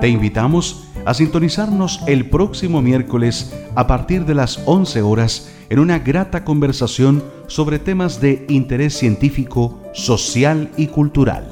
Te 0.00 0.08
invitamos 0.08 0.88
a 1.04 1.14
sintonizarnos 1.14 2.00
el 2.08 2.28
próximo 2.28 2.82
miércoles 2.82 3.54
a 3.76 3.86
partir 3.86 4.24
de 4.24 4.34
las 4.34 4.60
11 4.66 5.02
horas 5.02 5.52
en 5.70 5.78
una 5.78 6.00
grata 6.00 6.44
conversación 6.44 7.22
sobre 7.46 7.78
temas 7.78 8.20
de 8.20 8.44
interés 8.48 8.94
científico, 8.94 9.80
social 9.92 10.70
y 10.76 10.88
cultural. 10.88 11.51